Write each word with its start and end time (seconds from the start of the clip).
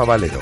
Rafa 0.00 0.12
Valero. 0.12 0.40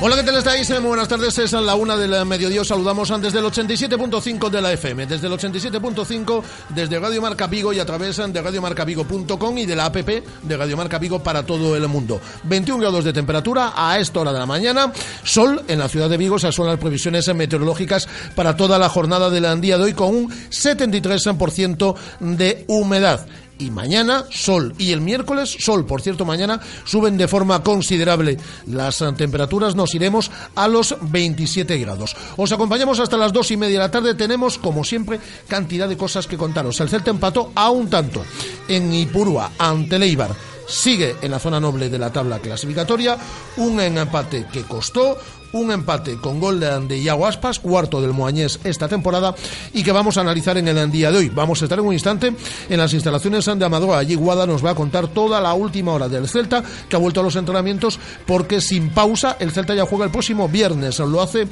Hola, 0.00 0.16
¿qué 0.16 0.22
tal 0.22 0.36
estáis? 0.36 0.68
Muy 0.70 0.88
buenas 0.88 1.08
tardes, 1.08 1.38
es 1.38 1.52
la 1.52 1.74
una 1.74 1.96
del 1.96 2.26
mediodía. 2.26 2.60
Os 2.60 2.68
saludamos 2.68 3.08
desde 3.22 3.38
el 3.38 3.46
87.5 3.46 4.50
de 4.50 4.60
la 4.60 4.72
FM, 4.72 5.06
desde 5.06 5.28
el 5.28 5.32
87.5, 5.32 6.42
desde 6.70 6.98
Radio 6.98 7.22
Marca 7.22 7.46
Vigo 7.46 7.72
y 7.72 7.78
a 7.78 7.86
través 7.86 8.16
de 8.16 8.42
radiomarcavigo.com 8.42 9.58
y 9.58 9.64
de 9.64 9.76
la 9.76 9.86
app 9.86 9.96
de 9.96 10.56
Radio 10.56 10.76
Marca 10.76 10.98
Vigo 10.98 11.22
para 11.22 11.46
todo 11.46 11.74
el 11.74 11.88
mundo. 11.88 12.20
21 12.42 12.80
grados 12.80 13.04
de 13.04 13.14
temperatura 13.14 13.72
a 13.74 13.98
esta 13.98 14.20
hora 14.20 14.32
de 14.32 14.40
la 14.40 14.46
mañana, 14.46 14.92
sol 15.22 15.62
en 15.68 15.78
la 15.78 15.88
ciudad 15.88 16.10
de 16.10 16.18
Vigo, 16.18 16.36
esas 16.36 16.54
son 16.54 16.66
las 16.66 16.78
previsiones 16.78 17.32
meteorológicas 17.34 18.06
para 18.34 18.56
toda 18.56 18.78
la 18.78 18.90
jornada 18.90 19.30
del 19.30 19.60
día 19.62 19.78
de 19.78 19.84
hoy 19.84 19.94
con 19.94 20.14
un 20.14 20.30
73% 20.30 21.94
de 22.20 22.64
humedad 22.68 23.26
y 23.58 23.70
mañana 23.70 24.24
sol 24.30 24.74
y 24.78 24.92
el 24.92 25.00
miércoles 25.00 25.56
sol. 25.60 25.86
Por 25.86 26.02
cierto, 26.02 26.24
mañana 26.24 26.60
suben 26.84 27.16
de 27.16 27.28
forma 27.28 27.62
considerable 27.62 28.36
las 28.66 29.00
eh, 29.00 29.12
temperaturas, 29.16 29.74
nos 29.74 29.94
iremos 29.94 30.30
a 30.54 30.68
los 30.68 30.96
27 31.00 31.78
grados. 31.78 32.16
Os 32.36 32.52
acompañamos 32.52 33.00
hasta 33.00 33.16
las 33.16 33.32
dos 33.32 33.50
y 33.50 33.56
media 33.56 33.78
de 33.78 33.84
la 33.84 33.90
tarde. 33.90 34.14
Tenemos, 34.14 34.58
como 34.58 34.84
siempre, 34.84 35.20
cantidad 35.48 35.88
de 35.88 35.96
cosas 35.96 36.26
que 36.26 36.36
contaros. 36.36 36.80
El 36.80 36.88
Celta 36.88 37.10
empató 37.10 37.52
a 37.54 37.70
un 37.70 37.88
tanto 37.88 38.24
en 38.68 38.92
Ipurúa 38.92 39.52
ante 39.58 39.98
Leibar 39.98 40.34
sigue 40.66 41.16
en 41.20 41.30
la 41.30 41.38
zona 41.38 41.60
noble 41.60 41.90
de 41.90 41.98
la 41.98 42.12
tabla 42.12 42.38
clasificatoria, 42.38 43.18
un 43.58 43.80
empate 43.80 44.46
que 44.50 44.62
costó, 44.62 45.18
un 45.54 45.70
empate 45.70 46.16
con 46.16 46.40
gol 46.40 46.60
de 46.60 46.98
Iago 46.98 47.26
Aspas, 47.26 47.58
cuarto 47.58 48.00
del 48.00 48.12
Moañés 48.12 48.60
esta 48.64 48.88
temporada, 48.88 49.34
y 49.72 49.82
que 49.82 49.92
vamos 49.92 50.16
a 50.16 50.20
analizar 50.20 50.58
en 50.58 50.68
el 50.68 50.90
día 50.90 51.10
de 51.10 51.18
hoy. 51.18 51.28
Vamos 51.28 51.62
a 51.62 51.64
estar 51.64 51.78
en 51.78 51.86
un 51.86 51.92
instante 51.92 52.34
en 52.68 52.78
las 52.78 52.92
instalaciones 52.92 53.44
de 53.44 53.64
Amador. 53.64 53.96
Allí 53.96 54.14
Guada 54.14 54.46
nos 54.46 54.64
va 54.64 54.70
a 54.70 54.74
contar 54.74 55.08
toda 55.08 55.40
la 55.40 55.54
última 55.54 55.92
hora 55.92 56.08
del 56.08 56.28
Celta, 56.28 56.62
que 56.88 56.96
ha 56.96 56.98
vuelto 56.98 57.20
a 57.20 57.22
los 57.22 57.36
entrenamientos, 57.36 57.98
porque 58.26 58.60
sin 58.60 58.90
pausa 58.90 59.36
el 59.38 59.52
Celta 59.52 59.74
ya 59.74 59.86
juega 59.86 60.04
el 60.04 60.10
próximo 60.10 60.48
viernes. 60.48 60.98
Lo 60.98 61.22
hace 61.22 61.46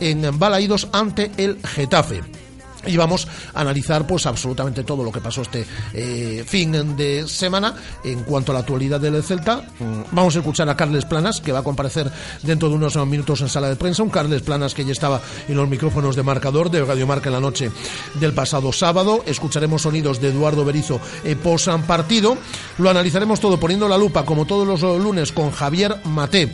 en 0.00 0.38
Balaídos 0.38 0.88
ante 0.92 1.30
el 1.36 1.58
Getafe 1.64 2.45
y 2.86 2.96
vamos 2.96 3.28
a 3.54 3.60
analizar 3.60 4.06
pues 4.06 4.26
absolutamente 4.26 4.84
todo 4.84 5.02
lo 5.04 5.12
que 5.12 5.20
pasó 5.20 5.42
este 5.42 5.66
eh, 5.92 6.44
fin 6.46 6.96
de 6.96 7.26
semana 7.28 7.74
en 8.04 8.22
cuanto 8.22 8.52
a 8.52 8.54
la 8.54 8.60
actualidad 8.60 9.00
del 9.00 9.22
Celta. 9.22 9.62
Mm, 9.78 10.02
vamos 10.12 10.36
a 10.36 10.38
escuchar 10.40 10.68
a 10.68 10.76
Carles 10.76 11.04
Planas, 11.04 11.40
que 11.40 11.52
va 11.52 11.60
a 11.60 11.62
comparecer 11.62 12.10
dentro 12.42 12.68
de 12.68 12.74
unos 12.74 12.96
minutos 13.06 13.40
en 13.40 13.48
sala 13.48 13.68
de 13.68 13.76
prensa. 13.76 14.02
Un 14.02 14.10
Carles 14.10 14.42
Planas 14.42 14.74
que 14.74 14.84
ya 14.84 14.92
estaba 14.92 15.20
en 15.48 15.56
los 15.56 15.68
micrófonos 15.68 16.16
de 16.16 16.22
marcador 16.22 16.70
de 16.70 16.84
Radio 16.84 17.06
Marca 17.06 17.28
en 17.28 17.34
la 17.34 17.40
noche 17.40 17.70
del 18.14 18.32
pasado 18.32 18.72
sábado. 18.72 19.22
Escucharemos 19.26 19.82
sonidos 19.82 20.20
de 20.20 20.28
Eduardo 20.28 20.64
Berizo 20.64 21.00
eh, 21.24 21.36
posan 21.36 21.82
partido. 21.82 22.36
Lo 22.78 22.90
analizaremos 22.90 23.40
todo 23.40 23.58
poniendo 23.58 23.88
la 23.88 23.98
lupa, 23.98 24.24
como 24.24 24.46
todos 24.46 24.66
los 24.66 24.82
lunes, 25.00 25.32
con 25.32 25.50
Javier 25.50 25.96
Maté. 26.04 26.50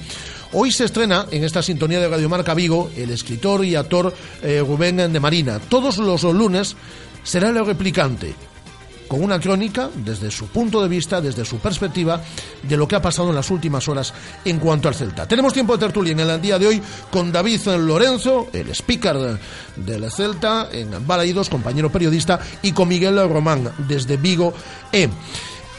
Hoy 0.54 0.70
se 0.70 0.84
estrena 0.84 1.26
en 1.30 1.44
esta 1.44 1.62
sintonía 1.62 1.98
de 1.98 2.08
Radio 2.08 2.28
Marca 2.28 2.52
Vigo 2.52 2.90
el 2.94 3.10
escritor 3.10 3.64
y 3.64 3.74
actor 3.74 4.14
eh, 4.42 4.62
Rubén 4.66 4.96
de 4.96 5.20
Marina. 5.20 5.58
Todos 5.58 5.96
los 5.96 6.24
lunes 6.24 6.76
será 7.22 7.48
el 7.48 7.64
replicante 7.64 8.34
con 9.08 9.24
una 9.24 9.40
crónica 9.40 9.88
desde 9.94 10.30
su 10.30 10.48
punto 10.48 10.82
de 10.82 10.88
vista, 10.88 11.22
desde 11.22 11.46
su 11.46 11.58
perspectiva, 11.58 12.22
de 12.62 12.76
lo 12.76 12.86
que 12.86 12.96
ha 12.96 13.02
pasado 13.02 13.30
en 13.30 13.34
las 13.34 13.50
últimas 13.50 13.88
horas 13.88 14.12
en 14.44 14.58
cuanto 14.58 14.88
al 14.88 14.94
Celta. 14.94 15.26
Tenemos 15.26 15.54
tiempo 15.54 15.74
de 15.74 15.86
tertulia 15.86 16.12
en 16.12 16.20
el 16.20 16.40
día 16.40 16.58
de 16.58 16.66
hoy 16.66 16.82
con 17.10 17.32
David 17.32 17.60
Lorenzo, 17.78 18.48
el 18.52 18.68
speaker 18.70 19.38
del 19.76 20.10
Celta 20.10 20.68
en 20.70 21.06
Balaídos, 21.06 21.48
compañero 21.48 21.90
periodista, 21.90 22.40
y 22.60 22.72
con 22.72 22.88
Miguel 22.88 23.16
Román 23.28 23.70
desde 23.86 24.18
Vigo 24.18 24.52
E. 24.92 25.08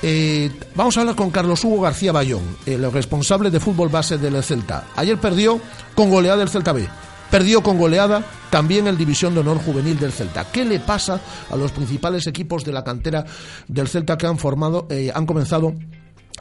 Eh, 0.06 0.52
vamos 0.76 0.98
a 0.98 1.00
hablar 1.00 1.16
con 1.16 1.32
Carlos 1.32 1.64
Hugo 1.64 1.80
García 1.80 2.12
Bayón, 2.12 2.58
el 2.66 2.92
responsable 2.92 3.50
de 3.50 3.62
fútbol 3.62 3.88
base 3.88 4.18
del 4.18 4.44
Celta. 4.44 4.88
Ayer 4.98 5.18
perdió 5.18 5.62
con 5.96 6.10
goleada 6.10 6.44
el 6.44 6.50
Celta 6.50 6.74
B. 6.74 6.86
Perdió 7.32 7.64
con 7.64 7.78
goleada 7.78 8.22
también 8.50 8.88
el 8.88 8.98
División 8.98 9.34
de 9.34 9.40
Honor 9.40 9.60
Juvenil 9.60 9.98
del 9.98 10.12
Celta. 10.12 10.52
¿Qué 10.52 10.66
le 10.66 10.82
pasa 10.82 11.22
a 11.50 11.56
los 11.56 11.72
principales 11.72 12.28
equipos 12.28 12.66
de 12.66 12.74
la 12.74 12.84
cantera 12.84 13.24
del 13.70 13.88
Celta 13.88 14.18
que 14.18 14.28
han 14.28 14.38
formado, 14.38 14.88
eh, 14.90 15.10
han 15.16 15.26
comenzado 15.26 15.74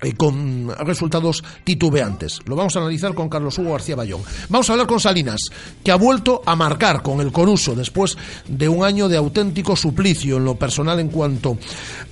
eh, 0.02 0.14
con 0.14 0.68
resultados 0.84 1.42
titubeantes. 1.64 2.40
Lo 2.46 2.56
vamos 2.56 2.76
a 2.76 2.80
analizar 2.80 3.14
con 3.14 3.28
Carlos 3.28 3.58
Hugo 3.58 3.72
García 3.72 3.96
Bayón. 3.96 4.22
Vamos 4.48 4.68
a 4.68 4.72
hablar 4.72 4.86
con 4.86 5.00
Salinas, 5.00 5.40
que 5.84 5.90
ha 5.90 5.96
vuelto 5.96 6.42
a 6.44 6.56
marcar 6.56 7.02
con 7.02 7.20
el 7.20 7.32
Coruso 7.32 7.74
después 7.74 8.16
de 8.48 8.68
un 8.68 8.84
año 8.84 9.08
de 9.08 9.16
auténtico 9.16 9.76
suplicio 9.76 10.36
en 10.36 10.44
lo 10.44 10.56
personal 10.56 11.00
en 11.00 11.08
cuanto 11.08 11.56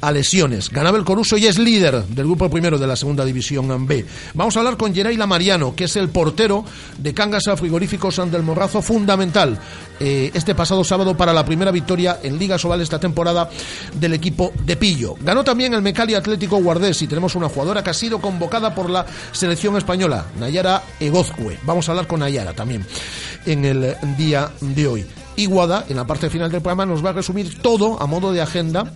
a 0.01 0.13
lesiones. 0.13 0.71
Ganaba 0.71 0.99
el 0.99 1.05
Coruso 1.05 1.37
y 1.37 1.47
es 1.47 1.59
líder 1.59 2.05
del 2.05 2.27
grupo 2.27 2.49
primero 2.49 2.79
de 2.79 2.87
la 2.87 2.97
segunda 2.97 3.25
división 3.25 3.87
B. 3.87 4.05
Vamos 4.35 4.57
a 4.57 4.61
hablar 4.61 4.77
con 4.77 4.95
Gereila 4.95 5.27
Mariano, 5.27 5.75
que 5.75 5.85
es 5.85 5.97
el 5.97 6.09
portero 6.09 6.65
de 6.99 7.15
Cangas 7.15 7.49
a 7.49 7.57
Frigoríficos 7.57 8.21
del 8.31 8.43
Morrazo, 8.43 8.83
fundamental 8.83 9.59
eh, 10.01 10.31
este 10.35 10.55
pasado 10.55 10.83
sábado 10.83 11.17
para 11.17 11.33
la 11.33 11.45
primera 11.45 11.71
victoria 11.71 12.19
en 12.23 12.39
Liga 12.39 12.59
Sobal 12.59 12.81
esta 12.81 12.99
temporada 12.99 13.51
del 13.95 14.15
equipo 14.15 14.53
de 14.65 14.77
Pillo. 14.77 15.15
Ganó 15.21 15.45
también 15.45 15.75
el 15.75 15.83
Mecali 15.83 16.15
Atlético 16.15 16.57
Guardés 16.57 17.03
y 17.03 17.07
tenemos 17.07 17.35
una 17.35 17.49
jugadora 17.49 17.85
que 17.85 17.91
ha 17.91 17.95
sido 17.95 18.21
convocada 18.21 18.75
por 18.75 18.89
la 18.89 19.07
selección 19.33 19.77
española, 19.77 20.27
Nayara 20.39 20.83
Egozcue. 20.99 21.59
Vamos 21.65 21.89
a 21.89 21.93
hablar 21.93 22.07
con 22.07 22.21
Nayara 22.21 22.55
también 22.55 22.85
en 23.47 23.65
el 23.65 23.97
día 24.17 24.51
de 24.61 24.87
hoy. 24.87 25.07
Iguada, 25.37 25.87
en 25.89 25.97
la 25.97 26.07
parte 26.07 26.29
final 26.29 26.51
del 26.51 26.61
programa, 26.61 26.85
nos 26.85 27.05
va 27.05 27.11
a 27.11 27.13
resumir 27.15 27.63
todo 27.63 28.01
a 28.03 28.07
modo 28.07 28.33
de 28.33 28.43
agenda, 28.43 28.93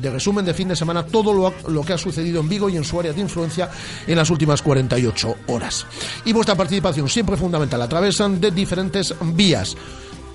de 0.00 0.10
resumen 0.10 0.44
de 0.44 0.54
fin 0.54 0.68
de 0.68 0.76
semana, 0.76 1.04
todo 1.04 1.32
lo, 1.32 1.52
lo, 1.68 1.82
que 1.82 1.94
ha 1.94 1.98
sucedido 1.98 2.40
en 2.40 2.48
Vigo 2.48 2.68
y 2.68 2.76
en 2.76 2.84
su 2.84 3.00
área 3.00 3.12
de 3.12 3.20
influencia 3.20 3.68
en 4.06 4.16
las 4.16 4.30
últimas 4.30 4.62
48 4.62 5.34
horas. 5.48 5.86
Y 6.24 6.32
vuestra 6.32 6.54
participación 6.54 7.08
siempre 7.08 7.36
fundamental 7.36 7.82
a 7.82 7.88
través 7.88 8.18
de 8.18 8.50
diferentes 8.50 9.14
vías. 9.34 9.76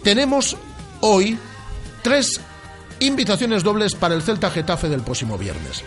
Tenemos 0.03 0.57
hoy 1.00 1.38
tres 2.01 2.41
invitaciones 3.00 3.63
dobles 3.63 3.95
para 3.95 4.15
el 4.15 4.21
Celta 4.21 4.51
Getafe 4.51 4.89
del 4.89 5.01
próximo 5.01 5.38
viernes. 5.38 5.83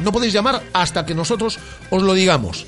No 0.00 0.10
podéis 0.12 0.32
llamar 0.32 0.62
hasta 0.72 1.06
que 1.06 1.14
nosotros 1.14 1.58
os 1.90 2.02
lo 2.02 2.14
digamos. 2.14 2.66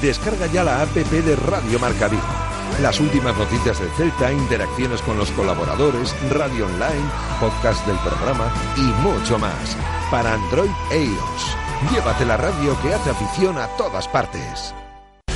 Descarga 0.00 0.46
ya 0.46 0.64
la 0.64 0.82
app 0.82 0.94
de 0.94 1.36
Radio 1.36 1.78
Marca 1.78 2.08
Vigo. 2.08 2.22
Las 2.80 2.98
últimas 2.98 3.36
noticias 3.36 3.78
del 3.78 3.90
Celta, 3.90 4.32
interacciones 4.32 5.02
con 5.02 5.18
los 5.18 5.30
colaboradores, 5.32 6.14
radio 6.30 6.66
online, 6.66 7.04
podcast 7.38 7.86
del 7.86 7.96
programa 7.98 8.50
y 8.76 8.80
mucho 9.06 9.38
más. 9.38 9.76
Para 10.10 10.32
Android 10.32 10.70
e 10.90 11.04
iOS. 11.04 11.71
Llévate 11.90 12.24
la 12.24 12.36
radio 12.36 12.80
que 12.80 12.94
hace 12.94 13.10
afición 13.10 13.58
a 13.58 13.66
todas 13.76 14.06
partes. 14.06 14.74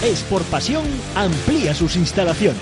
Sport 0.02 0.46
Pasión 0.46 0.84
amplía 1.16 1.74
sus 1.74 1.96
instalaciones. 1.96 2.60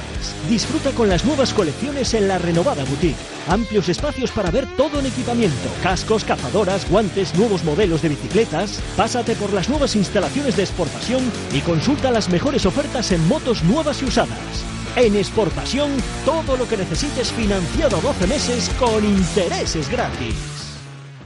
Disfruta 0.48 0.92
con 0.92 1.08
las 1.08 1.24
nuevas 1.24 1.52
colecciones 1.52 2.14
en 2.14 2.28
la 2.28 2.38
renovada 2.38 2.84
boutique. 2.84 3.16
Amplios 3.48 3.88
espacios 3.88 4.30
para 4.30 4.50
ver 4.50 4.66
todo 4.76 5.00
en 5.00 5.06
equipamiento, 5.06 5.68
cascos, 5.82 6.24
cazadoras, 6.24 6.88
guantes, 6.88 7.34
nuevos 7.34 7.62
modelos 7.64 8.00
de 8.02 8.10
bicicletas. 8.10 8.80
Pásate 8.96 9.34
por 9.34 9.52
las 9.52 9.68
nuevas 9.68 9.96
instalaciones 9.96 10.56
de 10.56 10.62
Sport 10.62 10.90
Pasión 10.92 11.22
y 11.52 11.60
consulta 11.60 12.10
las 12.10 12.30
mejores 12.30 12.64
ofertas 12.64 13.12
en 13.12 13.26
motos 13.28 13.62
nuevas 13.64 14.00
y 14.00 14.06
usadas. 14.06 14.64
En 14.96 15.14
Sport 15.16 15.52
Pasión, 15.52 15.90
todo 16.24 16.56
lo 16.56 16.66
que 16.66 16.78
necesites 16.78 17.32
financiado 17.32 17.98
a 17.98 18.00
12 18.00 18.26
meses 18.28 18.70
con 18.78 19.04
intereses 19.04 19.90
gratis. 19.90 20.53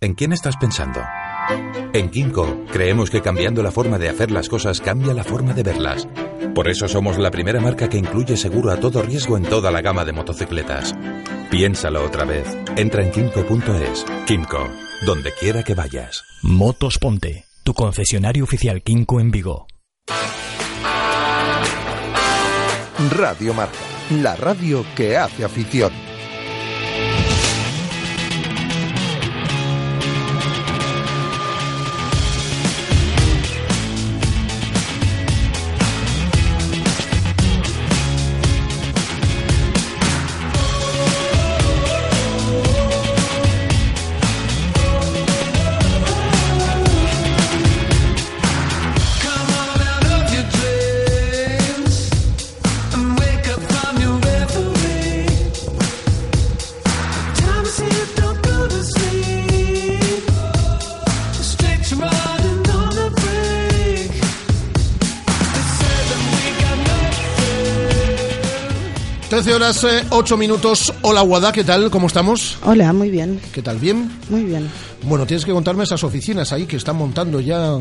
¿En 0.00 0.14
quién 0.14 0.32
estás 0.32 0.56
pensando? 0.56 1.00
En 1.92 2.10
Kimco 2.10 2.64
creemos 2.72 3.10
que 3.10 3.22
cambiando 3.22 3.62
la 3.62 3.70
forma 3.70 3.98
de 3.98 4.08
hacer 4.08 4.30
las 4.30 4.48
cosas 4.48 4.80
cambia 4.80 5.14
la 5.14 5.24
forma 5.24 5.54
de 5.54 5.62
verlas. 5.62 6.08
Por 6.54 6.68
eso 6.68 6.88
somos 6.88 7.18
la 7.18 7.30
primera 7.30 7.60
marca 7.60 7.88
que 7.88 7.98
incluye 7.98 8.36
seguro 8.36 8.70
a 8.70 8.76
todo 8.76 9.02
riesgo 9.02 9.36
en 9.36 9.44
toda 9.44 9.70
la 9.70 9.80
gama 9.80 10.04
de 10.04 10.12
motocicletas. 10.12 10.94
Piénsalo 11.50 12.04
otra 12.04 12.24
vez. 12.24 12.46
Entra 12.76 13.02
en 13.02 13.12
kimco.es. 13.12 14.04
Kimco, 14.26 14.68
donde 15.06 15.32
quiera 15.32 15.62
que 15.62 15.74
vayas. 15.74 16.22
Motos 16.42 16.98
Ponte, 16.98 17.44
tu 17.62 17.74
concesionario 17.74 18.44
oficial 18.44 18.82
Kimco 18.82 19.20
en 19.20 19.30
Vigo. 19.30 19.66
Radio 23.16 23.54
Marca, 23.54 23.78
la 24.10 24.36
radio 24.36 24.84
que 24.94 25.16
hace 25.16 25.44
afición. 25.44 25.92
Horas, 69.54 69.86
8 70.10 70.36
minutos. 70.36 70.92
Hola, 71.02 71.20
Guada, 71.20 71.52
¿qué 71.52 71.62
tal? 71.62 71.88
¿Cómo 71.90 72.08
estamos? 72.08 72.58
Hola, 72.64 72.92
muy 72.92 73.08
bien. 73.08 73.40
¿Qué 73.52 73.62
tal? 73.62 73.78
¿Bien? 73.78 74.10
Muy 74.28 74.42
bien. 74.42 74.68
Bueno, 75.02 75.26
tienes 75.26 75.44
que 75.44 75.52
contarme 75.52 75.84
esas 75.84 76.02
oficinas 76.02 76.52
ahí 76.52 76.66
que 76.66 76.76
están 76.76 76.96
montando 76.96 77.38
ya 77.40 77.76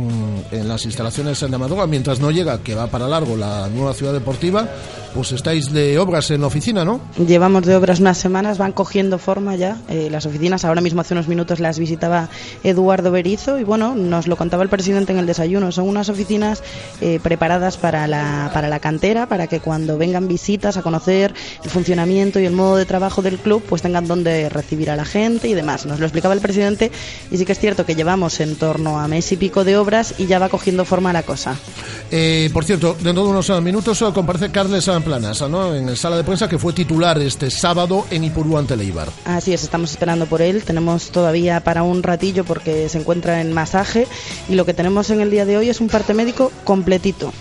en, 0.51 0.67
las 0.67 0.85
instalaciones 0.85 1.39
de 1.39 1.55
Amadora, 1.55 1.87
mientras 1.87 2.19
no 2.19 2.29
llega, 2.29 2.59
que 2.59 2.75
va 2.75 2.87
para 2.87 3.07
largo 3.07 3.35
la 3.35 3.69
nueva 3.69 3.93
ciudad 3.93 4.13
deportiva, 4.13 4.69
pues 5.13 5.32
estáis 5.32 5.72
de 5.72 6.00
obras 6.00 6.32
en 6.32 6.41
la 6.41 6.48
oficina, 6.48 6.84
¿no? 6.84 7.00
Llevamos 7.17 7.65
de 7.65 7.75
obras 7.75 8.00
unas 8.00 8.17
semanas, 8.17 8.58
van 8.58 8.72
cogiendo 8.72 9.17
forma 9.17 9.55
ya 9.55 9.77
eh, 9.89 10.10
las 10.12 10.25
oficinas. 10.25 10.65
Ahora 10.65 10.82
mismo 10.82 11.01
hace 11.01 11.13
unos 11.13 11.27
minutos 11.27 11.60
las 11.60 11.79
visitaba 11.79 12.29
Eduardo 12.63 13.12
Berizo 13.12 13.60
y 13.60 13.63
bueno, 13.63 13.96
nos 13.96 14.27
lo 14.27 14.36
contaba 14.36 14.63
el 14.63 14.70
presidente 14.70 15.12
en 15.13 15.20
el 15.20 15.25
desayuno. 15.25 15.72
Son 15.72 15.88
unas 15.88 16.10
oficinas 16.10 16.63
eh, 17.01 17.20
preparadas 17.22 17.77
para 17.77 18.08
la, 18.08 18.50
para 18.53 18.67
la 18.70 18.79
cantera, 18.79 19.27
para 19.27 19.48
que 19.48 19.60
cuando 19.60 19.98
vengan 19.98 20.27
visitas 20.27 20.77
a 20.77 20.82
conocer 20.82 21.34
el 21.63 21.70
funcionamiento 21.70 22.39
y 22.39 22.46
el 22.46 22.53
modo 22.53 22.75
de 22.75 22.86
trabajo 22.86 23.22
del 23.22 23.38
club, 23.38 23.63
pues 23.67 23.82
tengan 23.82 24.08
donde 24.08 24.50
recibir 24.50 24.89
a 24.89 24.96
la 24.96 25.05
gente 25.05 25.48
y 25.48 25.53
demás. 25.53 25.86
Nos 25.86 26.00
lo 26.00 26.05
explicaba 26.05 26.34
el 26.34 26.41
presidente 26.41 26.91
Y 27.32 27.38
sí 27.38 27.46
que 27.46 27.51
es 27.51 27.60
cierto 27.60 27.86
que 27.86 27.96
llevamos 27.96 28.39
en 28.39 28.55
torno 28.55 29.00
a 29.00 29.08
mes 29.08 29.32
y 29.32 29.38
pico 29.38 29.63
de 29.63 29.77
obras 29.77 30.15
y 30.17 30.25
ya 30.25 30.39
va 30.39 30.50
cogiendo 30.50 30.86
forma 30.86 31.13
la 31.13 31.24
cosa. 31.24 31.55
Eh, 32.12 32.50
por 32.53 32.63
cierto, 32.65 32.96
dentro 33.00 33.24
de 33.24 33.29
unos 33.29 33.62
minutos 33.62 34.03
comparece 34.13 34.50
Carles 34.51 34.88
Planas, 35.03 35.41
¿no? 35.50 35.75
En 35.75 35.95
sala 35.95 36.17
de 36.17 36.24
prensa 36.24 36.48
que 36.48 36.57
fue 36.57 36.74
titular 36.74 37.19
este 37.19 37.51
sábado 37.51 38.05
en 38.10 38.24
Ipurú 38.24 38.57
ante 38.57 38.75
Leibar. 38.75 39.10
Así 39.25 39.53
es, 39.53 39.63
estamos 39.63 39.91
esperando 39.91 40.25
por 40.25 40.41
él. 40.41 40.63
Tenemos 40.63 41.10
todavía 41.12 41.63
para 41.63 41.83
un 41.83 42.03
ratillo 42.03 42.43
porque 42.43 42.89
se 42.89 43.00
encuentra 43.00 43.41
en 43.41 43.53
masaje 43.53 44.07
y 44.50 44.55
lo 44.55 44.65
que 44.65 44.74
tenemos 44.74 45.10
en 45.10 45.22
el 45.22 45.29
día 45.29 45.45
de 45.45 45.57
hoy 45.57 45.69
es 45.69 45.81
un 45.81 45.88
parte 45.88 46.13
médico 46.13 46.51
completito. 46.63 47.33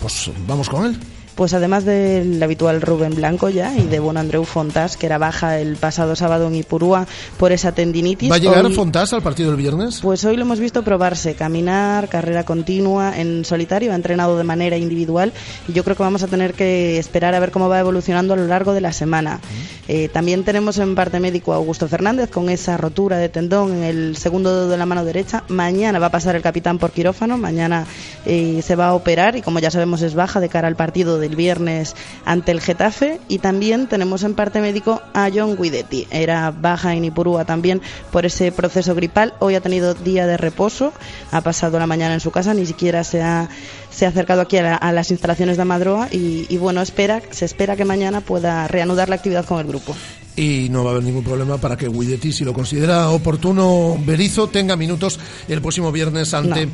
Pues 0.00 0.30
vamos 0.46 0.68
con 0.68 0.86
él 0.86 0.98
pues 1.34 1.54
además 1.54 1.84
del 1.84 2.42
habitual 2.42 2.80
Rubén 2.80 3.14
Blanco 3.14 3.48
ya 3.48 3.76
y 3.76 3.86
de 3.86 3.98
bueno 3.98 4.20
Andreu 4.20 4.44
Fontás, 4.44 4.96
que 4.96 5.06
era 5.06 5.18
baja 5.18 5.58
el 5.58 5.76
pasado 5.76 6.16
sábado 6.16 6.48
en 6.48 6.56
Ipurúa 6.56 7.06
por 7.38 7.52
esa 7.52 7.72
tendinitis. 7.72 8.30
¿Va 8.30 8.36
a 8.36 8.38
llegar 8.38 8.70
Fontás 8.72 9.12
al 9.12 9.22
partido 9.22 9.50
del 9.50 9.58
viernes? 9.58 10.00
Pues 10.00 10.24
hoy 10.24 10.36
lo 10.36 10.42
hemos 10.42 10.60
visto 10.60 10.82
probarse, 10.82 11.34
caminar, 11.34 12.08
carrera 12.08 12.44
continua 12.44 13.18
en 13.18 13.44
solitario, 13.44 13.92
ha 13.92 13.94
entrenado 13.94 14.36
de 14.36 14.44
manera 14.44 14.76
individual 14.76 15.32
y 15.68 15.72
yo 15.72 15.84
creo 15.84 15.96
que 15.96 16.02
vamos 16.02 16.22
a 16.22 16.26
tener 16.26 16.54
que 16.54 16.98
esperar 16.98 17.34
a 17.34 17.40
ver 17.40 17.50
cómo 17.50 17.68
va 17.68 17.80
evolucionando 17.80 18.34
a 18.34 18.36
lo 18.36 18.46
largo 18.46 18.72
de 18.72 18.80
la 18.80 18.92
semana. 18.92 19.40
Eh, 19.88 20.08
también 20.08 20.44
tenemos 20.44 20.78
en 20.78 20.94
parte 20.94 21.20
médico 21.20 21.52
a 21.52 21.56
Augusto 21.56 21.88
Fernández 21.88 22.30
con 22.30 22.48
esa 22.48 22.76
rotura 22.76 23.18
de 23.18 23.28
tendón 23.28 23.72
en 23.72 23.82
el 23.84 24.16
segundo 24.16 24.50
dedo 24.50 24.68
de 24.68 24.76
la 24.76 24.86
mano 24.86 25.04
derecha. 25.04 25.44
Mañana 25.48 25.98
va 25.98 26.06
a 26.06 26.10
pasar 26.10 26.36
el 26.36 26.42
capitán 26.42 26.78
por 26.78 26.92
quirófano, 26.92 27.38
mañana 27.38 27.86
eh, 28.26 28.60
se 28.62 28.76
va 28.76 28.88
a 28.88 28.94
operar 28.94 29.36
y 29.36 29.42
como 29.42 29.58
ya 29.58 29.70
sabemos 29.70 30.02
es 30.02 30.14
baja 30.14 30.40
de 30.40 30.48
cara 30.48 30.68
al 30.68 30.76
partido 30.76 31.18
de 31.20 31.30
el 31.30 31.36
viernes 31.36 31.94
ante 32.24 32.52
el 32.52 32.60
Getafe 32.60 33.20
y 33.28 33.38
también 33.38 33.86
tenemos 33.86 34.24
en 34.24 34.34
parte 34.34 34.60
médico 34.60 35.00
a 35.14 35.30
John 35.32 35.56
Guidetti. 35.56 36.08
Era 36.10 36.50
baja 36.50 36.94
en 36.94 37.04
Ipurúa 37.04 37.44
también 37.44 37.80
por 38.10 38.26
ese 38.26 38.50
proceso 38.52 38.94
gripal. 38.94 39.34
Hoy 39.38 39.54
ha 39.54 39.60
tenido 39.60 39.94
día 39.94 40.26
de 40.26 40.36
reposo, 40.36 40.92
ha 41.30 41.40
pasado 41.40 41.78
la 41.78 41.86
mañana 41.86 42.14
en 42.14 42.20
su 42.20 42.30
casa, 42.30 42.52
ni 42.52 42.66
siquiera 42.66 43.04
se 43.04 43.22
ha, 43.22 43.48
se 43.90 44.06
ha 44.06 44.08
acercado 44.08 44.40
aquí 44.40 44.56
a, 44.56 44.92
las 44.92 45.10
instalaciones 45.10 45.56
de 45.56 45.62
Amadroa 45.62 46.08
y, 46.10 46.56
bueno, 46.58 46.80
espera, 46.80 47.22
se 47.30 47.44
espera 47.44 47.76
que 47.76 47.84
mañana 47.84 48.20
pueda 48.20 48.68
reanudar 48.68 49.08
la 49.08 49.16
actividad 49.16 49.44
con 49.44 49.60
el 49.60 49.66
grupo 49.66 49.94
y 50.36 50.68
no 50.70 50.84
va 50.84 50.90
a 50.90 50.92
haber 50.92 51.04
ningún 51.04 51.24
problema 51.24 51.58
para 51.58 51.76
que 51.76 51.88
Guidetti, 51.88 52.32
si 52.32 52.44
lo 52.44 52.54
considera 52.54 53.10
oportuno, 53.10 53.98
Berizo, 54.06 54.46
tenga 54.46 54.76
minutos 54.76 55.18
el 55.48 55.60
próximo 55.60 55.92
viernes 55.92 56.32
ante 56.32 56.68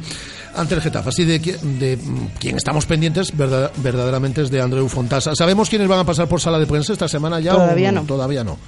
ante 0.57 0.75
el 0.75 0.81
Getafe. 0.81 1.09
Así 1.09 1.25
de, 1.25 1.39
de 1.39 1.97
mm, 1.97 2.39
quien 2.39 2.57
estamos 2.57 2.87
pendientes 2.87 3.33
verdaderamente 3.37 4.43
es 4.43 4.51
de 4.51 4.61
Andreu 4.61 4.89
Fontasa. 4.89 5.35
¿Sabemos 5.35 5.69
quiénes 5.69 5.89
van 5.89 6.01
a 6.01 6.05
pasar 6.05 6.29
por 6.29 6.41
sala 6.41 6.59
de 6.59 6.67
prensa 6.67 6.93
esta 6.93 7.09
semana 7.09 7.41
ya? 7.41 7.53
Todavía 7.53 7.93
no. 7.93 8.03
Todavía 8.03 8.45
no. 8.45 8.59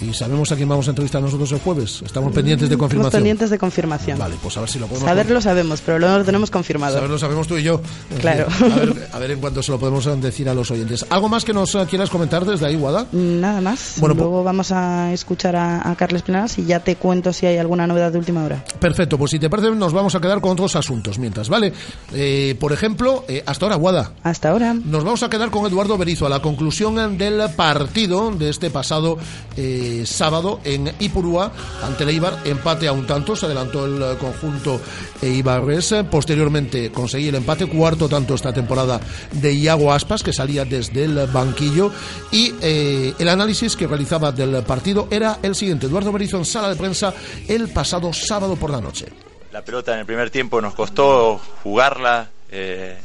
¿Y 0.00 0.14
sabemos 0.14 0.52
a 0.52 0.56
quién 0.56 0.68
vamos 0.68 0.86
a 0.86 0.90
entrevistar 0.90 1.20
nosotros 1.20 1.50
el 1.52 1.58
jueves? 1.60 2.02
¿Estamos 2.04 2.32
pendientes 2.32 2.68
de 2.68 2.76
mm, 2.76 2.78
confirmación? 2.78 3.08
Estamos 3.08 3.20
pendientes 3.20 3.50
de 3.50 3.58
confirmación. 3.58 4.18
Vale, 4.18 4.36
pues 4.42 4.56
a 4.56 4.60
ver 4.60 4.68
si 4.68 4.78
lo 4.78 4.86
podemos... 4.86 5.08
Saberlo 5.08 5.40
sabemos, 5.40 5.80
pero 5.84 5.98
lo 5.98 6.24
tenemos 6.24 6.50
confirmado. 6.50 6.94
Saberlo 6.94 7.18
sabemos 7.18 7.46
tú 7.46 7.56
y 7.56 7.62
yo. 7.62 7.80
Claro. 8.20 8.46
A 9.12 9.18
ver, 9.18 9.32
en 9.32 9.40
cuánto 9.40 9.62
se 9.62 9.72
lo 9.72 9.78
podemos 9.78 10.04
decir 10.20 10.48
a 10.48 10.54
los 10.54 10.70
oyentes. 10.70 11.04
¿Algo 11.10 11.28
más 11.28 11.44
que 11.44 11.52
nos 11.52 11.76
quieras 11.88 12.10
comentar 12.10 12.44
desde 12.44 12.66
ahí, 12.66 12.76
Guada? 12.76 13.06
Nada 13.12 13.60
más. 13.60 13.94
Bueno, 13.98 14.14
Luego 14.14 14.36
pues- 14.36 14.44
vamos 14.44 14.72
a 14.72 15.12
escuchar 15.12 15.56
a, 15.56 15.94
Carles 15.98 16.22
Planas 16.22 16.58
y 16.58 16.64
ya 16.64 16.80
te 16.80 16.96
cuento 16.96 17.32
si 17.32 17.46
hay 17.46 17.56
alguna 17.56 17.86
novedad 17.86 18.12
de 18.12 18.18
última 18.18 18.44
hora. 18.44 18.64
Perfecto, 18.78 19.18
pues 19.18 19.32
si 19.32 19.38
te 19.38 19.50
parece 19.50 19.70
nos 19.70 19.92
vamos 19.92 20.14
a 20.14 20.20
quedar 20.20 20.40
con 20.40 20.52
otros 20.52 20.76
asuntos 20.76 21.18
mientras, 21.18 21.48
¿vale? 21.48 21.72
Eh, 22.12 22.56
por 22.60 22.72
ejemplo, 22.72 23.24
eh, 23.28 23.42
hasta 23.46 23.66
ahora, 23.66 23.76
Guada. 23.76 24.12
Hasta 24.22 24.50
ahora. 24.50 24.74
Nos 24.74 25.04
vamos 25.04 25.22
a 25.22 25.28
quedar 25.28 25.50
con 25.50 25.66
Eduardo 25.66 25.98
Berizo 25.98 26.26
a 26.26 26.28
la 26.28 26.40
conclusión 26.40 27.18
del 27.18 27.42
partido 27.56 28.30
de 28.30 28.50
este 28.50 28.70
pasado 28.70 29.18
eh, 29.56 29.87
sábado 30.04 30.60
en 30.64 30.92
Ipurúa 30.98 31.52
ante 31.82 32.04
el 32.04 32.10
Eibar, 32.10 32.38
empate 32.44 32.88
a 32.88 32.92
un 32.92 33.06
tanto, 33.06 33.36
se 33.36 33.46
adelantó 33.46 33.86
el 33.86 34.02
eh, 34.02 34.16
conjunto 34.18 34.80
Eibarres, 35.22 35.94
posteriormente 36.10 36.90
conseguí 36.90 37.28
el 37.28 37.36
empate, 37.36 37.66
cuarto 37.66 38.08
tanto 38.08 38.34
esta 38.34 38.52
temporada 38.52 39.00
de 39.32 39.54
Iago 39.54 39.92
Aspas, 39.92 40.22
que 40.22 40.32
salía 40.32 40.64
desde 40.64 41.04
el 41.04 41.26
banquillo, 41.26 41.90
y 42.30 42.54
eh, 42.60 43.14
el 43.18 43.28
análisis 43.28 43.76
que 43.76 43.86
realizaba 43.86 44.32
del 44.32 44.62
partido 44.62 45.08
era 45.10 45.38
el 45.42 45.54
siguiente, 45.54 45.86
Eduardo 45.86 46.12
Berizzo 46.12 46.38
en 46.38 46.44
sala 46.44 46.68
de 46.68 46.76
prensa 46.76 47.12
el 47.46 47.68
pasado 47.68 48.12
sábado 48.12 48.56
por 48.56 48.70
la 48.70 48.80
noche. 48.80 49.06
La 49.52 49.62
pelota 49.62 49.94
en 49.94 50.00
el 50.00 50.06
primer 50.06 50.30
tiempo 50.30 50.60
nos 50.60 50.74
costó 50.74 51.40
jugarla, 51.62 52.28
eh, 52.50 52.98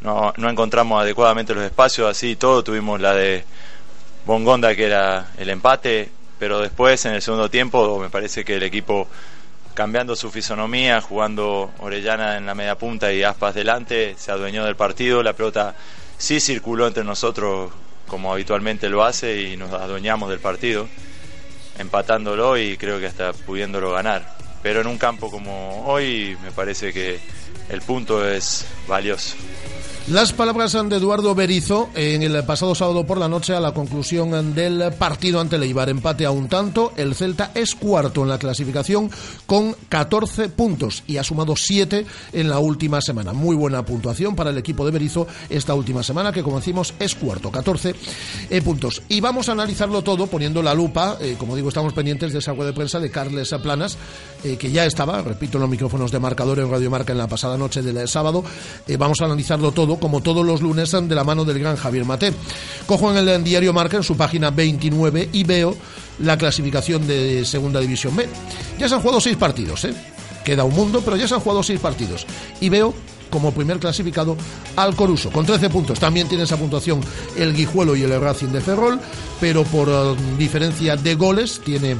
no, 0.00 0.32
no 0.36 0.50
encontramos 0.50 1.00
adecuadamente 1.00 1.54
los 1.54 1.64
espacios, 1.64 2.08
así 2.08 2.36
todo, 2.36 2.62
tuvimos 2.62 3.00
la 3.00 3.14
de 3.14 3.44
Bongonda 4.26 4.74
que 4.74 4.86
era 4.86 5.28
el 5.38 5.48
empate, 5.50 6.10
pero 6.38 6.60
después 6.60 7.04
en 7.06 7.14
el 7.14 7.22
segundo 7.22 7.50
tiempo 7.50 7.98
me 7.98 8.10
parece 8.10 8.44
que 8.44 8.56
el 8.56 8.62
equipo 8.62 9.08
cambiando 9.74 10.16
su 10.16 10.30
fisonomía, 10.30 11.02
jugando 11.02 11.70
Orellana 11.78 12.38
en 12.38 12.46
la 12.46 12.54
media 12.54 12.78
punta 12.78 13.12
y 13.12 13.22
Aspas 13.22 13.54
delante, 13.54 14.14
se 14.16 14.32
adueñó 14.32 14.64
del 14.64 14.74
partido, 14.74 15.22
la 15.22 15.34
pelota 15.34 15.74
sí 16.16 16.40
circuló 16.40 16.86
entre 16.86 17.04
nosotros 17.04 17.70
como 18.06 18.32
habitualmente 18.32 18.88
lo 18.88 19.04
hace 19.04 19.42
y 19.42 19.56
nos 19.56 19.72
adueñamos 19.72 20.30
del 20.30 20.38
partido, 20.38 20.88
empatándolo 21.78 22.56
y 22.56 22.76
creo 22.78 22.98
que 22.98 23.06
hasta 23.06 23.32
pudiéndolo 23.32 23.92
ganar. 23.92 24.36
Pero 24.62 24.80
en 24.80 24.86
un 24.86 24.96
campo 24.98 25.30
como 25.30 25.84
hoy 25.86 26.36
me 26.42 26.52
parece 26.52 26.92
que 26.92 27.20
el 27.68 27.82
punto 27.82 28.26
es 28.26 28.66
valioso. 28.88 29.36
Las 30.08 30.32
palabras 30.32 30.70
de 30.72 30.96
Eduardo 30.96 31.34
Berizo 31.34 31.90
en 31.96 32.22
el 32.22 32.44
pasado 32.44 32.76
sábado 32.76 33.04
por 33.04 33.18
la 33.18 33.28
noche 33.28 33.56
a 33.56 33.60
la 33.60 33.74
conclusión 33.74 34.54
del 34.54 34.92
partido 34.92 35.40
ante 35.40 35.58
Leibar. 35.58 35.88
Empate 35.88 36.24
a 36.24 36.30
un 36.30 36.48
tanto. 36.48 36.92
El 36.96 37.16
Celta 37.16 37.50
es 37.56 37.74
cuarto 37.74 38.22
en 38.22 38.28
la 38.28 38.38
clasificación 38.38 39.10
con 39.46 39.74
14 39.88 40.48
puntos 40.50 41.02
y 41.08 41.16
ha 41.16 41.24
sumado 41.24 41.56
7 41.56 42.06
en 42.34 42.48
la 42.48 42.60
última 42.60 43.00
semana. 43.00 43.32
Muy 43.32 43.56
buena 43.56 43.84
puntuación 43.84 44.36
para 44.36 44.50
el 44.50 44.58
equipo 44.58 44.86
de 44.86 44.92
Berizo 44.92 45.26
esta 45.50 45.74
última 45.74 46.04
semana, 46.04 46.30
que 46.30 46.44
como 46.44 46.60
decimos 46.60 46.94
es 47.00 47.16
cuarto, 47.16 47.50
14 47.50 47.92
eh, 48.48 48.62
puntos. 48.62 49.02
Y 49.08 49.20
vamos 49.20 49.48
a 49.48 49.52
analizarlo 49.52 50.02
todo 50.02 50.28
poniendo 50.28 50.62
la 50.62 50.72
lupa. 50.72 51.18
Eh, 51.20 51.34
como 51.36 51.56
digo, 51.56 51.68
estamos 51.68 51.92
pendientes 51.92 52.32
de 52.32 52.38
esa 52.38 52.52
web 52.52 52.68
de 52.68 52.74
prensa 52.74 53.00
de 53.00 53.10
Carles 53.10 53.52
Planas, 53.60 53.98
eh, 54.44 54.56
que 54.56 54.70
ya 54.70 54.86
estaba, 54.86 55.20
repito, 55.20 55.58
en 55.58 55.62
los 55.62 55.70
micrófonos 55.70 56.12
de 56.12 56.20
marcador 56.20 56.60
en 56.60 56.70
Radio 56.70 56.90
Marca 56.90 57.10
en 57.10 57.18
la 57.18 57.26
pasada 57.26 57.56
noche 57.56 57.82
del 57.82 58.06
sábado. 58.06 58.44
vamos 58.96 59.20
a 59.20 59.24
analizarlo 59.24 59.72
todo 59.72 59.95
como 59.98 60.20
todos 60.20 60.44
los 60.44 60.60
lunes, 60.60 60.90
de 60.90 61.14
la 61.14 61.24
mano 61.24 61.44
del 61.44 61.58
gran 61.58 61.76
Javier 61.76 62.04
Mate. 62.04 62.32
Cojo 62.86 63.10
en 63.16 63.28
el 63.28 63.44
diario 63.44 63.72
Marca, 63.72 63.96
en 63.96 64.02
su 64.02 64.16
página 64.16 64.50
29, 64.50 65.30
y 65.32 65.44
veo 65.44 65.76
la 66.20 66.36
clasificación 66.38 67.06
de 67.06 67.44
Segunda 67.44 67.80
División 67.80 68.14
B. 68.16 68.28
Ya 68.78 68.88
se 68.88 68.94
han 68.94 69.00
jugado 69.00 69.20
seis 69.20 69.36
partidos, 69.36 69.84
¿eh? 69.84 69.94
Queda 70.44 70.64
un 70.64 70.74
mundo, 70.74 71.02
pero 71.04 71.16
ya 71.16 71.26
se 71.26 71.34
han 71.34 71.40
jugado 71.40 71.62
seis 71.62 71.80
partidos. 71.80 72.26
Y 72.60 72.68
veo 72.68 72.94
como 73.30 73.52
primer 73.52 73.78
clasificado 73.78 74.36
al 74.76 74.94
Coruso, 74.94 75.30
con 75.30 75.44
13 75.44 75.68
puntos. 75.70 75.98
También 75.98 76.28
tiene 76.28 76.44
esa 76.44 76.56
puntuación 76.56 77.00
el 77.36 77.54
Guijuelo 77.54 77.96
y 77.96 78.02
el 78.02 78.20
Racing 78.20 78.48
de 78.48 78.60
Ferrol, 78.60 79.00
pero 79.40 79.64
por 79.64 79.88
eh, 79.88 80.14
diferencia 80.38 80.96
de 80.96 81.14
goles 81.14 81.60
tiene 81.64 81.96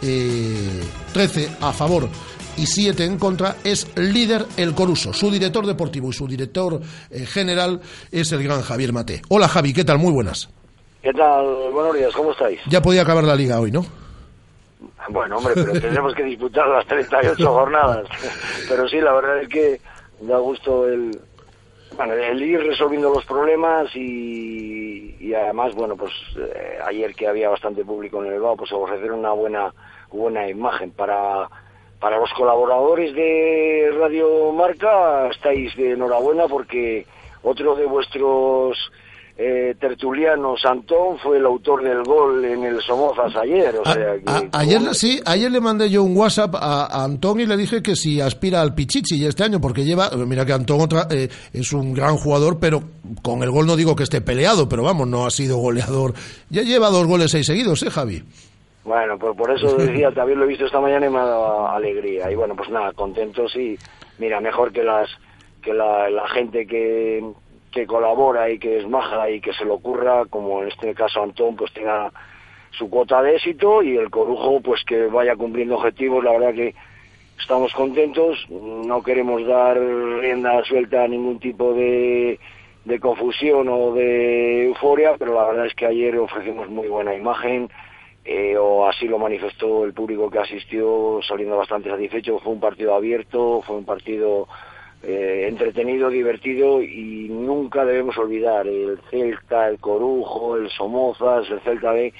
13 0.00 1.42
eh, 1.42 1.48
a 1.60 1.72
favor 1.72 2.08
y 2.56 2.66
7 2.66 3.04
en 3.04 3.18
contra, 3.18 3.56
es 3.64 3.96
líder 3.96 4.46
el 4.56 4.74
Coruso. 4.74 5.12
Su 5.12 5.30
director 5.30 5.66
deportivo 5.66 6.10
y 6.10 6.12
su 6.12 6.26
director 6.26 6.80
eh, 7.10 7.26
general 7.26 7.80
es 8.10 8.32
el 8.32 8.42
gran 8.42 8.62
Javier 8.62 8.92
Mate. 8.92 9.22
Hola 9.28 9.48
Javi, 9.48 9.72
¿qué 9.72 9.84
tal? 9.84 9.98
Muy 9.98 10.12
buenas. 10.12 10.48
¿Qué 11.02 11.12
tal? 11.12 11.70
Buenos 11.72 11.94
días, 11.94 12.12
¿cómo 12.14 12.32
estáis? 12.32 12.60
Ya 12.66 12.80
podía 12.80 13.02
acabar 13.02 13.24
la 13.24 13.36
liga 13.36 13.60
hoy, 13.60 13.70
¿no? 13.70 13.84
Bueno, 15.10 15.36
hombre, 15.36 15.52
pero 15.54 15.72
tenemos 15.80 16.14
que 16.14 16.24
disputar 16.24 16.66
las 16.66 16.86
38 16.86 17.46
jornadas. 17.46 18.08
Pero 18.68 18.88
sí, 18.88 19.00
la 19.00 19.12
verdad 19.12 19.42
es 19.42 19.48
que 19.48 19.80
da 20.20 20.38
gusto 20.38 20.86
el, 20.86 21.10
bueno, 21.96 22.14
el 22.14 22.42
ir 22.42 22.60
resolviendo 22.60 23.12
los 23.12 23.24
problemas 23.26 23.94
y, 23.94 25.16
y 25.20 25.34
además, 25.34 25.74
bueno, 25.74 25.96
pues 25.96 26.12
eh, 26.38 26.78
ayer 26.86 27.14
que 27.14 27.28
había 27.28 27.50
bastante 27.50 27.84
público 27.84 28.20
en 28.20 28.28
el 28.28 28.32
Bilbao, 28.34 28.56
pues 28.56 28.72
ofrecer 28.72 29.12
una 29.12 29.32
buena, 29.32 29.72
buena 30.10 30.48
imagen 30.48 30.90
para 30.92 31.48
para 32.04 32.18
los 32.18 32.30
colaboradores 32.36 33.14
de 33.14 33.90
Radio 33.98 34.52
Marca 34.52 35.30
estáis 35.30 35.74
de 35.74 35.92
enhorabuena 35.92 36.46
porque 36.46 37.06
otro 37.42 37.74
de 37.74 37.86
vuestros 37.86 38.76
eh, 39.38 39.74
tertulianos, 39.80 40.60
Antón, 40.66 41.18
fue 41.18 41.38
el 41.38 41.46
autor 41.46 41.82
del 41.82 42.02
gol 42.02 42.44
en 42.44 42.62
el 42.62 42.82
Somozas 42.82 43.34
ayer. 43.36 43.74
O 43.82 43.90
sea, 43.90 44.16
ayer 44.52 44.94
sí, 44.94 45.18
ayer 45.24 45.50
le 45.50 45.62
mandé 45.62 45.88
yo 45.88 46.02
un 46.02 46.14
WhatsApp 46.14 46.54
a, 46.56 47.04
Antón 47.04 47.40
y 47.40 47.46
le 47.46 47.56
dije 47.56 47.82
que 47.82 47.96
si 47.96 48.20
aspira 48.20 48.60
al 48.60 48.74
Pichichi 48.74 49.24
este 49.24 49.44
año, 49.44 49.58
porque 49.58 49.82
lleva, 49.82 50.10
mira 50.10 50.44
que 50.44 50.52
Antón 50.52 50.82
otra, 50.82 51.08
eh, 51.10 51.30
es 51.54 51.72
un 51.72 51.94
gran 51.94 52.18
jugador, 52.18 52.58
pero 52.60 52.82
con 53.22 53.42
el 53.42 53.50
gol 53.50 53.66
no 53.66 53.76
digo 53.76 53.96
que 53.96 54.02
esté 54.02 54.20
peleado, 54.20 54.68
pero 54.68 54.82
vamos, 54.82 55.08
no 55.08 55.24
ha 55.24 55.30
sido 55.30 55.56
goleador. 55.56 56.12
Ya 56.50 56.60
lleva 56.60 56.90
dos 56.90 57.06
goles 57.06 57.30
seis 57.30 57.46
seguidos, 57.46 57.82
¿eh, 57.82 57.90
Javi? 57.90 58.22
Bueno, 58.84 59.18
pues 59.18 59.36
por 59.36 59.50
eso 59.50 59.76
decía, 59.76 60.10
también 60.14 60.38
lo 60.38 60.44
he 60.44 60.48
visto 60.48 60.66
esta 60.66 60.80
mañana 60.80 61.06
y 61.06 61.10
me 61.10 61.18
ha 61.18 61.24
dado 61.24 61.68
alegría. 61.68 62.30
Y 62.30 62.34
bueno, 62.34 62.54
pues 62.54 62.68
nada, 62.70 62.92
contentos 62.92 63.54
y 63.56 63.78
mira, 64.18 64.40
mejor 64.40 64.72
que 64.72 64.82
las 64.82 65.08
que 65.62 65.72
la, 65.72 66.10
la 66.10 66.28
gente 66.28 66.66
que, 66.66 67.24
que 67.72 67.86
colabora 67.86 68.50
y 68.50 68.58
que 68.58 68.78
es 68.78 68.86
maja 68.86 69.30
y 69.30 69.40
que 69.40 69.52
se 69.54 69.64
lo 69.64 69.74
ocurra, 69.74 70.26
como 70.26 70.62
en 70.62 70.68
este 70.68 70.94
caso 70.94 71.22
Antón, 71.22 71.56
pues 71.56 71.72
tenga 71.72 72.12
su 72.72 72.90
cuota 72.90 73.22
de 73.22 73.36
éxito 73.36 73.82
y 73.82 73.96
el 73.96 74.10
Corujo 74.10 74.60
pues 74.60 74.84
que 74.84 75.06
vaya 75.06 75.36
cumpliendo 75.36 75.76
objetivos, 75.76 76.22
la 76.22 76.32
verdad 76.32 76.54
que 76.54 76.74
estamos 77.40 77.72
contentos, 77.72 78.46
no 78.50 79.02
queremos 79.02 79.46
dar 79.46 79.78
rienda 79.78 80.62
suelta 80.64 81.04
a 81.04 81.08
ningún 81.08 81.38
tipo 81.38 81.72
de, 81.72 82.38
de 82.84 83.00
confusión 83.00 83.68
o 83.68 83.92
de 83.92 84.66
euforia, 84.66 85.14
pero 85.18 85.34
la 85.34 85.46
verdad 85.46 85.66
es 85.66 85.74
que 85.74 85.86
ayer 85.86 86.16
ofrecimos 86.18 86.68
muy 86.68 86.88
buena 86.88 87.14
imagen, 87.14 87.68
eh, 88.24 88.56
o 88.56 88.88
así 88.88 89.06
lo 89.06 89.18
manifestó 89.18 89.84
el 89.84 89.92
público 89.92 90.30
que 90.30 90.38
asistió 90.38 91.20
saliendo 91.26 91.58
bastante 91.58 91.90
satisfecho. 91.90 92.38
Fue 92.38 92.54
un 92.54 92.60
partido 92.60 92.94
abierto, 92.94 93.60
fue 93.66 93.76
un 93.76 93.84
partido 93.84 94.48
eh, 95.02 95.46
entretenido, 95.46 96.08
divertido 96.08 96.82
y 96.82 97.28
nunca 97.28 97.84
debemos 97.84 98.16
olvidar 98.16 98.66
el 98.66 98.98
Celta, 99.10 99.68
el 99.68 99.78
Corujo, 99.78 100.56
el 100.56 100.70
Somozas, 100.70 101.50
el 101.50 101.60
Celta 101.60 101.92
B, 101.92 102.14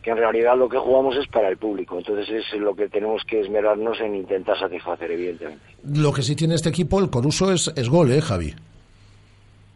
que 0.00 0.10
en 0.10 0.16
realidad 0.16 0.56
lo 0.56 0.68
que 0.68 0.78
jugamos 0.78 1.16
es 1.16 1.26
para 1.26 1.48
el 1.48 1.56
público. 1.56 1.98
Entonces 1.98 2.28
es 2.30 2.60
lo 2.60 2.76
que 2.76 2.88
tenemos 2.88 3.24
que 3.24 3.40
esmerarnos 3.40 4.00
en 4.00 4.14
intentar 4.14 4.56
satisfacer, 4.56 5.10
evidentemente. 5.10 5.64
Lo 5.92 6.12
que 6.12 6.22
sí 6.22 6.36
tiene 6.36 6.54
este 6.54 6.68
equipo, 6.68 7.00
el 7.00 7.10
Coruso, 7.10 7.50
es, 7.50 7.72
es 7.74 7.88
gol, 7.88 8.12
¿eh, 8.12 8.20
Javi? 8.20 8.54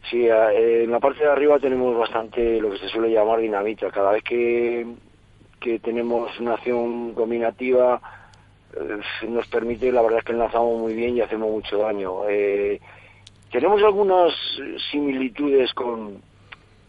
Sí, 0.09 0.29
en 0.29 0.93
la 0.93 1.01
parte 1.01 1.25
de 1.25 1.31
arriba 1.31 1.59
tenemos 1.59 1.99
bastante 1.99 2.61
lo 2.61 2.71
que 2.71 2.79
se 2.79 2.89
suele 2.89 3.13
llamar 3.13 3.41
dinamita. 3.41 3.91
Cada 3.91 4.13
vez 4.13 4.23
que 4.23 4.87
que 5.61 5.79
tenemos 5.79 6.39
una 6.41 6.55
acción 6.55 7.15
combinativa 7.15 8.01
eh, 8.77 9.27
nos 9.29 9.47
permite, 9.49 9.91
la 9.91 10.03
verdad 10.03 10.19
es 10.19 10.25
que 10.25 10.33
enlazamos 10.33 10.79
muy 10.79 10.95
bien 10.95 11.17
y 11.17 11.21
hacemos 11.21 11.51
mucho 11.51 11.79
daño. 11.79 12.29
Eh, 12.29 12.81
tenemos 13.51 13.83
algunas 13.83 14.33
similitudes 14.91 15.73
con, 15.73 16.21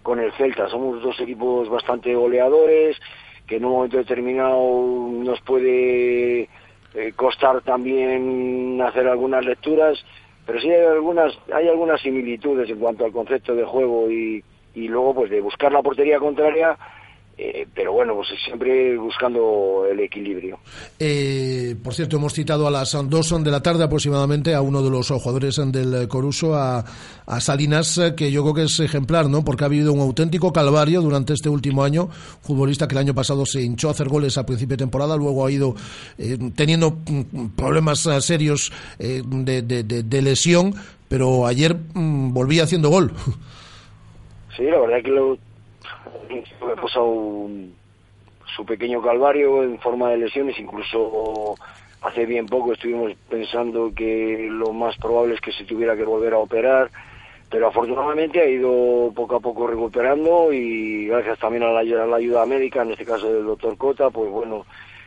con 0.04 0.20
el 0.20 0.32
Celta, 0.34 0.70
somos 0.70 1.02
dos 1.02 1.20
equipos 1.20 1.70
bastante 1.70 2.14
goleadores, 2.14 2.98
que 3.46 3.58
en 3.58 3.66
un 3.66 3.72
momento 3.72 3.98
determinado 3.98 4.60
nos 5.12 5.40
puede 5.42 6.50
eh, 6.94 7.14
costar 7.16 7.62
también 7.62 8.82
hacer 8.82 9.08
algunas 9.08 9.46
lecturas, 9.46 10.04
pero 10.46 10.60
sí 10.60 10.70
hay 10.70 10.86
algunas, 10.86 11.38
hay 11.54 11.68
algunas 11.68 12.02
similitudes 12.02 12.70
en 12.70 12.80
cuanto 12.80 13.06
al 13.06 13.12
concepto 13.12 13.56
de 13.56 13.64
juego 13.64 14.10
y, 14.12 14.44
y 14.76 14.88
luego 14.88 15.14
pues 15.14 15.30
de 15.30 15.42
buscar 15.42 15.72
la 15.72 15.82
portería 15.82 16.20
contraria 16.20 16.78
eh, 17.40 17.68
pero 17.72 17.94
bueno, 17.94 18.16
pues 18.16 18.30
siempre 18.44 18.98
buscando 18.98 19.86
el 19.88 20.00
equilibrio. 20.00 20.58
Eh, 20.98 21.76
por 21.84 21.94
cierto, 21.94 22.18
hemos 22.18 22.34
citado 22.34 22.66
a 22.66 22.72
las 22.72 22.98
dos 23.08 23.44
de 23.44 23.52
la 23.52 23.62
tarde 23.62 23.84
aproximadamente 23.84 24.56
a 24.56 24.62
uno 24.62 24.82
de 24.82 24.90
los 24.90 25.10
jugadores 25.10 25.62
del 25.72 26.08
Coruso, 26.08 26.56
a, 26.56 26.84
Salinas, 27.40 28.00
que 28.16 28.32
yo 28.32 28.42
creo 28.42 28.54
que 28.56 28.64
es 28.64 28.80
ejemplar, 28.80 29.30
¿no? 29.30 29.46
Porque 29.46 29.66
ha 29.66 29.68
habido 29.68 29.94
un 29.94 30.00
auténtico 30.00 30.52
calvario 30.52 31.02
durante 31.02 31.34
este 31.34 31.50
último 31.50 31.84
año. 31.84 32.08
Futbolista 32.08 32.88
que 32.88 32.96
el 32.96 33.00
año 33.00 33.14
pasado 33.14 33.46
se 33.46 33.62
hinchó 33.62 33.90
a 33.90 33.92
hacer 33.92 34.10
goles 34.10 34.38
a 34.40 34.46
principio 34.46 34.76
de 34.76 34.84
temporada, 34.84 35.16
luego 35.16 35.46
ha 35.46 35.52
ido 35.52 35.76
eh, 36.18 36.40
teniendo 36.56 36.98
mm, 37.06 37.50
problemas 37.56 38.00
serios 38.22 38.72
de, 38.98 39.62
de, 39.62 40.22
lesión, 40.24 40.74
pero 41.08 41.46
ayer 41.46 41.76
mm, 41.94 42.34
volvía 42.34 42.64
haciendo 42.64 42.90
gol. 42.90 43.12
Sí, 44.58 44.64
la 44.64 44.80
verdad 44.80 45.04
que 45.04 45.12
lo 45.12 45.38
pasado 46.82 47.50
su 48.56 48.66
pequeño 48.66 49.02
calvario 49.02 49.64
en 49.64 49.80
forma 49.80 50.10
de 50.10 50.18
lesiones, 50.18 50.58
incluso 50.60 51.56
hace 52.02 52.26
bien 52.26 52.46
poco 52.46 52.74
estuvimos 52.74 53.14
pensando 53.30 53.92
que 53.94 54.48
lo 54.50 54.72
más 54.74 54.96
probable 54.98 55.36
es 55.36 55.42
que 55.42 55.52
se 55.52 55.66
tuviera 55.66 55.96
que 55.96 56.04
volver 56.04 56.34
a 56.34 56.40
operar, 56.40 56.90
pero 57.50 57.68
afortunadamente 57.68 58.42
ha 58.42 58.46
ido 58.46 59.12
poco 59.16 59.36
a 59.36 59.40
poco 59.40 59.68
recuperando 59.68 60.52
y 60.54 61.08
gracias 61.08 61.40
también 61.40 61.64
a 61.64 61.72
la, 61.72 61.80
a 61.80 62.08
la 62.08 62.16
ayuda 62.18 62.46
médica, 62.46 62.82
en 62.82 62.92
este 62.92 63.06
caso 63.06 63.32
del 63.32 63.46
doctor 63.46 63.78
Cota, 63.78 64.10
pues 64.10 64.30
bueno, 64.30 64.66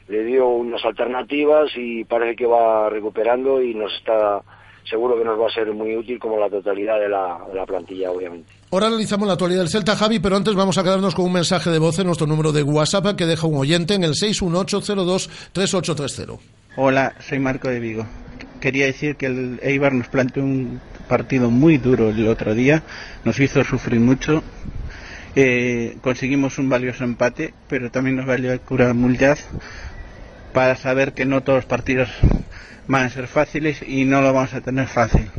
le 0.08 0.24
dio 0.24 0.48
unas 0.48 0.84
alternativas 0.84 1.70
y 1.76 2.04
parece 2.04 2.36
que 2.36 2.46
va 2.46 2.88
recuperando 2.90 3.62
y 3.62 3.74
nos 3.74 3.94
está 3.94 4.42
seguro 4.90 5.16
que 5.16 5.24
nos 5.24 5.40
va 5.40 5.46
a 5.46 5.50
ser 5.50 5.72
muy 5.72 5.96
útil 5.96 6.18
como 6.18 6.38
la 6.38 6.50
totalidad 6.50 7.00
de 7.00 7.08
la, 7.08 7.38
de 7.48 7.54
la 7.54 7.64
plantilla, 7.64 8.10
obviamente. 8.10 8.52
Ahora 8.72 8.88
analizamos 8.88 9.26
la 9.26 9.32
actualidad 9.34 9.60
del 9.60 9.68
Celta, 9.68 9.94
Javi, 9.96 10.18
pero 10.18 10.36
antes 10.36 10.54
vamos 10.54 10.76
a 10.76 10.82
quedarnos 10.82 11.14
con 11.14 11.24
un 11.24 11.32
mensaje 11.32 11.70
de 11.70 11.78
voz 11.78 11.98
en 12.00 12.06
nuestro 12.06 12.26
número 12.26 12.52
de 12.52 12.62
WhatsApp 12.62 13.16
que 13.16 13.24
deja 13.26 13.46
un 13.46 13.56
oyente 13.56 13.94
en 13.94 14.04
el 14.04 14.12
618023830. 14.14 16.38
Hola, 16.76 17.14
soy 17.20 17.38
Marco 17.38 17.68
de 17.68 17.80
Vigo. 17.80 18.04
Quería 18.60 18.84
decir 18.86 19.16
que 19.16 19.26
el 19.26 19.58
Eibar 19.62 19.94
nos 19.94 20.08
planteó 20.08 20.42
un 20.42 20.80
partido 21.08 21.50
muy 21.50 21.78
duro 21.78 22.10
el 22.10 22.28
otro 22.28 22.54
día, 22.54 22.82
nos 23.24 23.40
hizo 23.40 23.64
sufrir 23.64 24.00
mucho. 24.00 24.42
Eh, 25.36 25.96
conseguimos 26.02 26.58
un 26.58 26.68
valioso 26.68 27.04
empate, 27.04 27.54
pero 27.68 27.90
también 27.90 28.16
nos 28.16 28.26
valió 28.26 28.52
el 28.52 28.60
cura 28.60 28.92
Mullaz 28.92 29.46
para 30.52 30.76
saber 30.76 31.12
que 31.12 31.24
no 31.24 31.42
todos 31.42 31.58
los 31.58 31.66
partidos 31.66 32.08
van 32.86 33.04
a 33.04 33.10
ser 33.10 33.26
fáciles 33.26 33.82
y 33.86 34.04
no 34.04 34.20
lo 34.20 34.32
vamos 34.32 34.54
a 34.54 34.60
tener 34.60 34.86
fácil. 34.86 35.30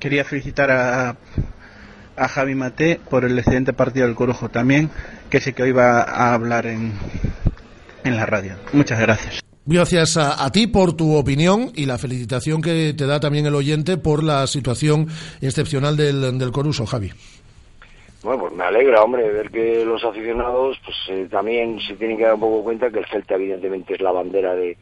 Quería 0.00 0.24
felicitar 0.24 0.70
a 0.70 1.16
a 2.18 2.28
Javi 2.28 2.54
Mate 2.54 3.00
por 3.08 3.24
el 3.24 3.38
excelente 3.38 3.72
partido 3.72 4.06
del 4.06 4.16
Corujo 4.16 4.48
también, 4.48 4.90
que 5.30 5.40
sé 5.40 5.52
que 5.52 5.62
hoy 5.62 5.72
va 5.72 6.02
a 6.02 6.34
hablar 6.34 6.66
en, 6.66 6.92
en 8.04 8.16
la 8.16 8.26
radio. 8.26 8.56
Muchas 8.72 8.98
gracias. 8.98 9.40
Gracias 9.64 10.16
a, 10.16 10.50
ti 10.50 10.66
por 10.66 10.94
tu 10.94 11.14
opinión 11.14 11.72
y 11.74 11.84
la 11.84 11.98
felicitación 11.98 12.62
que 12.62 12.94
te 12.96 13.06
da 13.06 13.20
también 13.20 13.44
el 13.44 13.54
oyente 13.54 13.98
por 13.98 14.24
la 14.24 14.46
situación 14.46 15.08
excepcional 15.42 15.94
del, 15.94 16.38
del 16.38 16.50
Coruso, 16.52 16.86
Javi. 16.86 17.12
Bueno, 18.22 18.40
pues 18.40 18.52
me 18.52 18.64
alegra, 18.64 19.02
hombre, 19.02 19.30
ver 19.30 19.50
que 19.50 19.84
los 19.84 20.04
aficionados 20.04 20.78
pues 20.84 20.96
eh, 21.08 21.28
también 21.30 21.78
se 21.80 21.94
tienen 21.94 22.16
que 22.16 22.24
dar 22.24 22.34
un 22.34 22.40
poco 22.40 22.64
cuenta 22.64 22.90
que 22.90 22.98
el 22.98 23.06
Celta 23.06 23.36
evidentemente 23.36 23.94
es 23.94 24.00
la 24.00 24.10
bandera 24.10 24.56
de, 24.56 24.76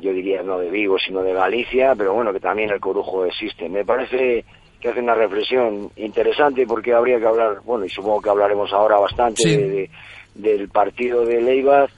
yo 0.00 0.12
diría 0.12 0.42
no 0.42 0.58
de 0.58 0.70
Vigo, 0.70 0.98
sino 0.98 1.22
de 1.22 1.32
Galicia, 1.32 1.94
pero 1.96 2.12
bueno, 2.12 2.32
que 2.32 2.40
también 2.40 2.70
el 2.70 2.80
Corujo 2.80 3.24
existe. 3.24 3.68
Me 3.70 3.84
parece 3.84 4.44
que 4.78 4.88
hace 4.88 5.00
una 5.00 5.14
reflexión 5.14 5.90
interesante 5.96 6.66
porque 6.66 6.92
habría 6.92 7.18
que 7.18 7.26
hablar, 7.26 7.60
bueno, 7.64 7.86
y 7.86 7.88
supongo 7.88 8.20
que 8.20 8.28
hablaremos 8.28 8.70
ahora 8.74 8.98
bastante 8.98 9.88
del 10.34 10.68
partido 10.68 11.24
de 11.24 11.40
Leibar 11.40 11.88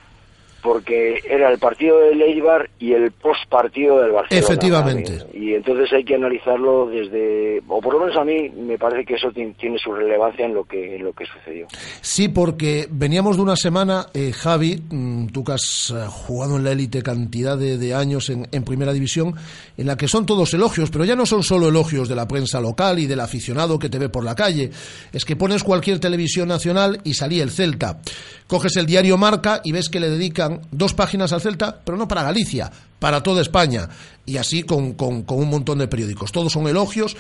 porque 0.67 1.21
era 1.25 1.49
el 1.53 1.61
partido 1.61 2.01
del 2.01 2.21
Eibar 2.21 2.69
y 2.81 2.93
el 2.93 3.13
postpartido 3.13 4.01
del 4.01 4.11
Barcelona. 4.11 4.45
Efectivamente. 4.45 5.19
Y 5.33 5.55
entonces 5.55 5.93
hay 5.93 6.03
que 6.03 6.17
analizarlo 6.17 6.89
desde, 6.89 7.63
o 7.69 7.81
por 7.81 7.95
lo 7.95 8.01
menos 8.01 8.17
a 8.17 8.25
mí 8.25 8.49
me 8.49 8.77
parece 8.77 9.05
que 9.05 9.15
eso 9.15 9.31
tiene 9.31 9.79
su 9.79 9.93
relevancia 9.93 10.45
en 10.45 10.55
lo 10.55 10.65
que 10.65 10.97
en 10.97 11.05
lo 11.05 11.13
que 11.13 11.25
sucedió. 11.25 11.69
Sí, 12.01 12.29
porque 12.29 12.89
veníamos 12.91 13.37
de 13.37 13.43
una 13.43 13.55
semana, 13.55 14.07
eh, 14.13 14.33
Javi, 14.33 14.83
mm, 14.91 15.29
tú 15.29 15.45
que 15.45 15.53
has 15.53 15.95
eh, 15.97 16.05
jugado 16.09 16.57
en 16.57 16.65
la 16.65 16.73
élite 16.73 17.01
cantidad 17.01 17.57
de, 17.57 17.95
años 17.95 18.29
en, 18.31 18.49
en, 18.51 18.65
Primera 18.65 18.93
División, 18.93 19.37
en 19.77 19.87
la 19.87 19.97
que 19.97 20.09
son 20.09 20.27
todos 20.27 20.53
elogios, 20.53 20.91
pero 20.91 21.05
ya 21.05 21.15
no 21.15 21.27
son 21.27 21.45
solo 21.45 21.69
elogios 21.69 22.09
de 22.09 22.17
la 22.17 22.27
prensa 22.27 22.61
local 22.61 22.99
y 22.99 23.07
del 23.07 23.21
aficionado 23.21 23.79
que 23.79 23.89
te 23.89 24.01
ve 24.01 24.09
por 24.09 24.25
la 24.25 24.35
calle. 24.35 24.71
Es 25.13 25.25
que 25.25 25.37
pones 25.37 25.63
cualquier 25.63 26.01
televisión 26.01 26.49
nacional 26.49 27.01
y 27.05 27.15
salía 27.15 27.45
el 27.45 27.53
Celta. 27.53 28.01
Coges 28.49 28.77
el 28.77 28.87
diario 28.87 29.17
Marca 29.17 29.61
y 29.63 29.71
ves 29.71 29.89
que 29.89 30.01
le 30.01 30.11
dedican 30.11 30.56
dos 30.71 30.95
páginas 30.95 31.33
al 31.33 31.41
Celta, 31.41 31.81
pero 31.85 31.97
no 31.97 32.09
para 32.09 32.23
Galicia, 32.23 32.71
para 32.99 33.23
toda 33.23 33.43
España. 33.43 33.89
Y 34.25 34.37
así 34.37 34.63
con, 34.63 34.95
con, 34.95 35.25
un 35.29 35.51
montón 35.51 35.79
de 35.79 35.89
periódicos. 35.89 36.33
Todos 36.33 36.53
son 36.53 36.69
elogios. 36.69 37.17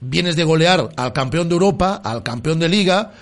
Vienes 0.00 0.36
de 0.36 0.44
golear 0.44 0.90
al 0.96 1.12
campeón 1.12 1.48
de 1.48 1.54
Europa, 1.54 2.00
al 2.04 2.22
campeón 2.22 2.58
de 2.58 2.68
Liga, 2.68 3.12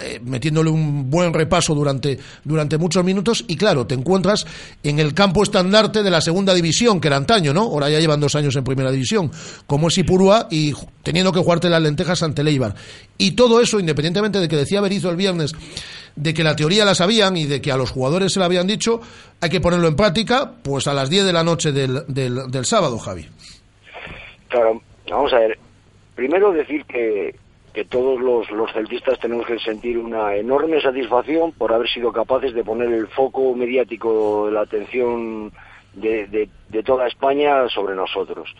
eh, 0.00 0.20
metiéndole 0.24 0.70
un 0.70 1.10
buen 1.10 1.34
repaso 1.34 1.74
durante, 1.74 2.18
durante 2.44 2.78
muchos 2.78 3.04
minutos 3.04 3.44
y 3.48 3.56
claro, 3.56 3.84
te 3.84 3.96
encuentras 3.96 4.46
en 4.84 5.00
el 5.00 5.12
campo 5.12 5.42
estandarte 5.42 6.04
de 6.04 6.10
la 6.10 6.20
segunda 6.20 6.54
división, 6.54 7.00
que 7.00 7.08
era 7.08 7.16
antaño, 7.16 7.52
¿no? 7.52 7.62
Ahora 7.62 7.90
ya 7.90 7.98
llevan 7.98 8.20
dos 8.20 8.36
años 8.36 8.54
en 8.54 8.62
primera 8.62 8.92
división, 8.92 9.30
como 9.66 9.88
es 9.88 9.98
Ipurúa 9.98 10.46
y 10.52 10.72
teniendo 11.02 11.32
que 11.32 11.40
jugarte 11.40 11.68
las 11.68 11.82
lentejas 11.82 12.22
ante 12.22 12.44
Leibar. 12.44 12.76
Y 13.18 13.32
todo 13.32 13.60
eso, 13.60 13.80
independientemente 13.80 14.38
de 14.38 14.46
que 14.46 14.56
decía 14.56 14.80
Berizo 14.80 15.10
el 15.10 15.16
viernes 15.16 15.52
de 16.16 16.34
que 16.34 16.42
la 16.42 16.56
teoría 16.56 16.84
la 16.84 16.94
sabían 16.94 17.36
y 17.36 17.44
de 17.44 17.60
que 17.60 17.70
a 17.70 17.76
los 17.76 17.90
jugadores 17.90 18.32
se 18.32 18.40
la 18.40 18.46
habían 18.46 18.66
dicho, 18.66 19.00
hay 19.40 19.50
que 19.50 19.60
ponerlo 19.60 19.86
en 19.86 19.96
práctica 19.96 20.50
pues 20.62 20.86
a 20.86 20.94
las 20.94 21.10
10 21.10 21.26
de 21.26 21.32
la 21.32 21.44
noche 21.44 21.72
del, 21.72 22.02
del, 22.08 22.64
sábado, 22.64 22.98
Javi. 22.98 23.26
Claro, 24.48 24.80
vamos 25.10 25.32
a 25.32 25.38
ver. 25.38 25.58
Primero 26.14 26.52
decir 26.52 26.84
que, 26.86 27.34
que 27.74 27.84
todos 27.84 28.18
los, 28.20 28.50
los 28.50 28.72
celtistas 28.72 29.18
tenemos 29.18 29.46
que 29.46 29.58
sentir 29.58 29.98
una 29.98 30.34
enorme 30.34 30.80
satisfacción 30.80 31.52
por 31.52 31.72
haber 31.72 31.88
sido 31.88 32.10
capaces 32.10 32.54
de 32.54 32.64
poner 32.64 32.90
el 32.90 33.06
foco 33.08 33.54
mediático 33.54 34.46
de 34.46 34.52
la 34.52 34.62
atención 34.62 35.52
de, 35.92 36.48
de, 36.70 36.82
toda 36.82 37.06
España 37.06 37.68
sobre 37.68 37.94
nosotros. 37.94 38.54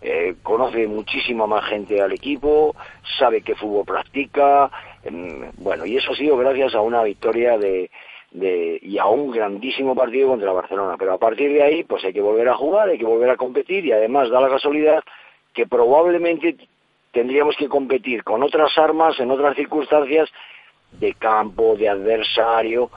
Eh, 0.00 0.36
conoce 0.42 0.86
muchísima 0.86 1.46
más 1.46 1.64
gente 1.64 2.00
al 2.00 2.12
equipo, 2.12 2.76
sabe 3.18 3.42
qué 3.42 3.54
fútbol 3.54 3.84
practica, 3.84 4.70
bueno, 5.58 5.86
y 5.86 5.96
eso 5.96 6.12
ha 6.12 6.16
sido 6.16 6.36
gracias 6.36 6.74
a 6.74 6.80
una 6.80 7.02
victoria 7.02 7.58
de, 7.58 7.90
de, 8.30 8.78
y 8.82 8.98
a 8.98 9.06
un 9.06 9.30
grandísimo 9.30 9.94
partido 9.94 10.28
contra 10.28 10.52
Barcelona. 10.52 10.96
Pero 10.98 11.14
a 11.14 11.18
partir 11.18 11.52
de 11.52 11.62
ahí, 11.62 11.84
pues 11.84 12.04
hay 12.04 12.12
que 12.12 12.20
volver 12.20 12.48
a 12.48 12.56
jugar, 12.56 12.88
hay 12.88 12.98
que 12.98 13.04
volver 13.04 13.30
a 13.30 13.36
competir 13.36 13.84
y 13.86 13.92
además 13.92 14.30
da 14.30 14.40
la 14.40 14.48
casualidad 14.48 15.02
que 15.54 15.66
probablemente 15.66 16.56
tendríamos 17.12 17.56
que 17.56 17.68
competir 17.68 18.22
con 18.22 18.42
otras 18.42 18.76
armas 18.78 19.18
en 19.18 19.30
otras 19.30 19.56
circunstancias 19.56 20.28
de 20.92 21.14
campo, 21.14 21.76
de 21.76 21.88
adversario, 21.88 22.90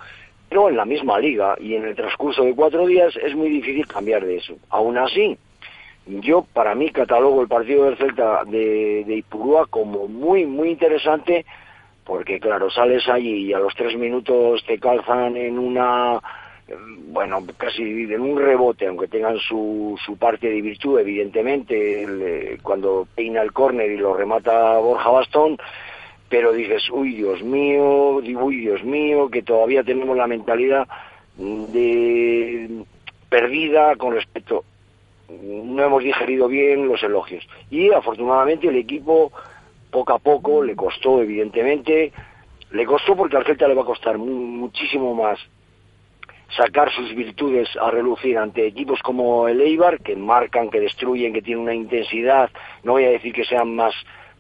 pero 0.50 0.69
en 0.69 0.78
la 0.78 0.86
misma 0.86 1.19
liga 1.19 1.56
y 1.60 1.76
en 1.76 1.86
el 1.86 1.95
transcurso 1.95 2.43
de 2.43 2.56
cuatro 2.56 2.86
días 2.86 3.15
es 3.15 3.36
muy 3.36 3.50
difícil 3.50 3.88
cambiar 3.88 4.26
de 4.26 4.38
eso. 4.38 4.56
Aún 4.69 4.97
así, 4.97 5.38
yo 6.06 6.45
para 6.54 6.76
mí 6.76 6.89
catalogo 6.89 7.41
el 7.41 7.47
partido 7.47 7.86
del 7.86 7.97
Celta 7.97 8.43
de, 8.45 9.04
de 9.06 9.15
Ipurúa 9.15 9.67
como 9.67 10.08
muy, 10.08 10.45
muy 10.45 10.69
interesante 10.69 11.45
porque 12.03 12.39
claro, 12.39 12.69
sales 12.69 13.07
allí 13.07 13.47
y 13.47 13.53
a 13.53 13.59
los 13.59 13.75
tres 13.75 13.95
minutos 13.97 14.63
te 14.65 14.79
calzan 14.79 15.37
en 15.37 15.59
una 15.59 16.19
bueno, 17.07 17.45
casi 17.57 17.83
en 17.83 18.21
un 18.21 18.39
rebote, 18.39 18.87
aunque 18.87 19.07
tengan 19.07 19.37
su, 19.39 19.99
su 20.05 20.17
parte 20.17 20.49
de 20.49 20.61
virtud, 20.61 20.99
evidentemente, 20.99 22.03
eh, 22.03 22.57
cuando 22.61 23.07
peina 23.13 23.41
el 23.41 23.51
córner 23.51 23.91
y 23.91 23.97
lo 23.97 24.13
remata 24.13 24.77
Borja 24.77 25.09
Bastón, 25.09 25.57
pero 26.29 26.53
dices, 26.53 26.89
uy, 26.89 27.15
Dios 27.15 27.43
mío, 27.43 28.15
uy, 28.15 28.57
Dios 28.57 28.83
mío, 28.83 29.29
que 29.29 29.41
todavía 29.41 29.83
tenemos 29.83 30.15
la 30.15 30.27
mentalidad 30.27 30.87
de 31.37 32.83
perdida 33.29 33.95
con 33.95 34.13
respecto, 34.13 34.63
no 35.29 35.83
hemos 35.83 36.03
digerido 36.03 36.47
bien 36.47 36.87
los 36.87 37.01
elogios. 37.03 37.45
Y 37.69 37.91
afortunadamente 37.91 38.67
el 38.67 38.77
equipo, 38.77 39.31
poco 39.91 40.13
a 40.13 40.19
poco, 40.19 40.63
le 40.63 40.75
costó, 40.75 41.21
evidentemente, 41.21 42.12
le 42.71 42.86
costó 42.86 43.15
porque 43.15 43.38
al 43.38 43.45
Celta 43.45 43.67
le 43.67 43.75
va 43.75 43.84
a 43.84 43.86
costar 43.86 44.17
muchísimo 44.17 45.13
más 45.13 45.39
sacar 46.56 46.91
sus 46.91 47.13
virtudes 47.15 47.69
a 47.80 47.91
relucir 47.91 48.38
ante 48.38 48.65
equipos 48.65 49.01
como 49.01 49.47
el 49.47 49.62
Eibar, 49.62 49.99
que 49.99 50.15
marcan, 50.15 50.69
que 50.69 50.80
destruyen, 50.80 51.34
que 51.34 51.41
tienen 51.41 51.63
una 51.63 51.73
intensidad, 51.73 52.49
no 52.84 52.93
voy 52.93 53.06
a 53.06 53.12
decir 53.12 53.34
que 53.34 53.45
sean 53.45 53.75
más 53.75 53.93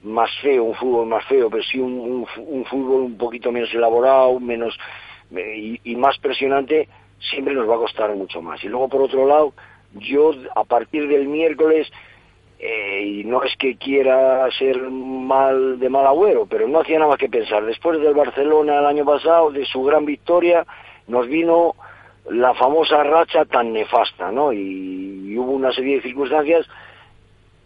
más 0.03 0.31
feo, 0.41 0.63
un 0.63 0.73
fútbol 0.75 1.07
más 1.07 1.23
feo, 1.25 1.49
pero 1.49 1.61
sí 1.63 1.79
un, 1.79 2.25
un, 2.37 2.65
fútbol 2.65 3.01
un 3.01 3.17
poquito 3.17 3.51
menos 3.51 3.71
elaborado, 3.71 4.39
menos 4.39 4.75
y, 5.29 5.79
y, 5.83 5.95
más 5.95 6.17
presionante, 6.17 6.89
siempre 7.19 7.53
nos 7.53 7.69
va 7.69 7.75
a 7.75 7.79
costar 7.79 8.13
mucho 8.15 8.41
más. 8.41 8.63
Y 8.63 8.67
luego, 8.67 8.89
por 8.89 9.03
otro 9.03 9.27
lado, 9.27 9.53
yo 9.93 10.31
a 10.55 10.63
partir 10.63 11.07
del 11.07 11.27
miércoles, 11.27 11.91
eh, 12.63 13.03
y 13.03 13.23
no 13.23 13.41
es 13.41 13.55
que 13.57 13.75
quiera 13.75 14.47
ser 14.51 14.79
mal 14.79 15.79
de 15.79 15.89
mal 15.89 16.05
agüero, 16.05 16.45
pero 16.45 16.67
no 16.67 16.81
hacía 16.81 16.99
nada 16.99 17.09
más 17.09 17.17
que 17.17 17.27
pensar. 17.27 17.65
Después 17.65 17.99
del 17.99 18.13
Barcelona 18.13 18.77
el 18.77 18.85
año 18.85 19.03
pasado, 19.03 19.49
de 19.49 19.65
su 19.65 19.81
gran 19.81 20.05
victoria, 20.05 20.63
nos 21.07 21.27
vino 21.27 21.73
la 22.29 22.53
famosa 22.53 23.03
racha 23.03 23.45
tan 23.45 23.73
nefasta, 23.73 24.31
¿no? 24.31 24.53
Y, 24.53 25.35
hubo 25.39 25.53
una 25.53 25.71
serie 25.71 25.95
de 25.95 26.01
circunstancias 26.03 26.67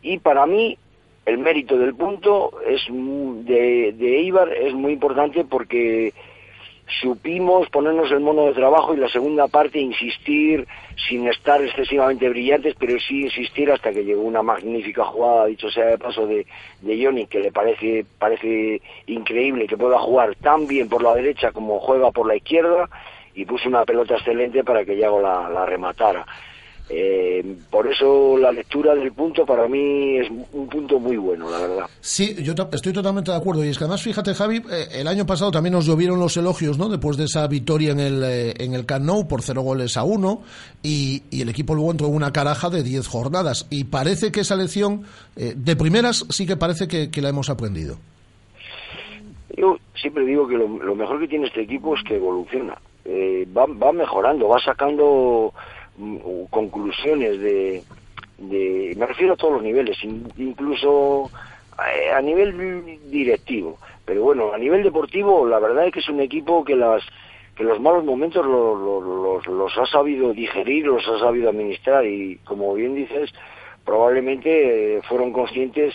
y 0.02 0.20
para 0.20 0.46
mí 0.46 0.78
el 1.26 1.40
mérito 1.40 1.78
del 1.78 1.94
punto 1.94 2.62
es 2.66 2.86
de, 2.90 3.92
de 3.98 4.18
Eibar 4.20 4.54
es 4.54 4.74
muy 4.74 4.94
importante 4.94 5.44
porque 5.44 6.14
supimos 7.02 7.68
ponernos 7.70 8.12
el 8.12 8.20
mono 8.20 8.46
de 8.46 8.54
trabajo 8.54 8.94
y 8.94 8.98
la 8.98 9.10
segunda 9.10 9.48
parte 9.48 9.80
insistir 9.80 10.68
sin 11.08 11.28
estar 11.28 11.62
excesivamente 11.62 12.30
brillantes, 12.30 12.76
pero 12.80 13.00
sí 13.00 13.24
insistir 13.24 13.72
hasta 13.72 13.92
que 13.92 14.04
llegó 14.04 14.22
una 14.22 14.44
magnífica 14.44 15.04
jugada, 15.04 15.46
dicho 15.46 15.70
sea 15.70 15.86
de 15.86 15.98
paso, 15.98 16.28
de, 16.28 16.46
de 16.82 17.04
Johnny, 17.04 17.26
que 17.28 17.40
le 17.40 17.52
parece, 17.52 18.06
parece 18.20 18.82
increíble 19.08 19.68
que 19.68 19.78
pueda 19.78 20.00
jugar 20.00 20.36
tan 20.36 20.68
bien 20.68 20.88
por 20.88 21.02
la 21.02 21.16
derecha 21.16 21.52
como 21.52 21.80
juega 21.80 22.12
por 22.12 22.28
la 22.28 22.36
izquierda 22.36 22.90
y 23.34 23.46
puso 23.46 23.68
una 23.68 23.84
pelota 23.84 24.16
excelente 24.16 24.64
para 24.64 24.86
que 24.86 24.98
Yago 24.98 25.22
la, 25.22 25.50
la 25.50 25.66
rematara. 25.66 26.26
Eh, 26.88 27.58
por 27.72 27.88
eso 27.88 28.38
la 28.38 28.52
lectura 28.52 28.94
del 28.94 29.12
punto 29.12 29.44
para 29.44 29.68
mí 29.68 30.18
es 30.18 30.30
un 30.30 30.68
punto 30.70 31.00
muy 31.00 31.18
bueno, 31.18 31.50
la 31.50 31.60
verdad. 31.60 31.86
Sí, 32.00 32.36
yo 32.44 32.54
estoy 32.72 32.94
totalmente 32.94 33.32
de 33.32 33.38
acuerdo. 33.38 33.66
Y 33.66 33.70
es 33.70 33.78
que 33.78 33.86
además, 33.86 34.04
fíjate, 34.04 34.36
Javi, 34.36 34.58
eh, 34.58 34.88
el 34.92 35.08
año 35.08 35.26
pasado 35.26 35.50
también 35.50 35.74
nos 35.74 35.88
llovieron 35.88 36.20
los 36.20 36.38
elogios, 36.38 36.78
¿no? 36.78 36.88
Después 36.90 37.18
de 37.18 37.26
esa 37.26 37.48
victoria 37.48 37.92
en 37.92 38.00
el, 38.00 38.24
eh, 38.24 38.54
en 38.60 38.74
el 38.76 38.86
Camp 38.86 39.06
Nou 39.06 39.28
por 39.28 39.42
cero 39.42 39.62
goles 39.62 39.98
a 39.98 40.04
uno. 40.04 40.42
Y, 40.84 41.24
y, 41.32 41.42
el 41.42 41.50
equipo 41.50 41.74
luego 41.74 41.92
entró 41.92 42.08
en 42.08 42.14
una 42.14 42.32
caraja 42.32 42.70
de 42.70 42.84
diez 42.84 43.08
jornadas. 43.08 43.66
Y 43.72 43.86
parece 43.86 44.32
que 44.32 44.42
esa 44.42 44.56
lección, 44.56 45.04
de 45.36 45.76
primeras, 45.76 46.26
sí 46.30 46.46
que 46.46 46.56
parece 46.56 46.88
que, 46.88 47.10
que, 47.10 47.22
la 47.22 47.30
hemos 47.30 47.50
aprendido. 47.50 47.98
Yo 49.58 49.78
siempre 49.96 50.26
digo 50.26 50.48
que 50.48 50.56
lo, 50.56 50.68
lo 50.68 50.96
mejor 50.96 51.20
que 51.20 51.28
tiene 51.28 51.48
este 51.48 51.62
equipo 51.62 51.96
es 51.96 52.04
que 52.04 52.16
evoluciona 52.16 52.78
eh, 53.06 53.48
va, 53.56 53.66
va 53.68 53.94
mejorando, 53.94 54.50
va 54.50 54.60
sacando 54.60 55.54
mm, 55.98 56.46
conclusiones 56.50 57.40
de, 57.40 57.84
me 58.40 59.06
refiero 59.06 59.34
a 59.34 59.38
todos 59.38 59.54
los 59.54 59.64
niveles, 59.64 59.98
incluso 60.04 61.32
eh, 61.80 62.12
a, 62.12 62.22
nivel 62.22 63.00
directivo. 63.10 63.78
Pero 64.06 64.24
bueno, 64.24 64.54
a 64.54 64.58
nivel 64.58 64.84
deportivo, 64.84 65.48
la 65.48 65.60
verdad 65.60 65.88
es 65.88 65.94
que 65.94 66.00
es 66.00 66.10
un 66.10 66.20
equipo 66.20 66.64
que 66.64 66.76
las 66.76 67.04
que 67.56 67.64
los 67.64 67.80
malos 67.80 68.04
momentos 68.04 68.46
los, 68.46 68.78
los, 68.78 69.48
los 69.48 69.78
ha 69.78 69.86
sabido 69.86 70.34
digerir, 70.34 70.88
los 70.88 71.08
ha 71.08 71.20
sabido 71.20 71.50
administrar 71.50 72.06
y, 72.06 72.36
como 72.44 72.74
bien 72.74 72.96
dices, 72.96 73.32
probablemente 73.86 74.98
eh, 74.98 75.02
fueron 75.04 75.32
conscientes 75.32 75.94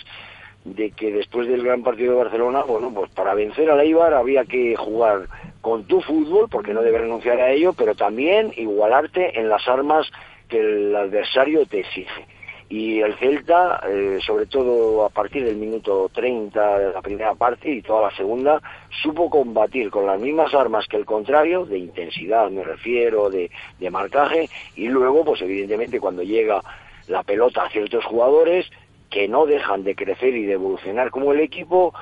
de 0.63 0.91
que 0.91 1.11
después 1.11 1.47
del 1.47 1.63
gran 1.63 1.83
partido 1.83 2.13
de 2.13 2.23
Barcelona, 2.23 2.63
bueno, 2.63 2.91
pues 2.93 3.11
para 3.11 3.35
vencer 3.35 3.69
a 3.69 3.81
Eibar 3.81 4.13
había 4.13 4.45
que 4.45 4.75
jugar 4.75 5.27
con 5.61 5.85
tu 5.85 6.01
fútbol, 6.01 6.47
porque 6.49 6.73
no 6.73 6.81
debes 6.81 7.01
renunciar 7.01 7.39
a 7.39 7.51
ello, 7.51 7.73
pero 7.73 7.95
también 7.95 8.51
igualarte 8.57 9.39
en 9.39 9.49
las 9.49 9.67
armas 9.67 10.11
que 10.49 10.59
el 10.59 10.95
adversario 10.95 11.65
te 11.65 11.79
exige. 11.79 12.27
Y 12.67 13.01
el 13.01 13.15
Celta, 13.15 13.81
eh, 13.89 14.19
sobre 14.25 14.45
todo 14.45 15.03
a 15.05 15.09
partir 15.09 15.43
del 15.43 15.57
minuto 15.57 16.09
30 16.13 16.79
de 16.79 16.93
la 16.93 17.01
primera 17.01 17.35
parte 17.35 17.69
y 17.69 17.81
toda 17.81 18.09
la 18.09 18.15
segunda, 18.15 18.61
supo 19.03 19.29
combatir 19.29 19.89
con 19.89 20.05
las 20.05 20.19
mismas 20.19 20.53
armas 20.53 20.87
que 20.87 20.95
el 20.95 21.05
contrario, 21.05 21.65
de 21.65 21.77
intensidad 21.77 22.49
me 22.49 22.63
refiero, 22.63 23.29
de, 23.29 23.51
de 23.77 23.89
marcaje, 23.89 24.49
y 24.75 24.87
luego, 24.87 25.25
pues 25.25 25.41
evidentemente 25.41 25.99
cuando 25.99 26.23
llega 26.23 26.61
la 27.07 27.23
pelota 27.23 27.65
a 27.65 27.69
ciertos 27.69 28.05
jugadores, 28.05 28.71
que 29.09 29.27
no 29.27 29.45
dejan 29.45 29.83
de 29.83 29.93
crecer 29.93 30.33
y 30.33 30.45
de 30.45 30.53
evolucionar 30.53 31.11
como 31.11 31.33
el 31.33 31.41
equipo, 31.41 31.93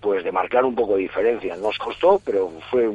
pues 0.00 0.24
de 0.24 0.32
marcar 0.32 0.64
un 0.64 0.74
poco 0.74 0.94
de 0.94 1.02
diferencia. 1.02 1.56
Nos 1.56 1.78
costó, 1.78 2.20
pero 2.24 2.50
fue 2.70 2.90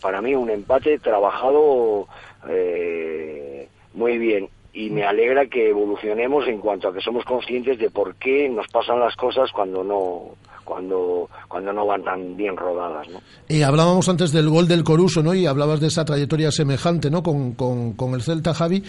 para 0.00 0.20
mí 0.20 0.34
un 0.34 0.50
empate 0.50 0.98
trabajado 0.98 2.06
eh, 2.48 3.68
muy 3.94 4.18
bien 4.18 4.48
y 4.72 4.90
me 4.90 5.04
alegra 5.04 5.46
que 5.46 5.70
evolucionemos 5.70 6.46
en 6.46 6.60
cuanto 6.60 6.88
a 6.88 6.92
que 6.92 7.00
somos 7.00 7.24
conscientes 7.24 7.78
de 7.78 7.88
por 7.88 8.14
qué 8.16 8.48
nos 8.48 8.66
pasan 8.68 9.00
las 9.00 9.16
cosas 9.16 9.50
cuando 9.50 9.82
no 9.82 10.36
cuando 10.64 11.30
cuando 11.48 11.72
no 11.72 11.86
van 11.86 12.02
tan 12.02 12.36
bien 12.36 12.56
rodadas, 12.56 13.08
¿no? 13.08 13.20
Y 13.48 13.62
hablábamos 13.62 14.08
antes 14.08 14.32
del 14.32 14.50
gol 14.50 14.68
del 14.68 14.84
Coruso, 14.84 15.22
¿no? 15.22 15.32
Y 15.32 15.46
hablabas 15.46 15.80
de 15.80 15.86
esa 15.86 16.04
trayectoria 16.04 16.50
semejante, 16.50 17.10
¿no? 17.10 17.22
Con, 17.22 17.52
con, 17.52 17.94
con 17.94 18.12
el 18.12 18.22
Celta 18.22 18.52
Javi 18.52 18.82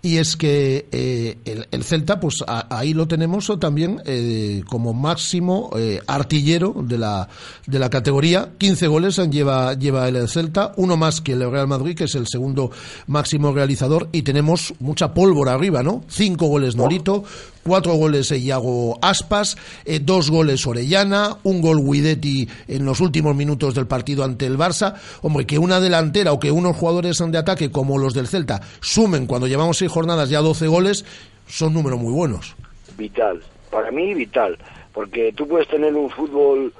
y 0.00 0.18
es 0.18 0.36
que 0.36 0.86
eh, 0.92 1.38
el, 1.44 1.66
el, 1.72 1.82
Celta, 1.82 2.20
pues 2.20 2.44
ahí 2.46 2.94
lo 2.94 3.08
tenemos 3.08 3.50
también 3.58 4.00
eh, 4.04 4.62
como 4.68 4.94
máximo 4.94 5.70
eh, 5.76 6.00
artillero 6.06 6.74
de 6.84 6.98
la, 6.98 7.28
de 7.66 7.78
la 7.80 7.90
categoría. 7.90 8.50
15 8.58 8.86
goles 8.86 9.16
lleva, 9.30 9.74
lleva 9.74 10.08
el 10.08 10.28
Celta, 10.28 10.72
uno 10.76 10.96
más 10.96 11.20
que 11.20 11.32
el 11.32 11.50
Real 11.50 11.66
Madrid, 11.66 11.96
que 11.96 12.04
es 12.04 12.14
el 12.14 12.28
segundo 12.28 12.70
máximo 13.08 13.52
realizador, 13.52 14.08
y 14.12 14.22
tenemos 14.22 14.72
mucha 14.78 15.12
pólvora 15.12 15.54
arriba, 15.54 15.82
¿no? 15.82 16.04
Cinco 16.08 16.46
goles 16.46 16.76
Norito, 16.76 17.24
cuatro 17.68 17.94
goles 17.94 18.30
Iago 18.30 18.98
Aspas, 19.02 19.56
eh, 19.84 20.00
dos 20.02 20.30
goles 20.30 20.66
Orellana, 20.66 21.36
un 21.42 21.60
gol 21.60 21.82
Guidetti 21.84 22.48
en 22.66 22.84
los 22.84 23.00
últimos 23.00 23.36
minutos 23.36 23.74
del 23.74 23.86
partido 23.86 24.24
ante 24.24 24.46
el 24.46 24.56
Barça. 24.56 24.94
Hombre, 25.22 25.46
que 25.46 25.58
una 25.58 25.78
delantera 25.78 26.32
o 26.32 26.40
que 26.40 26.50
unos 26.50 26.76
jugadores 26.76 27.18
de 27.18 27.38
ataque 27.38 27.70
como 27.70 27.98
los 27.98 28.14
del 28.14 28.26
Celta 28.26 28.62
sumen 28.80 29.26
cuando 29.26 29.46
llevamos 29.46 29.82
jornadas 29.90 30.30
ya 30.30 30.40
12 30.40 30.66
goles, 30.66 31.04
son 31.46 31.74
números 31.74 31.98
muy 31.98 32.12
buenos. 32.12 32.56
Vital, 32.96 33.42
para 33.70 33.90
mí 33.90 34.14
vital, 34.14 34.58
porque 34.92 35.32
tú 35.32 35.46
puedes 35.46 35.68
tener 35.68 35.94
un 35.94 36.10
fútbol 36.10 36.72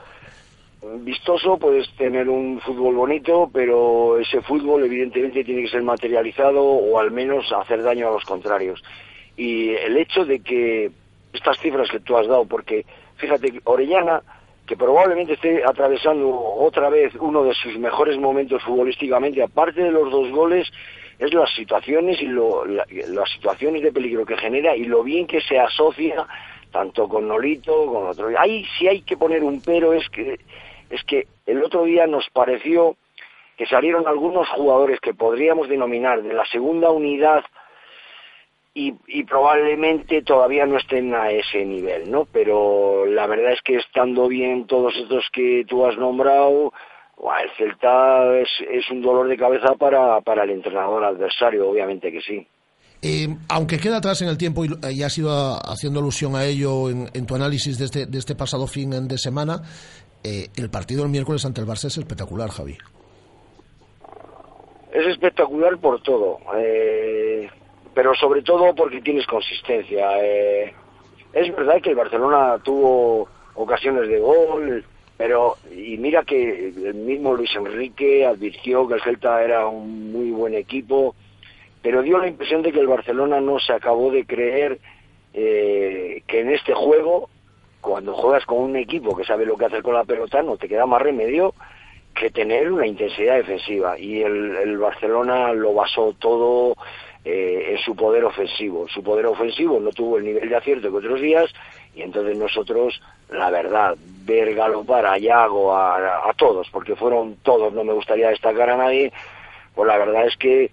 vistoso, 1.00 1.58
puedes 1.58 1.88
tener 1.96 2.28
un 2.28 2.60
fútbol 2.60 2.94
bonito, 2.94 3.50
pero 3.52 4.18
ese 4.18 4.40
fútbol 4.42 4.84
evidentemente 4.84 5.44
tiene 5.44 5.62
que 5.62 5.70
ser 5.70 5.82
materializado 5.82 6.62
o 6.62 6.98
al 6.98 7.10
menos 7.10 7.46
hacer 7.52 7.82
daño 7.82 8.08
a 8.08 8.12
los 8.12 8.24
contrarios 8.24 8.82
y 9.38 9.70
el 9.70 9.96
hecho 9.96 10.24
de 10.24 10.40
que 10.40 10.90
estas 11.32 11.58
cifras 11.60 11.88
que 11.88 12.00
tú 12.00 12.16
has 12.16 12.26
dado, 12.26 12.44
porque 12.44 12.84
fíjate, 13.16 13.60
Orellana, 13.64 14.20
que 14.66 14.76
probablemente 14.76 15.34
esté 15.34 15.62
atravesando 15.64 16.28
otra 16.28 16.90
vez 16.90 17.14
uno 17.18 17.44
de 17.44 17.54
sus 17.54 17.78
mejores 17.78 18.18
momentos 18.18 18.62
futbolísticamente, 18.64 19.42
aparte 19.42 19.82
de 19.82 19.92
los 19.92 20.10
dos 20.10 20.30
goles, 20.30 20.68
es 21.18 21.34
las 21.34 21.52
situaciones 21.54 22.20
y 22.20 22.26
lo, 22.26 22.64
las 22.64 23.30
situaciones 23.30 23.82
de 23.82 23.92
peligro 23.92 24.24
que 24.24 24.36
genera 24.36 24.76
y 24.76 24.84
lo 24.84 25.02
bien 25.02 25.26
que 25.26 25.40
se 25.40 25.58
asocia 25.58 26.26
tanto 26.70 27.08
con 27.08 27.26
Nolito, 27.26 27.86
con 27.86 28.08
otro. 28.08 28.28
Ahí 28.38 28.64
sí 28.78 28.88
hay 28.88 29.02
que 29.02 29.16
poner 29.16 29.42
un 29.42 29.60
pero, 29.60 29.92
es 29.92 30.08
que, 30.10 30.38
es 30.90 31.02
que 31.04 31.26
el 31.46 31.62
otro 31.62 31.84
día 31.84 32.06
nos 32.06 32.28
pareció 32.30 32.96
que 33.56 33.66
salieron 33.66 34.06
algunos 34.06 34.48
jugadores 34.50 35.00
que 35.00 35.14
podríamos 35.14 35.68
denominar 35.68 36.22
de 36.22 36.32
la 36.32 36.44
segunda 36.46 36.90
unidad 36.90 37.44
y, 38.74 39.24
probablemente 39.24 40.22
todavía 40.22 40.64
no 40.64 40.76
estén 40.76 41.12
a 41.12 41.32
ese 41.32 41.64
nivel, 41.64 42.08
¿no? 42.08 42.28
Pero 42.32 43.06
la 43.06 43.26
verdad 43.26 43.52
es 43.52 43.62
que 43.62 43.74
estando 43.74 44.28
bien 44.28 44.68
todos 44.68 44.94
estos 44.96 45.28
que 45.32 45.64
tú 45.66 45.84
has 45.84 45.96
nombrado, 45.96 46.72
el 47.42 47.50
Celta 47.56 48.36
es, 48.36 48.48
es 48.70 48.90
un 48.90 49.02
dolor 49.02 49.28
de 49.28 49.36
cabeza 49.36 49.74
para, 49.74 50.20
para 50.20 50.44
el 50.44 50.50
entrenador 50.50 51.04
adversario, 51.04 51.68
obviamente 51.68 52.12
que 52.12 52.20
sí. 52.20 52.46
Eh, 53.02 53.28
aunque 53.48 53.78
queda 53.78 53.98
atrás 53.98 54.22
en 54.22 54.28
el 54.28 54.36
tiempo 54.36 54.64
y, 54.64 54.70
y 54.90 55.02
has 55.02 55.16
ido 55.18 55.30
haciendo 55.30 56.00
alusión 56.00 56.34
a 56.34 56.44
ello 56.44 56.90
en, 56.90 57.08
en 57.14 57.26
tu 57.26 57.34
análisis 57.36 57.78
de 57.78 57.84
este, 57.84 58.06
de 58.06 58.18
este, 58.18 58.34
pasado 58.34 58.66
fin 58.66 59.06
de 59.06 59.18
semana, 59.18 59.62
eh, 60.24 60.48
el 60.56 60.68
partido 60.68 61.02
del 61.02 61.10
miércoles 61.10 61.44
ante 61.44 61.60
el 61.60 61.66
Barça 61.66 61.86
es 61.86 61.98
espectacular, 61.98 62.50
Javi. 62.50 62.76
Es 64.92 65.06
espectacular 65.06 65.78
por 65.78 66.02
todo, 66.02 66.38
eh, 66.56 67.48
pero 67.94 68.14
sobre 68.14 68.42
todo 68.42 68.74
porque 68.74 69.00
tienes 69.00 69.26
consistencia. 69.26 70.08
Eh, 70.20 70.74
es 71.32 71.54
verdad 71.54 71.80
que 71.80 71.90
el 71.90 71.96
Barcelona 71.96 72.58
tuvo 72.64 73.28
ocasiones 73.54 74.08
de 74.08 74.18
gol, 74.18 74.84
pero 75.18 75.58
y 75.70 75.98
mira 75.98 76.22
que 76.22 76.68
el 76.68 76.94
mismo 76.94 77.34
Luis 77.34 77.54
Enrique 77.54 78.24
advirtió 78.24 78.88
que 78.88 78.94
el 78.94 79.02
Celta 79.02 79.44
era 79.44 79.66
un 79.66 80.12
muy 80.12 80.30
buen 80.30 80.54
equipo 80.54 81.14
pero 81.82 82.02
dio 82.02 82.18
la 82.18 82.28
impresión 82.28 82.62
de 82.62 82.72
que 82.72 82.80
el 82.80 82.86
Barcelona 82.86 83.40
no 83.40 83.58
se 83.58 83.72
acabó 83.72 84.10
de 84.10 84.26
creer 84.26 84.78
eh, 85.34 86.22
que 86.26 86.40
en 86.40 86.50
este 86.50 86.74
juego, 86.74 87.28
cuando 87.80 88.14
juegas 88.14 88.44
con 88.46 88.58
un 88.58 88.76
equipo 88.76 89.16
que 89.16 89.24
sabe 89.24 89.46
lo 89.46 89.56
que 89.56 89.66
hacer 89.66 89.82
con 89.82 89.94
la 89.94 90.04
pelota, 90.04 90.42
no 90.42 90.56
te 90.56 90.68
queda 90.68 90.86
más 90.86 91.00
remedio 91.00 91.54
que 92.14 92.30
tener 92.30 92.72
una 92.72 92.86
intensidad 92.86 93.36
defensiva. 93.36 93.98
Y 93.98 94.22
el, 94.22 94.76
Barcelona 94.78 95.52
lo 95.52 95.72
basó 95.74 96.14
todo 96.18 96.74
eh, 97.24 97.66
en 97.70 97.78
su 97.78 97.94
poder 97.94 98.24
ofensivo. 98.24 98.88
Su 98.88 99.02
poder 99.02 99.26
ofensivo 99.26 99.78
no 99.78 99.90
tuvo 99.90 100.18
el 100.18 100.24
nivel 100.24 100.48
de 100.48 100.56
acierto 100.56 100.90
que 100.90 100.96
otros 100.96 101.20
días, 101.20 101.48
y 101.94 102.02
entonces 102.02 102.36
nosotros, 102.36 103.00
la 103.30 103.50
verdad, 103.50 103.96
ver 104.24 104.54
galopar 104.54 105.06
a 105.06 105.18
Yago, 105.18 105.74
a, 105.74 106.28
a 106.28 106.32
todos, 106.34 106.68
porque 106.70 106.96
fueron 106.96 107.36
todos, 107.42 107.72
no 107.72 107.84
me 107.84 107.92
gustaría 107.92 108.28
destacar 108.28 108.70
a 108.70 108.76
nadie, 108.76 109.12
pues 109.74 109.86
la 109.86 109.98
verdad 109.98 110.26
es 110.26 110.36
que 110.36 110.70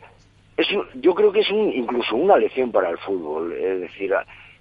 es, 0.58 0.68
yo 0.96 1.14
creo 1.14 1.32
que 1.32 1.42
es 1.42 1.50
incluso 1.50 2.16
una 2.16 2.38
lección 2.38 2.72
para 2.72 2.90
el 2.90 2.98
fútbol. 2.98 3.54
Es 3.54 3.82
decir, 3.82 4.14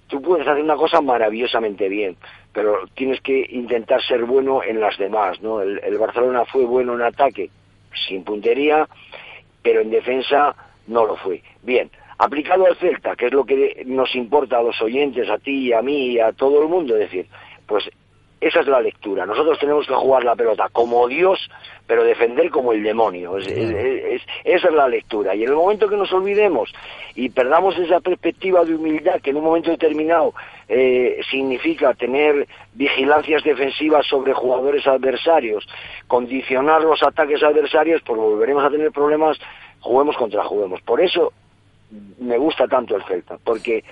tú 0.07 0.21
puedes 0.21 0.47
hacer 0.47 0.63
una 0.63 0.75
cosa 0.75 1.01
maravillosamente 1.01 1.87
bien, 1.87 2.17
pero 2.53 2.85
tienes 2.93 3.21
que 3.21 3.45
intentar 3.49 4.01
ser 4.03 4.25
bueno 4.25 4.61
en 4.63 4.79
las 4.79 4.97
demás. 4.97 5.41
¿no? 5.41 5.61
El, 5.61 5.79
el 5.83 5.97
Barcelona 5.97 6.45
fue 6.45 6.65
bueno 6.65 6.93
en 6.95 7.01
ataque, 7.01 7.49
sin 8.07 8.23
puntería, 8.23 8.87
pero 9.61 9.81
en 9.81 9.89
defensa 9.89 10.55
no 10.87 11.05
lo 11.05 11.15
fue. 11.15 11.41
Bien, 11.63 11.89
aplicado 12.17 12.65
al 12.65 12.75
Celta, 12.75 13.15
que 13.15 13.27
es 13.27 13.33
lo 13.33 13.45
que 13.45 13.83
nos 13.85 14.13
importa 14.15 14.59
a 14.59 14.63
los 14.63 14.79
oyentes, 14.81 15.29
a 15.29 15.37
ti, 15.37 15.71
a 15.73 15.81
mí 15.81 16.13
y 16.13 16.19
a 16.19 16.33
todo 16.33 16.61
el 16.61 16.67
mundo, 16.67 16.95
es 16.95 17.09
decir, 17.11 17.27
pues 17.65 17.89
esa 18.41 18.59
es 18.59 18.67
la 18.67 18.79
lectura. 18.79 19.25
Nosotros 19.25 19.57
tenemos 19.59 19.87
que 19.87 19.93
jugar 19.93 20.23
la 20.23 20.35
pelota 20.35 20.69
como 20.71 21.07
Dios, 21.07 21.49
pero 21.87 22.03
defender 22.03 22.51
como 22.51 22.73
el 22.73 22.83
demonio. 22.83 23.37
Es, 23.37 23.47
esa 24.43 24.67
es 24.67 24.73
la 24.73 24.87
lectura. 24.87 25.33
Y 25.33 25.43
en 25.43 25.49
el 25.49 25.55
momento 25.55 25.87
que 25.87 25.95
nos 25.95 26.11
olvidemos 26.13 26.71
y 27.15 27.29
perdamos 27.29 27.77
esa 27.79 28.01
perspectiva 28.01 28.63
de 28.63 28.75
humildad 28.75 29.21
que 29.21 29.31
en 29.31 29.37
un 29.37 29.45
momento 29.45 29.71
determinado 29.71 30.33
eh, 30.67 31.21
significa 31.31 31.93
tener 31.93 32.47
vigilancias 32.73 33.43
defensivas 33.43 34.05
sobre 34.05 34.33
jugadores 34.33 34.85
adversarios, 34.85 35.67
condicionar 36.07 36.81
los 36.81 37.01
ataques 37.01 37.41
adversarios, 37.41 38.01
pues 38.05 38.19
volveremos 38.19 38.63
a 38.63 38.69
tener 38.69 38.91
problemas, 38.91 39.39
juguemos 39.79 40.17
contra 40.17 40.43
juguemos. 40.43 40.81
Por 40.81 41.01
eso 41.01 41.33
me 42.19 42.37
gusta 42.37 42.67
tanto 42.67 42.95
el 42.95 43.03
Celta, 43.03 43.37
porque 43.43 43.83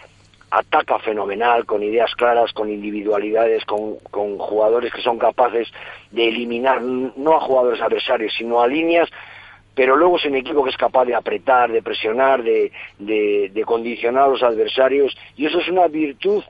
ataca 0.53 0.99
fenomenal, 0.99 1.65
con 1.65 1.81
ideas 1.81 2.13
claras, 2.13 2.53
con 2.53 2.69
individualidades, 2.69 3.65
con, 3.65 3.97
jugadores 4.37 4.93
que 4.93 5.01
son 5.01 5.17
capaces 5.17 5.67
de 6.11 6.27
eliminar 6.27 6.79
no 6.79 7.35
a 7.35 7.41
jugadores 7.41 7.81
adversarios, 7.81 8.33
sino 8.37 8.61
a 8.61 8.67
líneas, 8.67 9.09
pero 9.73 9.95
luego 9.95 10.17
es 10.17 10.25
un 10.25 10.35
equipo 10.35 10.63
que 10.63 10.69
es 10.69 10.77
capaz 10.77 11.05
de 11.05 11.15
apretar, 11.15 11.71
de 11.71 11.81
presionar, 11.81 12.43
de, 12.43 12.71
de, 12.99 13.63
condicionar 13.65 14.25
a 14.25 14.27
los 14.27 14.43
adversarios, 14.43 15.17
y 15.35 15.47
eso 15.47 15.59
es 15.59 15.67
una 15.69 15.87
virtud 15.87 16.43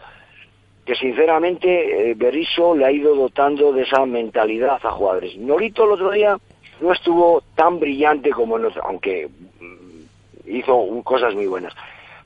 que 0.85 0.95
sinceramente 0.95 2.11
eh, 2.11 2.13
Berizzo 2.13 2.75
le 2.75 2.85
ha 2.85 2.91
ido 2.91 3.15
dotando 3.15 3.71
de 3.71 3.83
esa 3.83 4.05
mentalidad 4.05 4.81
a 4.83 4.91
jugadores. 4.91 5.37
Norito 5.37 5.85
el 5.85 5.91
otro 5.91 6.11
día 6.11 6.37
no 6.81 6.91
estuvo 6.91 7.41
tan 7.55 7.79
brillante 7.79 8.31
como 8.31 8.57
en 8.57 8.67
aunque 8.83 9.29
mm, 9.61 10.49
hizo 10.57 11.01
cosas 11.05 11.33
muy 11.35 11.47
buenas 11.47 11.73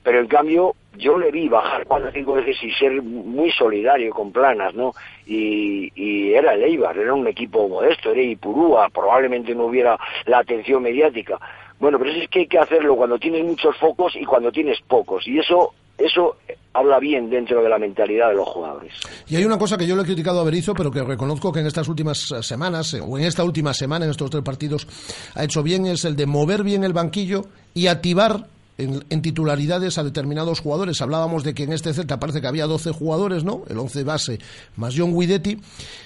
pero 0.08 0.22
en 0.22 0.28
cambio 0.28 0.74
yo 0.98 1.18
le 1.18 1.32
vi 1.32 1.50
bajar 1.50 1.86
cuatro 1.86 2.08
o 2.08 2.12
cinco 2.14 2.36
veces 2.36 2.56
y 2.64 2.72
ser 2.72 3.02
muy 3.02 3.52
solidario 3.52 4.14
con 4.14 4.32
Planas, 4.32 4.74
¿no? 4.74 4.94
Y, 5.26 6.32
era 6.32 6.54
el 6.54 6.64
Eibar, 6.64 6.98
era 6.98 7.14
un 7.14 7.28
equipo 7.28 7.68
modesto, 7.68 8.12
era 8.12 8.22
Ipurúa, 8.22 8.88
probablemente 8.88 9.54
no 9.54 9.66
hubiera 9.66 10.00
la 10.26 10.40
atención 10.40 10.82
mediática. 10.82 11.38
Bueno, 11.78 12.00
pero 12.00 12.12
es 12.12 12.30
que 12.30 12.40
hay 12.40 12.48
que 12.48 12.58
hacerlo 12.58 12.96
cuando 12.96 13.20
tienes 13.20 13.44
muchos 13.44 13.76
focos 13.76 14.16
y 14.16 14.24
cuando 14.24 14.50
tienes 14.50 14.80
pocos, 14.88 15.28
y 15.28 15.40
eso 15.40 15.74
eso 15.98 16.38
habla 16.74 17.00
bien 17.00 17.30
dentro 17.30 17.62
de 17.62 17.68
la 17.68 17.78
mentalidad 17.78 18.30
de 18.30 18.36
los 18.36 18.48
jugadores. 18.48 18.94
Y 19.28 19.36
hay 19.36 19.44
una 19.44 19.58
cosa 19.58 19.78
que 19.78 19.86
yo 19.86 19.96
le 19.98 20.04
he 20.04 20.06
criticado 20.06 20.40
a 20.40 20.46
Berizzo, 20.46 20.74
pero 20.74 20.90
que 20.90 21.04
reconozco 21.04 21.52
que 21.52 21.60
en 21.60 21.68
estas 21.68 21.90
últimas 21.90 22.34
semanas, 22.42 22.94
eh, 22.94 23.02
o 23.06 23.18
en 23.18 23.26
esta 23.26 23.44
última 23.44 23.74
semana, 23.74 24.06
en 24.06 24.12
estos 24.12 24.30
tres 24.30 24.44
partidos, 24.44 24.88
ha 25.36 25.44
hecho 25.44 25.64
bien, 25.64 25.86
es 25.86 26.06
el 26.06 26.16
de 26.16 26.28
mover 26.28 26.64
bien 26.64 26.86
el 26.86 26.94
banquillo 26.94 27.48
y 27.74 27.88
activar 27.88 28.46
en, 28.78 29.22
titularidades 29.22 29.98
a 29.98 30.04
determinados 30.04 30.60
jugadores. 30.60 31.02
Hablábamos 31.02 31.44
de 31.44 31.54
que 31.54 31.64
en 31.64 31.74
este 31.74 31.94
Celta 31.94 32.20
parece 32.20 32.42
que 32.42 32.48
había 32.48 32.68
12 32.68 32.92
jugadores, 32.92 33.44
¿no? 33.44 33.64
El 33.70 33.78
11 33.80 34.04
base 34.04 34.40
más 34.76 34.94
John 34.96 35.18
Guidetti. 35.18 35.60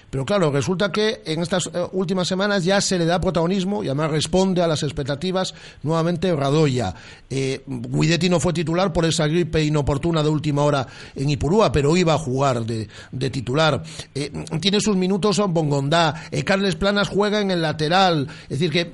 Pero 0.10 0.26
claro, 0.26 0.52
resulta 0.52 0.92
que 0.92 1.22
en 1.26 1.42
estas 1.42 1.68
eh, 1.68 1.88
últimas 1.94 2.28
semanas 2.28 2.66
ya 2.66 2.82
se 2.82 3.00
le 3.00 3.06
da 3.06 3.22
protagonismo 3.22 3.82
y 3.82 3.88
además 3.88 4.12
responde 4.12 4.62
a 4.62 4.68
las 4.68 4.84
expectativas 4.84 5.54
nuevamente 5.84 6.36
Radoya. 6.36 6.94
Eh, 7.30 7.64
Guidetti 7.66 8.30
no 8.30 8.42
fue 8.42 8.52
titular 8.52 8.92
por 8.92 9.06
esa 9.06 9.28
gripe 9.28 9.64
inoportuna 9.64 10.22
de 10.22 10.30
última 10.30 10.64
hora 10.64 10.86
en 11.16 11.30
Ipurúa, 11.30 11.72
pero 11.72 11.96
iba 11.96 12.14
a 12.14 12.18
jugar 12.18 12.66
de, 12.66 12.90
titular. 13.30 13.84
Eh, 14.14 14.32
tiene 14.60 14.82
sus 14.82 14.98
minutos 14.98 15.40
en 15.40 15.54
Bongondá. 15.54 16.28
Eh, 16.32 16.44
Carles 16.44 16.76
Planas 16.76 17.08
juega 17.08 17.40
en 17.40 17.52
el 17.52 17.62
lateral. 17.62 18.28
Es 18.44 18.60
decir, 18.60 18.70
que 18.70 18.92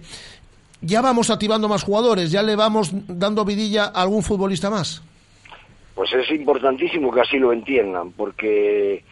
ya 0.81 1.01
vamos 1.01 1.29
activando 1.29 1.67
más 1.67 1.83
jugadores, 1.83 2.31
ya 2.31 2.43
le 2.43 2.55
vamos 2.55 2.91
dando 3.07 3.45
vidilla 3.45 3.85
a 3.85 4.01
algún 4.01 4.23
futbolista 4.23 4.69
más. 4.69 5.03
Pues 5.95 6.13
es 6.13 6.29
importantísimo 6.31 7.11
que 7.11 7.21
así 7.21 7.37
lo 7.39 7.51
entiendan, 7.51 8.11
porque 8.11 9.03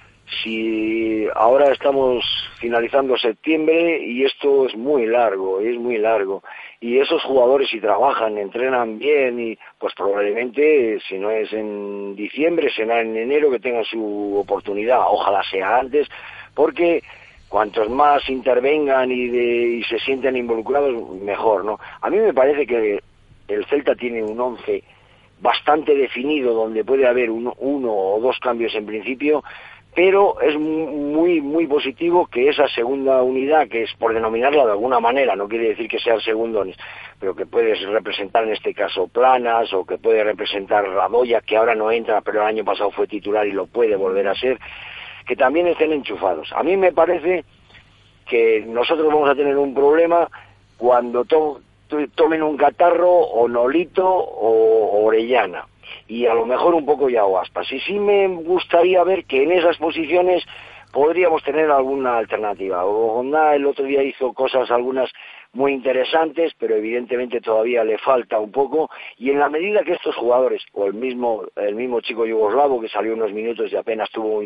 si 0.44 1.28
ahora 1.36 1.72
estamos 1.72 2.24
finalizando 2.60 3.18
septiembre 3.18 4.04
y 4.04 4.24
esto 4.24 4.66
es 4.66 4.76
muy 4.76 5.06
largo, 5.06 5.60
es 5.60 5.78
muy 5.78 5.98
largo, 5.98 6.44
y 6.80 7.00
esos 7.00 7.24
jugadores 7.24 7.70
si 7.70 7.80
trabajan, 7.80 8.38
entrenan 8.38 8.98
bien 8.98 9.40
y 9.40 9.58
pues 9.80 9.94
probablemente 9.96 11.00
si 11.08 11.18
no 11.18 11.32
es 11.32 11.52
en 11.54 12.16
diciembre 12.16 12.72
será 12.76 13.02
en 13.02 13.16
enero 13.16 13.52
que 13.52 13.60
tengan 13.60 13.86
su 13.86 14.36
oportunidad, 14.38 15.02
ojalá 15.08 15.44
sea 15.50 15.78
antes, 15.80 16.08
porque 16.54 17.04
cuantos 17.56 17.90
más 17.90 18.30
intervengan 18.30 19.10
y, 19.10 19.82
se 19.86 19.98
sienten 20.00 20.36
involucrados, 20.36 20.92
mejor, 21.22 21.64
¿no? 21.64 21.80
A 22.02 22.10
mí 22.10 22.18
me 22.18 22.34
parece 22.34 22.68
que 22.68 23.02
el 23.48 23.66
Celta 23.68 23.96
tiene 23.96 24.22
un 24.22 24.38
once 24.38 24.84
bastante 25.40 25.96
definido 25.96 26.54
donde 26.54 26.84
puede 26.84 27.08
haber 27.08 27.30
uno, 27.30 27.54
o 27.58 28.20
dos 28.20 28.38
cambios 28.40 28.76
en 28.76 28.86
principio, 28.86 29.42
pero 29.96 30.42
es 30.42 30.60
muy 30.60 31.40
muy 31.40 31.66
positivo 31.66 32.28
que 32.28 32.50
esa 32.50 32.68
segunda 32.68 33.24
unidad, 33.24 33.70
que 33.70 33.84
es 33.84 33.94
por 33.94 34.14
denominarla 34.14 34.66
de 34.66 34.72
alguna 34.72 35.00
manera, 35.00 35.38
no 35.38 35.48
quiere 35.48 35.70
decir 35.70 35.88
que 35.88 36.00
sea 36.00 36.16
el 36.16 36.22
segundo, 36.24 36.66
pero 37.22 37.38
que 37.38 37.46
puedes 37.46 37.82
representar 37.88 38.44
en 38.44 38.52
este 38.52 38.74
caso 38.74 39.08
Planas 39.08 39.72
o 39.72 39.86
que 39.86 39.98
puede 39.98 40.26
representar 40.26 40.84
Radoya, 40.86 41.40
que 41.40 41.56
ahora 41.56 41.74
no 41.74 41.90
entra, 41.90 42.20
pero 42.20 42.42
el 42.42 42.48
año 42.48 42.66
pasado 42.66 42.92
fue 42.92 43.08
titular 43.08 43.48
y 43.48 43.54
lo 43.54 43.68
puede 43.68 43.96
volver 43.96 44.28
a 44.28 44.36
ser, 44.36 44.60
que 45.26 45.36
también 45.36 45.68
estén 45.68 45.92
enchufados. 45.92 46.52
A 46.54 46.64
mí 46.64 46.78
me 46.78 46.92
parece 46.92 47.44
que 48.28 48.64
nosotros 48.68 49.08
vamos 49.08 49.30
a 49.30 49.36
tener 49.36 49.58
un 49.58 49.74
problema 49.74 50.30
cuando 50.78 51.26
tomen 51.26 52.44
un 52.44 52.58
catarro 52.58 53.10
o 53.12 53.48
Nolito 53.48 54.06
o, 54.08 55.06
Orellana 55.06 55.66
y 56.08 56.26
a 56.26 56.34
lo 56.34 56.46
mejor 56.46 56.74
un 56.74 56.86
poco 56.86 57.10
ya 57.10 57.24
Aspas. 57.42 57.72
Y 57.72 57.80
sí 57.82 58.00
me 58.00 58.28
gustaría 58.28 59.04
ver 59.04 59.26
que 59.26 59.44
en 59.44 59.52
esas 59.52 59.78
posiciones 59.78 60.44
podríamos 60.92 61.44
tener 61.44 61.70
alguna 61.72 62.18
alternativa. 62.18 62.86
Honda 62.86 63.56
el 63.56 63.66
otro 63.66 63.86
día 63.86 64.04
hizo 64.04 64.34
cosas 64.34 64.72
algunas 64.72 65.12
muy 65.56 65.72
interesantes, 65.72 66.54
pero 66.60 66.76
evidentemente 66.76 67.40
todavía 67.40 67.84
le 67.86 67.98
falta 67.98 68.40
un 68.40 68.52
poco. 68.52 68.90
Y 69.18 69.32
en 69.32 69.40
la 69.40 69.50
medida 69.50 69.84
que 69.84 69.94
estos 69.94 70.14
jugadores, 70.16 70.62
o 70.74 70.86
el 70.86 70.94
mismo, 70.94 71.44
el 71.56 71.76
mismo 71.76 72.02
chico 72.02 72.26
yugoslavo 72.26 72.82
que 72.82 72.90
salió 72.90 73.14
unos 73.14 73.32
minutos 73.32 73.72
y 73.72 73.78
apenas 73.78 74.12
tuvo 74.12 74.44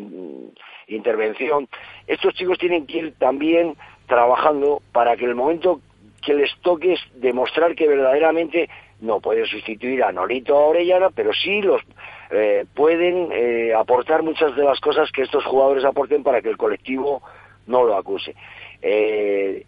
intervención, 0.88 1.67
estos 2.06 2.36
chicos 2.36 2.60
tienen 2.60 2.86
que 2.86 3.00
ir 3.00 3.13
también 3.17 3.76
trabajando 4.06 4.82
para 4.91 5.17
que 5.17 5.26
el 5.26 5.34
momento 5.34 5.82
que 6.22 6.36
les 6.36 6.56
toque 6.62 6.93
es 6.93 7.00
demostrar 7.15 7.76
que 7.76 7.88
verdaderamente 7.88 8.69
no 9.02 9.19
pueden 9.19 9.48
sustituir 9.48 10.04
a 10.04 10.12
Norito 10.12 10.56
o 10.56 10.69
Orellana, 10.69 11.10
pero 11.10 11.34
sí 11.34 11.62
los 11.62 11.82
eh, 12.30 12.65
pueden 12.76 13.30
eh, 13.32 13.74
aportar 13.74 14.22
muchas 14.22 14.56
de 14.56 14.63
las 14.63 14.80
cosas 14.80 15.12
que 15.12 15.24
estos 15.24 15.43
jugadores 15.45 15.86
aporten 15.86 16.22
para 16.22 16.41
que 16.41 16.50
el 16.50 16.58
colectivo 16.58 17.24
no 17.65 17.84
lo 17.84 17.95
acuse. 17.95 18.36
Eh, 18.82 19.65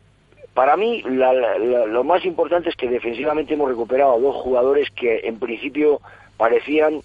para 0.53 0.75
mí 0.75 1.01
lo 1.03 2.03
más 2.03 2.25
importante 2.25 2.69
es 2.69 2.75
que 2.75 2.89
defensivamente 2.89 3.53
hemos 3.53 3.69
recuperado 3.69 4.15
a 4.15 4.19
dos 4.19 4.35
jugadores 4.37 4.89
que 4.91 5.21
en 5.23 5.39
principio 5.39 6.01
parecían 6.37 7.01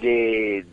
de 0.00 0.64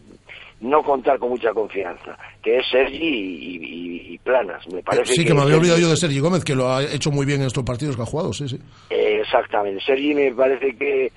no 0.60 0.82
contar 0.84 1.20
con 1.20 1.30
mucha 1.30 1.54
confianza, 1.54 2.18
que 2.42 2.58
es 2.58 2.66
Sergi 2.70 4.14
y, 4.14 4.18
Planas. 4.20 4.68
Me 4.68 4.82
parece 4.84 5.14
sí, 5.14 5.24
que, 5.24 5.34
me 5.34 5.42
había 5.42 5.58
olvidado 5.58 5.80
yo 5.80 5.90
de 5.90 5.96
Sergi 5.96 6.20
Gómez, 6.20 6.44
que 6.44 6.56
lo 6.56 6.68
ha 6.68 6.84
hecho 6.84 7.12
muy 7.12 7.26
bien 7.26 7.42
en 7.42 7.48
estos 7.48 7.64
partidos 7.64 7.96
que 7.96 8.02
ha 8.02 8.06
jugado, 8.06 8.34
sí, 8.34 8.50
sí. 8.50 8.60
exactamente. 8.90 9.82
Sergi 9.86 10.14
me 10.14 10.34
parece 10.34 10.76
que 10.76 11.12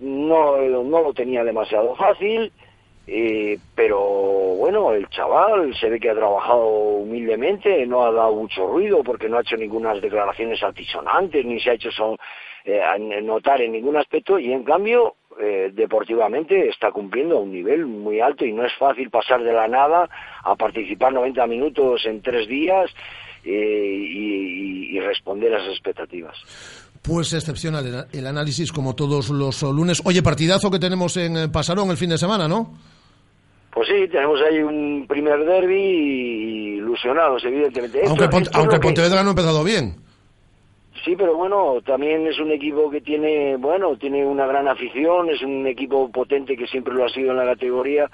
no, 0.00 0.56
no 0.56 1.02
lo 1.02 1.12
tenía 1.12 1.44
demasiado 1.44 1.94
fácil 1.96 2.50
eh, 3.06 3.58
pero 3.74 3.98
bueno, 3.98 4.92
el 4.92 5.08
chaval 5.08 5.74
se 5.74 5.90
ve 5.90 5.98
que 5.98 6.10
ha 6.10 6.14
trabajado 6.14 6.66
humildemente, 6.66 7.84
no 7.86 8.04
ha 8.04 8.12
dado 8.12 8.34
mucho 8.34 8.66
ruido 8.66 9.02
porque 9.02 9.28
no 9.28 9.38
ha 9.38 9.40
hecho 9.40 9.56
ninguna 9.56 9.94
declaraciones 9.94 10.62
altisonantes, 10.62 11.44
ni 11.44 11.58
se 11.60 11.70
ha 11.70 11.74
hecho 11.74 11.90
son, 11.90 12.16
eh, 12.64 12.80
notar 13.22 13.60
en 13.60 13.72
ningún 13.72 13.96
aspecto 13.96 14.38
y 14.38 14.52
en 14.52 14.62
cambio 14.62 15.16
eh, 15.40 15.70
deportivamente 15.72 16.68
está 16.68 16.92
cumpliendo 16.92 17.38
a 17.38 17.40
un 17.40 17.50
nivel 17.50 17.86
muy 17.86 18.20
alto 18.20 18.44
y 18.44 18.52
no 18.52 18.64
es 18.64 18.74
fácil 18.74 19.10
pasar 19.10 19.42
de 19.42 19.52
la 19.52 19.66
nada 19.66 20.08
a 20.44 20.54
participar 20.54 21.12
90 21.12 21.46
minutos 21.48 22.06
en 22.06 22.22
tres 22.22 22.46
días 22.46 22.90
y, 23.44 25.00
responder 25.00 25.52
a 25.52 25.58
esas 25.58 25.70
expectativas. 25.70 26.81
Pues 27.02 27.32
excepcional 27.32 28.06
el 28.12 28.26
análisis 28.26 28.70
como 28.70 28.94
todos 28.94 29.30
los 29.30 29.62
lunes. 29.62 30.00
Oye, 30.04 30.22
partidazo 30.22 30.70
que 30.70 30.78
tenemos 30.78 31.16
en 31.16 31.50
Pasarón 31.50 31.90
el 31.90 31.96
fin 31.96 32.10
de 32.10 32.18
semana, 32.18 32.46
¿no? 32.46 32.72
Pues 33.72 33.88
sí, 33.88 34.06
tenemos 34.08 34.38
ahí 34.42 34.62
un 34.62 35.06
primer 35.08 35.44
derby 35.44 35.80
y 35.80 36.74
ilusionados, 36.76 37.42
evidentemente. 37.44 38.02
Aunque, 38.06 38.28
aunque 38.52 38.78
Pontevedra 38.78 39.22
no 39.22 39.30
ha 39.30 39.32
empezado 39.32 39.64
bien. 39.64 39.96
Sí, 41.04 41.16
pero 41.16 41.36
bueno, 41.36 41.80
también 41.84 42.26
es 42.28 42.38
un 42.38 42.52
equipo 42.52 42.88
que 42.88 43.00
tiene, 43.00 43.56
bueno, 43.56 43.96
tiene 43.96 44.24
una 44.24 44.46
gran 44.46 44.68
afición, 44.68 45.30
es 45.30 45.42
un 45.42 45.66
equipo 45.66 46.08
potente 46.12 46.56
que 46.56 46.68
siempre 46.68 46.94
lo 46.94 47.04
ha 47.04 47.08
sido 47.08 47.32
en 47.32 47.38
la 47.38 47.46
categoría 47.46 48.08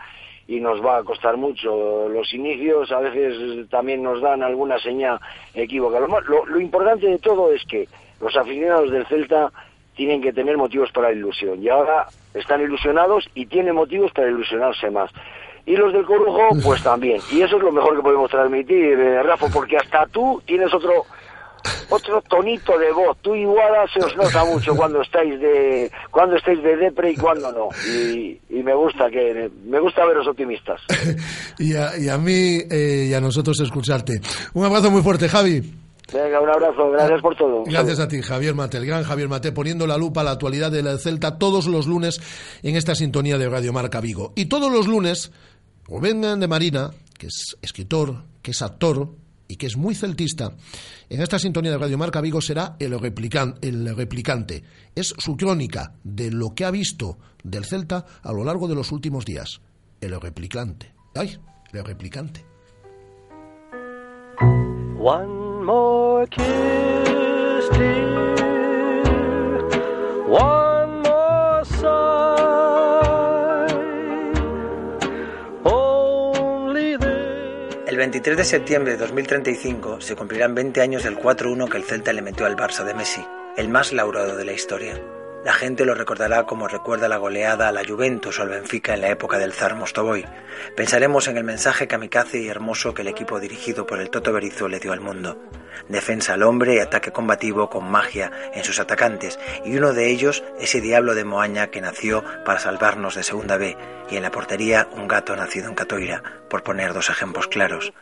y 0.46 0.60
nos 0.60 0.82
va 0.82 0.98
a 0.98 1.04
costar 1.04 1.36
mucho. 1.36 2.08
Los 2.08 2.32
inicios 2.32 2.90
a 2.90 3.00
veces 3.00 3.68
también 3.68 4.02
nos 4.02 4.22
dan 4.22 4.42
alguna 4.42 4.78
señal 4.78 5.20
equívoca. 5.52 6.00
Lo, 6.00 6.46
lo 6.46 6.60
importante 6.60 7.06
de 7.06 7.18
todo 7.18 7.52
es 7.52 7.62
que 7.64 7.86
los 8.20 8.36
aficionados 8.36 8.90
del 8.90 9.06
Celta 9.06 9.50
tienen 9.96 10.22
que 10.22 10.32
tener 10.32 10.56
motivos 10.56 10.90
para 10.92 11.10
la 11.10 11.16
ilusión 11.16 11.62
y 11.62 11.68
ahora 11.68 12.06
están 12.34 12.60
ilusionados 12.60 13.28
y 13.34 13.46
tienen 13.46 13.74
motivos 13.74 14.12
para 14.12 14.28
ilusionarse 14.28 14.90
más 14.90 15.10
y 15.68 15.76
los 15.76 15.92
del 15.92 16.04
Corujo, 16.04 16.48
pues 16.64 16.82
también. 16.82 17.20
Y 17.30 17.42
eso 17.42 17.56
es 17.56 17.62
lo 17.62 17.70
mejor 17.70 17.96
que 17.96 18.02
podemos 18.02 18.30
transmitir, 18.30 18.98
eh, 18.98 19.22
Rafa, 19.22 19.46
porque 19.48 19.76
hasta 19.76 20.06
tú 20.06 20.42
tienes 20.46 20.72
otro 20.72 21.04
otro 21.90 22.22
tonito 22.22 22.78
de 22.78 22.92
voz. 22.92 23.16
Tú 23.20 23.34
y 23.34 23.44
Guada 23.44 23.84
se 23.92 24.00
os 24.04 24.16
nota 24.16 24.44
mucho 24.44 24.74
cuando 24.76 25.02
estáis 25.02 25.38
de 25.40 25.90
cuando 26.10 26.36
estáis 26.36 26.62
de 26.62 26.76
depre 26.76 27.12
y 27.12 27.16
cuando 27.16 27.52
no. 27.52 27.68
Y, 27.92 28.38
me 28.62 28.74
gusta 28.74 29.08
que 29.10 29.50
me 29.64 29.80
gusta 29.80 30.04
veros 30.04 30.26
optimistas. 30.26 30.80
y, 31.58 31.74
a, 31.74 31.96
y 31.98 32.08
a 32.08 32.18
mí 32.18 32.58
eh, 32.70 33.06
y 33.08 33.14
a 33.14 33.20
nosotros 33.20 33.58
escucharte. 33.60 34.20
Un 34.54 34.64
abrazo 34.64 34.90
muy 34.90 35.02
fuerte, 35.02 35.28
Javi. 35.28 35.62
Venga, 36.12 36.40
un 36.40 36.48
abrazo, 36.48 36.90
gracias 36.90 37.20
por 37.20 37.36
todo. 37.36 37.64
Gracias 37.64 38.00
a 38.00 38.08
ti, 38.08 38.22
Javier 38.22 38.54
Mate, 38.54 38.78
el 38.78 38.86
gran 38.86 39.04
Javier 39.04 39.28
Mate, 39.28 39.52
poniendo 39.52 39.86
la 39.86 39.98
lupa 39.98 40.22
a 40.22 40.24
la 40.24 40.30
actualidad 40.32 40.72
de 40.72 40.82
la 40.82 40.96
Celta 40.96 41.38
todos 41.38 41.66
los 41.66 41.86
lunes 41.86 42.20
en 42.62 42.76
esta 42.76 42.94
sintonía 42.94 43.36
de 43.36 43.48
Radio 43.48 43.72
Marca 43.74 44.00
Vigo. 44.00 44.32
Y 44.34 44.46
todos 44.46 44.72
los 44.72 44.86
lunes 44.86 45.32
Rubén 45.84 46.20
de 46.20 46.48
Marina, 46.48 46.90
que 47.18 47.26
es 47.26 47.56
escritor, 47.60 48.24
que 48.40 48.52
es 48.52 48.62
actor 48.62 49.10
y 49.48 49.56
que 49.56 49.66
es 49.66 49.76
muy 49.76 49.94
celtista, 49.94 50.52
en 51.10 51.20
esta 51.20 51.38
sintonía 51.38 51.72
de 51.72 51.78
Radio 51.78 51.98
Marca 51.98 52.22
Vigo 52.22 52.40
será 52.40 52.76
el, 52.78 52.94
el 52.94 53.96
replicante. 53.96 54.64
Es 54.94 55.14
su 55.18 55.36
crónica 55.36 55.92
de 56.04 56.30
lo 56.30 56.54
que 56.54 56.64
ha 56.64 56.70
visto 56.70 57.18
del 57.42 57.66
Celta 57.66 58.06
a 58.22 58.32
lo 58.32 58.44
largo 58.44 58.66
de 58.66 58.74
los 58.74 58.92
últimos 58.92 59.26
días. 59.26 59.60
El 60.00 60.18
replicante. 60.20 60.94
¡Ay! 61.14 61.38
El 61.72 61.84
replicante. 61.84 62.44
One 65.00 65.47
El 77.86 77.96
23 77.98 78.36
de 78.38 78.44
septiembre 78.44 78.92
de 78.92 78.98
2035 78.98 80.00
se 80.00 80.16
cumplirán 80.16 80.54
20 80.54 80.80
años 80.80 81.04
del 81.04 81.18
4-1 81.18 81.68
que 81.68 81.76
el 81.76 81.84
Celta 81.84 82.14
le 82.14 82.22
metió 82.22 82.46
al 82.46 82.56
Barça 82.56 82.84
de 82.84 82.94
Messi, 82.94 83.22
el 83.58 83.68
más 83.68 83.92
laurado 83.92 84.36
de 84.36 84.46
la 84.46 84.52
historia. 84.52 85.17
La 85.48 85.54
gente 85.54 85.86
lo 85.86 85.94
recordará 85.94 86.44
como 86.44 86.68
recuerda 86.68 87.08
la 87.08 87.16
goleada 87.16 87.68
a 87.68 87.72
la 87.72 87.82
Juventus 87.82 88.38
o 88.38 88.42
al 88.42 88.50
Benfica 88.50 88.92
en 88.92 89.00
la 89.00 89.08
época 89.08 89.38
del 89.38 89.54
zar 89.54 89.76
Mostovoy. 89.76 90.26
Pensaremos 90.76 91.26
en 91.26 91.38
el 91.38 91.44
mensaje 91.44 91.88
kamikaze 91.88 92.42
y 92.42 92.48
hermoso 92.48 92.92
que 92.92 93.00
el 93.00 93.08
equipo 93.08 93.40
dirigido 93.40 93.86
por 93.86 93.98
el 93.98 94.10
Toto 94.10 94.30
Berizzo 94.30 94.68
le 94.68 94.78
dio 94.78 94.92
al 94.92 95.00
mundo. 95.00 95.42
Defensa 95.88 96.34
al 96.34 96.42
hombre 96.42 96.74
y 96.74 96.80
ataque 96.80 97.12
combativo 97.12 97.70
con 97.70 97.90
magia 97.90 98.30
en 98.52 98.62
sus 98.62 98.78
atacantes, 98.78 99.38
y 99.64 99.74
uno 99.74 99.94
de 99.94 100.10
ellos 100.10 100.44
ese 100.60 100.82
diablo 100.82 101.14
de 101.14 101.24
Moaña 101.24 101.68
que 101.68 101.80
nació 101.80 102.22
para 102.44 102.60
salvarnos 102.60 103.14
de 103.14 103.22
Segunda 103.22 103.56
B, 103.56 103.74
y 104.10 104.16
en 104.16 104.24
la 104.24 104.30
portería 104.30 104.90
un 104.92 105.08
gato 105.08 105.34
nacido 105.34 105.70
en 105.70 105.74
Catoira, 105.74 106.22
por 106.50 106.62
poner 106.62 106.92
dos 106.92 107.08
ejemplos 107.08 107.48
claros. 107.48 107.94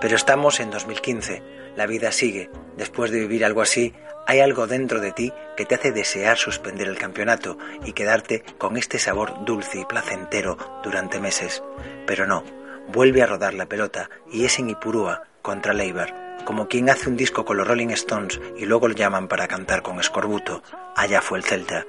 Pero 0.00 0.16
estamos 0.16 0.58
en 0.58 0.72
2015, 0.72 1.44
la 1.76 1.86
vida 1.86 2.10
sigue, 2.10 2.50
después 2.76 3.12
de 3.12 3.20
vivir 3.20 3.44
algo 3.44 3.62
así, 3.62 3.94
hay 4.26 4.40
algo 4.40 4.66
dentro 4.66 5.00
de 5.00 5.12
ti 5.12 5.32
que 5.56 5.64
te 5.64 5.74
hace 5.74 5.92
desear 5.92 6.36
suspender 6.36 6.88
el 6.88 6.98
campeonato 6.98 7.58
y 7.84 7.92
quedarte 7.92 8.42
con 8.58 8.76
este 8.76 8.98
sabor 8.98 9.44
dulce 9.44 9.80
y 9.80 9.84
placentero 9.84 10.58
durante 10.82 11.20
meses. 11.20 11.62
Pero 12.06 12.26
no, 12.26 12.44
vuelve 12.88 13.22
a 13.22 13.26
rodar 13.26 13.54
la 13.54 13.66
pelota 13.66 14.10
y 14.30 14.44
es 14.44 14.58
en 14.58 14.70
Ipurúa 14.70 15.24
contra 15.42 15.72
Leibar 15.72 16.26
como 16.46 16.68
quien 16.68 16.88
hace 16.88 17.08
un 17.08 17.16
disco 17.16 17.44
con 17.44 17.56
los 17.56 17.66
Rolling 17.66 17.88
Stones 17.88 18.40
y 18.56 18.66
luego 18.66 18.88
lo 18.88 18.94
llaman 18.94 19.26
para 19.26 19.48
cantar 19.48 19.82
con 19.82 19.98
escorbuto. 19.98 20.62
Allá 20.94 21.20
fue 21.20 21.38
el 21.38 21.44
Celta. 21.44 21.84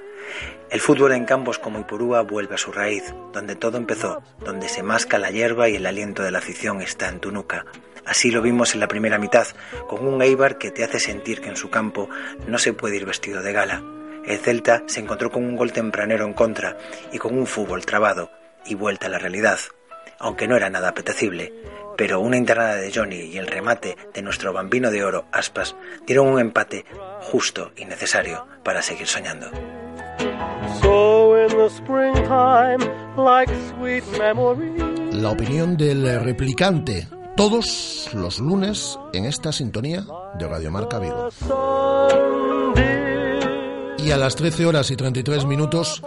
El 0.70 0.80
fútbol 0.80 1.12
en 1.12 1.24
campos 1.24 1.58
como 1.58 1.78
Ipurúa 1.78 2.22
vuelve 2.22 2.56
a 2.56 2.58
su 2.58 2.72
raíz, 2.72 3.14
donde 3.32 3.54
todo 3.54 3.78
empezó, 3.78 4.20
donde 4.44 4.68
se 4.68 4.82
masca 4.82 5.16
la 5.18 5.30
hierba 5.30 5.68
y 5.68 5.76
el 5.76 5.86
aliento 5.86 6.22
de 6.22 6.32
la 6.32 6.38
afición 6.38 6.82
está 6.82 7.08
en 7.08 7.20
tu 7.20 7.30
nuca. 7.30 7.64
Así 8.08 8.30
lo 8.30 8.42
vimos 8.42 8.74
en 8.74 8.80
la 8.80 8.88
primera 8.88 9.18
mitad, 9.18 9.46
con 9.88 10.06
un 10.06 10.20
Eibar 10.22 10.58
que 10.58 10.70
te 10.70 10.82
hace 10.82 10.98
sentir 10.98 11.40
que 11.40 11.50
en 11.50 11.56
su 11.56 11.70
campo 11.70 12.08
no 12.46 12.58
se 12.58 12.72
puede 12.72 12.96
ir 12.96 13.06
vestido 13.06 13.42
de 13.42 13.52
gala. 13.52 13.82
El 14.24 14.38
Celta 14.38 14.82
se 14.86 15.00
encontró 15.00 15.30
con 15.30 15.44
un 15.44 15.56
gol 15.56 15.72
tempranero 15.72 16.24
en 16.24 16.32
contra 16.32 16.76
y 17.12 17.18
con 17.18 17.38
un 17.38 17.46
fútbol 17.46 17.86
trabado 17.86 18.30
y 18.66 18.74
vuelta 18.74 19.06
a 19.06 19.10
la 19.10 19.18
realidad, 19.18 19.58
aunque 20.18 20.48
no 20.48 20.56
era 20.56 20.70
nada 20.70 20.88
apetecible 20.88 21.52
pero 21.98 22.20
una 22.20 22.36
internada 22.36 22.76
de 22.76 22.92
Johnny 22.94 23.22
y 23.22 23.38
el 23.38 23.48
remate 23.48 23.96
de 24.14 24.22
nuestro 24.22 24.52
bambino 24.52 24.92
de 24.92 25.02
oro, 25.02 25.24
Aspas, 25.32 25.74
dieron 26.06 26.28
un 26.28 26.38
empate 26.38 26.84
justo 27.22 27.72
y 27.76 27.86
necesario 27.86 28.46
para 28.62 28.82
seguir 28.82 29.08
soñando. 29.08 29.50
La 35.12 35.30
opinión 35.30 35.76
del 35.76 36.20
replicante, 36.22 37.08
todos 37.38 38.10
los 38.14 38.40
lunes 38.40 38.98
en 39.12 39.24
esta 39.24 39.52
sintonía 39.52 40.04
de 40.40 40.48
Radio 40.48 40.72
Marca 40.72 40.98
Vigo. 40.98 41.28
Y 43.98 44.10
a 44.10 44.16
las 44.16 44.34
13 44.34 44.66
horas 44.66 44.90
y 44.90 44.96
33 44.96 45.44
minutos 45.44 46.02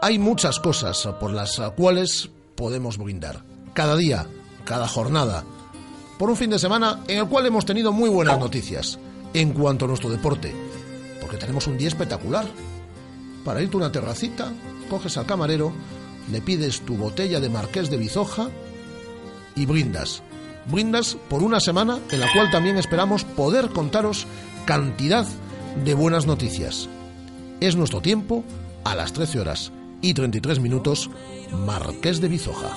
hay 0.00 0.20
muchas 0.20 0.60
cosas 0.60 1.08
por 1.18 1.32
las 1.32 1.60
cuales 1.76 2.30
podemos 2.54 2.98
brindar. 2.98 3.42
Cada 3.74 3.96
día 3.96 4.28
cada 4.64 4.86
jornada, 4.86 5.42
por 6.20 6.30
un 6.30 6.36
fin 6.36 6.50
de 6.50 6.58
semana 6.60 7.00
en 7.08 7.18
el 7.18 7.26
cual 7.26 7.46
hemos 7.46 7.66
tenido 7.66 7.90
muy 7.90 8.08
buenas 8.08 8.38
noticias 8.38 8.96
en 9.34 9.54
cuanto 9.54 9.86
a 9.86 9.88
nuestro 9.88 10.08
deporte, 10.08 10.54
porque 11.20 11.36
tenemos 11.36 11.66
un 11.66 11.78
día 11.78 11.88
espectacular. 11.88 12.46
Para 13.44 13.60
irte 13.60 13.76
a 13.76 13.78
una 13.78 13.90
terracita, 13.90 14.52
coges 14.88 15.16
al 15.16 15.26
camarero, 15.26 15.72
le 16.30 16.40
pides 16.40 16.82
tu 16.82 16.96
botella 16.96 17.40
de 17.40 17.50
Marqués 17.50 17.90
de 17.90 17.96
Bizoja 17.96 18.50
y 19.56 19.66
brindas. 19.66 20.22
Brindas 20.70 21.16
por 21.28 21.42
una 21.42 21.60
semana 21.60 21.98
en 22.10 22.20
la 22.20 22.32
cual 22.32 22.50
también 22.50 22.76
esperamos 22.76 23.24
poder 23.24 23.70
contaros 23.70 24.26
cantidad 24.64 25.26
de 25.84 25.94
buenas 25.94 26.26
noticias. 26.26 26.88
Es 27.60 27.76
nuestro 27.76 28.00
tiempo 28.00 28.44
a 28.84 28.94
las 28.94 29.12
13 29.12 29.40
horas 29.40 29.72
y 30.02 30.14
33 30.14 30.60
minutos, 30.60 31.10
Marqués 31.52 32.20
de 32.20 32.28
Bizoja. 32.28 32.68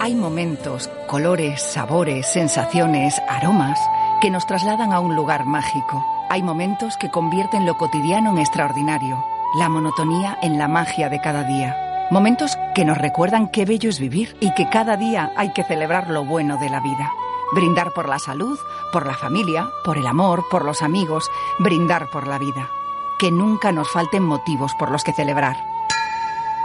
Hay 0.00 0.14
momentos, 0.14 0.90
colores, 1.06 1.62
sabores, 1.62 2.26
sensaciones, 2.26 3.14
aromas 3.28 3.78
que 4.20 4.30
nos 4.30 4.46
trasladan 4.46 4.92
a 4.92 5.00
un 5.00 5.16
lugar 5.16 5.46
mágico. 5.46 6.04
Hay 6.30 6.42
momentos 6.42 6.96
que 6.98 7.10
convierten 7.10 7.66
lo 7.66 7.76
cotidiano 7.76 8.30
en 8.30 8.38
extraordinario, 8.38 9.24
la 9.58 9.68
monotonía 9.68 10.38
en 10.42 10.58
la 10.58 10.68
magia 10.68 11.08
de 11.08 11.20
cada 11.20 11.44
día. 11.44 11.83
Momentos 12.14 12.56
que 12.76 12.84
nos 12.84 12.96
recuerdan 12.96 13.48
qué 13.48 13.64
bello 13.64 13.90
es 13.90 13.98
vivir 13.98 14.36
y 14.38 14.54
que 14.54 14.68
cada 14.68 14.96
día 14.96 15.32
hay 15.34 15.52
que 15.52 15.64
celebrar 15.64 16.10
lo 16.10 16.24
bueno 16.24 16.58
de 16.58 16.70
la 16.70 16.78
vida. 16.78 17.10
Brindar 17.52 17.90
por 17.90 18.08
la 18.08 18.20
salud, 18.20 18.56
por 18.92 19.04
la 19.04 19.14
familia, 19.14 19.68
por 19.84 19.98
el 19.98 20.06
amor, 20.06 20.44
por 20.48 20.64
los 20.64 20.80
amigos, 20.82 21.28
brindar 21.58 22.08
por 22.10 22.28
la 22.28 22.38
vida. 22.38 22.70
Que 23.18 23.32
nunca 23.32 23.72
nos 23.72 23.90
falten 23.90 24.22
motivos 24.22 24.72
por 24.78 24.92
los 24.92 25.02
que 25.02 25.12
celebrar. 25.12 25.56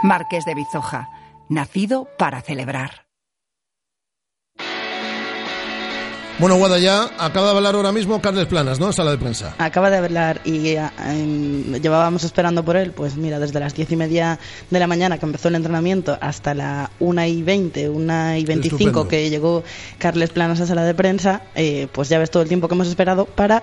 Marqués 0.04 0.44
de 0.44 0.54
Bizoja, 0.54 1.10
nacido 1.48 2.06
para 2.16 2.42
celebrar. 2.42 3.09
Bueno, 6.40 6.56
Guada, 6.56 6.78
ya 6.78 7.10
acaba 7.18 7.50
de 7.50 7.56
hablar 7.58 7.74
ahora 7.74 7.92
mismo 7.92 8.22
Carles 8.22 8.46
Planas, 8.46 8.80
¿no? 8.80 8.86
En 8.86 8.92
sala 8.94 9.10
de 9.10 9.18
prensa. 9.18 9.54
Acaba 9.58 9.90
de 9.90 9.98
hablar 9.98 10.40
y 10.46 10.68
eh, 10.68 10.90
em, 11.04 11.74
llevábamos 11.74 12.24
esperando 12.24 12.64
por 12.64 12.78
él, 12.78 12.92
pues 12.92 13.16
mira, 13.16 13.38
desde 13.38 13.60
las 13.60 13.74
diez 13.74 13.92
y 13.92 13.96
media 13.96 14.38
de 14.70 14.78
la 14.78 14.86
mañana 14.86 15.18
que 15.18 15.26
empezó 15.26 15.48
el 15.48 15.56
entrenamiento 15.56 16.16
hasta 16.18 16.54
la 16.54 16.92
una 16.98 17.28
y 17.28 17.42
veinte, 17.42 17.90
una 17.90 18.38
y 18.38 18.46
veinticinco 18.46 19.06
que 19.06 19.28
llegó 19.28 19.64
Carles 19.98 20.30
Planas 20.30 20.62
a 20.62 20.66
sala 20.66 20.84
de 20.84 20.94
prensa, 20.94 21.42
eh, 21.54 21.88
pues 21.92 22.08
ya 22.08 22.18
ves 22.18 22.30
todo 22.30 22.42
el 22.42 22.48
tiempo 22.48 22.68
que 22.68 22.74
hemos 22.74 22.88
esperado 22.88 23.26
para 23.26 23.62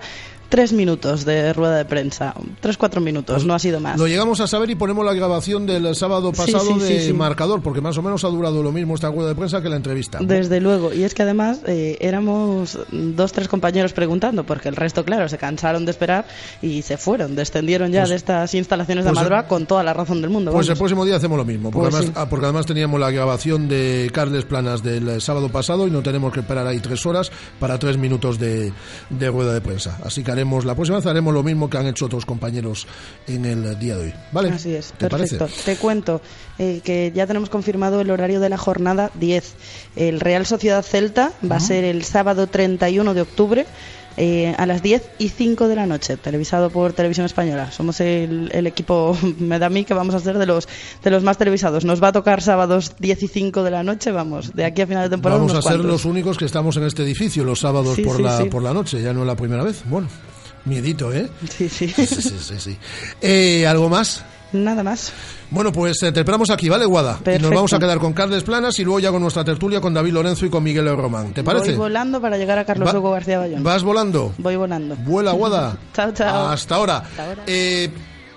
tres 0.49 0.73
minutos 0.73 1.25
de 1.25 1.53
rueda 1.53 1.77
de 1.77 1.85
prensa, 1.85 2.33
tres, 2.59 2.77
cuatro 2.77 3.01
minutos, 3.01 3.45
no 3.45 3.53
ha 3.53 3.59
sido 3.59 3.79
más. 3.79 3.97
Lo 3.99 4.07
llegamos 4.07 4.39
a 4.39 4.47
saber 4.47 4.69
y 4.69 4.75
ponemos 4.75 5.05
la 5.05 5.13
grabación 5.13 5.65
del 5.65 5.95
sábado 5.95 6.31
pasado 6.31 6.65
sí, 6.65 6.73
sí, 6.79 6.93
de 6.93 7.05
sí. 7.07 7.13
marcador, 7.13 7.61
porque 7.61 7.81
más 7.81 7.97
o 7.97 8.01
menos 8.01 8.23
ha 8.23 8.27
durado 8.29 8.63
lo 8.63 8.71
mismo 8.71 8.95
esta 8.95 9.09
rueda 9.09 9.29
de 9.29 9.35
prensa 9.35 9.61
que 9.61 9.69
la 9.69 9.75
entrevista. 9.75 10.19
Desde 10.21 10.59
luego, 10.61 10.93
y 10.93 11.03
es 11.03 11.13
que 11.13 11.23
además 11.23 11.59
eh, 11.67 11.97
éramos 11.99 12.77
dos, 12.91 13.31
tres 13.31 13.47
compañeros 13.47 13.93
preguntando, 13.93 14.45
porque 14.45 14.69
el 14.69 14.75
resto, 14.75 15.03
claro, 15.03 15.27
se 15.29 15.37
cansaron 15.37 15.85
de 15.85 15.91
esperar 15.91 16.25
y 16.61 16.81
se 16.81 16.97
fueron, 16.97 17.35
descendieron 17.35 17.91
ya 17.91 18.01
Pues- 18.01 18.09
de 18.11 18.15
estas 18.15 18.53
instalaciones 18.53 19.03
de 19.05 19.11
pues- 19.11 19.19
Amadroa 19.19 19.47
con 19.47 19.65
toda 19.65 19.83
la 19.83 19.93
razón 19.93 20.21
del 20.21 20.29
mundo. 20.29 20.51
Pues 20.51 20.69
el 20.69 20.77
próximo 20.77 21.05
día 21.05 21.17
hacemos 21.17 21.37
lo 21.37 21.45
mismo, 21.45 21.71
porque, 21.71 21.89
Pues 21.89 21.95
además, 21.95 22.17
ah, 22.17 22.29
porque 22.29 22.45
además 22.45 22.65
teníamos 22.65 22.99
la 22.99 23.11
grabación 23.11 23.67
de 23.67 24.09
Carles 24.13 24.45
Planas 24.45 24.81
del 24.83 25.07
eh, 25.09 25.21
sábado 25.21 25.49
pasado 25.49 25.87
y 25.87 25.91
no 25.91 26.01
tenemos 26.01 26.31
que 26.33 26.39
esperar 26.39 26.65
ahí 26.67 26.79
tres 26.79 27.05
horas 27.05 27.31
para 27.59 27.77
tres 27.79 27.97
minutos 27.97 28.39
de, 28.39 28.71
de 29.09 29.29
rueda 29.29 29.53
de 29.53 29.61
prensa. 29.61 29.99
Así 30.03 30.23
que 30.23 30.36
haremos 30.37 30.65
la 30.65 30.75
próxima 30.75 30.97
vez 30.97 31.05
haremos 31.07 31.33
lo 31.33 31.41
mismo 31.41 31.69
que 31.69 31.77
han 31.77 31.87
hecho 31.87 32.05
otros 32.05 32.25
compañeros 32.25 32.87
en 33.27 33.45
el 33.45 33.77
día 33.79 33.97
de 33.97 34.05
hoy. 34.05 34.13
¿Vale? 34.31 34.49
Así 34.49 34.73
es, 34.73 34.93
¿Te 34.93 35.09
perfecto. 35.09 35.39
parece? 35.39 35.63
Te 35.63 35.75
cuento 35.77 36.21
eh, 36.59 36.81
que 36.83 37.11
ya 37.13 37.25
tenemos 37.25 37.49
confirmado 37.49 38.01
el 38.01 38.11
horario 38.11 38.39
de 38.39 38.49
la 38.49 38.57
jornada 38.57 39.09
10. 39.15 39.55
El 39.95 40.19
Real 40.19 40.45
Sociedad 40.45 40.83
Celta 40.83 41.31
va 41.49 41.55
a 41.55 41.59
ser 41.59 41.83
el 41.83 42.03
sábado 42.03 42.47
31 42.47 43.13
de 43.13 43.21
octubre. 43.21 43.65
Eh, 44.17 44.53
a 44.57 44.65
las 44.65 44.81
10 44.83 45.03
y 45.19 45.29
5 45.29 45.67
de 45.67 45.75
la 45.75 45.85
noche, 45.85 46.17
televisado 46.17 46.69
por 46.69 46.93
Televisión 46.93 47.25
Española. 47.25 47.71
Somos 47.71 47.99
el, 48.01 48.49
el 48.53 48.67
equipo, 48.67 49.17
me 49.39 49.59
da 49.59 49.67
a 49.67 49.69
mí 49.69 49.85
que 49.85 49.93
vamos 49.93 50.15
a 50.15 50.19
ser 50.19 50.37
de 50.37 50.45
los, 50.45 50.67
de 51.03 51.11
los 51.11 51.23
más 51.23 51.37
televisados. 51.37 51.85
Nos 51.85 52.01
va 52.03 52.09
a 52.09 52.11
tocar 52.11 52.41
sábados 52.41 52.93
10 52.99 53.23
y 53.23 53.27
5 53.27 53.63
de 53.63 53.71
la 53.71 53.83
noche, 53.83 54.11
vamos, 54.11 54.53
de 54.55 54.65
aquí 54.65 54.81
a 54.81 54.87
final 54.87 55.03
de 55.03 55.09
temporada. 55.09 55.39
Vamos 55.39 55.53
a 55.53 55.61
ser 55.61 55.71
cuantos. 55.73 55.85
los 55.85 56.05
únicos 56.05 56.37
que 56.37 56.45
estamos 56.45 56.75
en 56.77 56.83
este 56.83 57.03
edificio 57.03 57.43
los 57.43 57.59
sábados 57.59 57.95
Sí, 57.95 58.01
por, 58.03 58.17
sí, 58.17 58.23
la, 58.23 58.37
sí. 58.37 58.43
por 58.45 58.63
la 58.63 58.73
noche, 58.73 59.01
ya 59.01 59.13
no 59.13 59.21
es 59.21 59.27
la 59.27 59.35
primera 59.35 59.63
vez. 59.63 59.83
Bueno, 59.85 60.07
miedito, 60.65 61.13
¿eh? 61.13 61.29
Sí, 61.49 61.69
sí. 61.69 61.87
Sí, 61.87 62.05
sí, 62.05 62.21
sí, 62.39 62.55
sí. 62.59 62.77
Eh, 63.21 63.65
¿Algo 63.67 63.87
más? 63.89 64.23
Nada 64.53 64.81
más. 64.83 65.11
Bueno, 65.51 65.71
pues 65.71 66.01
eh, 66.03 66.11
te 66.11 66.21
esperamos 66.21 66.49
aquí, 66.49 66.69
¿vale, 66.69 66.85
Guada? 66.85 67.19
Y 67.25 67.39
nos 67.41 67.51
vamos 67.51 67.73
a 67.73 67.79
quedar 67.79 67.97
con 67.99 68.13
Carles 68.13 68.43
Planas 68.43 68.79
y 68.79 68.83
luego 68.83 68.99
ya 68.99 69.11
con 69.11 69.21
nuestra 69.21 69.43
tertulia 69.43 69.81
con 69.81 69.93
David 69.93 70.13
Lorenzo 70.13 70.45
y 70.45 70.49
con 70.49 70.63
Miguel 70.63 70.87
Román. 70.95 71.33
¿Te 71.33 71.43
parece? 71.43 71.69
Voy 71.71 71.75
volando 71.75 72.21
para 72.21 72.37
llegar 72.37 72.57
a 72.57 72.65
Carlos 72.65 72.87
Va- 72.93 72.97
Hugo 72.97 73.11
García 73.11 73.39
Bayón. 73.39 73.63
¿Vas 73.63 73.83
volando? 73.83 74.33
Voy 74.37 74.55
volando. 74.55 74.95
Vuela, 74.97 75.31
Guada. 75.33 75.77
chao, 75.93 76.11
chao. 76.13 76.47
Hasta 76.49 76.75
ahora. 76.75 76.97
Hasta 76.97 77.25
ahora. 77.25 77.43
Eh, 77.45 77.89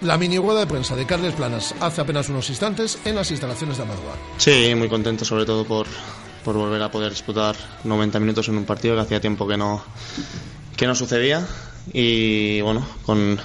la 0.02 0.16
mini 0.16 0.38
rueda 0.38 0.60
de 0.60 0.66
prensa 0.66 0.96
de 0.96 1.06
Carles 1.06 1.34
Planas 1.34 1.74
hace 1.80 2.00
apenas 2.00 2.28
unos 2.28 2.48
instantes 2.50 2.98
en 3.04 3.14
las 3.14 3.30
instalaciones 3.30 3.76
de 3.76 3.82
Amadua. 3.84 4.14
Sí, 4.38 4.72
muy 4.76 4.88
contento 4.88 5.24
sobre 5.24 5.44
todo 5.44 5.64
por, 5.64 5.86
por 6.44 6.56
volver 6.56 6.82
a 6.82 6.90
poder 6.90 7.10
disputar 7.10 7.54
90 7.84 8.18
minutos 8.18 8.48
en 8.48 8.56
un 8.56 8.64
partido 8.64 8.94
que 8.96 9.02
hacía 9.02 9.20
tiempo 9.20 9.46
que 9.46 9.56
no, 9.58 9.82
que 10.76 10.86
no 10.86 10.94
sucedía 10.94 11.46
y 11.92 12.60
bueno, 12.62 12.86
con, 13.04 13.38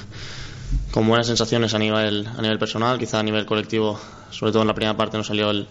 con 0.95 1.05
buenas 1.09 1.27
sensaciones 1.27 1.73
a 1.73 1.77
nivel, 1.77 2.25
a 2.37 2.41
nivel 2.41 2.57
personal, 2.57 2.97
quizá 2.97 3.19
a 3.19 3.23
nivel 3.23 3.45
colectivo, 3.45 3.99
sobre 4.31 4.53
todo 4.53 4.61
en 4.61 4.69
la 4.69 4.73
primera 4.73 4.95
parte 4.95 5.17
nos 5.17 5.27
salió 5.27 5.49
el, 5.51 5.67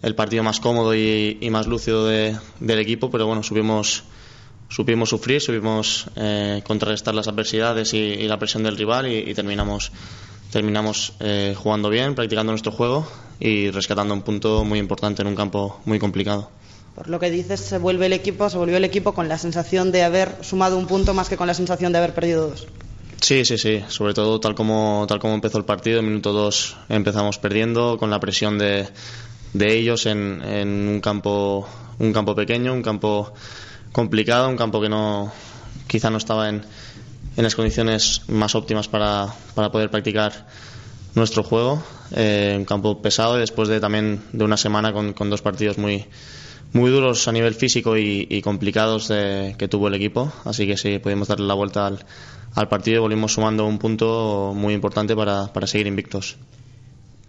el 0.00 0.14
partido 0.14 0.44
más 0.44 0.60
cómodo 0.60 0.94
y, 0.94 1.36
más 1.50 1.66
lúcido 1.66 2.06
de- 2.06 2.38
del 2.60 2.78
equipo, 2.78 3.10
pero 3.10 3.26
bueno, 3.26 3.42
supimos, 3.42 4.04
supimos 4.68 5.08
sufrir, 5.08 5.40
supimos 5.40 6.06
eh, 6.14 6.62
contrarrestar 6.64 7.16
las 7.16 7.26
adversidades 7.26 7.94
y, 7.94 8.28
la 8.28 8.38
presión 8.38 8.62
del 8.62 8.76
rival 8.76 9.08
y, 9.10 9.28
y 9.28 9.34
terminamos, 9.34 9.90
terminamos 10.52 11.14
eh, 11.18 11.56
jugando 11.58 11.90
bien, 11.90 12.14
practicando 12.14 12.52
nuestro 12.52 12.70
juego 12.70 13.04
y 13.40 13.72
rescatando 13.72 14.14
un 14.14 14.22
punto 14.22 14.62
muy 14.62 14.78
importante 14.78 15.22
en 15.22 15.26
un 15.28 15.34
campo 15.34 15.80
muy 15.84 15.98
complicado. 15.98 16.48
Por 16.94 17.08
lo 17.08 17.18
que 17.18 17.28
dices, 17.28 17.58
se 17.58 17.78
vuelve 17.78 18.06
el 18.06 18.12
equipo, 18.12 18.48
se 18.48 18.56
volvió 18.56 18.76
el 18.76 18.84
equipo 18.84 19.14
con 19.14 19.28
la 19.28 19.38
sensación 19.38 19.90
de 19.90 20.04
haber 20.04 20.36
sumado 20.42 20.78
un 20.78 20.86
punto 20.86 21.12
más 21.12 21.28
que 21.28 21.36
con 21.36 21.48
la 21.48 21.54
sensación 21.54 21.90
de 21.90 21.98
haber 21.98 22.14
perdido 22.14 22.50
dos. 22.50 22.68
Sí, 23.22 23.44
sí, 23.44 23.56
sí. 23.56 23.82
Sobre 23.88 24.14
todo 24.14 24.40
tal 24.40 24.54
como, 24.54 25.04
tal 25.08 25.18
como 25.20 25.34
empezó 25.34 25.58
el 25.58 25.64
partido, 25.64 26.00
en 26.00 26.06
minuto 26.06 26.32
2 26.32 26.76
empezamos 26.88 27.38
perdiendo 27.38 27.96
con 27.96 28.10
la 28.10 28.18
presión 28.18 28.58
de, 28.58 28.88
de 29.52 29.74
ellos 29.78 30.06
en, 30.06 30.42
en 30.42 30.68
un 30.88 31.00
campo 31.00 31.68
un 32.00 32.12
campo 32.12 32.34
pequeño, 32.34 32.72
un 32.72 32.82
campo 32.82 33.32
complicado, 33.92 34.48
un 34.48 34.56
campo 34.56 34.80
que 34.80 34.88
no 34.88 35.32
quizá 35.86 36.10
no 36.10 36.16
estaba 36.18 36.48
en, 36.48 36.62
en 37.36 37.44
las 37.44 37.54
condiciones 37.54 38.22
más 38.28 38.54
óptimas 38.56 38.88
para, 38.88 39.28
para 39.54 39.70
poder 39.70 39.90
practicar 39.90 40.46
nuestro 41.14 41.44
juego. 41.44 41.82
Eh, 42.16 42.54
un 42.58 42.64
campo 42.64 43.00
pesado 43.02 43.36
y 43.36 43.40
después 43.40 43.68
de 43.68 43.80
también 43.80 44.22
de 44.32 44.44
una 44.44 44.56
semana 44.56 44.92
con, 44.92 45.12
con 45.12 45.30
dos 45.30 45.42
partidos 45.42 45.78
muy 45.78 46.06
muy 46.72 46.90
duros 46.90 47.28
a 47.28 47.32
nivel 47.32 47.54
físico 47.54 47.96
y, 47.98 48.26
y 48.30 48.42
complicados 48.42 49.08
de- 49.08 49.54
que 49.58 49.68
tuvo 49.68 49.88
el 49.88 49.94
equipo. 49.94 50.32
Así 50.44 50.66
que 50.66 50.76
sí, 50.76 50.98
pudimos 50.98 51.28
darle 51.28 51.46
la 51.46 51.54
vuelta 51.54 51.86
al, 51.86 52.04
al 52.54 52.68
partido 52.68 53.02
volvimos 53.02 53.32
sumando 53.32 53.66
un 53.66 53.78
punto 53.78 54.52
muy 54.54 54.74
importante 54.74 55.16
para, 55.16 55.52
para 55.52 55.66
seguir 55.66 55.86
invictos. 55.86 56.36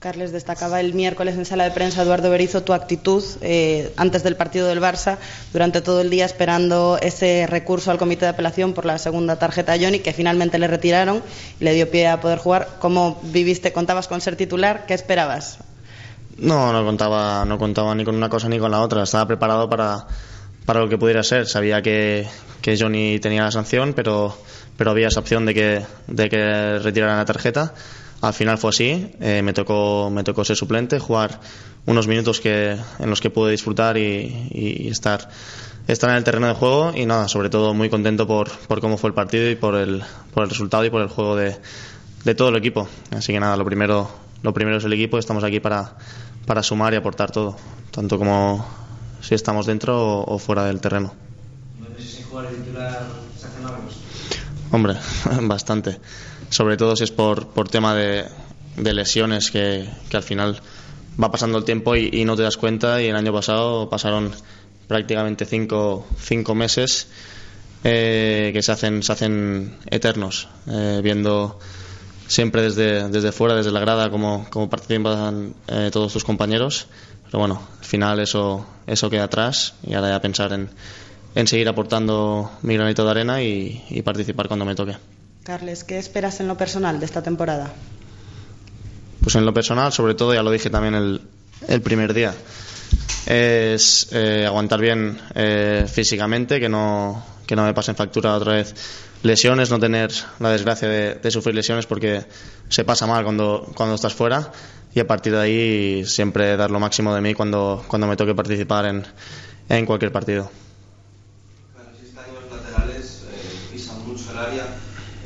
Carles 0.03 0.33
destacaba 0.33 0.81
el 0.81 0.93
miércoles 0.93 1.35
en 1.37 1.45
sala 1.45 1.63
de 1.63 1.71
prensa 1.71 2.01
Eduardo 2.01 2.29
Berizo 2.29 2.61
tu 2.61 2.73
actitud 2.73 3.23
eh, 3.39 3.93
antes 3.95 4.21
del 4.21 4.35
partido 4.35 4.67
del 4.67 4.81
Barça, 4.81 5.17
durante 5.53 5.79
todo 5.79 6.01
el 6.01 6.09
día 6.09 6.25
esperando 6.25 6.99
ese 7.01 7.47
recurso 7.47 7.89
al 7.89 7.97
comité 7.97 8.25
de 8.25 8.31
apelación 8.31 8.73
por 8.73 8.83
la 8.83 8.97
segunda 8.97 9.37
tarjeta 9.37 9.71
a 9.71 9.77
Johnny, 9.79 9.99
que 9.99 10.11
finalmente 10.11 10.59
le 10.59 10.67
retiraron 10.67 11.23
y 11.57 11.63
le 11.63 11.73
dio 11.73 11.89
pie 11.89 12.09
a 12.09 12.19
poder 12.19 12.39
jugar. 12.39 12.67
¿Cómo 12.79 13.21
viviste? 13.23 13.71
¿Contabas 13.71 14.09
con 14.09 14.19
ser 14.19 14.35
titular? 14.35 14.85
¿Qué 14.87 14.93
esperabas? 14.93 15.59
No, 16.37 16.73
no 16.73 16.83
contaba, 16.83 17.45
no 17.45 17.57
contaba 17.57 17.95
ni 17.95 18.03
con 18.03 18.15
una 18.15 18.27
cosa 18.27 18.49
ni 18.49 18.59
con 18.59 18.71
la 18.71 18.81
otra. 18.81 19.03
Estaba 19.03 19.25
preparado 19.25 19.69
para, 19.69 20.05
para 20.65 20.81
lo 20.81 20.89
que 20.89 20.97
pudiera 20.97 21.23
ser. 21.23 21.47
Sabía 21.47 21.81
que, 21.81 22.27
que 22.61 22.77
Johnny 22.77 23.19
tenía 23.19 23.43
la 23.43 23.51
sanción, 23.51 23.93
pero, 23.93 24.37
pero 24.77 24.91
había 24.91 25.07
esa 25.07 25.19
opción 25.19 25.45
de 25.45 25.53
que, 25.53 25.85
de 26.07 26.29
que 26.29 26.79
retiraran 26.79 27.17
la 27.17 27.25
tarjeta. 27.25 27.73
Al 28.21 28.33
final 28.33 28.57
fue 28.57 28.69
así. 28.69 29.11
Eh, 29.19 29.41
me, 29.43 29.53
tocó, 29.53 30.09
me 30.09 30.23
tocó 30.23 30.45
ser 30.45 30.55
suplente, 30.55 30.99
jugar 30.99 31.39
unos 31.85 32.07
minutos 32.07 32.39
que, 32.39 32.77
en 32.99 33.09
los 33.09 33.19
que 33.19 33.29
pude 33.29 33.51
disfrutar 33.51 33.97
y, 33.97 34.49
y 34.51 34.87
estar, 34.87 35.29
estar 35.87 36.09
en 36.09 36.15
el 36.15 36.23
terreno 36.23 36.47
de 36.47 36.53
juego. 36.53 36.93
Y 36.95 37.05
nada, 37.05 37.27
sobre 37.27 37.49
todo 37.49 37.73
muy 37.73 37.89
contento 37.89 38.25
por, 38.25 38.49
por 38.49 38.79
cómo 38.79 38.97
fue 38.97 39.09
el 39.09 39.13
partido 39.13 39.49
y 39.49 39.55
por 39.55 39.75
el, 39.75 40.03
por 40.33 40.43
el 40.43 40.49
resultado 40.49 40.85
y 40.85 40.89
por 40.89 41.01
el 41.01 41.09
juego 41.09 41.35
de, 41.35 41.57
de 42.23 42.35
todo 42.35 42.49
el 42.49 42.55
equipo. 42.55 42.87
Así 43.11 43.33
que 43.33 43.39
nada, 43.39 43.57
lo 43.57 43.65
primero, 43.65 44.09
lo 44.41 44.53
primero 44.53 44.77
es 44.77 44.83
el 44.85 44.93
equipo. 44.93 45.17
Estamos 45.17 45.43
aquí 45.43 45.59
para, 45.59 45.95
para 46.45 46.63
sumar 46.63 46.93
y 46.93 46.95
aportar 46.95 47.31
todo, 47.31 47.57
tanto 47.91 48.17
como 48.17 48.65
si 49.21 49.35
estamos 49.35 49.65
dentro 49.65 50.01
o, 50.01 50.35
o 50.35 50.39
fuera 50.39 50.65
del 50.65 50.79
terreno. 50.79 51.13
el 51.89 51.95
titular 51.95 52.47
se 52.49 52.77
largos. 52.77 53.22
Hombre, 54.73 54.95
bastante. 55.43 55.99
Sobre 56.49 56.77
todo 56.77 56.95
si 56.95 57.03
es 57.03 57.11
por, 57.11 57.49
por 57.49 57.69
tema 57.69 57.93
de, 57.93 58.25
de 58.75 58.93
lesiones 58.93 59.51
que, 59.51 59.87
que 60.09 60.17
al 60.17 60.23
final 60.23 60.59
va 61.21 61.29
pasando 61.29 61.59
el 61.59 61.63
tiempo 61.63 61.95
y, 61.95 62.25
no 62.25 62.35
te 62.35 62.41
das 62.41 62.57
cuenta. 62.57 62.99
Y 62.99 63.05
el 63.05 63.15
año 63.15 63.31
pasado 63.31 63.87
pasaron 63.87 64.31
prácticamente 64.87 65.45
cinco, 65.45 66.07
cinco 66.17 66.55
meses 66.55 67.07
eh, 67.83 68.49
que 68.51 68.63
se 68.63 68.71
hacen, 68.71 69.03
se 69.03 69.11
hacen 69.11 69.77
eternos, 69.91 70.47
eh, 70.65 71.01
viendo 71.03 71.59
siempre 72.25 72.63
desde, 72.63 73.09
desde 73.09 73.31
fuera, 73.31 73.53
desde 73.53 73.71
la 73.71 73.79
grada, 73.79 74.09
cómo, 74.09 74.47
cómo 74.49 74.71
participan 74.71 75.53
eh, 75.67 75.91
todos 75.93 76.13
tus 76.13 76.23
compañeros. 76.23 76.87
Pero 77.25 77.37
bueno, 77.37 77.61
al 77.77 77.85
final 77.85 78.19
eso, 78.19 78.65
eso 78.87 79.07
queda 79.11 79.25
atrás 79.25 79.75
y 79.85 79.93
ahora 79.93 80.09
ya 80.09 80.19
pensar 80.19 80.51
en, 80.51 80.71
en 81.35 81.47
seguir 81.47 81.67
aportando 81.67 82.51
mi 82.61 82.75
granito 82.75 83.03
de 83.05 83.11
arena 83.11 83.41
y, 83.41 83.83
y 83.89 84.01
participar 84.01 84.47
cuando 84.47 84.65
me 84.65 84.75
toque. 84.75 84.95
Carles, 85.43 85.83
¿qué 85.83 85.97
esperas 85.97 86.39
en 86.39 86.47
lo 86.47 86.57
personal 86.57 86.99
de 86.99 87.05
esta 87.05 87.21
temporada? 87.21 87.73
Pues 89.21 89.35
en 89.35 89.45
lo 89.45 89.53
personal, 89.53 89.91
sobre 89.91 90.15
todo, 90.15 90.33
ya 90.33 90.43
lo 90.43 90.51
dije 90.51 90.69
también 90.69 90.95
el, 90.95 91.21
el 91.67 91.81
primer 91.81 92.13
día, 92.13 92.33
es 93.25 94.09
eh, 94.11 94.45
aguantar 94.45 94.79
bien 94.79 95.17
eh, 95.35 95.85
físicamente, 95.91 96.59
que 96.59 96.69
no, 96.69 97.23
que 97.45 97.55
no 97.55 97.65
me 97.65 97.73
pasen 97.73 97.95
factura 97.95 98.35
otra 98.35 98.53
vez 98.53 98.75
lesiones, 99.23 99.69
no 99.69 99.79
tener 99.79 100.11
la 100.39 100.51
desgracia 100.51 100.87
de, 100.87 101.15
de 101.15 101.31
sufrir 101.31 101.55
lesiones 101.55 101.85
porque 101.85 102.25
se 102.67 102.83
pasa 102.83 103.07
mal 103.07 103.23
cuando, 103.23 103.71
cuando 103.75 103.95
estás 103.95 104.13
fuera 104.13 104.51
y 104.93 104.99
a 104.99 105.07
partir 105.07 105.33
de 105.33 105.39
ahí 105.39 106.05
siempre 106.05 106.55
dar 106.57 106.69
lo 106.69 106.79
máximo 106.79 107.15
de 107.15 107.21
mí 107.21 107.33
cuando, 107.33 107.83
cuando 107.87 108.07
me 108.07 108.17
toque 108.17 108.35
participar 108.35 108.85
en, 108.85 109.05
en 109.69 109.85
cualquier 109.85 110.11
partido. 110.11 110.51
área, 114.53 114.65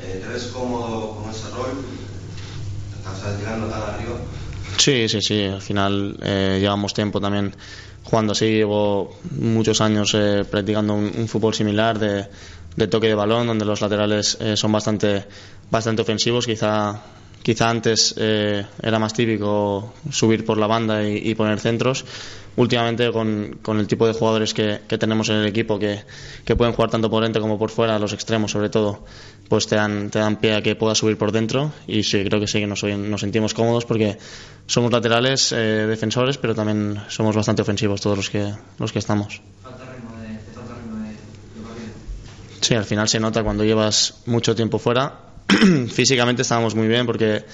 eh, 0.01 0.21
te 0.23 0.27
ves 0.31 0.47
cómodo 0.53 1.15
con 1.15 1.29
ese 1.29 1.49
rol, 1.49 1.85
estás 2.97 3.37
tirando 3.37 3.67
tan 3.67 3.81
arriba. 3.81 4.15
Sí, 4.77 5.09
sí, 5.09 5.21
sí, 5.21 5.43
al 5.43 5.61
final 5.61 6.17
eh, 6.21 6.57
llevamos 6.59 6.93
tiempo 6.93 7.19
también 7.19 7.55
jugando 8.03 8.33
así, 8.33 8.45
llevo 8.45 9.17
muchos 9.31 9.81
años 9.81 10.13
eh, 10.13 10.45
practicando 10.49 10.93
un, 10.93 11.11
un, 11.15 11.27
fútbol 11.27 11.53
similar 11.53 11.99
de, 11.99 12.27
de, 12.75 12.87
toque 12.87 13.07
de 13.07 13.15
balón, 13.15 13.47
donde 13.47 13.65
los 13.65 13.81
laterales 13.81 14.37
eh, 14.39 14.55
son 14.55 14.71
bastante, 14.71 15.25
bastante 15.69 16.03
ofensivos, 16.03 16.45
quizá 16.45 17.01
quizá 17.43 17.69
antes 17.69 18.15
eh, 18.17 18.65
era 18.81 18.99
más 18.99 19.13
típico 19.13 19.93
subir 20.11 20.45
por 20.45 20.57
la 20.57 20.67
banda 20.67 21.03
y, 21.03 21.29
y 21.29 21.35
poner 21.35 21.59
centros 21.59 22.05
últimamente 22.57 23.11
con, 23.11 23.59
con, 23.61 23.79
el 23.79 23.87
tipo 23.87 24.05
de 24.07 24.13
jugadores 24.13 24.53
que, 24.53 24.81
que 24.87 24.97
tenemos 24.97 25.29
en 25.29 25.37
el 25.37 25.45
equipo 25.45 25.79
que, 25.79 26.01
que, 26.43 26.55
pueden 26.55 26.73
jugar 26.73 26.89
tanto 26.89 27.09
por 27.09 27.23
dentro 27.23 27.41
como 27.41 27.57
por 27.57 27.69
fuera, 27.69 27.97
los 27.99 28.13
extremos 28.13 28.51
sobre 28.51 28.69
todo, 28.69 29.05
pues 29.47 29.67
te 29.67 29.75
dan, 29.75 30.09
te 30.09 30.19
dan 30.19 30.37
pie 30.37 30.55
a 30.55 30.61
que 30.61 30.75
puedas 30.75 30.97
subir 30.97 31.17
por 31.17 31.31
dentro 31.31 31.71
y 31.87 32.03
sí, 32.03 32.23
creo 32.25 32.39
que 32.39 32.47
sí 32.47 32.59
que 32.59 32.67
nos, 32.67 32.83
nos 32.83 33.21
sentimos 33.21 33.53
cómodos 33.53 33.85
porque 33.85 34.17
somos 34.65 34.91
laterales, 34.91 35.51
eh, 35.51 35.85
defensores, 35.87 36.37
pero 36.37 36.55
también 36.55 36.99
somos 37.09 37.35
bastante 37.35 37.61
ofensivos 37.61 38.01
todos 38.01 38.17
los 38.17 38.29
que, 38.29 38.51
los 38.79 38.91
que 38.91 38.99
estamos. 38.99 39.41
Sí, 42.59 42.73
al 42.73 42.85
final 42.85 43.07
se 43.07 43.19
nota 43.19 43.43
cuando 43.43 43.63
llevas 43.63 44.15
mucho 44.25 44.55
tiempo 44.55 44.79
fuera. 44.79 45.26
Físicamente 45.89 46.41
estábamos 46.41 46.75
muy 46.75 46.87
bien 46.87 47.05
porque, 47.05 47.45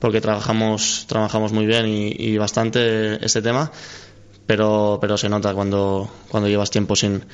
porque 0.00 0.20
trabajamos, 0.20 1.04
trabajamos 1.08 1.52
muy 1.52 1.66
bien 1.66 1.86
y, 1.86 2.36
bastante 2.36 3.24
este 3.24 3.42
tema 3.42 3.70
pero, 4.46 4.98
pero 5.00 5.16
se 5.16 5.28
nota 5.28 5.54
cuando, 5.54 6.08
cuando 6.28 6.48
llevas 6.48 6.70
tiempo 6.70 6.94
sin, 6.94 7.24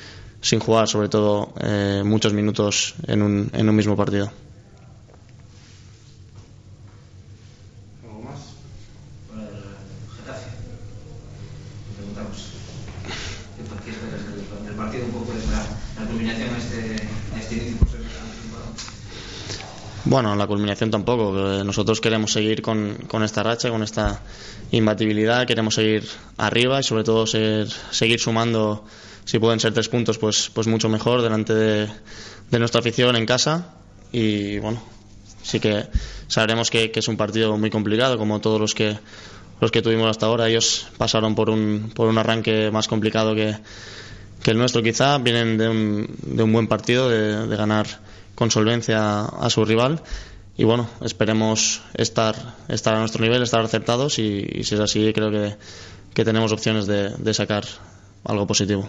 sin 0.41 0.59
jugar, 0.59 0.87
sobre 0.87 1.09
todo 1.09 1.53
eh, 1.61 2.01
muchos 2.03 2.33
minutos 2.33 2.95
en 3.07 3.21
un, 3.21 3.51
en 3.53 3.69
un 3.69 3.75
mismo 3.75 3.95
partido. 3.95 4.31
¿Algo 8.03 8.21
más? 8.23 8.39
Por 9.27 9.39
el 9.39 9.45
Getafe. 10.17 10.49
Preguntamos. 11.95 12.49
¿Qué 13.85 13.91
esperas 13.91 14.25
del, 14.25 14.65
del 14.65 14.75
partido 14.75 15.05
un 15.05 15.11
poco 15.11 15.33
de 15.33 15.45
la, 15.45 15.65
la 15.99 16.09
culminación 16.09 16.49
a 16.49 16.57
este, 16.57 17.07
a 17.35 17.39
este 17.39 17.55
inicio 17.55 17.77
por 17.77 17.89
ser 17.89 18.03
bueno, 20.13 20.35
la 20.35 20.45
culminación 20.45 20.91
tampoco. 20.91 21.31
Nosotros 21.65 21.99
queremos 21.99 22.31
seguir 22.31 22.61
con, 22.61 22.97
con, 23.07 23.23
esta 23.23 23.41
racha, 23.41 23.71
con 23.71 23.81
esta 23.81 24.21
imbatibilidad, 24.69 25.47
queremos 25.47 25.73
seguir 25.73 26.07
arriba 26.37 26.79
y 26.79 26.83
sobre 26.83 27.03
todo 27.03 27.25
seguir 27.25 28.19
sumando, 28.19 28.85
si 29.25 29.39
pueden 29.39 29.59
ser 29.59 29.73
tres 29.73 29.89
puntos, 29.89 30.19
pues, 30.19 30.51
pues 30.53 30.67
mucho 30.67 30.87
mejor 30.87 31.23
delante 31.23 31.55
de, 31.55 31.87
de 32.51 32.59
nuestra 32.59 32.81
afición 32.81 33.15
en 33.15 33.25
casa. 33.25 33.73
Y 34.11 34.59
bueno, 34.59 34.83
sí 35.41 35.59
que 35.59 35.87
sabremos 36.27 36.69
que, 36.69 36.91
que, 36.91 36.99
es 36.99 37.07
un 37.07 37.17
partido 37.17 37.57
muy 37.57 37.71
complicado, 37.71 38.19
como 38.19 38.39
todos 38.39 38.61
los 38.61 38.75
que, 38.75 38.95
los 39.61 39.71
que 39.71 39.81
tuvimos 39.81 40.11
hasta 40.11 40.27
ahora. 40.27 40.47
Ellos 40.47 40.89
pasaron 40.99 41.33
por 41.33 41.49
un, 41.49 41.91
por 41.95 42.07
un 42.07 42.19
arranque 42.19 42.69
más 42.69 42.87
complicado 42.87 43.33
que, 43.33 43.57
que 44.43 44.51
el 44.51 44.59
nuestro 44.59 44.83
quizá, 44.83 45.17
vienen 45.17 45.57
de 45.57 45.69
un, 45.69 46.15
de 46.21 46.43
un 46.43 46.53
buen 46.53 46.67
partido, 46.67 47.09
de, 47.09 47.47
de 47.47 47.55
ganar 47.55 47.87
con 48.35 48.51
solvencia 48.51 49.25
a 49.25 49.49
su 49.49 49.65
rival 49.65 50.01
y 50.55 50.65
bueno, 50.65 50.87
esperemos 51.01 51.81
estar, 51.95 52.35
estar 52.67 52.95
a 52.95 52.99
nuestro 52.99 53.23
nivel, 53.23 53.41
estar 53.41 53.61
acertados 53.61 54.19
y, 54.19 54.47
y 54.51 54.63
si 54.63 54.75
es 54.75 54.81
así 54.81 55.11
creo 55.13 55.31
que, 55.31 55.55
que 56.13 56.23
tenemos 56.23 56.51
opciones 56.51 56.85
de, 56.85 57.09
de, 57.09 57.33
sacar 57.33 57.65
algo 58.23 58.45
positivo. 58.45 58.87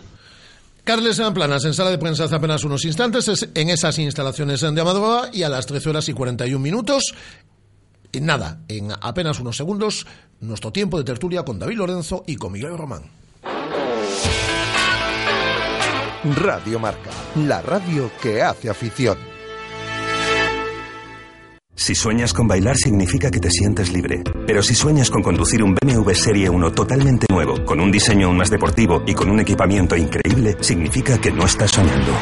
Carles 0.85 1.21
Planas, 1.33 1.65
en 1.65 1.73
sala 1.73 1.91
de 1.91 1.97
prensa 1.97 2.25
hace 2.25 2.35
apenas 2.35 2.65
unos 2.65 2.85
instantes, 2.85 3.29
es 3.29 3.49
en 3.55 3.71
esas 3.71 3.99
instalaciones 3.99 4.61
de 4.61 4.81
Amadora 4.81 5.31
y 5.33 5.43
a 5.43 5.49
las 5.49 5.65
13 5.65 5.89
horas 5.89 6.09
y 6.11 6.13
41 6.13 6.59
minutos. 6.63 7.15
En 8.13 8.27
nada, 8.27 8.61
en 8.69 8.93
apenas 9.01 9.41
unos 9.41 9.57
segundos, 9.57 10.07
nuestro 10.41 10.71
tiempo 10.71 10.99
de 10.99 11.05
tertulia 11.05 11.43
con 11.43 11.59
David 11.59 11.79
Lorenzo 11.79 12.25
y 12.27 12.37
con 12.37 12.53
Miguel 12.53 12.77
Román. 12.77 13.03
Radio 16.37 16.79
Marca, 16.79 17.11
la 17.37 17.63
radio 17.63 18.11
que 18.23 18.43
hace 18.43 18.69
afición. 18.69 19.34
Si 21.77 21.95
sueñas 21.95 22.33
con 22.33 22.47
bailar 22.47 22.77
significa 22.77 23.31
que 23.31 23.41
te 23.41 23.51
sientes 23.51 23.93
libre. 23.93 24.23
Pero 24.47 24.63
si 24.63 24.75
sueñas 24.75 25.11
con 25.11 25.23
conducir 25.23 25.63
un 25.63 25.75
BMW 25.75 26.13
Serie 26.13 26.49
1 26.49 26.73
totalmente 26.73 27.27
nuevo, 27.31 27.65
con 27.65 27.81
un 27.81 27.91
diseño 27.91 28.29
aún 28.29 28.37
más 28.37 28.51
deportivo 28.51 29.03
y 29.07 29.15
con 29.15 29.31
un 29.31 29.41
equipamiento 29.41 29.97
increíble, 29.97 30.57
significa 30.61 31.21
que 31.21 31.33
no 31.33 31.45
estás 31.45 31.73
soñando. 31.73 32.13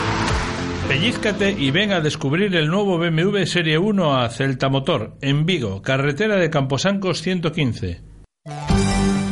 Pellízcate 0.89 1.53
y 1.53 1.71
ven 1.71 1.93
a 1.93 2.01
descubrir 2.01 2.55
el 2.57 2.69
nuevo 2.69 2.99
BMW 2.99 3.45
Serie 3.45 3.79
1 3.79 4.19
a 4.19 4.29
Celta 4.31 4.69
Motor, 4.69 5.17
en 5.21 5.47
Vigo, 5.47 5.83
carretera 5.83 6.37
de 6.37 6.51
Camposancos 6.51 7.23
115. 7.23 8.01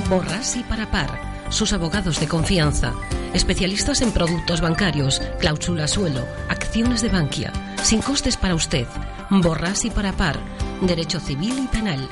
Borras 0.09 0.57
y 0.57 0.63
para 0.63 0.91
par 0.91 1.31
sus 1.51 1.73
abogados 1.73 2.21
de 2.21 2.29
confianza, 2.29 2.95
especialistas 3.35 4.03
en 4.03 4.13
productos 4.13 4.61
bancarios, 4.61 5.21
cláusula 5.41 5.89
suelo, 5.89 6.25
acciones 6.49 7.03
de 7.03 7.09
Bankia, 7.09 7.53
sin 7.83 8.01
costes 8.01 8.37
para 8.37 8.55
usted, 8.55 8.87
borras 9.31 9.85
y 9.85 9.91
para 9.91 10.13
par, 10.13 10.39
derecho 10.81 11.21
civil 11.21 11.55
y 11.59 11.67
penal, 11.69 12.09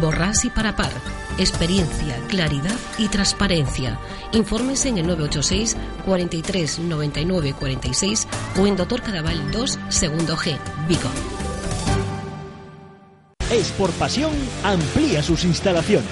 borras 0.00 0.44
y 0.44 0.50
para 0.50 0.74
par, 0.74 0.92
experiencia, 1.38 2.16
claridad 2.28 2.76
y 2.98 3.08
transparencia. 3.08 3.98
Informes 4.32 4.86
en 4.86 4.98
el 4.98 5.06
986 5.06 5.76
43 6.04 6.78
99 6.80 7.54
46 7.58 8.28
o 8.58 8.66
en 8.66 8.76
Doctor 8.76 9.02
Cadaval 9.02 9.50
2, 9.52 9.78
segundo 9.88 10.36
G, 10.36 10.56
Vigo. 10.88 11.10
Pasión 13.98 14.32
amplía 14.64 15.22
sus 15.22 15.44
instalaciones. 15.44 16.08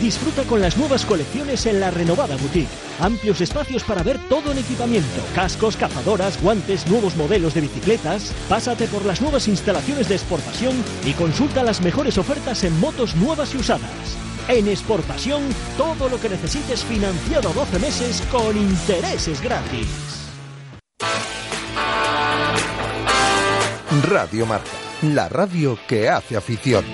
Disfruta 0.00 0.44
con 0.44 0.60
las 0.60 0.76
nuevas 0.76 1.04
colecciones 1.04 1.66
en 1.66 1.80
la 1.80 1.90
renovada 1.90 2.36
boutique. 2.36 2.68
Amplios 3.00 3.40
espacios 3.40 3.82
para 3.84 4.02
ver 4.02 4.18
todo 4.28 4.52
en 4.52 4.58
equipamiento, 4.58 5.20
cascos, 5.34 5.76
cazadoras, 5.76 6.40
guantes, 6.42 6.86
nuevos 6.86 7.16
modelos 7.16 7.54
de 7.54 7.62
bicicletas. 7.62 8.32
Pásate 8.48 8.86
por 8.86 9.04
las 9.04 9.20
nuevas 9.20 9.48
instalaciones 9.48 10.08
de 10.08 10.14
Sport 10.16 10.44
Pasión 10.44 10.74
y 11.04 11.12
consulta 11.12 11.62
las 11.62 11.80
mejores 11.80 12.18
ofertas 12.18 12.64
en 12.64 12.78
motos 12.80 13.16
nuevas 13.16 13.54
y 13.54 13.58
usadas. 13.58 14.16
En 14.48 14.68
Sport 14.68 15.04
Pasión, 15.04 15.42
todo 15.76 16.08
lo 16.08 16.20
que 16.20 16.28
necesites 16.28 16.84
financiado 16.84 17.48
a 17.48 17.52
12 17.52 17.78
meses 17.78 18.22
con 18.30 18.56
intereses 18.56 19.40
gratis. 19.42 19.88
Radio 24.08 24.46
Marca 24.46 24.84
la 25.12 25.28
radio 25.28 25.78
que 25.86 26.08
hace 26.08 26.36
afición. 26.36 26.84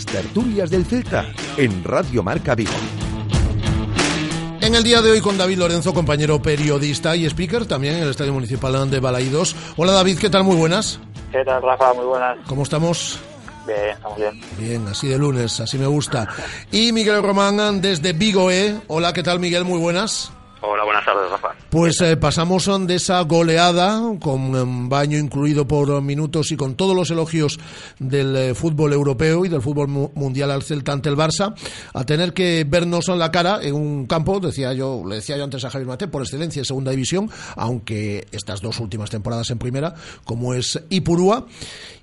Las 0.00 0.06
tertulias 0.06 0.70
del 0.70 0.86
Celta 0.86 1.26
en 1.58 1.84
Radio 1.84 2.22
Marca 2.22 2.54
Vigo. 2.54 2.72
En 4.62 4.74
el 4.74 4.82
día 4.82 5.02
de 5.02 5.10
hoy 5.10 5.20
con 5.20 5.36
David 5.36 5.58
Lorenzo, 5.58 5.92
compañero 5.92 6.40
periodista 6.40 7.14
y 7.16 7.26
speaker, 7.26 7.66
también 7.66 7.96
en 7.96 8.04
el 8.04 8.08
Estadio 8.08 8.32
Municipal 8.32 8.90
de 8.90 8.98
Balaídos. 8.98 9.54
Hola 9.76 9.92
David, 9.92 10.18
¿qué 10.18 10.30
tal? 10.30 10.42
Muy 10.44 10.56
buenas. 10.56 11.00
¿Qué 11.30 11.44
tal, 11.44 11.60
Rafa? 11.60 11.92
Muy 11.92 12.06
buenas. 12.06 12.38
¿Cómo 12.46 12.62
estamos? 12.62 13.18
Bien, 13.66 13.90
estamos 13.90 14.16
bien. 14.16 14.40
Bien, 14.58 14.88
así 14.88 15.06
de 15.06 15.18
lunes, 15.18 15.60
así 15.60 15.76
me 15.76 15.86
gusta. 15.86 16.26
Y 16.72 16.92
Miguel 16.92 17.22
Román 17.22 17.82
desde 17.82 18.14
Vigo, 18.14 18.50
¿eh? 18.50 18.80
Hola, 18.86 19.12
¿qué 19.12 19.22
tal 19.22 19.38
Miguel? 19.38 19.66
Muy 19.66 19.78
buenas. 19.78 20.32
Hola, 20.62 20.84
buenas 20.84 21.04
tardes, 21.06 21.30
Rafa. 21.30 21.54
Pues 21.70 22.00
eh, 22.02 22.18
pasamos 22.18 22.68
de 22.86 22.94
esa 22.94 23.22
goleada, 23.22 23.98
con 24.20 24.54
um, 24.54 24.88
baño 24.90 25.16
incluido 25.16 25.66
por 25.66 26.02
minutos 26.02 26.52
y 26.52 26.56
con 26.56 26.74
todos 26.74 26.94
los 26.94 27.10
elogios 27.10 27.58
del 27.98 28.36
eh, 28.36 28.54
fútbol 28.54 28.92
europeo 28.92 29.46
y 29.46 29.48
del 29.48 29.62
fútbol 29.62 29.88
mu 29.88 30.10
mundial 30.14 30.50
al 30.50 30.62
Celta 30.62 30.92
ante 30.92 31.08
el 31.08 31.16
Barça, 31.16 31.54
a 31.94 32.04
tener 32.04 32.34
que 32.34 32.66
vernos 32.68 33.08
en 33.08 33.18
la 33.18 33.30
cara 33.30 33.60
en 33.62 33.74
un 33.74 34.06
campo, 34.06 34.38
decía 34.38 34.74
yo, 34.74 35.02
le 35.06 35.16
decía 35.16 35.38
yo 35.38 35.44
antes 35.44 35.64
a 35.64 35.70
Javier 35.70 35.88
Mate, 35.88 36.08
por 36.08 36.20
excelencia 36.20 36.60
en 36.60 36.66
segunda 36.66 36.90
división, 36.90 37.30
aunque 37.56 38.26
estas 38.30 38.60
dos 38.60 38.80
últimas 38.80 39.08
temporadas 39.08 39.50
en 39.50 39.58
primera, 39.58 39.94
como 40.24 40.52
es 40.52 40.78
Ipurúa. 40.90 41.46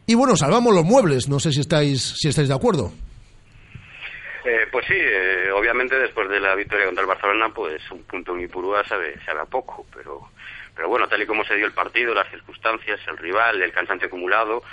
Y 0.08 0.16
bueno, 0.16 0.36
salvamos 0.36 0.74
los 0.74 0.86
muebles, 0.86 1.28
no 1.28 1.40
sé 1.40 1.52
si 1.52 1.60
estáis, 1.60 2.16
si 2.18 2.30
estáis 2.30 2.48
de 2.48 2.56
acuerdo. 2.56 2.92
Eh, 4.50 4.66
pues 4.72 4.86
sí, 4.86 4.96
eh, 4.96 5.52
obviamente 5.52 6.00
después 6.00 6.30
de 6.30 6.40
la 6.40 6.56
victoria 6.56 6.86
contra 6.86 7.02
el 7.02 7.08
Barcelona, 7.10 7.50
pues 7.54 7.82
un 7.92 8.04
punto 8.04 8.34
en 8.34 8.44
Ipurúa 8.44 8.82
sabe, 8.86 9.20
sabe 9.26 9.42
a 9.42 9.46
poco, 9.46 9.86
pero, 9.94 10.30
pero 10.74 10.88
bueno, 10.88 11.06
tal 11.10 11.22
y 11.22 11.26
como 11.26 11.44
se 11.44 11.56
dio 11.56 11.66
el 11.66 11.74
partido, 11.74 12.14
las 12.14 12.30
circunstancias, 12.30 13.02
el 13.08 13.18
rival, 13.18 13.62
el 13.62 13.74
cansancio 13.74 14.08
acumulado, 14.08 14.64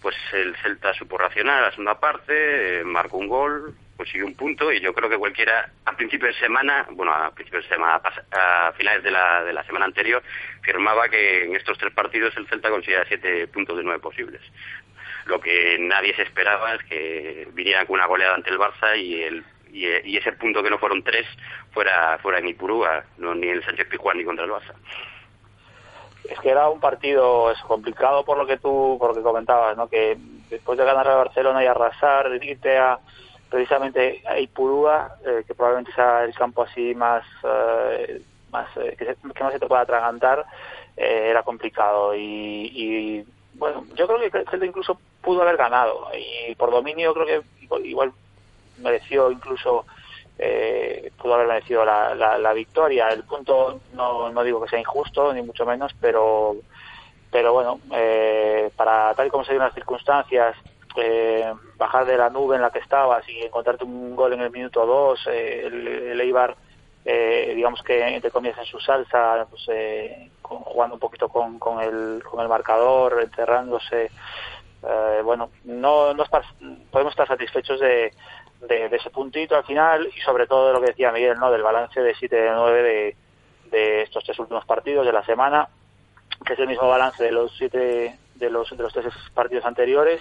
pues 0.00 0.16
el 0.32 0.56
Celta 0.56 0.92
supo 0.94 1.18
racionar 1.18 1.60
a 1.60 1.66
la 1.66 1.70
segunda 1.70 2.00
parte, 2.00 2.80
eh, 2.80 2.84
marcó 2.84 3.18
un 3.18 3.28
gol, 3.28 3.76
consiguió 3.96 4.26
un 4.26 4.34
punto 4.34 4.72
y 4.72 4.80
yo 4.80 4.92
creo 4.92 5.08
que 5.08 5.18
cualquiera 5.18 5.70
a 5.84 5.92
principio 5.96 6.26
de 6.26 6.34
semana, 6.34 6.84
bueno, 6.90 7.12
a 7.14 7.30
principios 7.30 7.62
de 7.62 7.76
semana, 7.76 8.02
a 8.32 8.72
finales 8.72 9.04
de 9.04 9.12
la, 9.12 9.44
de 9.44 9.52
la 9.52 9.62
semana 9.62 9.84
anterior, 9.84 10.20
firmaba 10.62 11.08
que 11.08 11.44
en 11.44 11.54
estos 11.54 11.78
tres 11.78 11.94
partidos 11.94 12.36
el 12.36 12.48
Celta 12.48 12.70
conseguía 12.70 13.04
siete 13.06 13.46
puntos 13.46 13.76
de 13.76 13.84
nueve 13.84 14.00
posibles 14.00 14.42
lo 15.26 15.40
que 15.40 15.78
nadie 15.80 16.14
se 16.14 16.22
esperaba 16.22 16.74
es 16.74 16.82
que 16.84 17.48
vinieran 17.52 17.86
con 17.86 17.94
una 17.94 18.06
goleada 18.06 18.34
ante 18.34 18.50
el 18.50 18.58
Barça 18.58 18.96
y 18.96 19.22
el 19.22 19.44
y, 19.72 19.86
y 19.86 20.16
ese 20.18 20.32
punto 20.32 20.62
que 20.62 20.68
no 20.68 20.78
fueron 20.78 21.02
tres 21.02 21.26
fuera 21.72 22.18
fuera 22.18 22.38
en 22.38 22.48
Ipurúa, 22.48 23.04
no 23.18 23.34
ni 23.34 23.48
en 23.48 23.56
el 23.56 23.64
Sánchez 23.64 23.88
Pizjuán 23.88 24.18
ni 24.18 24.24
contra 24.24 24.44
el 24.44 24.50
Barça. 24.50 24.74
es 26.28 26.38
que 26.40 26.50
era 26.50 26.68
un 26.68 26.80
partido 26.80 27.52
complicado 27.66 28.24
por 28.24 28.36
lo 28.36 28.46
que 28.46 28.58
tú 28.58 28.96
por 28.98 29.10
lo 29.10 29.14
que 29.14 29.22
comentabas, 29.22 29.76
¿no? 29.76 29.88
Que 29.88 30.16
después 30.50 30.78
de 30.78 30.84
ganar 30.84 31.08
a 31.08 31.16
Barcelona 31.16 31.64
y 31.64 31.66
arrasar, 31.66 32.30
irte 32.42 32.76
a 32.76 32.98
precisamente 33.52 34.22
a 34.26 34.38
Ipurúa, 34.38 35.16
eh, 35.26 35.44
que 35.46 35.54
probablemente 35.54 35.92
sea 35.92 36.24
el 36.24 36.34
campo 36.34 36.62
así 36.62 36.94
más, 36.94 37.22
eh, 37.44 38.22
más 38.50 38.66
eh, 38.78 38.96
que, 38.98 39.04
que, 39.04 39.44
más 39.44 39.52
se 39.52 39.58
te 39.58 39.66
pueda 39.66 39.82
atragantar, 39.82 40.46
era 40.96 41.42
complicado. 41.42 42.14
Y, 42.14 42.72
y, 42.74 43.26
bueno, 43.54 43.84
yo 43.94 44.06
creo 44.06 44.18
que 44.18 44.44
Celta 44.50 44.66
incluso 44.66 44.98
pudo 45.20 45.42
haber 45.42 45.56
ganado. 45.56 46.08
Y 46.14 46.54
por 46.54 46.70
dominio 46.70 47.14
creo 47.14 47.26
que 47.26 47.42
igual 47.84 48.12
mereció 48.78 49.30
incluso 49.30 49.84
eh, 50.38 51.12
pudo 51.20 51.34
haber 51.34 51.46
merecido 51.46 51.84
la, 51.84 52.14
la, 52.14 52.52
victoria. 52.52 53.08
El 53.08 53.24
punto 53.24 53.80
no, 53.94 54.30
no 54.30 54.42
digo 54.42 54.62
que 54.62 54.70
sea 54.70 54.80
injusto, 54.80 55.32
ni 55.32 55.42
mucho 55.42 55.64
menos, 55.66 55.92
pero 56.00 56.56
pero 57.30 57.52
bueno, 57.54 57.80
eh, 57.92 58.70
para 58.76 59.14
tal 59.14 59.26
y 59.26 59.30
como 59.30 59.44
se 59.44 59.52
dieron 59.52 59.66
las 59.66 59.74
circunstancias, 59.74 60.54
eh, 60.96 61.50
bajar 61.78 62.04
de 62.04 62.18
la 62.18 62.28
nube 62.28 62.56
en 62.56 62.62
la 62.62 62.70
que 62.70 62.80
estabas 62.80 63.26
y 63.28 63.40
encontrarte 63.40 63.84
un 63.84 64.14
gol 64.14 64.34
en 64.34 64.42
el 64.42 64.50
minuto 64.50 64.84
2, 64.84 65.28
eh, 65.28 65.62
el, 65.64 65.88
el, 65.88 66.20
Eibar, 66.20 66.54
eh, 67.04 67.52
digamos 67.56 67.82
que 67.82 68.06
entre 68.06 68.30
comillas 68.30 68.58
en 68.58 68.66
su 68.66 68.78
salsa, 68.80 69.46
pues, 69.48 69.62
eh, 69.68 70.30
con, 70.42 70.58
jugando 70.58 70.94
un 70.94 71.00
poquito 71.00 71.28
con, 71.28 71.58
con, 71.58 71.80
el, 71.80 72.22
con 72.22 72.40
el 72.40 72.48
marcador, 72.48 73.20
encerrándose. 73.22 74.10
Eh, 74.82 75.20
bueno, 75.24 75.50
no, 75.64 76.12
podemos 76.90 77.12
estar 77.12 77.28
satisfechos 77.28 77.80
de, 77.80 78.12
de, 78.68 78.86
ese 78.86 79.10
puntito 79.10 79.56
al 79.56 79.64
final 79.64 80.08
y 80.14 80.20
sobre 80.20 80.46
todo 80.46 80.68
de 80.68 80.72
lo 80.74 80.80
que 80.80 80.90
decía 80.90 81.12
Miguel, 81.12 81.38
¿no? 81.38 81.50
del 81.50 81.62
balance 81.62 82.00
de 82.00 82.14
7 82.14 82.34
de 82.34 82.50
9 82.50 82.82
de, 82.82 83.16
de 83.70 84.02
estos 84.02 84.24
tres 84.24 84.38
últimos 84.38 84.64
partidos 84.64 85.06
de 85.06 85.12
la 85.12 85.24
semana, 85.24 85.68
que 86.44 86.52
es 86.54 86.58
el 86.58 86.68
mismo 86.68 86.88
balance 86.88 87.22
de 87.22 87.32
los 87.32 87.56
siete 87.56 88.18
de 88.34 88.50
los, 88.50 88.70
de 88.70 88.82
los 88.82 88.92
tres 88.92 89.06
partidos 89.34 89.64
anteriores 89.64 90.20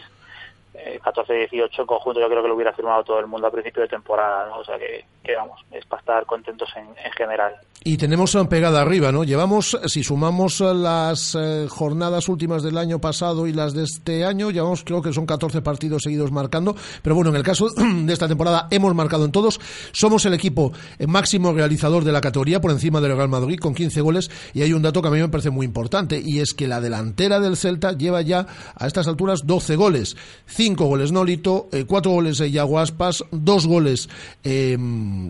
14-18 0.74 1.80
en 1.80 1.86
conjunto 1.86 2.19
yo 2.19 2.30
creo 2.30 2.41
que 2.41 2.47
lo 2.47 2.55
hubiera 2.55 2.74
firmado 2.74 3.03
todo 3.03 3.19
el 3.19 3.28
mundo 3.28 3.47
a 3.47 3.51
principio 3.51 3.82
de 3.82 3.89
temporada, 3.89 4.47
¿no? 4.47 4.59
O 4.59 4.63
sea 4.63 4.78
que, 4.78 5.05
vamos, 5.36 5.59
es 5.72 5.86
para 5.86 5.99
estar 5.99 6.26
contentos 6.26 6.69
en, 6.76 6.88
en, 7.03 7.11
general. 7.11 7.53
Y 7.84 7.97
tenemos 7.97 8.38
pegada 8.49 8.82
arriba, 8.82 9.11
¿no? 9.11 9.24
Llevamos, 9.24 9.78
si 9.86 10.03
sumamos 10.03 10.59
las 10.61 11.36
eh, 11.36 11.67
jornadas 11.69 12.30
últimas 12.30 12.63
del 12.63 12.78
año 12.78 12.99
pasado 12.99 13.47
y 13.47 13.53
las 13.53 13.74
de 13.74 13.84
este 13.84 14.24
año, 14.24 14.51
llevamos 14.51 14.84
creo 14.84 15.01
que 15.01 15.13
son 15.13 15.26
14 15.26 15.61
partidos 15.61 16.03
seguidos 16.03 16.32
marcando, 16.32 16.76
pero 17.01 17.15
bueno, 17.15 17.32
en 17.32 17.38
el 17.38 17.43
caso 17.43 17.67
de 18.03 18.13
esta 18.13 18.28
temporada 18.28 18.67
hemos 18.72 18.93
marcado 18.95 19.26
en 19.26 19.32
todos, 19.32 19.59
somos 19.91 20.26
el 20.26 20.34
equipo 20.34 20.72
máximo 21.07 21.53
realizador 21.53 22.03
de 22.03 22.11
la 22.11 22.22
categoría 22.22 22.61
por 22.61 22.72
encima 22.72 23.01
del 23.01 23.15
Real 23.15 23.30
Madrid 23.30 23.59
con 23.59 23.74
15 23.74 24.01
goles 24.01 24.32
y 24.53 24.61
hay 24.61 24.74
un 24.74 24.82
dato 24.82 25.01
que 25.01 25.07
a 25.07 25.11
mí 25.11 25.19
me 25.19 25.30
parece 25.30 25.49
muy 25.49 25.65
importante 25.65 26.22
y 26.24 26.39
es 26.39 26.53
que 26.53 26.67
la 26.67 26.82
delantera 26.82 27.39
del 27.39 27.57
Celta 27.57 27.93
lleva 27.93 28.22
ya 28.22 28.45
a 28.76 28.88
estas 28.88 29.07
alturas 29.07 29.45
12 29.45 29.76
goles 29.76 30.15
cinco 30.62 30.86
goles 30.86 31.12
Nolito, 31.12 31.70
eh, 31.72 31.86
cuatro 31.88 32.12
goles 32.12 32.39
eh, 32.39 32.51
Yaguaspas, 32.51 33.24
dos 33.32 33.66
goles 33.66 34.07
eh, 34.43 34.78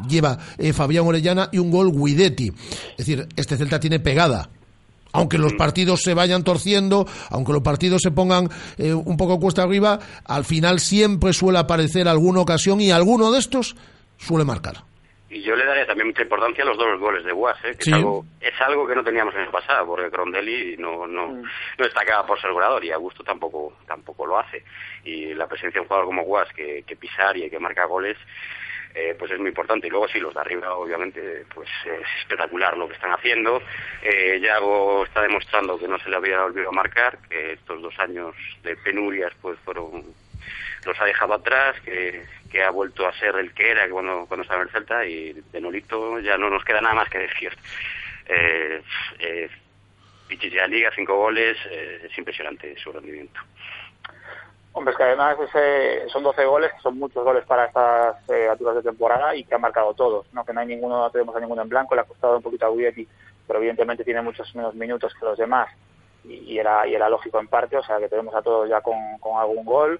lleva 0.09 0.37
eh, 0.57 0.73
Fabián 0.73 1.07
Orellana 1.07 1.47
y 1.53 1.57
un 1.57 1.71
gol 1.71 1.93
Guidetti. 1.93 2.51
Es 2.91 2.97
decir, 2.97 3.29
este 3.37 3.55
Celta 3.55 3.79
tiene 3.79 4.01
pegada. 4.01 4.49
Aunque 5.13 5.37
los 5.37 5.53
partidos 5.53 6.03
se 6.03 6.13
vayan 6.13 6.43
torciendo, 6.43 7.07
aunque 7.29 7.53
los 7.53 7.61
partidos 7.61 8.01
se 8.01 8.11
pongan 8.11 8.49
eh, 8.77 8.93
un 8.93 9.15
poco 9.15 9.39
cuesta 9.39 9.63
arriba, 9.63 9.99
al 10.25 10.43
final 10.43 10.81
siempre 10.81 11.31
suele 11.31 11.59
aparecer 11.59 12.09
alguna 12.09 12.41
ocasión 12.41 12.81
y 12.81 12.91
alguno 12.91 13.31
de 13.31 13.39
estos 13.39 13.77
suele 14.17 14.43
marcar. 14.43 14.90
Y 15.33 15.41
yo 15.43 15.55
le 15.55 15.63
daría 15.65 15.85
también 15.85 16.07
mucha 16.07 16.23
importancia 16.23 16.61
a 16.63 16.67
los 16.67 16.77
dos 16.77 16.99
goles 16.99 17.23
de 17.23 17.31
Guas, 17.31 17.57
¿eh? 17.63 17.75
que 17.77 17.85
Sí. 17.85 17.89
es, 17.91 17.95
algo, 17.95 18.25
es 18.41 18.61
algo 18.61 18.85
que 18.85 18.95
no 18.95 19.03
teníamos 19.03 19.33
en 19.35 19.41
el 19.41 19.49
pasado, 19.49 19.85
porque 19.87 20.11
Crondelli 20.11 20.75
no, 20.77 21.07
no, 21.07 21.27
no 21.27 21.43
destacaba 21.77 22.25
por 22.27 22.39
ser 22.41 22.51
goleador 22.51 22.83
y 22.83 22.91
Augusto 22.91 23.23
tampoco, 23.23 23.77
tampoco 23.87 24.25
lo 24.27 24.37
hace. 24.37 24.63
Y 25.05 25.33
la 25.33 25.47
presencia 25.47 25.79
de 25.79 25.83
un 25.83 25.87
jugador 25.87 26.05
como 26.07 26.23
Guas, 26.23 26.51
que, 26.53 26.83
que 26.85 26.95
pisar 26.97 27.37
y 27.37 27.49
que 27.49 27.59
marca 27.59 27.85
goles, 27.85 28.17
eh, 28.93 29.15
pues 29.17 29.31
es 29.31 29.39
muy 29.39 29.47
importante. 29.47 29.87
Y 29.87 29.89
luego 29.89 30.09
sí, 30.09 30.19
los 30.19 30.33
de 30.33 30.41
arriba, 30.41 30.73
obviamente, 30.75 31.45
pues 31.55 31.69
es 31.85 32.05
espectacular 32.23 32.75
lo 32.75 32.89
que 32.89 32.95
están 32.95 33.13
haciendo. 33.13 33.61
Eh, 34.03 34.37
Yago 34.41 35.05
está 35.05 35.21
demostrando 35.21 35.79
que 35.79 35.87
no 35.87 35.97
se 35.99 36.09
le 36.09 36.17
había 36.17 36.43
olvidado 36.43 36.73
marcar, 36.73 37.17
que 37.29 37.53
estos 37.53 37.81
dos 37.81 37.97
años 37.99 38.35
de 38.63 38.75
penurias 38.75 39.31
pues 39.41 39.57
fueron 39.59 40.03
los 40.85 40.99
ha 40.99 41.05
dejado 41.05 41.33
atrás, 41.33 41.79
que, 41.81 42.25
que 42.51 42.63
ha 42.63 42.71
vuelto 42.71 43.07
a 43.07 43.13
ser 43.13 43.35
el 43.35 43.53
que 43.53 43.71
era 43.71 43.89
cuando, 43.89 44.25
cuando 44.27 44.43
estaba 44.43 44.61
en 44.61 44.67
el 44.67 44.73
Celta 44.73 45.05
y 45.05 45.33
de 45.33 45.61
Nolito 45.61 46.19
ya 46.19 46.37
no 46.37 46.49
nos 46.49 46.63
queda 46.63 46.81
nada 46.81 46.95
más 46.95 47.09
que 47.09 47.19
decir. 47.19 47.51
Eh, 48.27 48.81
eh, 49.19 49.49
de 50.29 50.67
Liga, 50.67 50.91
cinco 50.95 51.17
goles, 51.17 51.57
eh, 51.69 52.07
es 52.09 52.17
impresionante 52.17 52.77
su 52.77 52.91
rendimiento. 52.91 53.39
Hombre, 54.73 54.93
es 54.93 54.97
que 54.97 55.03
además 55.03 55.37
ese, 55.39 56.07
son 56.09 56.23
12 56.23 56.45
goles, 56.45 56.71
son 56.81 56.97
muchos 56.97 57.23
goles 57.23 57.43
para 57.45 57.65
estas 57.65 58.29
eh, 58.29 58.47
alturas 58.49 58.75
de 58.75 58.83
temporada 58.83 59.35
y 59.35 59.43
que 59.43 59.55
han 59.55 59.61
marcado 59.61 59.93
todos, 59.93 60.25
¿no? 60.31 60.45
Que 60.45 60.53
no 60.53 60.61
hay 60.61 60.67
ninguno, 60.67 60.99
no 60.99 61.11
tenemos 61.11 61.35
a 61.35 61.41
ninguno 61.41 61.61
en 61.61 61.69
blanco, 61.69 61.93
le 61.93 62.01
ha 62.01 62.05
costado 62.05 62.37
un 62.37 62.43
poquito 62.43 62.65
a 62.65 62.71
Guidetti, 62.71 63.05
pero 63.45 63.59
evidentemente 63.59 64.05
tiene 64.05 64.21
muchos 64.21 64.55
menos 64.55 64.73
minutos 64.75 65.13
que 65.13 65.25
los 65.25 65.37
demás 65.37 65.67
y, 66.23 66.35
y 66.35 66.59
era, 66.59 66.87
y 66.87 66.95
era 66.95 67.09
lógico 67.09 67.39
en 67.41 67.47
parte, 67.47 67.75
o 67.75 67.83
sea 67.83 67.99
que 67.99 68.07
tenemos 68.07 68.33
a 68.33 68.41
todos 68.41 68.69
ya 68.69 68.79
con, 68.79 68.95
con 69.19 69.37
algún 69.37 69.65
gol. 69.65 69.99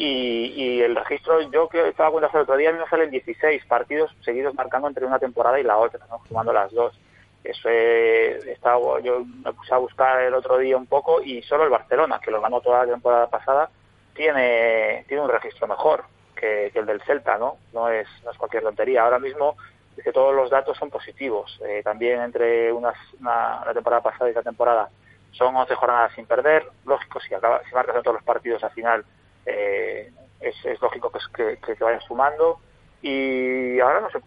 Y, 0.00 0.52
y 0.54 0.80
el 0.80 0.94
registro, 0.94 1.40
yo 1.50 1.68
que 1.68 1.88
estaba 1.88 2.12
cuenta 2.12 2.30
el 2.32 2.42
otro 2.42 2.56
día, 2.56 2.72
me 2.72 2.86
salen 2.86 3.10
16 3.10 3.64
partidos 3.66 4.14
seguidos 4.20 4.54
marcando 4.54 4.86
entre 4.86 5.04
una 5.04 5.18
temporada 5.18 5.58
y 5.58 5.64
la 5.64 5.76
otra, 5.76 6.06
¿no? 6.08 6.20
sumando 6.28 6.52
las 6.52 6.72
dos. 6.72 6.96
Eso 7.42 7.68
eh, 7.68 8.38
estaba, 8.52 9.00
yo 9.00 9.24
me 9.24 9.52
puse 9.52 9.74
a 9.74 9.78
buscar 9.78 10.22
el 10.22 10.34
otro 10.34 10.56
día 10.58 10.76
un 10.76 10.86
poco 10.86 11.20
y 11.20 11.42
solo 11.42 11.64
el 11.64 11.70
Barcelona, 11.70 12.20
que 12.22 12.30
lo 12.30 12.40
ganó 12.40 12.60
toda 12.60 12.86
la 12.86 12.92
temporada 12.92 13.28
pasada, 13.28 13.70
tiene, 14.14 15.04
tiene 15.08 15.24
un 15.24 15.30
registro 15.30 15.66
mejor 15.66 16.04
que, 16.36 16.70
que 16.72 16.78
el 16.78 16.86
del 16.86 17.02
Celta, 17.02 17.36
¿no? 17.36 17.56
No 17.72 17.88
es, 17.88 18.06
no 18.24 18.30
es 18.30 18.38
cualquier 18.38 18.62
tontería. 18.62 19.02
Ahora 19.02 19.18
mismo 19.18 19.56
es 19.96 20.04
que 20.04 20.12
todos 20.12 20.32
los 20.32 20.48
datos 20.48 20.78
son 20.78 20.90
positivos. 20.90 21.60
Eh, 21.66 21.82
también 21.82 22.20
entre 22.20 22.72
unas, 22.72 22.96
una, 23.18 23.64
la 23.66 23.74
temporada 23.74 24.02
pasada 24.02 24.26
y 24.26 24.30
esta 24.30 24.42
temporada 24.44 24.90
son 25.32 25.56
11 25.56 25.74
jornadas 25.74 26.12
sin 26.14 26.24
perder. 26.24 26.68
Lógico, 26.86 27.18
si, 27.18 27.34
acaba, 27.34 27.62
si 27.68 27.74
marcas 27.74 27.96
en 27.96 28.02
todos 28.02 28.14
los 28.14 28.24
partidos 28.24 28.62
al 28.62 28.70
final 28.70 29.04
eh, 29.48 30.12
es, 30.40 30.54
es 30.64 30.80
lógico 30.80 31.10
que, 31.10 31.18
que, 31.34 31.74
que, 31.74 31.84
vayan 31.84 32.00
sumando. 32.02 32.60
Y 33.02 33.78
ahora 33.80 34.00
no 34.00 34.10
sé, 34.10 34.20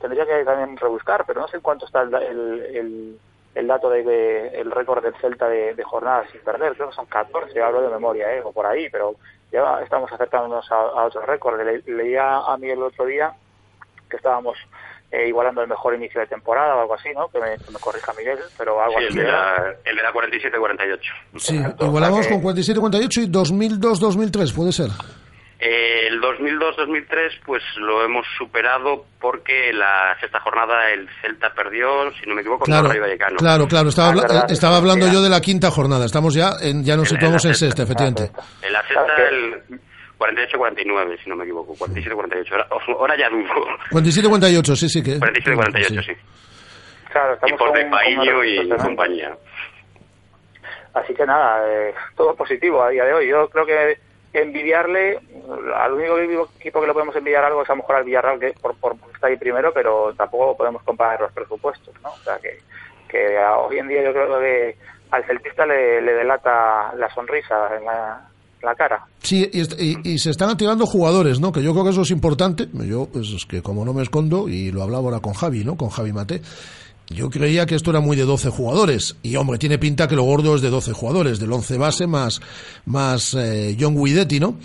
tendría 0.00 0.26
que 0.26 0.44
también 0.44 0.76
rebuscar, 0.76 1.24
pero 1.26 1.40
no 1.40 1.48
sé 1.48 1.60
cuánto 1.60 1.86
está 1.86 2.02
el, 2.02 2.14
el, 2.14 3.18
el, 3.54 3.66
dato 3.66 3.90
de, 3.90 4.02
de, 4.02 4.48
el 4.60 4.70
récord 4.70 5.02
del 5.02 5.14
Celta 5.16 5.48
de, 5.48 5.74
de, 5.74 5.82
jornadas 5.84 6.30
sin 6.30 6.40
perder. 6.42 6.74
Creo 6.74 6.90
que 6.90 6.94
son 6.94 7.06
14, 7.06 7.60
hablo 7.60 7.82
de 7.82 7.88
memoria, 7.88 8.34
¿eh? 8.34 8.42
o 8.44 8.52
por 8.52 8.66
ahí, 8.66 8.88
pero 8.90 9.16
ya 9.50 9.80
estamos 9.82 10.10
acercándonos 10.12 10.70
a, 10.70 10.76
a 10.76 11.04
otro 11.04 11.22
récord. 11.22 11.60
Le, 11.60 11.82
leía 11.92 12.38
a 12.38 12.56
mí 12.56 12.68
el 12.68 12.82
otro 12.82 13.06
día 13.06 13.34
que 14.08 14.16
estábamos 14.16 14.56
eh, 15.12 15.28
igualando 15.28 15.60
el 15.60 15.68
mejor 15.68 15.94
inicio 15.94 16.22
de 16.22 16.26
temporada 16.26 16.74
o 16.74 16.80
algo 16.80 16.94
así, 16.94 17.10
¿no? 17.14 17.28
Que 17.28 17.38
me, 17.38 17.58
que 17.58 17.70
me 17.70 17.78
corrija 17.78 18.14
Miguel, 18.16 18.38
pero 18.56 18.82
algo 18.82 18.98
sí, 18.98 19.04
así. 19.04 19.18
El 19.18 19.24
de 19.26 19.30
la, 19.30 19.74
el 19.84 19.96
de 19.96 20.02
la 20.02 20.12
47-48. 20.12 20.98
Sí, 21.36 21.62
igualamos 21.80 22.26
con 22.28 22.42
47-48 22.42 23.22
y 23.22 23.30
2002-2003, 23.30 24.54
puede 24.54 24.72
ser. 24.72 24.88
Eh, 25.60 26.08
el 26.08 26.20
2002-2003 26.20 27.40
pues 27.44 27.62
lo 27.76 28.02
hemos 28.04 28.26
superado 28.36 29.04
porque 29.20 29.72
la 29.72 30.16
sexta 30.18 30.40
jornada 30.40 30.90
el 30.90 31.08
Celta 31.20 31.52
perdió, 31.54 32.10
si 32.14 32.26
no 32.26 32.34
me 32.34 32.40
equivoco, 32.40 32.64
claro, 32.64 32.88
con 32.88 32.90
el 32.90 32.92
Rayo 32.92 33.02
Vallecano. 33.02 33.36
Claro, 33.36 33.68
claro, 33.68 33.90
estaba, 33.90 34.08
ah, 34.08 34.14
verdad, 34.14 34.50
estaba 34.50 34.78
hablando 34.78 35.06
yo 35.12 35.22
de 35.22 35.28
la 35.28 35.40
quinta 35.40 35.70
jornada, 35.70 36.06
estamos 36.06 36.34
ya, 36.34 36.52
en, 36.60 36.82
ya 36.82 36.96
nos 36.96 37.10
situamos 37.10 37.44
en, 37.44 37.50
en 37.50 37.54
sexta, 37.54 37.82
efectivamente. 37.82 38.32
En 38.62 38.72
la 38.72 38.82
sexta 38.88 39.28
el 39.30 39.80
48-49, 40.22 41.22
si 41.22 41.28
no 41.28 41.36
me 41.36 41.44
equivoco, 41.44 41.74
47-48, 41.74 42.52
ahora, 42.52 42.68
ahora 42.98 43.16
ya 43.18 43.28
dudo. 43.28 43.66
47-48, 43.90 44.76
sí, 44.76 44.88
sí 44.88 45.02
que. 45.02 45.18
47-48, 45.18 45.88
sí. 45.88 46.02
sí. 46.02 46.12
Claro, 47.10 47.34
estamos 47.34 47.54
y 47.54 47.58
por 47.58 47.72
de 47.76 47.84
Paillo 47.86 48.44
y 48.44 48.68
compañía. 48.68 49.36
Así 50.94 51.14
que 51.14 51.26
nada, 51.26 51.62
eh, 51.68 51.94
todo 52.16 52.34
positivo 52.34 52.82
a 52.82 52.90
día 52.90 53.04
de 53.04 53.14
hoy. 53.14 53.28
Yo 53.28 53.48
creo 53.48 53.66
que 53.66 53.98
envidiarle, 54.32 55.18
al 55.76 55.92
único 55.92 56.18
equipo 56.58 56.80
que 56.80 56.86
le 56.86 56.92
podemos 56.92 57.14
envidiar 57.16 57.44
algo 57.44 57.62
es 57.62 57.68
a 57.68 57.72
lo 57.72 57.78
mejor 57.78 57.96
al 57.96 58.04
Villarreal, 58.04 58.40
que 58.40 58.54
por, 58.60 58.74
por, 58.76 58.96
está 59.12 59.26
ahí 59.26 59.36
primero, 59.36 59.72
pero 59.74 60.14
tampoco 60.14 60.56
podemos 60.56 60.82
comparar 60.82 61.20
los 61.20 61.32
presupuestos, 61.32 61.94
¿no? 62.02 62.10
O 62.10 62.18
sea, 62.18 62.38
que, 62.38 62.58
que 63.08 63.38
hoy 63.38 63.78
en 63.78 63.88
día 63.88 64.02
yo 64.02 64.12
creo 64.12 64.40
que 64.40 64.76
al 65.10 65.24
celtista 65.24 65.66
le, 65.66 66.00
le 66.00 66.14
delata 66.14 66.94
la 66.96 67.10
sonrisa 67.10 67.76
en 67.76 67.84
la, 67.84 68.31
la 68.62 68.74
cara. 68.74 69.04
Sí, 69.22 69.48
y, 69.52 70.18
se 70.18 70.30
están 70.30 70.50
activando 70.50 70.86
jugadores, 70.86 71.40
¿no? 71.40 71.52
Que 71.52 71.62
yo 71.62 71.72
creo 71.72 71.84
que 71.84 71.90
eso 71.90 72.02
es 72.02 72.10
importante. 72.10 72.68
Yo, 72.72 73.06
pues 73.06 73.28
es 73.30 73.46
que 73.46 73.62
como 73.62 73.84
no 73.84 73.92
me 73.92 74.02
escondo, 74.02 74.48
y 74.48 74.70
lo 74.70 74.82
hablaba 74.82 75.04
ahora 75.04 75.20
con 75.20 75.34
Javi, 75.34 75.64
¿no? 75.64 75.76
Con 75.76 75.90
Javi 75.90 76.12
Mate. 76.12 76.42
Yo 77.08 77.28
creía 77.28 77.66
que 77.66 77.74
esto 77.74 77.90
era 77.90 78.00
muy 78.00 78.16
de 78.16 78.24
12 78.24 78.50
jugadores. 78.50 79.16
Y 79.22 79.36
hombre, 79.36 79.58
tiene 79.58 79.78
pinta 79.78 80.08
que 80.08 80.16
lo 80.16 80.22
gordo 80.22 80.54
es 80.54 80.62
de 80.62 80.70
12 80.70 80.92
jugadores, 80.92 81.38
del 81.40 81.52
11 81.52 81.76
base 81.76 82.06
más, 82.06 82.40
más 82.86 83.34
eh, 83.34 83.76
John 83.78 83.96
Guidetti, 83.96 84.40
¿no? 84.40 84.56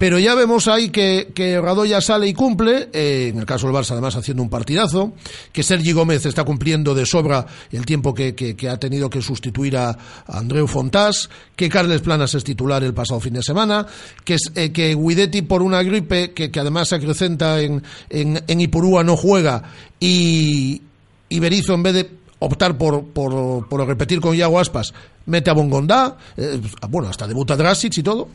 Pero 0.00 0.18
ya 0.18 0.34
vemos 0.34 0.66
ahí 0.66 0.88
que, 0.88 1.30
que 1.34 1.60
Radoya 1.60 2.00
sale 2.00 2.26
y 2.26 2.32
cumple, 2.32 2.88
eh, 2.90 3.28
en 3.34 3.38
el 3.38 3.44
caso 3.44 3.66
del 3.66 3.76
Barça 3.76 3.90
además 3.90 4.16
haciendo 4.16 4.42
un 4.42 4.48
partidazo, 4.48 5.12
que 5.52 5.62
Sergi 5.62 5.92
Gómez 5.92 6.24
está 6.24 6.42
cumpliendo 6.42 6.94
de 6.94 7.04
sobra 7.04 7.44
el 7.70 7.84
tiempo 7.84 8.14
que, 8.14 8.34
que, 8.34 8.68
ha 8.70 8.78
tenido 8.78 9.10
que 9.10 9.20
sustituir 9.20 9.76
a, 9.76 9.94
Andreu 10.26 10.66
Fontás, 10.66 11.28
que 11.54 11.68
Carles 11.68 12.00
Planas 12.00 12.32
es 12.34 12.44
titular 12.44 12.82
el 12.82 12.94
pasado 12.94 13.20
fin 13.20 13.34
de 13.34 13.42
semana, 13.42 13.86
que, 14.24 14.38
eh, 14.54 14.72
que 14.72 14.94
Guidetti 14.94 15.42
por 15.42 15.60
una 15.60 15.82
gripe 15.82 16.32
que, 16.32 16.50
además 16.58 16.88
se 16.88 16.94
acrecenta 16.94 17.60
en, 17.60 17.82
en, 18.08 18.60
Ipurúa 18.62 19.04
no 19.04 19.18
juega 19.18 19.64
y, 20.00 20.80
y 21.28 21.40
Berizzo 21.40 21.74
en 21.74 21.82
vez 21.82 21.92
de 21.92 22.10
optar 22.38 22.78
por, 22.78 23.04
por, 23.08 23.68
por 23.68 23.86
repetir 23.86 24.18
con 24.22 24.34
Iago 24.34 24.58
Aspas, 24.58 24.94
mete 25.26 25.50
a 25.50 25.52
Bongondá, 25.52 26.16
eh, 26.38 26.58
bueno, 26.88 27.10
hasta 27.10 27.28
debuta 27.28 27.54
Drasic 27.54 27.98
y 27.98 28.02
todo. 28.02 28.30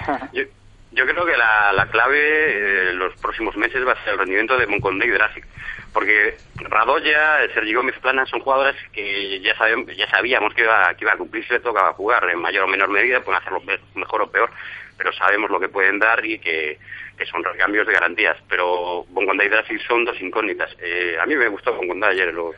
yo 0.92 1.06
creo 1.06 1.24
que 1.24 1.36
la, 1.36 1.72
la 1.72 1.86
clave 1.86 2.18
eh, 2.18 2.92
los 2.94 3.14
próximos 3.20 3.56
meses 3.56 3.86
va 3.86 3.92
a 3.92 4.04
ser 4.04 4.14
el 4.14 4.18
rendimiento 4.18 4.58
de 4.58 4.66
Moncondé 4.66 5.06
y 5.06 5.10
Drasic. 5.10 5.44
Porque 5.92 6.36
Radoya, 6.56 7.38
Sergi 7.52 7.74
Gómez 7.74 7.98
Plana 7.98 8.24
son 8.26 8.40
jugadores 8.40 8.76
que 8.92 9.40
ya 9.40 9.56
sabemos, 9.56 9.94
ya 9.96 10.08
sabíamos 10.08 10.54
que 10.54 10.62
iba, 10.62 10.94
que 10.94 11.04
iba 11.04 11.12
a 11.12 11.16
cumplirse, 11.16 11.54
le 11.54 11.60
tocaba 11.60 11.92
jugar 11.94 12.28
en 12.30 12.38
mayor 12.38 12.64
o 12.64 12.68
menor 12.68 12.88
medida, 12.90 13.20
pueden 13.22 13.40
hacerlo 13.40 13.60
me- 13.62 13.80
mejor 13.94 14.22
o 14.22 14.30
peor, 14.30 14.50
pero 14.96 15.12
sabemos 15.12 15.50
lo 15.50 15.58
que 15.58 15.68
pueden 15.68 15.98
dar 15.98 16.24
y 16.24 16.38
que, 16.38 16.78
que 17.18 17.26
son 17.26 17.42
recambios 17.42 17.86
de 17.88 17.92
garantías. 17.92 18.36
Pero 18.48 19.04
Bongonda 19.08 19.44
y 19.44 19.48
Drasic 19.48 19.80
son 19.86 20.04
dos 20.04 20.20
incógnitas. 20.20 20.70
Eh, 20.80 21.16
a 21.20 21.26
mí 21.26 21.34
me 21.34 21.48
gustó 21.48 21.74
Bongonda 21.74 22.08
ayer 22.08 22.28
en 22.28 22.36
los, 22.36 22.54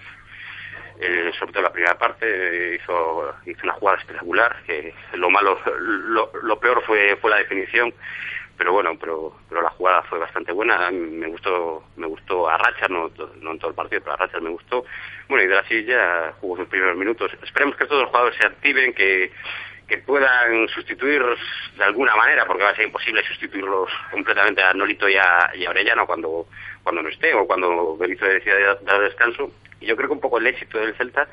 eh, 1.01 1.33
sobre 1.39 1.53
todo 1.53 1.63
la 1.63 1.73
primera 1.73 1.99
parte 1.99 2.27
eh, 2.27 2.79
hizo, 2.83 3.35
hizo 3.47 3.61
una 3.65 3.75
jugada 3.75 3.99
espectacular 3.99 4.57
que 4.67 4.95
lo 5.15 5.31
malo 5.31 5.59
lo, 5.79 6.31
lo 6.43 6.61
peor 6.61 6.83
fue 6.85 7.17
fue 7.17 7.31
la 7.31 7.39
definición 7.39 7.93
pero 8.57 8.73
bueno 8.73 8.97
pero 8.99 9.37
pero 9.49 9.63
la 9.63 9.71
jugada 9.71 10.03
fue 10.05 10.19
bastante 10.19 10.53
buena. 10.53 10.91
Me 10.91 11.27
gustó 11.27 11.85
me 11.97 12.07
gustó 12.07 12.49
a 12.49 12.59
Rachas 12.59 12.91
no, 12.91 13.11
no 13.41 13.53
en 13.53 13.59
todo 13.59 13.71
el 13.71 13.77
partido 13.77 14.03
pero 14.03 14.15
a 14.15 14.17
Rachas 14.17 14.41
me 14.43 14.51
gustó. 14.51 14.85
Bueno 15.29 15.45
y 15.45 15.49
Drasic 15.49 15.87
ya 15.87 16.33
jugó 16.41 16.57
sus 16.57 16.69
primeros 16.69 16.97
minutos. 16.97 17.33
Esperemos 17.43 17.77
que 17.77 17.87
todos 17.87 18.03
los 18.03 18.11
jugadores 18.11 18.39
se 18.39 18.47
activen 18.47 18.93
que 18.95 19.33
que 19.93 19.99
puedan 19.99 20.67
sustituir 20.69 21.23
de 21.77 21.85
alguna 21.85 22.17
manera, 22.17 22.47
porque 22.47 22.63
va 22.63 22.71
a 22.71 22.75
ser 22.75 22.87
imposible 22.87 23.23
sustituirlos 23.25 23.91
completamente 24.11 24.63
a 24.63 24.73
Nolito 24.73 25.07
y 25.07 25.17
a, 25.17 25.51
y 25.55 25.67
Orellano 25.67 26.07
cuando, 26.07 26.47
cuando 26.83 27.03
no 27.03 27.11
esté 27.11 27.35
o 27.35 27.47
cuando 27.47 27.95
Berizzo 27.99 28.25
decida 28.25 28.75
dar 28.81 29.01
descanso. 29.03 29.51
Y 29.81 29.87
yo 29.87 29.95
creo 29.95 30.09
que 30.09 30.15
un 30.15 30.21
poco 30.21 30.39
el 30.39 30.47
éxito 30.47 30.79
del 30.79 30.95
Celta 30.95 31.29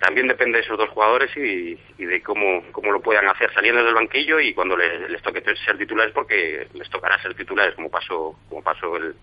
también 0.00 0.26
depende 0.26 0.58
de 0.58 0.64
esos 0.64 0.76
dos 0.76 0.88
jugadores 0.90 1.30
y, 1.36 1.78
y 1.96 2.04
de 2.04 2.20
cómo, 2.24 2.64
cómo 2.72 2.90
lo 2.90 3.00
puedan 3.00 3.28
hacer 3.28 3.52
saliendo 3.54 3.84
del 3.84 3.94
banquillo 3.94 4.40
y 4.40 4.52
cuando 4.52 4.76
les, 4.76 5.22
toque 5.22 5.40
ser 5.64 5.78
titulares, 5.78 6.12
porque 6.12 6.66
les 6.74 6.90
tocará 6.90 7.22
ser 7.22 7.34
titulares 7.36 7.76
como 7.76 7.88
pasó, 7.88 8.36
como 8.48 8.64
pasó 8.64 8.96
el, 8.96 9.14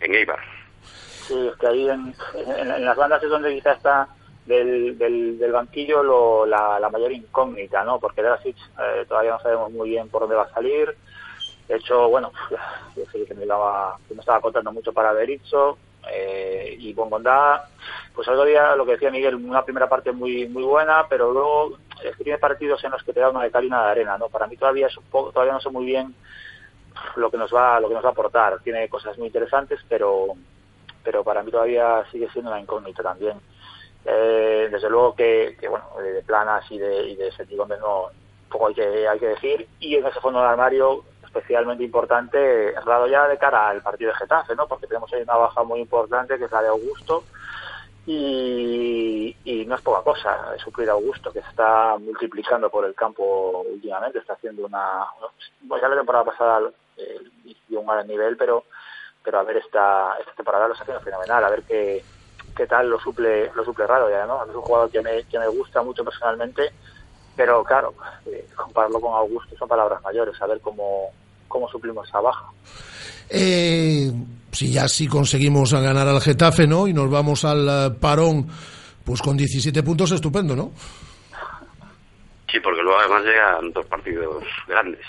en 0.00 0.14
Eibar. 0.14 0.40
Sí, 0.82 1.48
es 1.52 1.56
que 1.60 1.66
ahí 1.66 1.90
en, 1.90 2.14
en- 2.56 2.84
las 2.86 2.96
bandas 2.96 3.22
es 3.22 3.28
donde 3.28 3.52
quizá 3.54 3.72
está 3.72 4.08
del, 4.46 4.98
del, 4.98 5.38
del 5.38 5.52
banquillo 5.52 6.02
lo, 6.02 6.46
la, 6.46 6.80
la 6.80 6.90
mayor 6.90 7.12
incógnita, 7.12 7.84
¿no? 7.84 7.98
Porque 7.98 8.22
Drasic 8.22 8.56
eh, 8.56 9.04
todavía 9.08 9.32
no 9.32 9.40
sabemos 9.40 9.70
muy 9.70 9.90
bien 9.90 10.08
por 10.08 10.22
dónde 10.22 10.36
va 10.36 10.44
a 10.44 10.54
salir. 10.54 10.96
De 11.68 11.76
hecho, 11.76 12.08
bueno, 12.08 12.32
yo 12.96 13.04
sé 13.12 13.24
que 13.24 13.34
me, 13.34 13.46
daba, 13.46 13.96
que 14.08 14.14
me 14.14 14.20
estaba 14.20 14.40
contando 14.40 14.72
mucho 14.72 14.92
para 14.92 15.12
Berizzo 15.12 15.78
eh, 16.10 16.76
y 16.78 16.92
Bongondá. 16.92 17.68
Pues 18.14 18.26
otro 18.28 18.44
día, 18.44 18.74
lo 18.74 18.84
que 18.84 18.92
decía 18.92 19.10
Miguel, 19.10 19.36
una 19.36 19.64
primera 19.64 19.88
parte 19.88 20.12
muy 20.12 20.48
muy 20.48 20.64
buena, 20.64 21.06
pero 21.08 21.32
luego 21.32 21.78
es 22.02 22.16
que 22.16 22.24
tiene 22.24 22.38
partidos 22.38 22.82
en 22.84 22.90
los 22.90 23.02
que 23.02 23.12
te 23.12 23.20
da 23.20 23.30
una 23.30 23.42
de 23.42 23.50
cal 23.50 23.64
y 23.64 23.68
una 23.68 23.84
de 23.84 23.90
arena, 23.90 24.18
¿no? 24.18 24.28
Para 24.28 24.46
mí 24.46 24.56
todavía 24.56 24.88
es 24.88 24.96
un 24.96 25.04
todavía 25.10 25.52
no 25.52 25.60
sé 25.60 25.70
muy 25.70 25.84
bien 25.84 26.14
lo 27.16 27.30
que 27.30 27.38
nos 27.38 27.54
va 27.54 27.78
lo 27.78 27.88
que 27.88 27.94
nos 27.94 28.04
va 28.04 28.08
a 28.08 28.12
aportar. 28.12 28.60
Tiene 28.62 28.88
cosas 28.88 29.16
muy 29.16 29.28
interesantes, 29.28 29.80
pero 29.88 30.34
pero 31.02 31.24
para 31.24 31.42
mí 31.42 31.50
todavía 31.50 32.04
sigue 32.10 32.28
siendo 32.30 32.50
una 32.50 32.60
incógnita 32.60 33.02
también. 33.02 33.40
Eh, 34.04 34.68
desde 34.70 34.88
luego 34.88 35.14
que, 35.14 35.56
que, 35.60 35.68
bueno, 35.68 35.86
de 36.02 36.22
planas 36.22 36.64
y 36.70 36.78
de, 36.78 37.08
y 37.08 37.16
de 37.16 37.30
Gómez 37.56 37.78
no, 37.80 38.06
poco 38.50 38.68
hay 38.68 38.74
que, 38.74 39.08
hay 39.08 39.18
que 39.18 39.28
decir. 39.28 39.68
Y 39.78 39.96
en 39.96 40.06
ese 40.06 40.20
fondo 40.20 40.40
de 40.40 40.46
armario, 40.46 41.04
especialmente 41.24 41.84
importante, 41.84 42.72
dado 42.72 43.06
ya 43.06 43.28
de 43.28 43.38
cara 43.38 43.68
al 43.68 43.82
partido 43.82 44.10
de 44.10 44.16
Getafe, 44.16 44.54
¿no? 44.54 44.66
Porque 44.66 44.86
tenemos 44.86 45.12
ahí 45.12 45.22
una 45.22 45.36
baja 45.36 45.62
muy 45.62 45.80
importante 45.80 46.38
que 46.38 46.44
es 46.44 46.52
la 46.52 46.62
de 46.62 46.68
Augusto. 46.68 47.24
Y, 48.06 49.36
y 49.44 49.66
no 49.66 49.74
es 49.74 49.82
poca 49.82 50.02
cosa 50.02 50.54
es 50.56 50.62
suplir 50.62 50.88
a 50.88 50.94
Augusto, 50.94 51.32
que 51.32 51.42
se 51.42 51.48
está 51.48 51.96
multiplicando 51.98 52.70
por 52.70 52.84
el 52.84 52.94
campo 52.94 53.64
últimamente, 53.70 54.18
está 54.18 54.32
haciendo 54.32 54.64
una... 54.64 55.04
Bueno, 55.60 55.82
ya 55.82 55.88
la 55.88 55.96
temporada 55.96 56.24
pasada 56.24 56.70
eh, 56.96 57.20
un 57.70 57.86
gran 57.86 58.06
nivel, 58.08 58.36
pero 58.36 58.64
pero 59.22 59.38
a 59.38 59.42
ver 59.42 59.58
esta, 59.58 60.16
esta 60.18 60.32
temporada 60.32 60.66
lo 60.66 60.72
está 60.72 60.84
haciendo 60.84 61.04
fenomenal, 61.04 61.44
a 61.44 61.50
ver 61.50 61.62
qué, 61.64 62.02
qué 62.56 62.66
tal 62.66 62.88
lo 62.88 62.98
suple 63.00 63.50
lo 63.54 63.64
suple 63.64 63.86
Rado 63.86 64.10
ya, 64.10 64.26
¿no? 64.26 64.44
Es 64.44 64.54
un 64.54 64.62
jugador 64.62 64.90
que 64.90 65.00
me, 65.00 65.24
que 65.24 65.38
me 65.38 65.48
gusta 65.48 65.82
mucho 65.82 66.04
personalmente, 66.04 66.70
pero 67.36 67.64
claro, 67.64 67.94
eh, 68.26 68.46
compararlo 68.54 69.00
con 69.00 69.14
Augusto 69.14 69.56
son 69.58 69.68
palabras 69.68 70.02
mayores, 70.02 70.40
a 70.40 70.46
ver 70.46 70.60
cómo, 70.60 71.10
cómo 71.48 71.68
suplimos 71.68 72.08
esa 72.08 72.20
baja. 72.20 72.46
Eh, 73.28 74.10
si 74.50 74.72
ya 74.72 74.88
sí 74.88 75.06
conseguimos 75.06 75.72
a 75.72 75.80
ganar 75.80 76.08
al 76.08 76.20
Getafe, 76.20 76.66
¿no? 76.66 76.88
Y 76.88 76.92
nos 76.92 77.10
vamos 77.10 77.44
al 77.44 77.68
eh, 77.68 77.90
parón, 77.98 78.48
pues 79.04 79.22
con 79.22 79.36
17 79.36 79.82
puntos, 79.82 80.10
estupendo, 80.12 80.56
¿no? 80.56 80.72
Sí, 82.50 82.58
porque 82.60 82.82
luego 82.82 82.98
además 82.98 83.22
llegan 83.22 83.72
dos 83.72 83.86
partidos 83.86 84.44
grandes. 84.66 85.06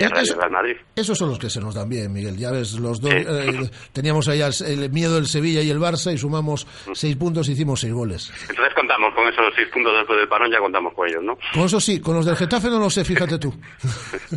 Real 0.00 0.50
Madrid. 0.50 0.76
Esos 0.96 1.16
son 1.16 1.30
los 1.30 1.38
que 1.38 1.48
se 1.50 1.60
nos 1.60 1.74
dan 1.74 1.88
bien, 1.88 2.12
Miguel. 2.12 2.36
Ya 2.36 2.50
ves, 2.50 2.74
los 2.74 3.00
dos. 3.00 3.12
eh, 3.12 3.70
teníamos 3.92 4.28
ahí 4.28 4.40
el 4.40 4.90
miedo 4.90 5.14
del 5.14 5.26
Sevilla 5.26 5.62
y 5.62 5.70
el 5.70 5.78
Barça 5.78 6.12
y 6.12 6.18
sumamos 6.18 6.66
seis 6.94 7.16
puntos 7.16 7.48
y 7.48 7.52
hicimos 7.52 7.80
seis 7.80 7.92
goles. 7.92 8.30
Entonces 8.48 8.74
contamos 8.74 9.14
con 9.14 9.26
esos 9.28 9.44
seis 9.56 9.68
puntos 9.72 9.92
después 9.96 10.18
del 10.18 10.28
parón, 10.28 10.50
ya 10.50 10.58
contamos 10.58 10.92
con 10.94 11.08
ellos, 11.08 11.22
¿no? 11.22 11.38
Con 11.52 11.64
eso 11.64 11.80
sí, 11.80 12.00
con 12.00 12.14
los 12.14 12.26
del 12.26 12.36
Getafe 12.36 12.68
no 12.68 12.78
lo 12.78 12.90
sé, 12.90 13.04
fíjate 13.04 13.38
tú. 13.38 13.54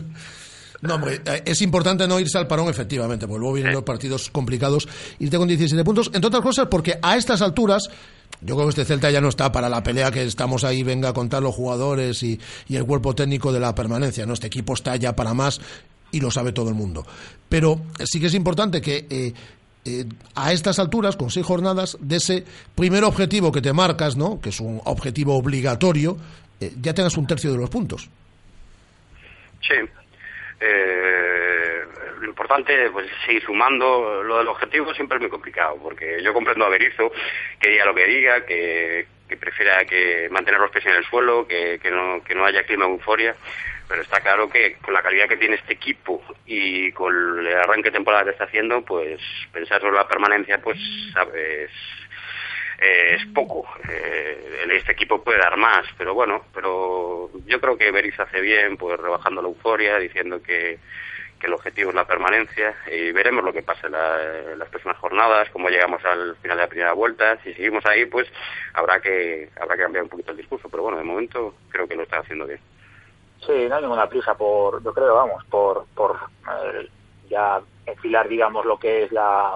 No, 0.81 0.93
hombre, 0.95 1.21
eh, 1.25 1.41
es 1.45 1.61
importante 1.63 2.07
no 2.07 2.19
irse 2.19 2.37
al 2.37 2.45
parón, 2.45 2.69
efectivamente, 2.69 3.27
porque 3.27 3.39
luego 3.39 3.55
vienen 3.55 3.73
los 3.73 3.81
partidos 3.83 4.29
complicados. 4.29 4.87
Irte 5.17 5.37
con 5.37 5.47
17 5.47 5.83
puntos, 5.83 6.11
entre 6.13 6.27
otras 6.27 6.43
cosas, 6.43 6.67
porque 6.69 6.99
a 7.01 7.17
estas 7.17 7.41
alturas, 7.41 7.89
yo 8.41 8.55
creo 8.55 8.67
que 8.67 8.69
este 8.69 8.85
Celta 8.85 9.09
ya 9.09 9.21
no 9.21 9.29
está 9.29 9.51
para 9.51 9.69
la 9.69 9.81
pelea 9.81 10.11
que 10.11 10.23
estamos 10.23 10.63
ahí, 10.63 10.83
venga 10.83 11.09
a 11.09 11.13
contar 11.13 11.41
los 11.41 11.55
jugadores 11.55 12.21
y, 12.23 12.39
y 12.67 12.75
el 12.75 12.85
cuerpo 12.85 13.15
técnico 13.15 13.51
de 13.51 13.59
la 13.59 13.73
permanencia, 13.73 14.25
¿no? 14.25 14.33
Este 14.33 14.47
equipo 14.47 14.73
está 14.73 14.95
ya 14.95 15.15
para 15.15 15.33
más 15.33 15.59
y 16.11 16.19
lo 16.19 16.31
sabe 16.31 16.51
todo 16.51 16.69
el 16.69 16.75
mundo. 16.75 17.05
Pero 17.49 17.81
sí 18.05 18.19
que 18.19 18.27
es 18.27 18.33
importante 18.33 18.81
que 18.81 19.07
eh, 19.09 19.33
eh, 19.85 20.05
a 20.35 20.51
estas 20.51 20.79
alturas, 20.79 21.15
con 21.15 21.31
seis 21.31 21.45
jornadas, 21.45 21.97
de 22.01 22.17
ese 22.17 22.45
primer 22.75 23.03
objetivo 23.03 23.51
que 23.51 23.61
te 23.61 23.73
marcas, 23.73 24.17
¿no? 24.17 24.39
Que 24.41 24.49
es 24.49 24.59
un 24.59 24.81
objetivo 24.83 25.37
obligatorio, 25.37 26.17
eh, 26.59 26.73
ya 26.81 26.93
tengas 26.93 27.17
un 27.17 27.25
tercio 27.25 27.51
de 27.51 27.57
los 27.57 27.69
puntos. 27.69 28.09
Sí. 29.61 29.75
Eh, 30.59 31.83
lo 32.19 32.27
importante 32.27 32.89
pues 32.91 33.05
es 33.05 33.25
seguir 33.25 33.43
sumando. 33.43 34.23
Lo 34.23 34.39
del 34.39 34.47
objetivo 34.47 34.93
siempre 34.93 35.17
es 35.17 35.21
muy 35.21 35.29
complicado, 35.29 35.77
porque 35.81 36.21
yo 36.21 36.33
comprendo 36.33 36.65
a 36.65 36.69
Berizzo 36.69 37.11
que 37.59 37.69
diga 37.69 37.85
lo 37.85 37.95
que 37.95 38.05
diga, 38.05 38.45
que, 38.45 39.07
que 39.27 39.37
prefiera 39.37 39.85
que 39.85 40.27
mantener 40.31 40.59
los 40.59 40.71
pies 40.71 40.85
en 40.85 40.95
el 40.95 41.05
suelo, 41.05 41.47
que, 41.47 41.79
que, 41.81 41.91
no, 41.91 42.23
que 42.23 42.35
no 42.35 42.45
haya 42.45 42.63
clima 42.63 42.85
de 42.85 42.91
euforia. 42.91 43.35
Pero 43.87 44.01
está 44.01 44.19
claro 44.19 44.49
que 44.49 44.75
con 44.81 44.93
la 44.93 45.01
calidad 45.01 45.29
que 45.29 45.37
tiene 45.37 45.55
este 45.55 45.73
equipo 45.73 46.21
y 46.45 46.91
con 46.91 47.39
el 47.39 47.55
arranque 47.55 47.89
de 47.89 47.95
temporada 47.95 48.25
que 48.25 48.31
está 48.31 48.43
haciendo, 48.43 48.81
pues 48.81 49.21
pensar 49.53 49.79
sobre 49.79 49.95
la 49.95 50.07
permanencia, 50.07 50.61
pues 50.61 50.77
eh, 51.35 51.69
es 52.79 53.25
poco. 53.33 53.65
Eh, 53.89 54.65
este 54.71 54.91
equipo 54.91 55.23
puede 55.23 55.39
dar 55.39 55.57
más, 55.57 55.85
pero 55.97 56.13
bueno, 56.13 56.45
pero 56.53 56.86
yo 57.47 57.59
creo 57.59 57.77
que 57.77 57.91
Berizzo 57.91 58.23
hace 58.23 58.41
bien, 58.41 58.77
pues 58.77 58.99
rebajando 58.99 59.41
la 59.41 59.47
euforia, 59.47 59.97
diciendo 59.97 60.41
que, 60.41 60.79
que 61.39 61.47
el 61.47 61.53
objetivo 61.53 61.89
es 61.89 61.95
la 61.95 62.05
permanencia 62.05 62.75
y 62.91 63.11
veremos 63.11 63.43
lo 63.43 63.53
que 63.53 63.63
pasa 63.63 63.87
en, 63.87 63.93
la- 63.93 64.55
las 64.57 64.69
próximas 64.69 64.97
jornadas, 64.97 65.49
cómo 65.51 65.69
llegamos 65.69 66.03
al 66.05 66.35
final 66.37 66.57
de 66.57 66.63
la 66.63 66.69
primera 66.69 66.93
vuelta. 66.93 67.37
Si 67.43 67.53
seguimos 67.53 67.85
ahí, 67.85 68.05
pues 68.05 68.27
habrá 68.73 68.99
que 68.99 69.49
habrá 69.59 69.75
que 69.75 69.83
cambiar 69.83 70.03
un 70.03 70.09
poquito 70.09 70.31
el 70.31 70.37
discurso, 70.37 70.69
pero 70.69 70.83
bueno, 70.83 70.97
de 70.97 71.03
momento 71.03 71.55
creo 71.69 71.87
que 71.87 71.95
lo 71.95 72.03
está 72.03 72.19
haciendo 72.19 72.45
bien. 72.45 72.59
Sí, 73.45 73.67
no 73.69 73.75
hay 73.75 73.81
ninguna 73.83 74.09
prisa 74.09 74.35
por, 74.35 74.83
yo 74.83 74.93
creo, 74.93 75.13
vamos, 75.15 75.43
por, 75.45 75.85
por 75.95 76.17
eh, 76.73 76.89
ya 77.29 77.61
enfilar, 77.85 78.27
digamos, 78.27 78.65
lo 78.65 78.77
que 78.79 79.03
es 79.03 79.11
la 79.11 79.53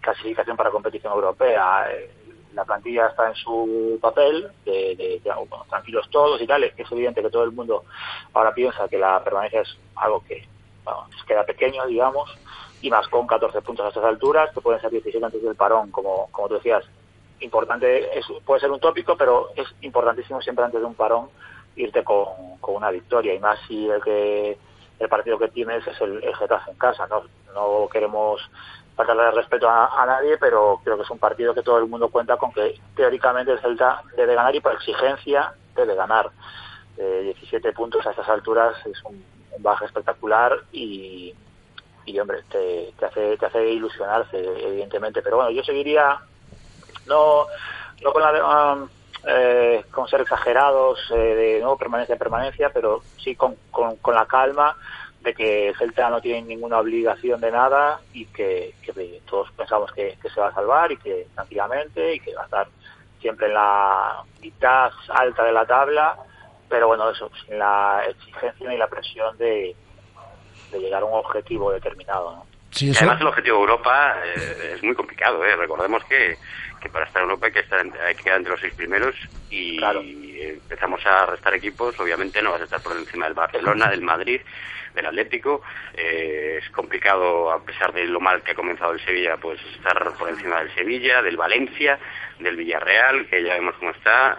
clasificación 0.00 0.56
para 0.56 0.70
competición 0.70 1.12
europea. 1.12 1.86
Eh, 1.92 2.10
la 2.54 2.64
plantilla 2.64 3.08
está 3.08 3.28
en 3.28 3.34
su 3.34 3.98
papel, 4.00 4.48
de, 4.64 4.96
de- 4.96 5.20
bueno, 5.48 5.64
tranquilos 5.68 6.08
todos 6.10 6.40
y 6.40 6.46
tal. 6.46 6.64
Es 6.64 6.90
evidente 6.92 7.22
que 7.22 7.30
todo 7.30 7.44
el 7.44 7.52
mundo 7.52 7.84
ahora 8.32 8.54
piensa 8.54 8.88
que 8.88 8.98
la 8.98 9.22
permanencia 9.22 9.60
es 9.62 9.76
algo 9.96 10.22
que 10.26 10.46
vamos, 10.84 11.08
queda 11.26 11.44
pequeño, 11.44 11.86
digamos, 11.86 12.30
y 12.82 12.90
más 12.90 13.08
con 13.08 13.26
14 13.26 13.62
puntos 13.62 13.86
a 13.86 13.88
estas 13.88 14.04
alturas, 14.04 14.52
que 14.52 14.60
pueden 14.60 14.80
ser 14.80 14.90
17 14.90 15.24
antes 15.24 15.42
del 15.42 15.54
parón, 15.56 15.90
como, 15.90 16.28
como 16.30 16.48
tú 16.48 16.54
decías. 16.54 16.84
Importante, 17.40 18.18
es, 18.18 18.24
puede 18.44 18.60
ser 18.60 18.70
un 18.70 18.80
tópico, 18.80 19.16
pero 19.16 19.48
es 19.56 19.66
importantísimo 19.82 20.40
siempre 20.40 20.64
antes 20.64 20.80
de 20.80 20.86
un 20.86 20.94
parón 20.94 21.28
irte 21.76 22.04
con, 22.04 22.26
con 22.60 22.76
una 22.76 22.90
victoria 22.90 23.34
y 23.34 23.38
más 23.40 23.58
si 23.66 23.88
el 23.88 24.00
que 24.02 24.56
el 25.00 25.08
partido 25.08 25.38
que 25.38 25.48
tienes 25.48 25.84
es 25.86 26.00
el, 26.00 26.22
el 26.22 26.34
Getafe 26.36 26.70
en 26.70 26.76
casa, 26.78 27.06
¿no? 27.08 27.22
No 27.52 27.88
queremos 27.88 28.40
faltarle 28.96 29.30
respeto 29.32 29.68
a, 29.68 30.04
nadie, 30.06 30.36
pero 30.38 30.80
creo 30.84 30.96
que 30.96 31.02
es 31.02 31.10
un 31.10 31.18
partido 31.18 31.54
que 31.54 31.62
todo 31.62 31.78
el 31.78 31.86
mundo 31.86 32.08
cuenta 32.08 32.36
con 32.36 32.52
que 32.52 32.78
teóricamente 32.94 33.52
el 33.52 33.60
Celta 33.60 34.02
debe 34.16 34.34
ganar 34.34 34.54
y 34.54 34.60
por 34.60 34.72
exigencia 34.72 35.52
debe 35.74 35.94
ganar. 35.94 36.30
Eh, 36.96 37.22
17 37.24 37.72
puntos 37.72 38.06
a 38.06 38.10
estas 38.10 38.28
alturas 38.28 38.74
es 38.86 39.02
un, 39.04 39.24
un 39.50 39.62
baje 39.62 39.84
espectacular 39.86 40.56
y, 40.70 41.34
hombre, 42.20 42.44
te, 42.48 42.94
hace 43.04 43.36
te 43.36 43.46
hace 43.46 43.68
ilusionarse, 43.68 44.38
evidentemente. 44.38 45.22
Pero 45.22 45.36
bueno, 45.36 45.50
yo 45.50 45.64
seguiría 45.64 46.20
no, 47.06 47.46
no 48.02 48.12
con 48.12 48.22
la 48.22 48.74
um, 48.74 48.88
eh, 49.26 49.84
con 49.90 50.06
ser 50.06 50.20
exagerados 50.20 51.00
eh, 51.10 51.14
de 51.16 51.60
no 51.60 51.76
permanencia 51.76 52.16
permanencia, 52.16 52.70
pero 52.70 53.02
sí 53.16 53.34
con, 53.34 53.56
con 53.70 54.14
la 54.14 54.26
calma 54.26 54.76
de 55.24 55.32
que 55.34 55.72
Celta 55.78 56.10
no 56.10 56.20
tiene 56.20 56.42
ninguna 56.42 56.78
obligación 56.78 57.40
de 57.40 57.50
nada 57.50 57.98
y 58.12 58.26
que, 58.26 58.74
que 58.82 59.20
todos 59.26 59.50
pensamos 59.52 59.90
que, 59.92 60.16
que, 60.20 60.28
se 60.28 60.38
va 60.40 60.48
a 60.48 60.54
salvar 60.54 60.92
y 60.92 60.98
que 60.98 61.26
tranquilamente 61.34 62.14
y 62.14 62.20
que 62.20 62.34
va 62.34 62.42
a 62.42 62.44
estar 62.44 62.68
siempre 63.20 63.46
en 63.46 63.54
la 63.54 64.22
mitad 64.42 64.90
alta 65.08 65.44
de 65.44 65.52
la 65.52 65.64
tabla, 65.64 66.14
pero 66.68 66.88
bueno, 66.88 67.08
eso, 67.08 67.30
sin 67.46 67.58
la 67.58 68.02
exigencia 68.06 68.68
ni 68.68 68.76
la 68.76 68.86
presión 68.86 69.36
de, 69.38 69.74
de 70.70 70.78
llegar 70.78 71.00
a 71.02 71.06
un 71.06 71.18
objetivo 71.18 71.72
determinado. 71.72 72.32
¿no? 72.32 72.46
Sí, 72.70 72.90
eso... 72.90 72.98
Además, 73.00 73.22
el 73.22 73.26
objetivo 73.28 73.56
de 73.56 73.62
Europa 73.62 74.14
eh, 74.26 74.72
es 74.74 74.82
muy 74.82 74.94
complicado. 74.94 75.42
¿eh? 75.42 75.56
Recordemos 75.56 76.04
que, 76.04 76.36
que 76.82 76.90
para 76.90 77.06
estar 77.06 77.22
en 77.22 77.30
Europa 77.30 77.46
hay 77.46 77.52
que, 77.52 77.60
estar, 77.60 77.80
hay 77.80 78.14
que 78.14 78.22
quedar 78.24 78.36
entre 78.36 78.52
los 78.52 78.60
seis 78.60 78.74
primeros 78.74 79.14
y 79.48 79.78
Claro. 79.78 80.02
empezamos 80.02 81.00
a 81.06 81.24
restar 81.24 81.54
equipos. 81.54 81.98
Obviamente 81.98 82.42
no 82.42 82.50
vas 82.50 82.60
a 82.60 82.64
estar 82.64 82.82
por 82.82 82.94
encima 82.94 83.24
del 83.24 83.34
Barcelona, 83.34 83.88
del 83.88 84.02
Madrid, 84.02 84.42
del 84.94 85.06
Atlético. 85.06 85.62
Eh, 85.96 86.60
es 86.62 86.70
complicado, 86.70 87.50
a 87.52 87.62
pesar 87.64 87.92
de 87.92 88.04
lo 88.06 88.20
mal 88.20 88.42
que 88.42 88.52
ha 88.52 88.54
comenzado 88.54 88.92
el 88.92 89.04
Sevilla, 89.04 89.36
pues 89.40 89.60
estar 89.76 90.12
por 90.18 90.28
encima 90.28 90.58
del 90.60 90.72
Sevilla, 90.74 91.20
del 91.22 91.36
Valencia, 91.36 91.98
del 92.38 92.56
Villarreal, 92.56 93.26
que 93.28 93.42
ya 93.44 93.54
vemos 93.54 93.74
cómo 93.78 93.90
está. 93.90 94.32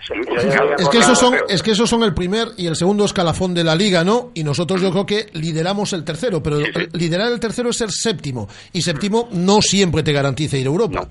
Es, 0.00 0.10
es 0.10 0.16
muy 0.16 0.26
complicado. 0.26 0.74
Es 0.78 0.88
que 0.88 0.98
esos 0.98 1.18
son, 1.18 1.34
es 1.48 1.62
que 1.62 1.70
esos 1.72 1.88
son 1.90 2.02
el 2.04 2.14
primer 2.14 2.48
y 2.56 2.66
el 2.66 2.76
segundo 2.76 3.04
escalafón 3.04 3.54
de 3.54 3.64
la 3.64 3.74
liga, 3.74 4.04
¿no? 4.04 4.30
Y 4.34 4.44
nosotros 4.44 4.80
yo 4.80 4.90
creo 4.92 5.06
que 5.06 5.26
lideramos 5.32 5.92
el 5.92 6.04
tercero, 6.04 6.42
pero 6.42 6.58
liderar 6.92 7.32
el 7.32 7.40
tercero 7.40 7.70
es 7.70 7.76
ser 7.76 7.90
séptimo. 7.90 8.48
Y 8.72 8.82
séptimo 8.82 9.28
no 9.32 9.60
siempre 9.62 10.02
te 10.02 10.12
garantiza 10.12 10.56
ir 10.56 10.66
a 10.66 10.70
Europa. 10.70 11.08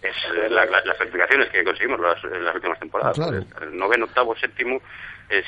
es 0.00 0.14
eh, 0.32 0.48
la- 0.48 0.64
la- 0.64 0.80
las 0.84 0.96
clasificaciones 0.96 1.48
que 1.50 1.64
conseguimos 1.64 2.00
las, 2.00 2.22
en 2.24 2.44
las 2.44 2.54
últimas 2.54 2.78
temporadas. 2.78 3.16
Claro. 3.16 3.44
El 3.62 3.76
noveno, 3.76 4.04
octavo, 4.06 4.34
séptimo 4.38 4.80
es 5.28 5.44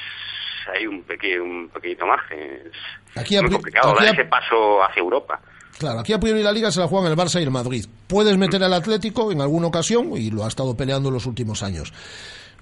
hay 0.74 0.86
un 0.86 1.02
pequeño 1.02 1.42
un 1.44 1.68
pequeñito 1.68 2.06
margen. 2.06 2.38
Es 2.40 2.72
Aquí 3.16 3.40
muy 3.40 3.50
complicado 3.50 3.92
aquí 3.92 4.04
dar 4.04 4.14
ese 4.14 4.24
paso 4.24 4.82
hacia 4.82 5.00
Europa. 5.00 5.40
Claro, 5.78 6.00
aquí 6.00 6.12
a 6.12 6.20
priori 6.20 6.42
la 6.42 6.52
liga 6.52 6.70
se 6.70 6.80
la 6.80 6.88
juegan 6.88 7.11
el 7.11 7.16
Barça 7.16 7.40
y 7.40 7.44
el 7.44 7.50
Madrid. 7.50 7.86
Puedes 8.06 8.36
meter 8.36 8.62
al 8.62 8.74
Atlético 8.74 9.32
en 9.32 9.40
alguna 9.40 9.68
ocasión 9.68 10.11
y 10.16 10.30
lo 10.30 10.44
ha 10.44 10.48
estado 10.48 10.76
peleando 10.76 11.08
en 11.08 11.14
los 11.14 11.24
últimos 11.26 11.62
años. 11.62 11.92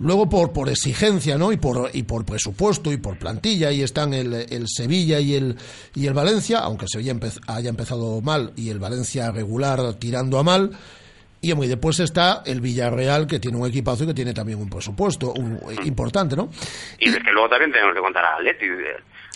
Luego 0.01 0.29
por, 0.29 0.53
por 0.53 0.69
exigencia, 0.69 1.37
¿no? 1.37 1.51
Y 1.51 1.57
por, 1.57 1.91
y 1.93 2.05
por 2.05 2.25
presupuesto 2.25 2.93
y 2.93 2.99
por 2.99 3.19
plantilla, 3.19 3.73
y 3.73 3.83
están 3.83 4.15
el, 4.15 4.33
el 4.33 4.69
Sevilla 4.69 5.19
y 5.19 5.35
el, 5.35 5.57
y 5.97 6.07
el 6.07 6.15
Valencia, 6.15 6.61
aunque 6.61 6.87
Sevilla 6.87 7.15
empe- 7.15 7.41
haya 7.49 7.71
empezado 7.71 8.21
mal 8.21 8.53
y 8.55 8.71
el 8.71 8.79
Valencia 8.79 9.33
regular 9.33 9.95
tirando 9.95 10.39
a 10.39 10.45
mal. 10.45 10.71
Y 11.41 11.53
hombre, 11.53 11.67
y 11.67 11.71
después 11.71 12.01
está 12.01 12.43
el 12.47 12.61
Villarreal, 12.61 13.27
que 13.27 13.39
tiene 13.39 13.57
un 13.59 13.67
equipazo 13.69 14.05
y 14.05 14.09
que 14.09 14.15
tiene 14.15 14.35
también 14.35 14.59
un 14.59 14.69
presupuesto 14.69 15.33
un- 15.35 15.61
importante, 15.85 16.35
¿no? 16.35 16.49
Y 16.99 17.09
es 17.09 17.17
que 17.17 17.31
luego 17.33 17.49
también 17.49 17.71
tenemos 17.71 17.95
que 17.95 18.01
contar 18.01 18.25
al 18.25 18.35
Atleti. 18.39 18.67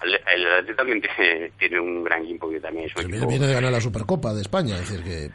El 0.05 0.47
Atleti 0.47 0.77
también 0.77 1.01
tiene, 1.01 1.53
tiene 1.59 1.81
un 1.81 2.03
gran 2.05 2.23
equipo 2.25 2.51
que 2.51 2.61
también 2.61 2.87
es 2.87 2.93
un 2.97 3.03
Viene, 3.03 3.17
equipo 3.19 3.31
viene 3.31 3.47
de 3.47 3.55
ganar 3.55 3.73
la 3.73 3.81
Supercopa 3.81 4.35
de 4.35 4.41
España, 4.43 4.75
es 4.77 4.89
decir 4.89 5.03
que 5.05 5.31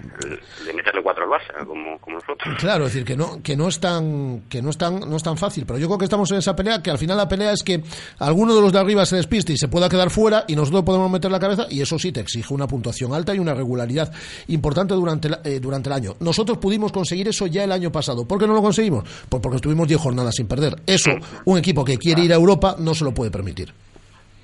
de 0.66 0.74
meterle 0.74 1.02
cuatro 1.02 1.24
al 1.24 1.30
Barça, 1.30 1.66
como, 1.66 1.98
como 2.00 2.18
nosotros. 2.18 2.56
Claro, 2.60 2.86
es 2.88 2.94
decir, 2.94 3.06
que 3.06 3.16
no, 3.16 3.42
que 3.42 3.56
no 3.56 3.68
es 3.68 3.80
tan, 3.80 4.42
que 4.50 4.62
no 4.62 4.70
es 4.70 4.78
tan, 4.78 5.00
no 5.00 5.16
es 5.16 5.24
tan 5.24 5.38
fácil. 5.38 5.66
Pero 5.66 5.80
yo 5.80 5.88
creo 5.88 5.98
que 5.98 6.06
estamos 6.06 6.30
en 6.32 6.38
esa 6.40 6.56
pelea, 6.56 6.82
que 6.82 6.92
al 6.92 6.98
final 6.98 7.18
la 7.18 7.28
pelea 7.28 7.52
es 7.54 7.64
que 7.64 7.82
alguno 8.20 8.56
de 8.56 8.62
los 8.62 8.74
de 8.74 8.80
arriba 8.80 9.06
se 9.06 9.16
despiste 9.16 9.54
y 9.54 9.58
se 9.58 9.68
pueda 9.68 9.88
quedar 9.90 10.10
fuera 10.10 10.44
y 10.48 10.56
nosotros 10.56 10.84
podemos 10.84 11.10
meter 11.10 11.32
la 11.32 11.40
cabeza 11.40 11.68
y 11.70 11.82
eso 11.82 11.98
sí 11.98 12.12
te 12.12 12.20
exige 12.20 12.54
una 12.54 12.68
puntuación 12.68 13.14
alta 13.14 13.34
y 13.34 13.40
una 13.40 13.54
regularidad 13.54 14.12
importante 14.48 14.94
durante, 14.94 15.30
la- 15.30 15.42
eh, 15.44 15.60
durante 15.60 15.90
el 15.90 15.94
año. 15.94 16.16
Nosotros 16.20 16.58
pudimos 16.58 16.92
conseguir 16.92 17.28
eso 17.28 17.48
ya 17.48 17.64
el 17.64 17.72
año 17.72 17.92
pasado. 17.92 18.28
¿Por 18.28 18.40
qué 18.40 18.48
no 18.48 18.54
lo 18.54 18.62
conseguimos? 18.62 19.04
Pues 19.30 19.42
porque 19.42 19.58
estuvimos 19.58 19.88
10 19.88 20.00
jornadas 20.02 20.36
sin 20.36 20.48
perder. 20.48 20.76
Eso, 20.86 21.12
un 21.46 21.58
equipo 21.58 21.86
que 21.86 21.98
quiere 21.98 22.24
ir 22.24 22.34
a 22.34 22.36
Europa 22.36 22.76
no 22.80 22.94
se 22.94 23.04
lo 23.04 23.14
puede 23.14 23.32
permitir. 23.32 23.74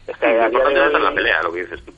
Es 0.08 0.18
que 0.18 0.26
a 0.26 0.50
día 0.50 0.64
de 0.64 0.72
en 0.74 0.94
la 1.04 1.10
hoy- 1.10 1.16
pelea, 1.16 1.44
lo 1.44 1.54
que 1.54 1.62
dices 1.64 1.84
tú. 1.86 1.94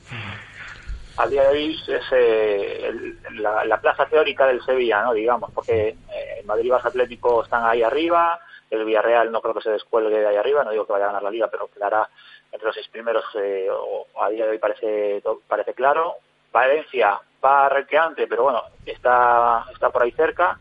a 1.16 1.26
día 1.28 1.42
de 1.44 1.48
hoy 1.48 1.80
es 1.88 2.04
eh, 2.12 2.86
el- 2.88 3.18
la, 3.42 3.64
la 3.64 3.80
plaza 3.80 4.06
teórica 4.06 4.46
del 4.46 4.62
Sevilla, 4.62 5.02
¿no? 5.02 5.12
Digamos, 5.14 5.50
porque 5.52 5.88
eh, 5.88 6.36
el 6.40 6.46
Madrid 6.46 6.66
y 6.66 6.70
Barça 6.70 6.86
Atlético 6.86 7.42
están 7.42 7.64
ahí 7.64 7.82
arriba, 7.82 8.38
el 8.70 8.84
Villarreal 8.84 9.32
no 9.32 9.40
creo 9.40 9.54
que 9.54 9.62
se 9.62 9.70
descuelgue 9.70 10.18
de 10.18 10.26
ahí 10.26 10.36
arriba, 10.36 10.62
no 10.64 10.70
digo 10.72 10.86
que 10.86 10.92
vaya 10.92 11.04
a 11.06 11.08
ganar 11.08 11.22
la 11.22 11.30
liga, 11.30 11.48
pero 11.48 11.68
quedará 11.68 12.08
entre 12.52 12.66
los 12.66 12.74
seis 12.74 12.88
primeros, 12.88 13.24
eh, 13.34 13.68
o 13.70 14.06
a 14.22 14.28
día 14.30 14.44
de 14.44 14.50
hoy 14.52 14.58
parece 14.58 15.22
parece 15.48 15.74
claro. 15.74 16.16
Valencia 16.52 17.20
va 17.44 17.66
arranqueante, 17.66 18.26
pero 18.26 18.44
bueno, 18.44 18.62
está 18.84 19.66
está 19.72 19.90
por 19.90 20.02
ahí 20.02 20.12
cerca. 20.12 20.58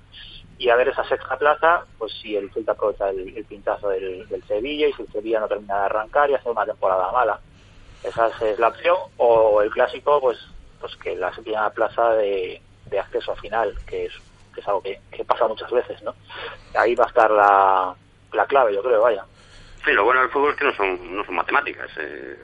Y 0.58 0.70
a 0.70 0.76
ver 0.76 0.88
esa 0.88 1.04
sexta 1.08 1.38
plaza, 1.38 1.86
pues 1.98 2.14
si 2.22 2.36
el 2.36 2.52
Celta 2.54 2.72
aprovecha 2.72 3.10
el, 3.10 3.46
pintazo 3.46 3.90
del, 3.90 4.28
del 4.30 4.44
Sevilla 4.44 4.88
y 4.88 4.94
si 4.94 5.02
el 5.02 5.12
Sevilla 5.12 5.40
no 5.42 5.48
termina 5.48 5.80
de 5.80 5.86
arrancar 5.86 6.30
y 6.30 6.36
hace 6.36 6.50
una 6.50 6.66
temporada 6.66 7.12
mala. 7.12 7.40
Esa 8.04 8.28
es, 8.28 8.42
es 8.42 8.60
la 8.60 8.70
opción. 8.70 8.96
O 9.18 9.62
el 9.62 9.70
clásico, 9.72 10.22
pues 10.22 10.38
pues 10.80 10.96
que 10.98 11.16
la 11.16 11.34
séptima 11.34 11.70
plaza 11.72 12.12
de, 12.12 12.62
de 12.86 13.00
acceso 13.00 13.32
a 13.32 13.36
final, 13.38 13.74
que 13.88 14.06
es, 14.06 14.14
que 14.54 14.62
es 14.62 14.68
algo 14.68 14.82
que, 14.82 15.00
que 15.12 15.26
pasa 15.26 15.48
muchas 15.48 15.72
veces, 15.72 16.02
¿no? 16.04 16.14
Ahí 16.78 16.96
va 16.96 17.06
a 17.06 17.08
estar 17.08 17.32
la, 17.32 17.96
la 18.34 18.46
clave, 18.46 18.74
yo 18.74 18.84
creo, 18.84 19.02
vaya. 19.02 19.26
Sí, 19.84 19.92
lo 19.94 20.04
bueno 20.04 20.22
del 20.22 20.30
fútbol 20.30 20.52
es 20.52 20.58
que 20.58 20.66
no 20.66 20.76
son, 20.76 21.16
no 21.16 21.26
son 21.26 21.36
matemáticas. 21.36 21.90
eh, 21.98 22.38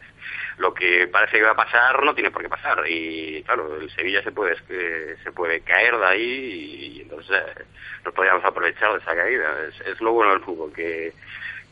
lo 0.57 0.73
que 0.73 1.07
parece 1.07 1.37
que 1.37 1.43
va 1.43 1.51
a 1.51 1.55
pasar 1.55 2.03
no 2.03 2.13
tiene 2.13 2.31
por 2.31 2.41
qué 2.41 2.49
pasar. 2.49 2.83
Y 2.87 3.43
claro, 3.43 3.79
el 3.79 3.89
Sevilla 3.91 4.23
se 4.23 4.31
puede, 4.31 4.55
eh, 4.69 5.15
se 5.23 5.31
puede 5.31 5.61
caer 5.61 5.97
de 5.97 6.05
ahí 6.05 6.95
y, 6.97 7.01
entonces 7.01 7.41
eh, 7.59 7.63
nos 8.05 8.13
podríamos 8.13 8.43
aprovechar 8.43 8.91
de 8.93 8.99
esa 8.99 9.15
caída. 9.15 9.55
Es, 9.67 9.81
es 9.87 10.01
lo 10.01 10.13
bueno 10.13 10.31
del 10.31 10.41
fútbol, 10.41 10.71
que, 10.73 11.13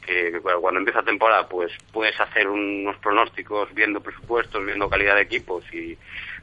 que 0.06 0.40
cuando 0.42 0.80
empieza 0.80 1.04
temporada 1.04 1.48
pues 1.48 1.72
puedes 1.92 2.20
hacer 2.20 2.48
unos 2.48 2.98
pronósticos 2.98 3.74
viendo 3.74 4.02
presupuestos, 4.02 4.66
viendo 4.66 4.90
calidad 4.90 5.16
de 5.16 5.22
equipos, 5.22 5.64
y 5.74 5.98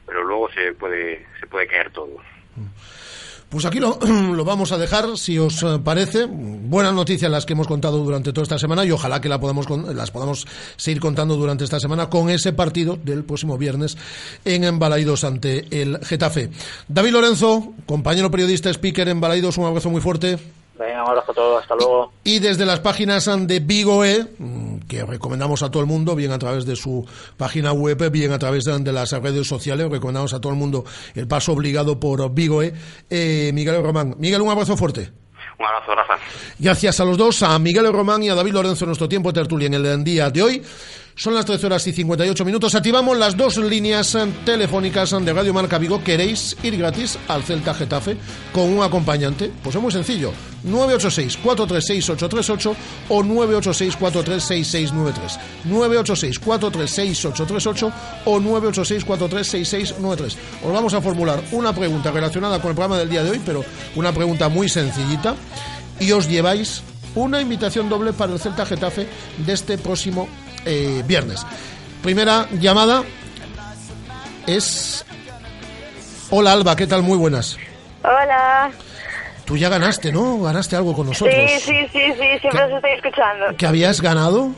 pero 0.06 0.22
luego 0.22 0.50
se 0.52 0.72
puede, 0.72 1.26
se 1.40 1.46
puede 1.46 1.66
caer 1.66 1.90
todo. 1.90 2.22
Pues 3.48 3.64
aquí 3.64 3.78
lo, 3.78 3.98
lo 4.34 4.44
vamos 4.44 4.72
a 4.72 4.78
dejar, 4.78 5.16
si 5.16 5.38
os 5.38 5.62
eh, 5.62 5.78
parece. 5.82 6.26
Buenas 6.26 6.94
noticias 6.94 7.30
las 7.30 7.46
que 7.46 7.52
hemos 7.52 7.68
contado 7.68 7.98
durante 7.98 8.32
toda 8.32 8.42
esta 8.42 8.58
semana 8.58 8.84
y 8.84 8.90
ojalá 8.90 9.20
que 9.20 9.28
las 9.28 9.38
podamos 9.38 10.46
seguir 10.76 11.00
contando 11.00 11.36
durante 11.36 11.64
esta 11.64 11.78
semana 11.78 12.10
con 12.10 12.28
ese 12.28 12.52
partido 12.52 12.96
del 12.96 13.24
próximo 13.24 13.56
viernes 13.56 13.96
en 14.44 14.64
Embalaidos 14.64 15.22
ante 15.24 15.66
el 15.70 15.98
Getafe. 16.04 16.50
David 16.88 17.12
Lorenzo, 17.12 17.72
compañero 17.86 18.30
periodista, 18.30 18.70
speaker 18.70 19.08
en 19.08 19.20
Balaidos, 19.20 19.58
un 19.58 19.66
abrazo 19.66 19.90
muy 19.90 20.00
fuerte. 20.00 20.38
Venga, 20.78 21.04
un 21.04 21.10
abrazo 21.10 21.32
a 21.32 21.34
todos, 21.34 21.62
hasta 21.62 21.74
luego. 21.74 22.12
Y 22.24 22.38
desde 22.38 22.66
las 22.66 22.80
páginas 22.80 23.30
de 23.46 23.60
Vigoe, 23.60 24.26
mm, 24.38 24.78
que 24.88 25.04
recomendamos 25.04 25.62
a 25.62 25.70
todo 25.70 25.82
el 25.82 25.88
mundo, 25.88 26.14
bien 26.14 26.32
a 26.32 26.38
través 26.38 26.66
de 26.66 26.76
su 26.76 27.06
página 27.36 27.72
web, 27.72 28.10
bien 28.10 28.32
a 28.32 28.38
través 28.38 28.64
de, 28.64 28.92
las 28.92 29.12
redes 29.12 29.46
sociales, 29.46 29.90
recomendamos 29.90 30.34
a 30.34 30.40
todo 30.40 30.52
el 30.52 30.58
mundo 30.58 30.84
el 31.14 31.26
paso 31.26 31.52
obligado 31.52 31.98
por 31.98 32.30
Vigoe. 32.32 32.74
Eh, 33.08 33.50
Miguel 33.54 33.82
Román. 33.82 34.16
Miguel, 34.18 34.42
un 34.42 34.50
abrazo 34.50 34.76
fuerte. 34.76 35.10
Un 35.58 35.64
abrazo, 35.64 35.94
Rafa. 35.94 36.14
Gracias 36.58 37.00
a 37.00 37.04
los 37.04 37.16
dos, 37.16 37.42
a 37.42 37.58
Miguel 37.58 37.90
Román 37.90 38.22
y 38.22 38.28
a 38.28 38.34
David 38.34 38.52
Lorenzo, 38.52 38.84
en 38.84 38.88
nuestro 38.90 39.08
tiempo 39.08 39.32
de 39.32 39.40
tertulia 39.40 39.66
en 39.66 39.74
el 39.74 40.04
día 40.04 40.30
de 40.30 40.42
hoy. 40.42 40.62
Son 41.18 41.34
las 41.34 41.46
13 41.46 41.64
horas 41.64 41.86
y 41.86 41.94
58 41.94 42.44
minutos. 42.44 42.74
Activamos 42.74 43.16
las 43.16 43.38
dos 43.38 43.56
líneas 43.56 44.14
eh, 44.14 44.30
telefónicas 44.44 45.16
de 45.18 45.32
Radio 45.32 45.54
Marca 45.54 45.78
Vigo. 45.78 46.04
¿Queréis 46.04 46.54
ir 46.62 46.76
gratis 46.76 47.18
al 47.26 47.42
Celta 47.42 47.72
Getafe 47.72 48.18
con 48.52 48.64
un 48.64 48.82
acompañante? 48.82 49.50
Pues 49.62 49.74
es 49.74 49.80
muy 49.80 49.90
sencillo. 49.90 50.30
986-436-838 50.68 52.76
o 53.08 53.22
986-436-6693. 53.22 55.38
986-436-838 55.70 57.92
o 58.26 58.38
986-436-6693. 58.38 60.36
Os 60.66 60.72
vamos 60.72 60.92
a 60.92 61.00
formular 61.00 61.42
una 61.52 61.74
pregunta 61.74 62.10
relacionada 62.10 62.60
con 62.60 62.72
el 62.72 62.74
programa 62.74 62.98
del 62.98 63.08
día 63.08 63.24
de 63.24 63.30
hoy, 63.30 63.40
pero 63.42 63.64
una 63.94 64.12
pregunta 64.12 64.50
muy 64.50 64.68
sencillita. 64.68 65.34
Y 65.98 66.12
os 66.12 66.28
lleváis 66.28 66.82
una 67.14 67.40
invitación 67.40 67.88
doble 67.88 68.12
para 68.12 68.34
el 68.34 68.38
Celta 68.38 68.66
Getafe 68.66 69.08
de 69.46 69.52
este 69.54 69.78
próximo 69.78 70.28
eh, 70.66 71.02
viernes. 71.06 71.46
Primera 72.02 72.46
llamada 72.52 73.02
es... 74.46 75.04
Hola 76.30 76.52
Alba, 76.52 76.76
¿qué 76.76 76.86
tal? 76.86 77.02
Muy 77.02 77.16
buenas. 77.16 77.56
Hola. 78.02 78.70
Tú 79.44 79.56
ya 79.56 79.68
ganaste, 79.68 80.12
¿no? 80.12 80.40
Ganaste 80.40 80.76
algo 80.76 80.92
con 80.92 81.06
nosotros. 81.06 81.34
Sí, 81.34 81.60
sí, 81.60 81.88
sí, 81.92 82.12
sí, 82.12 82.38
siempre 82.40 82.64
os 82.64 82.72
estoy 82.72 82.90
escuchando. 82.92 83.56
¿Que 83.56 83.66
habías 83.66 84.00
ganado? 84.00 84.50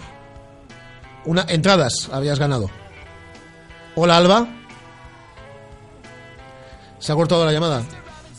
Una, 1.26 1.44
entradas 1.48 2.08
habías 2.10 2.38
ganado. 2.38 2.70
Hola, 3.94 4.16
Alba. 4.16 4.46
Se 6.98 7.12
ha 7.12 7.14
cortado 7.14 7.44
la 7.44 7.52
llamada. 7.52 7.82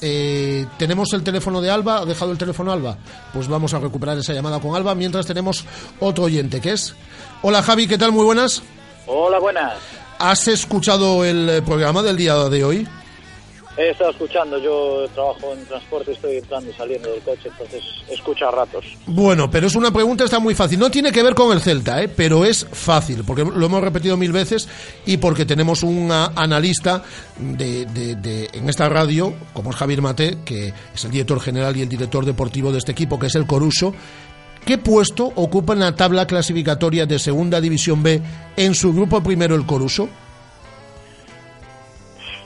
Eh, 0.02 0.66
tenemos 0.78 1.12
el 1.14 1.24
teléfono 1.24 1.62
de 1.62 1.70
Alba, 1.70 2.00
ha 2.00 2.06
dejado 2.06 2.32
el 2.32 2.38
teléfono 2.38 2.72
Alba. 2.72 2.98
Pues 3.34 3.48
vamos 3.48 3.74
a 3.74 3.80
recuperar 3.80 4.18
esa 4.18 4.34
llamada 4.34 4.60
con 4.60 4.76
Alba 4.76 4.96
mientras 4.96 5.26
tenemos 5.26 5.66
otro 6.00 6.26
oyente 6.26 6.62
que 6.62 6.72
es. 6.72 6.96
Hola 7.42 7.62
Javi, 7.62 7.88
¿qué 7.88 7.98
tal? 7.98 8.12
Muy 8.12 8.24
buenas. 8.24 8.62
Hola, 9.08 9.40
buenas. 9.40 9.74
¿Has 10.20 10.48
escuchado 10.48 11.24
el 11.26 11.50
eh, 11.50 11.62
programa 11.62 12.04
del 12.04 12.18
día 12.18 12.36
de 12.36 12.64
hoy? 12.64 12.88
He 13.82 13.92
estado 13.92 14.10
escuchando, 14.12 14.58
yo 14.60 15.08
trabajo 15.14 15.54
en 15.54 15.66
transporte, 15.66 16.12
estoy 16.12 16.36
entrando 16.38 16.70
y 16.70 16.74
saliendo 16.74 17.10
del 17.12 17.22
coche, 17.22 17.44
entonces 17.50 17.82
escucho 18.10 18.46
a 18.48 18.52
ratos. 18.52 18.84
Bueno, 19.06 19.50
pero 19.50 19.68
es 19.68 19.76
una 19.76 19.90
pregunta 19.90 20.26
está 20.26 20.38
muy 20.40 20.54
fácil. 20.54 20.78
No 20.80 20.92
tiene 20.92 21.14
que 21.14 21.24
ver 21.24 21.34
con 21.34 21.54
el 21.54 21.62
Celta, 21.62 22.04
¿eh? 22.04 22.10
pero 22.10 22.44
es 22.44 22.68
fácil, 22.70 23.24
porque 23.26 23.46
lo 23.46 23.66
hemos 23.66 23.82
repetido 23.82 24.18
mil 24.18 24.34
veces 24.34 24.68
y 25.06 25.16
porque 25.16 25.46
tenemos 25.46 25.82
un 25.84 26.10
ah, 26.12 26.34
analista 26.36 27.04
de, 27.38 27.86
de- 27.86 28.16
de- 28.16 28.50
en 28.52 28.68
esta 28.68 28.90
radio, 28.90 29.34
como 29.54 29.70
es 29.70 29.78
Javier 29.78 30.02
Mate, 30.02 30.40
que 30.44 30.74
es 30.94 31.06
el 31.06 31.12
director 31.12 31.40
general 31.40 31.78
y 31.78 31.82
el 31.82 31.88
director 31.90 32.26
deportivo 32.26 32.74
de 32.74 32.80
este 32.80 32.92
equipo, 32.92 33.18
que 33.18 33.28
es 33.28 33.36
el 33.36 33.48
Coruso. 33.48 33.94
¿Qué 34.66 34.78
puesto 34.78 35.32
ocupa 35.36 35.72
en 35.72 35.80
la 35.80 35.96
tabla 35.96 36.28
clasificatoria 36.28 37.06
de 37.06 37.18
Segunda 37.18 37.62
División 37.62 38.04
B 38.04 38.22
en 38.58 38.76
su 38.76 38.92
grupo 38.94 39.24
primero 39.24 39.56
el 39.56 39.66
Coruso? 39.66 40.10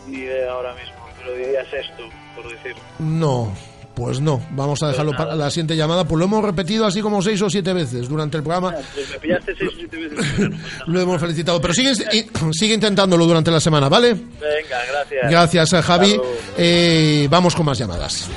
Ni 0.07 0.17
idea 0.19 0.51
ahora 0.51 0.73
mismo, 0.75 0.92
por 2.35 2.49
decir. 2.51 2.75
No, 2.99 3.53
pues 3.95 4.19
no. 4.19 4.41
Vamos 4.51 4.81
a 4.83 4.87
dejarlo 4.87 5.11
para 5.11 5.35
la 5.35 5.49
siguiente 5.49 5.75
llamada. 5.75 6.03
Pues 6.05 6.19
lo 6.19 6.25
hemos 6.25 6.43
repetido 6.43 6.85
así 6.85 7.01
como 7.01 7.21
seis 7.21 7.41
o 7.41 7.49
siete 7.49 7.73
veces 7.73 8.09
durante 8.09 8.37
el 8.37 8.43
programa. 8.43 8.73
Pues 8.93 9.09
me 9.09 9.19
pillaste 9.19 9.55
seis 9.55 9.69
o 9.71 9.75
siete 9.75 9.97
veces. 9.97 10.59
Lo 10.87 10.99
hemos 10.99 11.21
felicitado. 11.21 11.61
Pero 11.61 11.73
sigue, 11.73 12.73
intentándolo 12.73 13.25
durante 13.25 13.51
la 13.51 13.59
semana, 13.59 13.89
¿vale? 13.89 14.13
Venga, 14.13 14.85
gracias. 14.91 15.31
Gracias, 15.31 15.73
a 15.73 15.81
Javi. 15.81 16.19
Eh, 16.57 17.27
vamos 17.29 17.55
con 17.55 17.65
más 17.65 17.77
llamadas. 17.77 18.29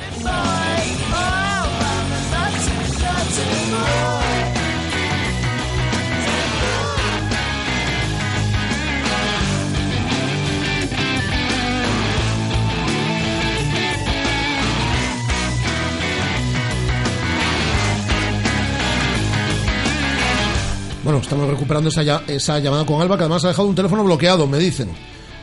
Bueno, 21.07 21.21
estamos 21.21 21.47
recuperando 21.47 21.87
esa, 21.87 22.01
esa 22.27 22.59
llamada 22.59 22.85
con 22.85 23.01
Alba, 23.01 23.15
que 23.15 23.23
además 23.23 23.41
ha 23.45 23.47
dejado 23.47 23.69
un 23.69 23.75
teléfono 23.75 24.03
bloqueado, 24.03 24.45
me 24.45 24.57
dicen. 24.57 24.89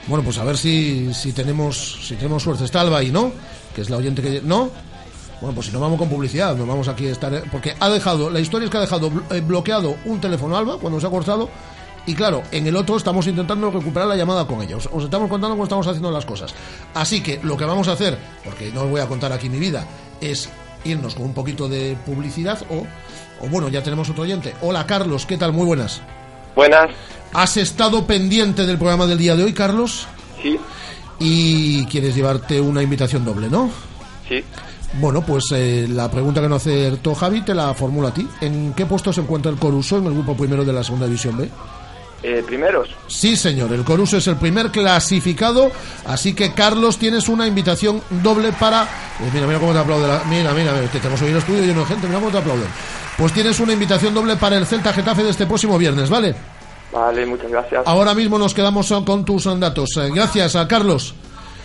Bueno, 0.08 0.22
pues 0.22 0.36
a 0.36 0.44
ver 0.44 0.58
si, 0.58 1.14
si 1.14 1.32
tenemos 1.32 2.00
si 2.06 2.16
tenemos 2.16 2.42
suerte. 2.42 2.64
Está 2.64 2.82
Alba 2.82 2.98
ahí, 2.98 3.10
¿no? 3.10 3.32
Que 3.74 3.80
es 3.80 3.88
la 3.88 3.96
oyente 3.96 4.20
que... 4.20 4.42
¿No? 4.42 4.68
Bueno, 5.40 5.54
pues 5.54 5.68
si 5.68 5.72
no 5.72 5.80
vamos 5.80 5.98
con 5.98 6.10
publicidad, 6.10 6.54
nos 6.54 6.68
vamos 6.68 6.86
aquí 6.88 7.06
a 7.06 7.12
estar... 7.12 7.44
Porque 7.50 7.74
ha 7.80 7.88
dejado... 7.88 8.28
La 8.28 8.40
historia 8.40 8.66
es 8.66 8.70
que 8.70 8.76
ha 8.76 8.82
dejado 8.82 9.10
eh, 9.30 9.40
bloqueado 9.40 9.96
un 10.04 10.20
teléfono 10.20 10.54
Alba 10.54 10.76
cuando 10.76 11.00
se 11.00 11.06
ha 11.06 11.10
cortado. 11.10 11.48
Y 12.04 12.14
claro, 12.14 12.42
en 12.52 12.66
el 12.66 12.76
otro 12.76 12.98
estamos 12.98 13.26
intentando 13.26 13.70
recuperar 13.70 14.06
la 14.06 14.16
llamada 14.16 14.46
con 14.46 14.60
ella. 14.60 14.76
Os 14.76 15.04
estamos 15.04 15.30
contando 15.30 15.54
cómo 15.54 15.62
estamos 15.62 15.86
haciendo 15.86 16.10
las 16.10 16.26
cosas. 16.26 16.54
Así 16.92 17.22
que 17.22 17.40
lo 17.42 17.56
que 17.56 17.64
vamos 17.64 17.88
a 17.88 17.92
hacer, 17.92 18.18
porque 18.44 18.70
no 18.70 18.82
os 18.82 18.90
voy 18.90 19.00
a 19.00 19.06
contar 19.06 19.32
aquí 19.32 19.48
mi 19.48 19.58
vida, 19.58 19.86
es 20.20 20.50
irnos 20.84 21.14
con 21.14 21.24
un 21.24 21.32
poquito 21.32 21.70
de 21.70 21.96
publicidad 22.04 22.60
o, 22.70 22.86
o 23.40 23.48
bueno, 23.48 23.68
ya 23.68 23.82
tenemos 23.82 24.08
otro 24.10 24.22
oyente. 24.22 24.54
Hola 24.62 24.86
Carlos, 24.86 25.26
¿qué 25.26 25.36
tal? 25.36 25.52
Muy 25.52 25.66
buenas. 25.66 26.02
Buenas. 26.54 26.90
¿Has 27.32 27.56
estado 27.56 28.06
pendiente 28.06 28.64
del 28.64 28.78
programa 28.78 29.06
del 29.06 29.18
día 29.18 29.34
de 29.34 29.44
hoy, 29.44 29.52
Carlos? 29.52 30.06
Sí. 30.40 30.58
Y 31.18 31.84
quieres 31.86 32.14
llevarte 32.14 32.60
una 32.60 32.82
invitación 32.82 33.24
doble, 33.24 33.48
¿no? 33.48 33.70
Sí. 34.28 34.44
Bueno, 35.00 35.22
pues 35.22 35.44
eh, 35.52 35.86
la 35.88 36.08
pregunta 36.10 36.40
que 36.40 36.48
no 36.48 36.56
acertó 36.56 37.14
Javi 37.14 37.42
te 37.42 37.54
la 37.54 37.74
formulo 37.74 38.08
a 38.08 38.14
ti. 38.14 38.26
¿En 38.40 38.72
qué 38.74 38.86
puesto 38.86 39.12
se 39.12 39.20
encuentra 39.20 39.50
el 39.50 39.58
Coruso 39.58 39.98
en 39.98 40.06
el 40.06 40.12
grupo 40.12 40.36
primero 40.36 40.64
de 40.64 40.72
la 40.72 40.84
segunda 40.84 41.06
división 41.06 41.36
B? 41.36 41.50
Eh, 42.26 42.42
primeros. 42.46 42.88
Sí, 43.06 43.36
señor, 43.36 43.70
el 43.74 43.84
Coruso 43.84 44.16
es 44.16 44.26
el 44.28 44.36
primer 44.36 44.70
clasificado, 44.70 45.70
así 46.06 46.32
que 46.32 46.54
Carlos 46.54 46.96
tienes 46.96 47.28
una 47.28 47.46
invitación 47.46 48.00
doble 48.22 48.50
para... 48.52 48.84
Eh, 48.84 49.30
mira, 49.30 49.46
mira 49.46 49.58
cómo 49.58 49.74
te 49.74 49.78
aplaude 49.80 50.08
la... 50.08 50.24
Mira, 50.24 50.52
mira, 50.54 50.72
mira, 50.72 50.90
te 50.90 51.00
tenemos 51.00 51.20
hoy 51.20 51.32
el 51.32 51.36
estudio 51.36 51.60
lleno 51.64 51.80
de 51.80 51.86
gente, 51.86 52.06
mira 52.06 52.20
cómo 52.20 52.30
te 52.32 52.38
aplauden. 52.38 52.66
Pues 53.18 53.30
tienes 53.34 53.60
una 53.60 53.74
invitación 53.74 54.14
doble 54.14 54.36
para 54.36 54.56
el 54.56 54.64
Celta 54.64 54.94
Getafe 54.94 55.22
de 55.22 55.30
este 55.30 55.44
próximo 55.44 55.76
viernes, 55.76 56.08
¿vale? 56.08 56.34
Vale, 56.90 57.26
muchas 57.26 57.50
gracias. 57.50 57.82
Ahora 57.86 58.14
mismo 58.14 58.38
nos 58.38 58.54
quedamos 58.54 58.90
con 59.04 59.24
tus 59.26 59.44
datos. 59.60 59.90
Eh, 59.98 60.10
Gracias 60.14 60.56
a 60.56 60.66
Carlos. 60.66 61.14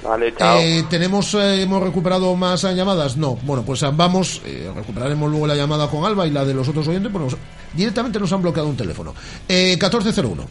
Vale, 0.03 0.33
chao. 0.35 0.59
Eh, 0.59 0.85
¿Tenemos, 0.89 1.33
eh, 1.33 1.61
hemos 1.61 1.83
recuperado 1.83 2.33
más 2.35 2.61
llamadas? 2.63 3.17
No. 3.17 3.35
Bueno, 3.43 3.63
pues 3.63 3.83
eh, 3.83 3.89
vamos, 3.93 4.41
eh, 4.45 4.71
recuperaremos 4.73 5.29
luego 5.29 5.45
la 5.47 5.55
llamada 5.55 5.87
con 5.89 6.05
Alba 6.05 6.25
y 6.25 6.31
la 6.31 6.45
de 6.45 6.53
los 6.53 6.67
otros 6.69 6.87
oyentes, 6.87 7.11
nos- 7.11 7.35
directamente 7.73 8.19
nos 8.19 8.31
han 8.31 8.41
bloqueado 8.41 8.69
un 8.69 8.77
teléfono. 8.77 9.13
Eh, 9.47 9.71
1401. 9.79 10.47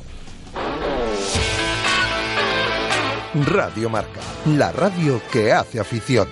Radio 3.46 3.88
Marca, 3.90 4.20
la 4.46 4.72
radio 4.72 5.20
que 5.30 5.53
hace 5.53 5.78
afición. 5.80 6.28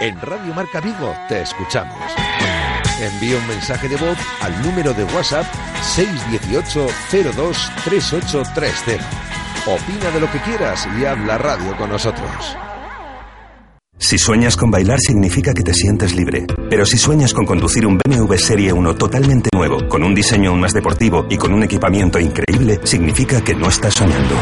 En 0.00 0.20
Radio 0.20 0.52
Marca 0.54 0.80
Vigo 0.80 1.14
te 1.28 1.42
escuchamos. 1.42 1.96
Envía 3.00 3.36
un 3.36 3.46
mensaje 3.48 3.88
de 3.88 3.96
voz 3.96 4.16
al 4.40 4.62
número 4.62 4.92
de 4.94 5.04
WhatsApp 5.04 5.46
618 5.82 6.86
02 7.34 7.70
3830. 7.84 9.31
Opina 9.66 10.10
de 10.10 10.18
lo 10.18 10.28
que 10.28 10.40
quieras 10.40 10.88
y 10.98 11.04
haz 11.04 11.16
la 11.20 11.38
radio 11.38 11.76
con 11.76 11.88
nosotros. 11.88 12.56
Si 13.96 14.18
sueñas 14.18 14.56
con 14.56 14.72
bailar 14.72 14.98
significa 14.98 15.54
que 15.54 15.62
te 15.62 15.72
sientes 15.72 16.16
libre. 16.16 16.46
Pero 16.68 16.84
si 16.84 16.98
sueñas 16.98 17.32
con 17.32 17.46
conducir 17.46 17.86
un 17.86 17.96
BMW 17.96 18.34
Serie 18.34 18.72
1 18.72 18.96
totalmente 18.96 19.50
nuevo, 19.54 19.88
con 19.88 20.02
un 20.02 20.16
diseño 20.16 20.50
aún 20.50 20.60
más 20.60 20.72
deportivo 20.72 21.26
y 21.30 21.36
con 21.36 21.54
un 21.54 21.62
equipamiento 21.62 22.18
increíble, 22.18 22.80
significa 22.82 23.44
que 23.44 23.54
no 23.54 23.68
estás 23.68 23.94
soñando. 23.94 24.34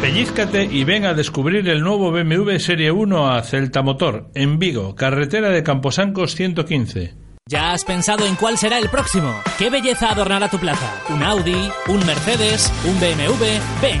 Pellízcate 0.00 0.64
y 0.64 0.84
ven 0.84 1.06
a 1.06 1.14
descubrir 1.14 1.68
el 1.68 1.80
nuevo 1.80 2.12
BMW 2.12 2.56
Serie 2.58 2.92
1 2.92 3.32
a 3.32 3.42
Celta 3.42 3.82
Motor, 3.82 4.30
en 4.36 4.60
Vigo, 4.60 4.94
carretera 4.94 5.50
de 5.50 5.64
Camposancos 5.64 6.36
115. 6.36 7.16
¿Ya 7.50 7.72
has 7.72 7.84
pensado 7.84 8.26
en 8.26 8.36
cuál 8.36 8.58
será 8.58 8.78
el 8.78 8.88
próximo? 8.88 9.34
¿Qué 9.58 9.70
belleza 9.70 10.12
adornará 10.12 10.48
tu 10.48 10.58
plaza? 10.58 11.02
¿Un 11.08 11.24
Audi? 11.24 11.68
¿Un 11.88 12.06
Mercedes? 12.06 12.72
¿Un 12.84 13.00
BMW? 13.00 13.44
Ven, 13.82 14.00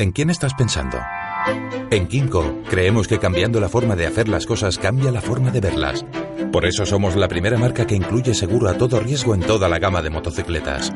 ¿En 0.00 0.12
quién 0.12 0.30
estás 0.30 0.54
pensando? 0.54 0.96
En 1.90 2.08
Kimco 2.08 2.62
creemos 2.70 3.06
que 3.06 3.18
cambiando 3.18 3.60
la 3.60 3.68
forma 3.68 3.96
de 3.96 4.06
hacer 4.06 4.28
las 4.28 4.46
cosas 4.46 4.78
cambia 4.78 5.12
la 5.12 5.20
forma 5.20 5.50
de 5.50 5.60
verlas. 5.60 6.06
Por 6.50 6.64
eso 6.64 6.86
somos 6.86 7.16
la 7.16 7.28
primera 7.28 7.58
marca 7.58 7.86
que 7.86 7.96
incluye 7.96 8.32
seguro 8.32 8.70
a 8.70 8.78
todo 8.78 8.98
riesgo 8.98 9.34
en 9.34 9.42
toda 9.42 9.68
la 9.68 9.78
gama 9.78 10.00
de 10.00 10.08
motocicletas. 10.08 10.90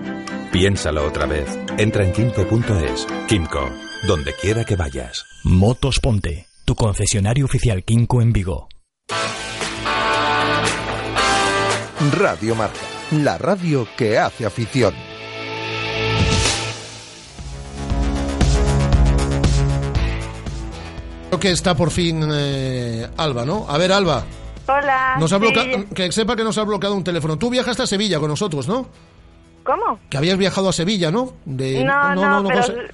Piénsalo 0.50 1.06
otra 1.06 1.26
vez. 1.26 1.46
Entra 1.76 2.02
en 2.02 2.12
kimco.es. 2.12 3.06
Kimco, 3.28 3.68
donde 4.08 4.32
quiera 4.40 4.64
que 4.64 4.74
vayas. 4.74 5.26
Motos 5.44 6.00
Ponte, 6.00 6.46
tu 6.64 6.74
concesionario 6.74 7.44
oficial 7.44 7.84
Kinko 7.84 8.22
en 8.22 8.32
Vigo. 8.32 8.68
Radio 12.16 12.54
Marca, 12.54 12.80
la 13.10 13.36
radio 13.36 13.86
que 13.98 14.16
hace 14.16 14.46
afición. 14.46 14.94
Creo 21.34 21.40
que 21.40 21.50
está 21.50 21.74
por 21.74 21.90
fin 21.90 22.24
eh, 22.32 23.08
Alba, 23.16 23.44
¿no? 23.44 23.66
A 23.68 23.76
ver, 23.76 23.90
Alba. 23.90 24.22
Hola. 24.68 25.16
Nos 25.18 25.32
ha 25.32 25.36
sí. 25.36 25.40
bloqueado, 25.40 25.84
que 25.92 26.12
sepa 26.12 26.36
que 26.36 26.44
nos 26.44 26.56
ha 26.58 26.62
bloqueado 26.62 26.94
un 26.94 27.02
teléfono. 27.02 27.36
Tú 27.36 27.50
viajaste 27.50 27.82
a 27.82 27.86
Sevilla 27.88 28.20
con 28.20 28.28
nosotros, 28.28 28.68
¿no? 28.68 28.86
¿Cómo? 29.64 29.98
Que 30.08 30.16
habías 30.16 30.38
viajado 30.38 30.68
a 30.68 30.72
Sevilla, 30.72 31.10
¿no? 31.10 31.32
De- 31.44 31.82
no, 31.82 32.14
no, 32.14 32.48
cosa- 32.48 32.72
pero 32.72 32.88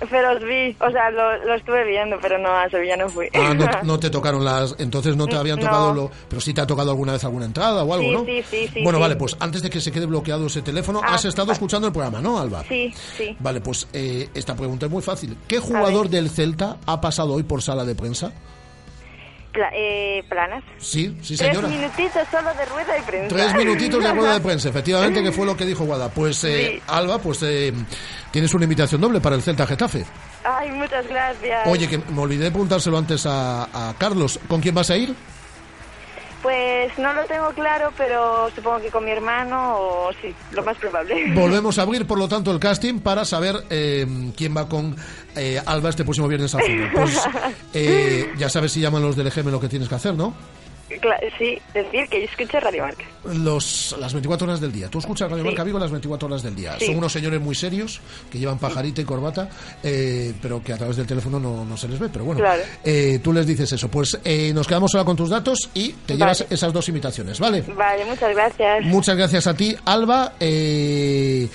os 0.00 0.44
vi, 0.44 0.76
o 0.80 0.90
sea, 0.90 1.10
lo, 1.10 1.44
lo 1.44 1.54
estuve 1.54 1.84
viendo, 1.84 2.16
pero 2.20 2.38
no, 2.38 2.48
a 2.50 2.68
Sevilla 2.68 2.96
no 2.96 3.08
fui. 3.08 3.28
Ah, 3.34 3.54
no, 3.54 3.66
no 3.82 3.98
te 3.98 4.10
tocaron 4.10 4.44
las... 4.44 4.74
Entonces 4.78 5.16
no 5.16 5.26
te 5.26 5.36
habían 5.36 5.58
No. 5.58 5.64
tocado 5.66 5.94
lo... 5.94 6.10
Pero 6.28 6.40
sí 6.40 6.52
te 6.52 6.60
ha 6.60 6.66
tocado 6.66 6.90
alguna 6.90 7.12
vez 7.12 7.24
alguna 7.24 7.46
entrada 7.46 7.82
o 7.84 7.94
algo, 7.94 8.04
Sí, 8.06 8.12
¿no? 8.12 8.24
sí, 8.24 8.42
sí, 8.50 8.70
sí, 8.74 8.82
Bueno, 8.82 8.98
sí. 8.98 9.02
vale, 9.02 9.16
pues 9.16 9.36
antes 9.40 9.62
de 9.62 9.70
que 9.70 9.80
se 9.80 9.90
quede 9.92 10.06
bloqueado 10.06 10.46
ese 10.46 10.62
teléfono, 10.62 11.00
Ah, 11.02 11.14
has 11.14 11.24
estado 11.24 11.52
escuchando 11.52 11.86
el 11.86 11.92
programa, 11.92 12.20
¿no, 12.20 12.38
Alba? 12.38 12.62
Sí, 12.68 12.92
sí. 13.16 13.36
Vale, 13.40 13.60
pues 13.60 13.88
eh, 13.92 14.28
esta 14.34 14.54
pregunta 14.54 14.86
es 14.86 14.92
muy 14.92 15.02
fácil. 15.02 15.36
¿Qué 15.48 15.58
jugador 15.58 16.08
del 16.08 16.28
Celta 16.30 16.76
ha 16.86 17.00
pasado 17.00 17.32
hoy 17.34 17.42
por 17.42 17.62
sala 17.62 17.84
de 17.84 17.94
prensa? 17.94 18.32
Pla- 19.56 19.70
eh, 19.74 20.22
planas. 20.28 20.62
Sí, 20.76 21.16
sí, 21.22 21.34
Tres 21.34 21.56
señora. 21.56 21.68
minutitos 21.68 22.22
solo 22.30 22.52
de 22.52 22.64
rueda 22.66 22.92
de 22.92 23.02
prensa. 23.02 23.28
Tres 23.34 23.54
minutitos 23.54 24.04
de 24.04 24.12
rueda 24.12 24.34
de 24.34 24.40
prensa, 24.42 24.68
efectivamente, 24.68 25.22
que 25.22 25.32
fue 25.32 25.46
lo 25.46 25.56
que 25.56 25.64
dijo 25.64 25.84
Guada. 25.86 26.10
Pues, 26.10 26.44
eh, 26.44 26.72
Sí. 26.76 26.82
Alba, 26.88 27.16
pues 27.18 27.42
eh, 27.42 27.72
tienes 28.30 28.52
una 28.52 28.64
invitación 28.64 29.00
doble 29.00 29.20
para 29.22 29.34
el 29.34 29.40
Celta 29.42 29.66
Getafe. 29.66 30.04
Ay, 30.44 30.70
muchas 30.72 31.08
gracias. 31.08 31.66
Oye, 31.66 31.88
que 31.88 31.96
me 31.96 32.20
olvidé 32.20 32.44
de 32.44 32.50
preguntárselo 32.50 32.98
antes 32.98 33.24
a, 33.24 33.64
a 33.90 33.94
Carlos. 33.96 34.38
¿Con 34.46 34.60
quién 34.60 34.74
vas 34.74 34.90
a 34.90 34.96
ir? 34.98 35.14
Pues 36.46 36.96
no 36.96 37.12
lo 37.12 37.24
tengo 37.24 37.50
claro, 37.54 37.92
pero 37.98 38.48
supongo 38.54 38.80
que 38.80 38.88
con 38.88 39.04
mi 39.04 39.10
hermano 39.10 39.78
o 39.80 40.12
sí, 40.22 40.32
lo 40.52 40.62
más 40.62 40.76
probable. 40.76 41.34
Volvemos 41.34 41.76
a 41.76 41.82
abrir, 41.82 42.06
por 42.06 42.20
lo 42.20 42.28
tanto, 42.28 42.52
el 42.52 42.60
casting 42.60 43.00
para 43.00 43.24
saber 43.24 43.64
eh, 43.68 44.06
quién 44.36 44.56
va 44.56 44.68
con 44.68 44.94
eh, 45.34 45.60
Alba 45.66 45.88
este 45.88 46.04
próximo 46.04 46.28
viernes 46.28 46.54
al 46.54 46.62
fútbol. 46.62 46.90
Pues 46.94 47.20
eh, 47.74 48.32
ya 48.38 48.48
sabes 48.48 48.70
si 48.70 48.80
llaman 48.80 49.02
los 49.02 49.16
del 49.16 49.26
EGM 49.26 49.50
lo 49.50 49.58
que 49.58 49.68
tienes 49.68 49.88
que 49.88 49.96
hacer, 49.96 50.14
¿no? 50.14 50.34
Sí, 50.88 51.58
decir 51.74 52.08
que 52.08 52.20
yo 52.20 52.24
escucho 52.26 52.60
Radio 52.60 52.82
Marca. 52.84 53.04
Los, 53.24 53.96
las 53.98 54.12
24 54.12 54.46
horas 54.46 54.60
del 54.60 54.70
día. 54.72 54.88
Tú 54.88 54.98
escuchas 55.00 55.28
Radio 55.28 55.42
Sí. 55.42 55.48
Marca 55.48 55.64
Vigo 55.64 55.78
las 55.78 55.90
24 55.90 56.28
horas 56.28 56.42
del 56.42 56.54
día. 56.54 56.76
Sí. 56.78 56.86
Son 56.86 56.96
unos 56.96 57.12
señores 57.12 57.40
muy 57.40 57.54
serios 57.56 58.00
que 58.30 58.38
llevan 58.38 58.58
pajarita 58.58 59.00
y 59.00 59.04
corbata, 59.04 59.48
eh, 59.82 60.32
pero 60.40 60.62
que 60.62 60.72
a 60.72 60.76
través 60.76 60.96
del 60.96 61.06
teléfono 61.06 61.40
no, 61.40 61.64
no 61.64 61.76
se 61.76 61.88
les 61.88 61.98
ve. 61.98 62.08
Pero 62.08 62.24
bueno, 62.24 62.40
Claro. 62.40 62.62
eh, 62.84 63.18
tú 63.22 63.32
les 63.32 63.46
dices 63.46 63.72
eso. 63.72 63.88
Pues 63.88 64.18
eh, 64.24 64.52
nos 64.54 64.66
quedamos 64.68 64.94
ahora 64.94 65.04
con 65.04 65.16
tus 65.16 65.30
datos 65.30 65.70
y 65.74 65.90
te 65.92 66.12
Vale. 66.14 66.18
llevas 66.18 66.46
esas 66.50 66.72
dos 66.72 66.88
invitaciones, 66.88 67.40
¿vale? 67.40 67.62
Vale, 67.62 68.04
muchas 68.04 68.32
gracias. 68.34 68.84
Muchas 68.84 69.16
gracias 69.16 69.46
a 69.48 69.54
ti, 69.54 69.76
Alba. 69.84 70.34
Eh, 70.38 71.48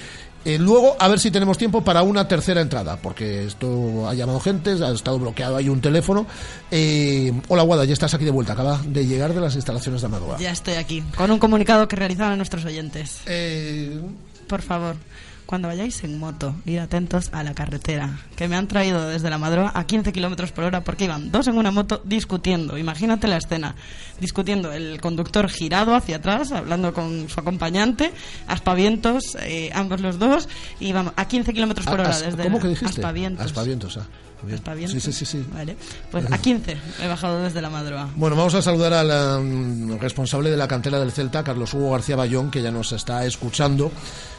eh, 0.43 0.57
luego, 0.57 0.95
a 0.99 1.07
ver 1.07 1.19
si 1.19 1.29
tenemos 1.31 1.57
tiempo 1.57 1.83
para 1.83 2.01
una 2.03 2.27
tercera 2.27 2.61
entrada, 2.61 2.97
porque 2.97 3.45
esto 3.45 4.07
ha 4.07 4.13
llamado 4.13 4.39
gente, 4.39 4.71
ha 4.71 4.89
estado 4.91 5.19
bloqueado 5.19 5.57
ahí 5.57 5.69
un 5.69 5.81
teléfono. 5.81 6.25
Eh, 6.71 7.31
hola, 7.47 7.63
Guada, 7.63 7.85
ya 7.85 7.93
estás 7.93 8.13
aquí 8.13 8.25
de 8.25 8.31
vuelta. 8.31 8.53
Acaba 8.53 8.79
de 8.85 9.05
llegar 9.05 9.33
de 9.33 9.41
las 9.41 9.55
instalaciones 9.55 10.01
de 10.01 10.07
Amadora. 10.07 10.37
Ya 10.39 10.51
estoy 10.51 10.75
aquí, 10.75 11.03
con 11.15 11.29
un 11.31 11.39
comunicado 11.39 11.87
que 11.87 11.95
realizaban 11.95 12.37
nuestros 12.37 12.65
oyentes. 12.65 13.21
Eh, 13.25 13.99
Por 14.47 14.61
favor, 14.61 14.95
cuando 15.51 15.67
vayáis 15.67 16.01
en 16.05 16.17
moto, 16.17 16.55
ir 16.65 16.79
atentos 16.79 17.27
a 17.33 17.43
la 17.43 17.53
carretera, 17.53 18.21
que 18.37 18.47
me 18.47 18.55
han 18.55 18.69
traído 18.69 19.09
desde 19.09 19.29
la 19.29 19.37
Madroa 19.37 19.73
a 19.75 19.83
15 19.85 20.13
kilómetros 20.13 20.53
por 20.53 20.63
hora 20.63 20.85
porque 20.85 21.03
iban 21.03 21.29
dos 21.29 21.45
en 21.49 21.57
una 21.57 21.71
moto 21.71 22.01
discutiendo. 22.05 22.77
Imagínate 22.77 23.27
la 23.27 23.35
escena, 23.35 23.75
discutiendo 24.21 24.71
el 24.71 25.01
conductor 25.01 25.49
girado 25.49 25.93
hacia 25.93 26.15
atrás, 26.15 26.53
hablando 26.53 26.93
con 26.93 27.27
su 27.27 27.37
acompañante, 27.37 28.13
aspavientos, 28.47 29.35
eh, 29.41 29.71
ambos 29.73 29.99
los 29.99 30.19
dos, 30.19 30.47
y 30.79 30.87
iban 30.87 31.11
a 31.17 31.27
15 31.27 31.51
kilómetros 31.51 31.85
por 31.85 31.99
hora 31.99 32.17
desde 32.17 32.43
¿Cómo 32.43 32.61
que 32.61 32.69
dijiste? 32.69 33.01
aspavientos. 33.01 33.45
Aspavientos, 33.45 33.97
ah. 33.97 34.07
Bien. 34.43 34.55
Aspavientos. 34.55 35.03
Sí, 35.03 35.11
sí, 35.11 35.25
sí, 35.25 35.25
sí. 35.25 35.45
Vale. 35.53 35.75
Pues 36.09 36.31
a 36.31 36.37
15 36.37 36.77
he 37.01 37.07
bajado 37.07 37.43
desde 37.43 37.61
la 37.61 37.69
Madroa. 37.69 38.09
Bueno, 38.15 38.35
vamos 38.35 38.55
a 38.55 38.61
saludar 38.61 38.93
al 38.93 39.39
um, 39.39 39.99
responsable 39.99 40.49
de 40.49 40.57
la 40.57 40.67
cantera 40.67 40.99
del 40.99 41.11
Celta, 41.11 41.43
Carlos 41.43 41.73
Hugo 41.73 41.91
García 41.91 42.15
Bayón, 42.15 42.51
que 42.51 42.61
ya 42.61 42.71
nos 42.71 42.91
está 42.91 43.25
escuchando. 43.25 43.91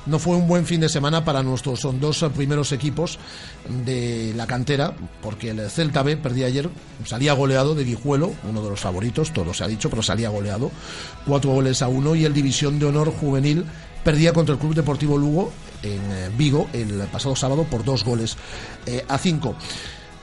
No 0.07 0.19
fue 0.19 0.37
un 0.37 0.49
buen 0.49 0.67
fin 0.67 0.81
de 0.81 0.89
semana 0.89 1.25
para 1.25 1.43
nuestros 1.43 1.81
son 1.81 2.01
dos 2.01 2.25
primeros 2.35 2.73
equipos 2.73 3.19
de 3.85 4.33
la 4.37 4.47
cantera, 4.47 4.95
porque 5.21 5.51
el 5.51 5.71
Celta 5.71 6.03
B 6.03 6.17
perdía 6.17 6.47
ayer, 6.47 6.69
salía 7.05 7.33
goleado 7.33 7.75
de 7.75 7.85
Guijuelo, 7.85 8.33
uno 8.49 8.63
de 8.63 8.71
los 8.71 8.81
favoritos, 8.81 9.33
todo 9.33 9.55
se 9.55 9.65
ha 9.65 9.69
dicho, 9.69 9.91
pero 9.91 10.03
salía 10.03 10.29
goleado, 10.29 10.71
cuatro 11.27 11.53
goles 11.53 11.83
a 11.83 11.89
uno, 11.89 12.15
y 12.15 12.25
el 12.25 12.35
División 12.35 12.79
de 12.79 12.87
Honor 12.87 13.13
Juvenil 13.13 13.65
perdía 14.05 14.33
contra 14.33 14.55
el 14.55 14.61
Club 14.61 14.75
Deportivo 14.75 15.19
Lugo 15.19 15.53
en 15.83 16.01
eh, 16.13 16.31
Vigo 16.37 16.69
el 16.73 17.07
pasado 17.13 17.37
sábado 17.37 17.65
por 17.65 17.85
dos 17.85 18.05
goles 18.05 18.37
eh, 18.87 19.05
a 19.09 19.19
cinco. 19.19 19.57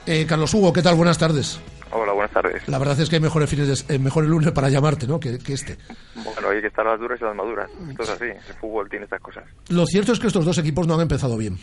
Eh, 0.06 0.26
Carlos 0.28 0.54
Hugo, 0.54 0.74
¿qué 0.74 0.82
tal? 0.82 0.96
Buenas 0.96 1.18
tardes. 1.18 1.60
Hola, 1.92 2.14
buenas 2.14 2.32
tardes. 2.32 2.68
La 2.68 2.78
verdad 2.78 3.00
es 3.00 3.10
que 3.10 3.16
hay 3.16 3.22
mejores 3.22 3.50
fines 3.50 3.88
de, 3.88 3.96
eh, 3.96 4.00
mejores 4.00 4.30
lunes 4.30 4.52
para 4.52 4.70
llamarte, 4.70 5.08
¿no? 5.08 5.20
Que, 5.20 5.40
que 5.40 5.54
este. 5.54 5.78
Bueno, 6.16 6.50
hay 6.50 6.62
que 6.62 6.68
estar 6.68 6.86
las 6.86 7.00
duras 7.00 7.20
y 7.20 7.24
las 7.24 7.36
maduras. 7.36 7.70
Esto 7.90 8.04
es 8.04 8.10
así, 8.10 8.26
el 8.26 8.54
fútbol 8.60 8.90
tiene 8.90 9.06
estas 9.06 9.22
cosas. 9.22 9.44
Lo 9.70 9.86
cierto 9.86 10.12
es 10.14 10.20
que 10.20 10.28
estos 10.28 10.46
dos 10.46 10.58
equipos 10.60 10.88
no 10.88 10.94
han 10.96 11.02
empezado 11.02 11.36
bien. 11.38 11.58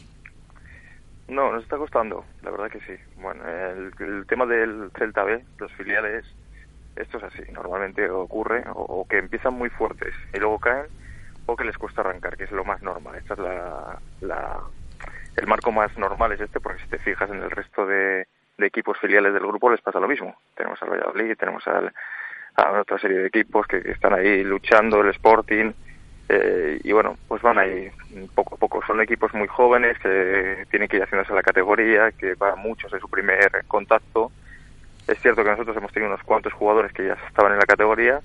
No, 1.29 1.53
nos 1.53 1.63
está 1.63 1.77
costando, 1.77 2.25
la 2.43 2.51
verdad 2.51 2.71
que 2.71 2.81
sí. 2.81 3.01
Bueno, 3.21 3.43
el, 3.49 3.93
el 3.99 4.27
tema 4.27 4.47
del 4.47 4.91
Celta 4.97 5.25
B, 5.25 5.45
los 5.59 5.73
filiales, 5.73 6.25
esto 6.97 7.19
es 7.19 7.25
así. 7.25 7.43
Normalmente 7.53 8.09
ocurre 8.11 8.65
o, 8.75 8.81
o 8.83 9.09
que 9.09 9.19
empiezan 9.19 9.55
muy 9.55 9.71
fuertes 9.71 10.15
y 10.35 10.39
luego 10.39 10.59
caen 10.59 10.87
o 11.47 11.57
que 11.57 11.65
les 11.65 11.79
cuesta 11.79 12.01
arrancar, 12.03 12.37
que 12.37 12.45
es 12.45 12.51
lo 12.53 12.65
más 12.65 12.83
normal. 12.83 13.17
Esta 13.17 13.35
es 13.35 13.41
la, 13.41 13.99
la- 14.21 14.61
el 15.37 15.47
marco 15.47 15.71
más 15.71 15.97
normal 15.99 16.33
es 16.33 16.41
este, 16.41 16.61
porque 16.61 16.83
si 16.83 16.89
te 16.89 16.99
fijas 16.99 17.31
en 17.31 17.43
el 17.43 17.51
resto 17.51 17.87
de, 17.87 18.27
de 18.57 18.67
equipos 18.67 18.99
filiales 18.99 19.33
del 19.35 19.47
grupo 19.47 19.71
les 19.71 19.81
pasa 19.83 20.01
lo 20.01 20.09
mismo. 20.09 20.35
Tenemos 20.55 20.83
al 20.83 20.91
Valladolid, 20.91 21.37
tenemos 21.37 21.67
al, 21.69 21.93
a 22.57 22.81
otra 22.81 22.99
serie 22.99 23.19
de 23.19 23.27
equipos 23.27 23.67
que, 23.67 23.83
que 23.83 23.91
están 23.93 24.15
ahí 24.15 24.43
luchando, 24.43 25.01
el 25.03 25.11
Sporting, 25.11 25.73
eh, 26.29 26.81
y 26.83 26.91
bueno, 26.93 27.17
pues 27.29 27.43
van 27.43 27.59
ahí 27.59 27.91
poco 28.35 28.55
a 28.55 28.59
poco. 28.59 28.83
Son 28.87 29.01
equipos 29.01 29.33
muy 29.35 29.47
jóvenes 29.47 29.99
que 29.99 30.65
tienen 30.71 30.89
que 30.89 30.97
ir 30.97 31.03
haciéndose 31.03 31.33
a 31.33 31.37
la 31.37 31.43
categoría, 31.43 32.11
que 32.13 32.35
van 32.35 32.59
muchos 32.59 32.93
en 32.93 33.01
su 33.01 33.09
primer 33.09 33.65
contacto. 33.69 34.33
Es 35.07 35.21
cierto 35.21 35.45
que 35.45 35.51
nosotros 35.51 35.77
hemos 35.77 35.93
tenido 35.93 36.11
unos 36.11 36.25
cuantos 36.25 36.53
jugadores 36.55 36.93
que 36.93 37.07
ya 37.07 37.13
estaban 37.29 37.53
en 37.53 37.59
la 37.59 37.67
categoría 37.67 38.21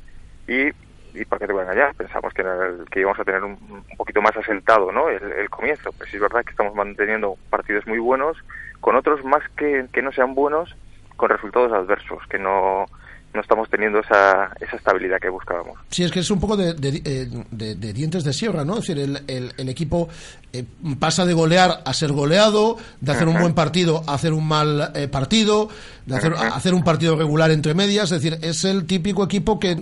y, 0.47 0.69
y 1.13 1.25
para 1.25 1.39
qué 1.39 1.47
te 1.47 1.53
voy 1.53 1.61
a 1.61 1.63
engañar, 1.65 1.95
pensamos 1.95 2.33
que, 2.33 2.41
el- 2.41 2.85
que 2.89 3.01
íbamos 3.01 3.19
a 3.19 3.23
tener 3.23 3.43
un, 3.43 3.57
un 3.69 3.97
poquito 3.97 4.21
más 4.21 4.35
asentado 4.37 4.91
¿no? 4.91 5.09
el, 5.09 5.21
el 5.31 5.49
comienzo. 5.49 5.91
Pues 5.93 6.09
sí 6.09 6.17
es 6.17 6.21
verdad 6.21 6.43
que 6.43 6.51
estamos 6.51 6.73
manteniendo 6.75 7.37
partidos 7.49 7.85
muy 7.87 7.99
buenos, 7.99 8.37
con 8.79 8.95
otros 8.95 9.23
más 9.23 9.41
que, 9.57 9.85
que 9.91 10.01
no 10.01 10.11
sean 10.11 10.33
buenos, 10.35 10.75
con 11.17 11.29
resultados 11.29 11.71
adversos, 11.73 12.23
que 12.29 12.39
no, 12.39 12.85
no 13.33 13.41
estamos 13.41 13.69
teniendo 13.69 13.99
esa, 13.99 14.51
esa 14.59 14.75
estabilidad 14.75 15.19
que 15.19 15.29
buscábamos. 15.29 15.79
Sí, 15.89 16.03
es 16.03 16.11
que 16.11 16.19
es 16.19 16.29
un 16.31 16.39
poco 16.39 16.57
de, 16.57 16.73
de- 16.73 17.01
eh, 17.05 17.27
de- 17.51 17.75
de 17.75 17.93
dientes 17.93 18.23
de 18.23 18.33
sierra, 18.33 18.65
¿no? 18.65 18.73
Es 18.79 18.87
decir, 18.87 18.99
el, 18.99 19.21
el- 19.27 19.53
el 19.57 19.69
equipo 19.69 20.09
eh, 20.53 20.65
pasa 20.99 21.25
de 21.25 21.33
golear 21.33 21.81
a 21.85 21.93
ser 21.93 22.11
goleado, 22.11 22.77
de 22.99 23.11
hacer 23.11 23.27
un 23.27 23.39
buen 23.39 23.53
partido 23.53 24.03
a 24.07 24.15
hacer 24.15 24.33
un 24.33 24.47
mal 24.47 24.91
eh, 24.95 25.07
partido, 25.07 25.69
de 26.05 26.15
hacer, 26.17 26.33
a 26.33 26.47
hacer 26.55 26.73
un 26.73 26.83
partido 26.83 27.15
regular 27.15 27.51
entre 27.51 27.73
medias. 27.73 28.11
Es 28.11 28.21
decir, 28.21 28.37
es 28.41 28.65
el 28.65 28.85
típico 28.85 29.23
equipo 29.23 29.59
que 29.59 29.75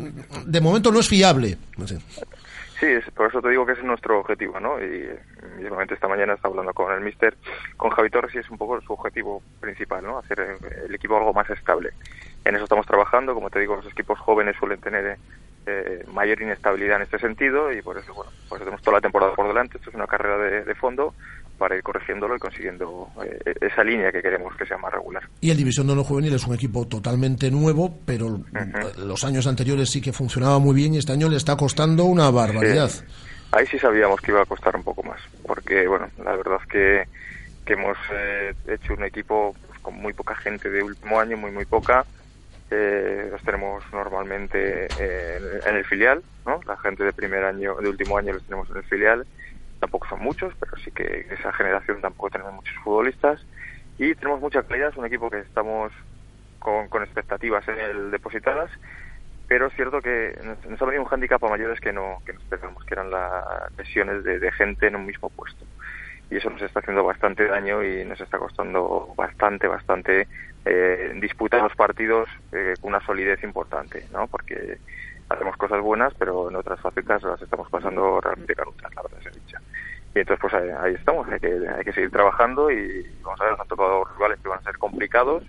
de 0.45 0.61
momento 0.61 0.91
no 0.91 0.99
es 0.99 1.07
fiable. 1.07 1.57
Sé. 1.85 1.97
Sí, 2.79 2.85
es- 2.85 3.11
por 3.13 3.27
eso 3.27 3.41
te 3.41 3.49
digo 3.49 3.65
que 3.65 3.73
ese 3.73 3.81
es 3.81 3.87
nuestro 3.87 4.19
objetivo, 4.19 4.57
¿no? 4.59 4.79
Y 4.81 5.09
mismamente 5.61 5.95
esta 5.95 6.07
mañana 6.07 6.33
estaba 6.35 6.51
hablando 6.53 6.73
con 6.73 6.93
el 6.93 7.01
mister, 7.01 7.35
con 7.75 7.89
Javi 7.89 8.09
Torres, 8.09 8.33
y 8.35 8.37
es 8.37 8.49
un 8.49 8.57
poco 8.57 8.79
su 8.79 8.93
objetivo 8.93 9.41
principal, 9.59 10.01
¿no? 10.03 10.17
Hacer 10.19 10.39
eh, 10.39 10.85
el 10.87 10.95
equipo 10.95 11.17
algo 11.17 11.33
más 11.33 11.49
estable. 11.49 11.89
En 12.45 12.55
eso 12.55 12.63
estamos 12.63 12.85
trabajando, 12.85 13.33
como 13.33 13.49
te 13.49 13.59
digo, 13.59 13.75
los 13.75 13.85
equipos 13.85 14.17
jóvenes 14.19 14.55
suelen 14.57 14.79
tener 14.79 15.17
eh, 15.65 16.05
mayor 16.13 16.41
inestabilidad 16.41 16.97
en 16.97 17.03
este 17.03 17.19
sentido 17.19 17.71
y 17.71 17.81
por 17.81 17.97
eso, 17.97 18.13
bueno, 18.13 18.31
pues 18.47 18.59
tenemos 18.59 18.81
toda 18.81 18.97
la 18.97 19.01
temporada 19.01 19.33
por 19.35 19.47
delante, 19.47 19.77
esto 19.77 19.89
es 19.89 19.95
una 19.95 20.07
carrera 20.07 20.37
de, 20.37 20.63
de 20.63 20.75
fondo 20.75 21.13
para 21.59 21.75
ir 21.75 21.83
corrigiéndolo 21.83 22.35
y 22.37 22.39
consiguiendo 22.39 23.09
eh, 23.23 23.53
esa 23.61 23.83
línea 23.83 24.11
que 24.11 24.21
queremos 24.21 24.55
que 24.55 24.65
sea 24.65 24.77
más 24.77 24.91
regular. 24.91 25.21
Y 25.41 25.51
el 25.51 25.57
División 25.57 25.85
de 25.85 25.93
Honor 25.93 26.05
Juvenil 26.05 26.33
es 26.33 26.47
un 26.47 26.55
equipo 26.55 26.87
totalmente 26.87 27.51
nuevo, 27.51 27.99
pero 28.05 28.37
eh, 28.37 28.71
los 28.97 29.23
años 29.25 29.45
anteriores 29.45 29.89
sí 29.91 30.01
que 30.01 30.13
funcionaba 30.13 30.57
muy 30.57 30.73
bien 30.73 30.95
y 30.95 30.97
este 30.97 31.11
año 31.11 31.29
le 31.29 31.37
está 31.37 31.55
costando 31.57 32.05
una 32.05 32.31
barbaridad. 32.31 32.89
Sí. 32.89 33.03
Ahí 33.51 33.65
sí 33.67 33.77
sabíamos 33.77 34.21
que 34.21 34.31
iba 34.31 34.41
a 34.41 34.45
costar 34.45 34.75
un 34.75 34.83
poco 34.83 35.03
más, 35.03 35.19
porque 35.45 35.87
bueno, 35.87 36.07
la 36.23 36.35
verdad 36.35 36.59
es 36.63 36.67
que, 36.69 37.03
que 37.65 37.73
hemos 37.73 37.97
eh, 38.13 38.53
hecho 38.67 38.93
un 38.93 39.03
equipo 39.03 39.55
pues, 39.67 39.79
con 39.81 39.95
muy 39.95 40.13
poca 40.13 40.35
gente 40.35 40.69
de 40.69 40.81
último 40.81 41.19
año, 41.19 41.35
muy 41.35 41.51
muy 41.51 41.65
poca. 41.65 42.05
Eh, 42.71 43.29
los 43.31 43.41
tenemos 43.41 43.83
normalmente 43.91 44.87
eh, 44.99 45.59
en, 45.65 45.75
el 45.75 45.85
filial, 45.85 46.21
¿no? 46.45 46.59
La 46.67 46.77
gente 46.77 47.03
de 47.03 47.13
primer 47.13 47.43
año, 47.43 47.75
de 47.75 47.89
último 47.89 48.17
año 48.17 48.33
los 48.33 48.43
tenemos 48.43 48.69
en 48.69 48.77
el 48.77 48.83
filial. 48.83 49.25
Tampoco 49.79 50.07
son 50.07 50.19
muchos, 50.19 50.53
pero 50.59 50.77
sí 50.77 50.91
que 50.91 51.25
esa 51.31 51.51
generación 51.53 52.01
tampoco 52.01 52.29
tenemos 52.29 52.53
muchos 52.53 52.75
futbolistas. 52.83 53.43
Y 53.97 54.13
tenemos 54.15 54.39
mucha 54.39 54.61
calidad, 54.63 54.89
es 54.89 54.97
un 54.97 55.05
equipo 55.05 55.29
que 55.29 55.39
estamos 55.39 55.91
con, 56.59 57.03
expectativas 57.03 57.67
en 57.67 57.79
el 57.79 58.11
depositadas 58.11 58.69
pero 59.47 59.65
es 59.65 59.73
cierto 59.73 59.99
que 59.99 60.37
nos, 60.43 60.63
nos 60.63 60.79
ha 60.79 60.85
venido 60.85 61.01
un 61.01 61.09
hándicap 61.09 61.43
a 61.43 61.49
mayores 61.49 61.79
que 61.79 61.91
no 61.91 62.21
que 62.23 62.33
nos 62.33 62.43
esperábamos, 62.43 62.85
que 62.85 62.93
eran 62.93 63.09
las 63.09 63.75
lesiones 63.79 64.23
de 64.23 64.51
gente 64.51 64.85
en 64.85 64.95
un 64.95 65.07
mismo 65.07 65.31
puesto. 65.31 65.65
Y 66.29 66.37
eso 66.37 66.49
nos 66.49 66.61
está 66.61 66.79
haciendo 66.79 67.03
bastante 67.03 67.47
daño 67.47 67.83
y 67.83 68.05
nos 68.05 68.21
está 68.21 68.37
costando 68.37 69.13
bastante, 69.17 69.67
bastante 69.67 70.27
eh, 70.65 71.11
disputar 71.15 71.61
los 71.61 71.75
partidos 71.75 72.29
eh, 72.51 72.75
con 72.79 72.89
una 72.89 73.05
solidez 73.05 73.43
importante, 73.43 74.07
¿no? 74.11 74.27
Porque 74.27 74.77
hacemos 75.29 75.57
cosas 75.57 75.81
buenas, 75.81 76.13
pero 76.15 76.49
en 76.49 76.55
otras 76.55 76.79
facetas 76.79 77.23
las 77.23 77.41
estamos 77.41 77.69
pasando 77.69 78.19
realmente 78.21 78.55
canutas, 78.55 78.93
la 78.95 79.01
verdad 79.01 79.19
se 79.23 79.31
dicha. 79.31 79.61
Y 80.13 80.19
entonces, 80.19 80.39
pues 80.41 80.53
ahí, 80.53 80.69
ahí 80.69 80.93
estamos, 80.95 81.27
hay 81.29 81.39
que, 81.39 81.67
hay 81.67 81.83
que 81.83 81.93
seguir 81.93 82.11
trabajando 82.11 82.71
y 82.71 83.07
vamos 83.23 83.39
a 83.41 83.43
ver, 83.43 83.51
nos 83.53 83.61
han 83.61 83.67
tocado 83.67 84.03
rivales 84.15 84.39
que 84.39 84.49
van 84.49 84.59
a 84.59 84.63
ser 84.63 84.77
complicados, 84.77 85.43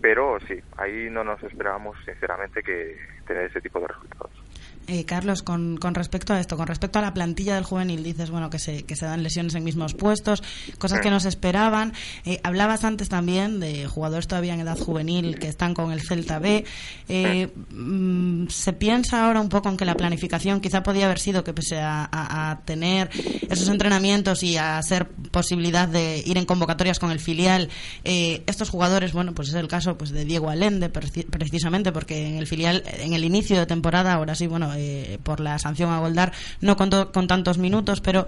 pero 0.00 0.38
sí, 0.46 0.60
ahí 0.76 1.08
no 1.10 1.24
nos 1.24 1.42
esperábamos, 1.42 1.96
sinceramente, 2.04 2.62
que 2.62 2.96
tener 3.26 3.44
ese 3.44 3.60
tipo 3.60 3.80
de 3.80 3.88
resultados. 3.88 4.49
Eh, 4.86 5.04
Carlos, 5.04 5.42
con, 5.42 5.76
con, 5.76 5.94
respecto 5.94 6.32
a 6.32 6.40
esto, 6.40 6.56
con 6.56 6.66
respecto 6.66 6.98
a 6.98 7.02
la 7.02 7.14
plantilla 7.14 7.54
del 7.54 7.64
juvenil, 7.64 8.02
dices 8.02 8.30
bueno 8.30 8.50
que 8.50 8.58
se, 8.58 8.82
que 8.82 8.96
se 8.96 9.06
dan 9.06 9.22
lesiones 9.22 9.54
en 9.54 9.62
mismos 9.62 9.94
puestos, 9.94 10.42
cosas 10.78 11.00
que 11.00 11.10
no 11.10 11.20
se 11.20 11.28
esperaban. 11.28 11.92
Eh, 12.24 12.40
hablabas 12.42 12.84
antes 12.84 13.08
también 13.08 13.60
de 13.60 13.86
jugadores 13.86 14.26
todavía 14.26 14.54
en 14.54 14.60
edad 14.60 14.78
juvenil 14.78 15.38
que 15.38 15.48
están 15.48 15.74
con 15.74 15.92
el 15.92 16.00
Celta 16.00 16.40
B. 16.40 16.64
Eh, 17.08 17.48
mm, 17.70 18.48
se 18.48 18.72
piensa 18.72 19.26
ahora 19.26 19.40
un 19.40 19.48
poco 19.48 19.68
en 19.68 19.76
que 19.76 19.84
la 19.84 19.94
planificación 19.94 20.60
quizá 20.60 20.82
podía 20.82 21.06
haber 21.06 21.20
sido 21.20 21.44
que 21.44 21.52
pese 21.52 21.78
a, 21.78 22.08
a, 22.10 22.60
tener 22.64 23.10
esos 23.48 23.68
entrenamientos 23.68 24.42
y 24.42 24.56
a 24.56 24.82
ser 24.82 25.08
posibilidad 25.08 25.86
de 25.86 26.22
ir 26.26 26.36
en 26.36 26.46
convocatorias 26.46 26.98
con 26.98 27.10
el 27.10 27.20
filial, 27.20 27.68
eh, 28.04 28.42
estos 28.46 28.70
jugadores, 28.70 29.12
bueno, 29.12 29.34
pues 29.34 29.48
es 29.48 29.54
el 29.54 29.68
caso 29.68 29.96
pues 29.96 30.10
de 30.10 30.24
Diego 30.24 30.50
Alende, 30.50 30.88
precisamente 30.88 31.92
porque 31.92 32.26
en 32.26 32.38
el 32.38 32.46
filial, 32.46 32.82
en 32.98 33.12
el 33.12 33.24
inicio 33.24 33.58
de 33.58 33.66
temporada, 33.66 34.14
ahora 34.14 34.34
sí, 34.34 34.46
bueno, 34.46 34.69
eh, 34.76 35.18
por 35.22 35.40
la 35.40 35.58
sanción 35.58 35.90
a 35.90 36.00
Goldar 36.00 36.32
no 36.60 36.76
contó 36.76 37.12
con 37.12 37.26
tantos 37.26 37.58
minutos, 37.58 38.00
pero 38.00 38.26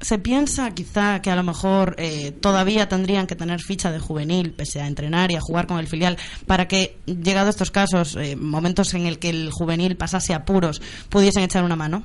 se 0.00 0.18
piensa 0.18 0.70
quizá 0.74 1.22
que 1.22 1.30
a 1.30 1.36
lo 1.36 1.42
mejor 1.44 1.94
eh, 1.98 2.32
todavía 2.32 2.88
tendrían 2.88 3.26
que 3.26 3.36
tener 3.36 3.60
ficha 3.60 3.92
de 3.92 4.00
juvenil, 4.00 4.52
pese 4.52 4.80
a 4.80 4.86
entrenar 4.86 5.30
y 5.30 5.36
a 5.36 5.40
jugar 5.40 5.66
con 5.66 5.78
el 5.78 5.86
filial, 5.86 6.16
para 6.46 6.66
que, 6.66 6.96
llegado 7.06 7.50
estos 7.50 7.70
casos, 7.70 8.16
eh, 8.16 8.36
momentos 8.36 8.94
en 8.94 9.06
el 9.06 9.18
que 9.18 9.30
el 9.30 9.50
juvenil 9.52 9.96
pasase 9.96 10.34
apuros, 10.34 10.80
pudiesen 11.08 11.44
echar 11.44 11.62
una 11.64 11.76
mano. 11.76 12.02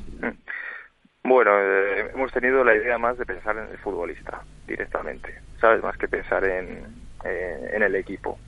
Bueno, 1.28 1.52
eh, 1.60 2.12
hemos 2.14 2.32
tenido 2.32 2.64
la 2.64 2.74
idea 2.74 2.98
más 2.98 3.18
de 3.18 3.26
pensar 3.26 3.58
en 3.58 3.70
el 3.70 3.78
futbolista 3.80 4.41
directamente, 4.66 5.34
¿sabes? 5.60 5.84
Más 5.84 5.98
que 5.98 6.08
pensar 6.08 6.41
en, 6.45 6.86
eh, 7.26 7.72
en 7.74 7.84
el 7.84 7.95
equipo. 7.95 8.40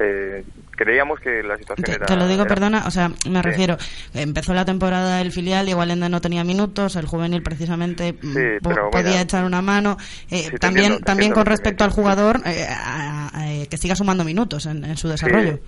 Eh, 0.00 0.44
creíamos 0.76 1.18
que 1.18 1.42
la 1.42 1.56
situación 1.58 1.84
te, 1.86 1.96
era... 1.96 2.06
Te 2.06 2.14
lo 2.16 2.28
digo, 2.28 2.42
era- 2.42 2.48
perdona, 2.48 2.84
o 2.86 2.90
sea, 2.90 3.08
me 3.08 3.42
Sí. 3.42 3.48
refiero, 3.48 3.76
empezó 4.14 4.54
la 4.54 4.64
temporada 4.64 5.18
del 5.18 5.32
filial 5.32 5.68
y 5.68 5.74
Walenda 5.74 6.08
no 6.08 6.20
tenía 6.20 6.44
minutos, 6.44 6.94
el 6.94 7.06
juvenil 7.06 7.42
precisamente 7.42 8.12
mm, 8.12 8.58
po- 8.62 8.70
pero 8.70 8.90
podía 8.90 9.08
mira, 9.10 9.20
echar 9.22 9.44
una 9.44 9.60
mano. 9.60 9.96
Eh, 10.30 10.50
Sí, 10.50 10.56
también 10.58 10.92
entiendo, 10.92 11.04
también 11.04 11.32
con 11.32 11.46
respecto 11.46 11.82
al 11.84 11.90
jugador, 11.90 12.40
eh, 12.46 12.64
a- 12.68 13.30
a- 13.36 13.52
eh, 13.52 13.66
que 13.68 13.76
siga 13.76 13.96
sumando 13.96 14.22
minutos 14.24 14.66
en, 14.66 14.84
en 14.84 14.96
su 14.96 15.08
desarrollo. 15.08 15.56
Sí, 15.56 15.62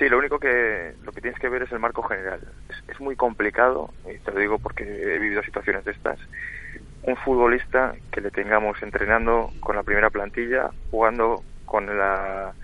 sí, 0.00 0.08
lo 0.10 0.18
único 0.18 0.38
que 0.38 0.92
lo 1.02 1.12
que 1.12 1.22
tienes 1.22 1.40
que 1.40 1.48
ver 1.48 1.62
es 1.62 1.72
el 1.72 1.78
marco 1.78 2.02
general. 2.02 2.40
Es, 2.68 2.76
es 2.94 3.00
muy 3.00 3.16
complicado, 3.16 3.94
y 4.04 4.18
te 4.18 4.32
lo 4.32 4.38
digo 4.40 4.58
porque 4.58 4.84
he 4.84 5.18
vivido 5.18 5.42
situaciones 5.42 5.84
de 5.86 5.92
estas. 5.92 6.18
Un 7.04 7.16
futbolista 7.16 7.94
que 8.10 8.20
le 8.20 8.30
tengamos 8.30 8.76
entrenando 8.82 9.50
con 9.60 9.76
la 9.76 9.82
primera 9.82 10.10
plantilla, 10.10 10.70
jugando 10.90 11.42
con 11.64 11.86
la, 11.86 12.54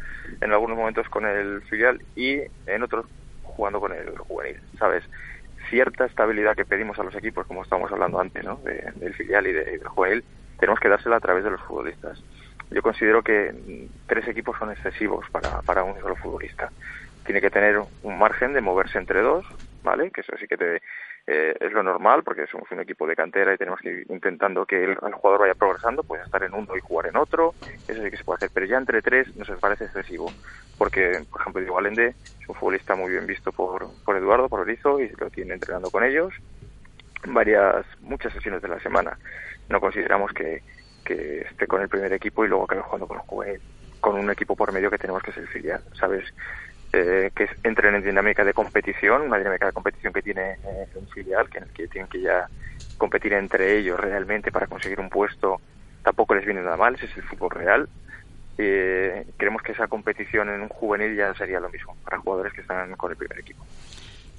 en 0.41 0.53
algunos 0.53 0.77
momentos 0.77 1.09
con 1.09 1.27
el 1.27 1.63
filial 1.65 2.01
y 2.15 2.41
en 2.67 2.83
otros 2.83 3.07
jugando 3.43 3.81
con 3.81 3.93
el 3.93 4.17
juvenil, 4.19 4.61
¿sabes? 4.79 5.05
Cierta 5.71 6.07
estabilidad 6.07 6.55
que 6.57 6.65
pedimos 6.67 6.99
a 6.99 7.03
los 7.03 7.15
equipos, 7.15 7.47
como 7.47 7.63
estábamos 7.63 7.91
hablando 7.93 8.21
antes, 8.21 8.45
¿no? 8.45 8.57
De- 8.65 8.93
del 8.95 9.15
filial 9.15 9.47
y, 9.47 9.53
de- 9.53 9.63
y 9.75 9.79
del 9.79 9.89
juvenil, 9.89 10.25
tenemos 10.59 10.81
que 10.81 10.89
dársela 10.89 11.17
a 11.17 11.21
través 11.21 11.45
de 11.45 11.51
los 11.51 11.61
futbolistas. 11.63 12.25
Yo 12.71 12.83
considero 12.83 13.23
que 13.23 13.91
tres 14.07 14.27
equipos 14.29 14.57
son 14.59 14.71
excesivos 14.71 15.27
para, 15.33 15.63
para 15.63 15.85
un 15.85 15.99
solo 16.01 16.17
futbolista. 16.17 16.73
Tiene 17.25 17.41
que 17.41 17.51
tener 17.51 17.79
un 18.03 18.19
margen 18.19 18.53
de 18.53 18.61
moverse 18.61 18.99
entre 18.99 19.23
dos, 19.23 19.45
¿vale? 19.83 20.11
Que 20.11 20.21
eso 20.23 20.37
sí 20.39 20.47
que 20.47 20.57
te, 20.57 20.83
eh, 21.31 21.55
es 21.61 21.73
lo 21.73 21.83
normal, 21.83 22.23
porque 22.23 22.47
somos 22.47 22.71
un 22.71 22.81
equipo 22.81 23.07
de 23.07 23.15
cantera 23.15 23.53
y 23.53 23.59
tenemos 23.59 23.81
que 23.81 23.91
ir 23.91 24.07
intentando 24.09 24.65
que 24.65 24.83
el, 24.83 24.95
jugador 24.97 25.41
vaya 25.41 25.55
progresando, 25.55 26.03
puede 26.03 26.23
estar 26.23 26.43
en 26.43 26.55
uno 26.55 26.75
y 26.75 26.81
jugar 26.81 27.09
en 27.09 27.19
otro, 27.19 27.55
eso 27.87 28.03
sí 28.03 28.11
que 28.11 28.17
se 28.17 28.25
puede 28.25 28.37
hacer, 28.37 28.51
pero 28.55 28.65
ya 28.65 28.79
entre 28.79 29.03
tres 29.03 29.37
nos 29.37 29.51
parece 29.61 29.85
excesivo, 29.85 30.33
porque, 30.79 31.23
por 31.31 31.43
ejemplo, 31.43 31.61
Diego 31.61 31.79
Allende 31.79 32.15
es 32.41 32.49
un 32.49 32.55
futbolista 32.55 32.95
muy 32.95 33.11
bien 33.11 33.27
visto 33.27 33.53
por, 33.53 33.89
por 34.07 34.17
Eduardo, 34.17 34.49
por 34.49 34.61
Orizo, 34.61 35.01
y 35.01 35.11
lo 35.11 35.29
tiene 35.29 35.53
entrenando 35.53 35.91
con 35.91 36.03
ellos 36.03 36.33
varias, 37.27 37.85
muchas 38.01 38.33
sesiones 38.33 38.63
de 38.63 38.69
la 38.69 38.81
semana. 38.81 39.19
No 39.69 39.81
consideramos 39.81 40.33
que, 40.33 40.63
que 41.05 41.43
esté 41.43 41.67
con 41.67 41.83
el 41.83 41.91
primer 41.91 42.15
equipo 42.15 42.43
y 42.43 42.49
luego 42.49 42.65
acabe 42.65 42.81
jugando 42.81 43.07
con, 43.07 43.21
con 44.01 44.17
un 44.17 44.31
equipo 44.31 44.57
por 44.57 44.73
medio 44.73 44.91
que 44.91 44.97
tenemos 44.97 45.23
que 45.23 45.33
es 45.33 45.37
el 45.37 45.49
filial, 45.49 45.83
¿sabes? 45.93 46.25
Eh, 47.01 47.31
que 47.33 47.49
entren 47.63 47.95
en 47.95 48.03
dinámica 48.03 48.45
de 48.45 48.53
competición, 48.53 49.23
una 49.23 49.39
dinámica 49.39 49.67
de 49.67 49.73
competición 49.73 50.13
que 50.13 50.21
tiene 50.21 50.55
eh, 50.65 50.89
un 50.97 51.07
filial, 51.09 51.49
que 51.49 51.61
que 51.73 51.87
tienen 51.87 52.11
que 52.11 52.21
ya 52.21 52.49
competir 52.97 53.35
entre 53.35 53.79
ellos 53.79 54.01
realmente 54.01 54.51
para 54.51 54.67
conseguir 54.67 54.99
un 54.99 55.09
puesto, 55.09 55.61
tampoco 56.03 56.35
les 56.35 56.45
viene 56.45 56.61
nada 56.61 56.77
mal, 56.77 56.97
ese 56.97 57.07
es 57.07 57.17
el 57.17 57.23
fútbol 57.23 57.51
real. 57.51 57.89
Eh, 58.59 59.25
creemos 59.37 59.63
que 59.63 59.73
esa 59.73 59.87
competición 59.87 60.49
en 60.49 60.63
un 60.63 60.69
juvenil 60.69 61.15
ya 61.15 61.33
sería 61.35 61.61
lo 61.61 61.69
mismo 61.71 61.97
para 62.05 62.19
jugadores 62.19 62.53
que 62.53 62.63
están 62.63 62.97
con 62.97 63.13
el 63.13 63.17
primer 63.17 63.39
equipo. 63.39 63.65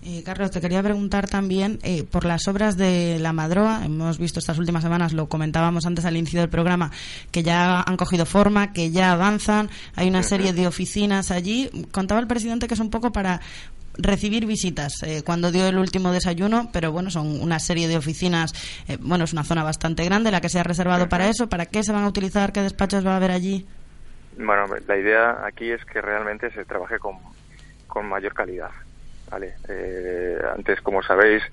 Eh, 0.04 0.24
Carlos, 0.24 0.52
te 0.52 0.62
quería 0.62 0.82
preguntar 0.82 1.28
también 1.28 1.80
eh, 1.84 2.04
por 2.04 2.26
las 2.26 2.48
obras 2.48 2.78
de 2.78 3.20
la 3.20 3.34
Madroa. 3.34 3.82
Hemos 3.84 4.18
visto 4.18 4.40
estas 4.40 4.58
últimas 4.58 4.84
semanas, 4.84 5.14
lo 5.14 5.28
comentábamos 5.28 5.86
antes 5.86 6.06
al 6.06 6.16
inicio 6.16 6.40
del 6.40 6.50
programa, 6.50 6.92
que 7.32 7.44
ya 7.44 7.82
han 7.82 7.98
cogido 7.98 8.26
forma, 8.26 8.72
que 8.72 8.92
ya 8.92 9.12
avanzan. 9.12 9.70
Hay 9.96 10.08
una 10.08 10.24
serie 10.24 10.54
de 10.54 10.68
oficinas 10.68 11.32
allí. 11.32 11.70
Contaba 11.92 12.22
el 12.22 12.28
presidente 12.28 12.68
que 12.68 12.76
es 12.76 12.80
un 12.80 12.90
poco 12.90 13.12
para 13.12 13.42
recibir 14.00 14.46
visitas 14.46 15.04
eh, 15.04 15.24
cuando 15.26 15.52
dio 15.52 15.68
el 15.68 15.78
último 15.78 16.12
desayuno, 16.12 16.70
pero 16.72 16.92
bueno, 16.92 17.10
son 17.10 17.42
una 17.42 17.60
serie 17.60 17.88
de 17.88 17.98
oficinas, 17.98 18.54
eh, 18.88 18.98
bueno, 19.00 19.26
es 19.26 19.34
una 19.34 19.44
zona 19.44 19.64
bastante 19.64 20.06
grande 20.06 20.32
la 20.32 20.42
que 20.42 20.50
se 20.50 20.60
ha 20.60 20.64
reservado 20.64 21.10
para 21.10 21.28
eso. 21.28 21.50
¿Para 21.50 21.66
qué 21.66 21.84
se 21.84 21.92
van 21.92 22.04
a 22.04 22.08
utilizar? 22.08 22.52
¿Qué 22.52 22.62
despachos 22.62 23.06
va 23.06 23.14
a 23.14 23.18
haber 23.18 23.32
allí? 23.32 23.68
Bueno, 24.38 24.66
la 24.88 24.98
idea 24.98 25.46
aquí 25.46 25.70
es 25.70 25.84
que 25.86 26.02
realmente 26.02 26.50
se 26.52 26.64
trabaje 26.64 26.98
con, 26.98 27.18
con 27.88 28.08
mayor 28.08 28.34
calidad. 28.34 28.72
¿Vale? 29.30 29.56
Eh, 29.68 30.40
antes, 30.56 30.82
como 30.82 31.02
sabéis, 31.04 31.44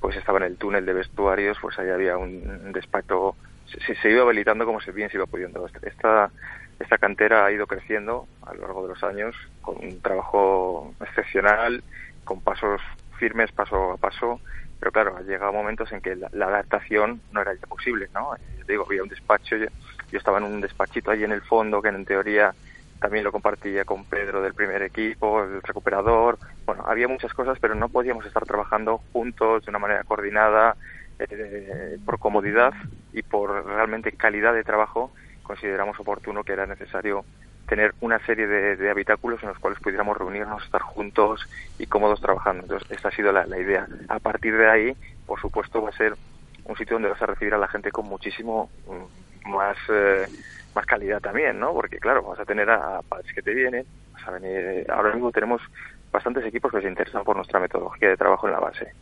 pues 0.00 0.16
estaba 0.16 0.38
en 0.38 0.44
el 0.44 0.56
túnel 0.56 0.86
de 0.86 0.94
vestuarios, 0.94 1.58
pues 1.60 1.78
ahí 1.78 1.90
había 1.90 2.16
un, 2.16 2.72
despacho, 2.72 3.36
se, 3.66 3.94
se 3.94 4.10
iba 4.10 4.22
habilitando 4.22 4.64
como 4.64 4.80
se 4.80 4.92
bien 4.92 5.10
se 5.10 5.16
iba 5.16 5.26
pudiendo. 5.26 5.68
Esta, 5.82 6.30
esta 6.78 6.98
cantera 6.98 7.44
ha 7.44 7.52
ido 7.52 7.66
creciendo 7.66 8.26
a 8.46 8.54
lo 8.54 8.62
largo 8.62 8.82
de 8.82 8.88
los 8.88 9.04
años 9.04 9.36
con 9.60 9.76
un 9.76 10.00
trabajo 10.00 10.94
excepcional, 11.00 11.82
con 12.24 12.40
pasos 12.40 12.80
firmes, 13.18 13.52
paso 13.52 13.92
a 13.92 13.96
paso, 13.98 14.40
pero 14.78 14.92
claro, 14.92 15.16
ha 15.16 15.20
llegado 15.20 15.52
momentos 15.52 15.92
en 15.92 16.00
que 16.00 16.16
la, 16.16 16.30
la 16.32 16.46
adaptación 16.46 17.20
no 17.32 17.42
era 17.42 17.52
ya 17.54 17.66
posible, 17.66 18.08
¿no? 18.14 18.34
Eh, 18.34 18.64
digo, 18.66 18.86
había 18.86 19.02
un 19.02 19.10
despacho, 19.10 19.56
yo, 19.56 19.66
yo 20.10 20.18
estaba 20.18 20.38
en 20.38 20.44
un 20.44 20.60
despachito 20.62 21.10
ahí 21.10 21.22
en 21.22 21.32
el 21.32 21.42
fondo 21.42 21.82
que 21.82 21.88
en 21.90 22.04
teoría 22.06 22.54
también 23.00 23.24
lo 23.24 23.32
compartía 23.32 23.84
con 23.84 24.04
Pedro 24.04 24.42
del 24.42 24.54
primer 24.54 24.82
equipo, 24.82 25.42
el 25.42 25.62
recuperador. 25.62 26.38
Bueno, 26.66 26.84
había 26.86 27.08
muchas 27.08 27.32
cosas, 27.32 27.58
pero 27.58 27.74
no 27.74 27.88
podíamos 27.88 28.26
estar 28.26 28.44
trabajando 28.44 28.98
juntos 29.12 29.64
de 29.64 29.70
una 29.70 29.78
manera 29.78 30.04
coordinada 30.04 30.76
eh, 31.18 31.98
por 32.04 32.18
comodidad 32.18 32.74
y 33.12 33.22
por 33.22 33.64
realmente 33.66 34.12
calidad 34.12 34.52
de 34.52 34.64
trabajo. 34.64 35.12
Consideramos 35.42 35.98
oportuno 35.98 36.44
que 36.44 36.52
era 36.52 36.66
necesario 36.66 37.24
tener 37.66 37.94
una 38.00 38.18
serie 38.26 38.46
de, 38.46 38.76
de 38.76 38.90
habitáculos 38.90 39.42
en 39.42 39.48
los 39.48 39.58
cuales 39.58 39.80
pudiéramos 39.80 40.16
reunirnos, 40.16 40.62
estar 40.64 40.82
juntos 40.82 41.48
y 41.78 41.86
cómodos 41.86 42.20
trabajando. 42.20 42.64
Entonces, 42.64 42.90
esta 42.90 43.08
ha 43.08 43.12
sido 43.12 43.32
la, 43.32 43.46
idea. 43.58 43.86
A 44.08 44.18
partir 44.18 44.56
de 44.56 44.68
ahí, 44.68 44.96
por 45.26 45.40
supuesto, 45.40 45.80
va 45.80 45.88
a 45.88 45.96
ser 45.96 46.16
un 46.64 46.76
sitio 46.76 46.96
donde 46.96 47.08
vas 47.08 47.22
a 47.22 47.26
recibir 47.26 47.54
a 47.54 47.58
la 47.58 47.68
gente 47.68 47.92
con 47.92 48.06
muchísimo 48.06 48.68
mm, 48.86 49.29
más 49.46 49.76
eh, 49.88 50.26
más 50.74 50.86
calidad 50.86 51.20
también, 51.20 51.58
¿no? 51.58 51.72
Porque 51.72 51.98
claro, 51.98 52.22
vas 52.22 52.40
a 52.40 52.44
tener 52.44 52.70
a, 52.70 52.98
a 52.98 53.02
padres 53.02 53.32
que 53.34 53.42
te 53.42 53.54
vienen, 53.54 53.84
vas 54.12 54.26
a 54.28 54.30
venir, 54.32 54.50
eh, 54.50 54.86
ahora 54.88 55.12
mismo 55.12 55.32
tenemos 55.32 55.60
bastantes 56.12 56.44
equipos 56.44 56.72
que 56.72 56.80
se 56.80 56.88
interesan 56.88 57.24
por 57.24 57.36
nuestra 57.36 57.60
metodología 57.60 58.08
de 58.08 58.16
trabajo 58.16 58.46
en 58.46 58.52
la 58.52 58.60
base. 58.60 58.92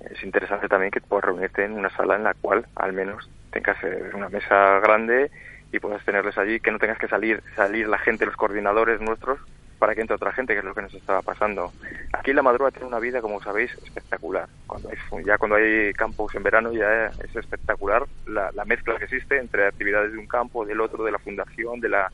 Es 0.00 0.22
interesante 0.22 0.68
también 0.68 0.90
que 0.90 1.00
puedas 1.00 1.24
reunirte 1.24 1.64
en 1.64 1.72
una 1.72 1.90
sala 1.90 2.16
en 2.16 2.24
la 2.24 2.34
cual 2.34 2.66
al 2.76 2.92
menos 2.92 3.28
tengas 3.50 3.82
eh, 3.82 4.10
una 4.14 4.28
mesa 4.28 4.78
grande 4.80 5.30
y 5.72 5.80
puedas 5.80 6.04
tenerles 6.04 6.38
allí, 6.38 6.60
que 6.60 6.70
no 6.70 6.78
tengas 6.78 6.98
que 6.98 7.08
salir 7.08 7.42
salir 7.56 7.88
la 7.88 7.98
gente, 7.98 8.24
los 8.24 8.36
coordinadores 8.36 9.00
nuestros, 9.00 9.38
para 9.78 9.94
que 9.94 10.00
entre 10.00 10.16
otra 10.16 10.32
gente, 10.32 10.52
que 10.52 10.58
es 10.58 10.64
lo 10.64 10.74
que 10.74 10.82
nos 10.82 10.94
estaba 10.94 11.22
pasando. 11.22 11.72
Aquí 12.12 12.32
la 12.32 12.42
Madruga 12.42 12.70
tiene 12.70 12.88
una 12.88 12.98
vida, 12.98 13.20
como 13.20 13.40
sabéis, 13.40 13.72
espectacular. 13.84 14.48
Cuando 14.66 14.90
hay, 14.90 15.24
ya 15.24 15.38
cuando 15.38 15.56
hay 15.56 15.92
campos 15.94 16.34
en 16.34 16.42
verano 16.42 16.72
ya 16.72 17.06
es 17.06 17.36
espectacular 17.36 18.04
la, 18.26 18.50
la 18.52 18.64
mezcla 18.64 18.96
que 18.98 19.04
existe 19.04 19.38
entre 19.38 19.66
actividades 19.66 20.12
de 20.12 20.18
un 20.18 20.26
campo, 20.26 20.64
del 20.64 20.80
otro, 20.80 21.04
de 21.04 21.12
la 21.12 21.18
fundación, 21.18 21.80
de 21.80 21.88
la, 21.88 22.10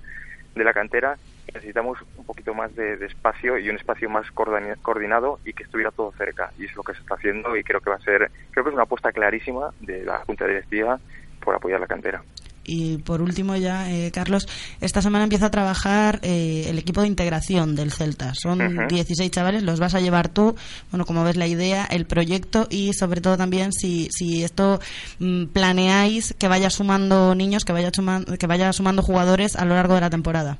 de 0.54 0.64
la 0.64 0.72
cantera. 0.72 1.16
Necesitamos 1.52 1.98
un 2.16 2.24
poquito 2.24 2.54
más 2.54 2.74
de, 2.74 2.96
de 2.96 3.06
espacio 3.06 3.58
y 3.58 3.68
un 3.68 3.76
espacio 3.76 4.08
más 4.08 4.26
coordina- 4.32 4.76
coordinado 4.82 5.40
y 5.44 5.52
que 5.52 5.62
estuviera 5.62 5.90
todo 5.90 6.12
cerca. 6.18 6.50
Y 6.58 6.66
es 6.66 6.74
lo 6.74 6.82
que 6.82 6.94
se 6.94 7.00
está 7.00 7.14
haciendo 7.14 7.56
y 7.56 7.62
creo 7.62 7.80
que 7.80 7.90
va 7.90 7.96
a 7.96 8.00
ser, 8.00 8.30
creo 8.50 8.64
que 8.64 8.70
es 8.70 8.74
una 8.74 8.84
apuesta 8.84 9.12
clarísima 9.12 9.70
de 9.80 10.04
la 10.04 10.18
Junta 10.20 10.46
Directiva 10.46 10.98
por 11.40 11.54
apoyar 11.54 11.80
la 11.80 11.86
cantera. 11.86 12.22
Y 12.64 12.98
por 12.98 13.20
último 13.22 13.56
ya, 13.56 13.90
eh, 13.90 14.10
Carlos, 14.12 14.48
esta 14.80 15.02
semana 15.02 15.24
empieza 15.24 15.46
a 15.46 15.50
trabajar 15.50 16.18
eh, 16.22 16.66
el 16.68 16.78
equipo 16.78 17.02
de 17.02 17.08
integración 17.08 17.76
del 17.76 17.92
Celta. 17.92 18.32
Son 18.34 18.60
Ujú. 18.60 18.86
16 18.88 19.30
chavales, 19.30 19.62
los 19.62 19.80
vas 19.80 19.94
a 19.94 20.00
llevar 20.00 20.28
tú. 20.28 20.56
Bueno, 20.90 21.04
como 21.04 21.24
ves 21.24 21.36
la 21.36 21.46
idea, 21.46 21.84
el 21.90 22.06
proyecto 22.06 22.66
y 22.70 22.92
sobre 22.94 23.20
todo 23.20 23.36
también 23.36 23.72
si, 23.72 24.08
si 24.10 24.42
esto 24.44 24.80
mm, 25.18 25.46
planeáis 25.46 26.34
que 26.38 26.48
vaya 26.48 26.70
sumando 26.70 27.34
niños, 27.34 27.64
que 27.64 27.72
vaya, 27.72 27.90
sumando, 27.92 28.36
que 28.36 28.46
vaya 28.46 28.72
sumando 28.72 29.02
jugadores 29.02 29.56
a 29.56 29.64
lo 29.64 29.74
largo 29.74 29.94
de 29.94 30.00
la 30.00 30.10
temporada. 30.10 30.58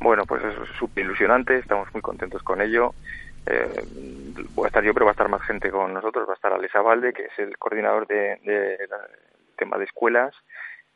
Bueno, 0.00 0.24
pues 0.26 0.42
eso 0.44 0.62
es 0.64 0.70
súper 0.78 1.04
ilusionante, 1.04 1.58
estamos 1.58 1.88
muy 1.92 2.02
contentos 2.02 2.42
con 2.42 2.60
ello. 2.60 2.94
Eh, 3.46 3.84
voy 4.54 4.64
a 4.64 4.68
estar 4.68 4.82
yo, 4.82 4.92
pero 4.92 5.06
va 5.06 5.12
a 5.12 5.14
estar 5.14 5.28
más 5.28 5.42
gente 5.42 5.70
con 5.70 5.94
nosotros. 5.94 6.28
Va 6.28 6.32
a 6.32 6.36
estar 6.36 6.52
Alesa 6.52 6.80
Valde, 6.80 7.12
que 7.12 7.22
es 7.24 7.38
el 7.38 7.56
coordinador 7.58 8.06
de, 8.06 8.38
de 8.44 8.78
la- 8.90 9.08
tema 9.56 9.78
de 9.78 9.84
escuelas 9.84 10.34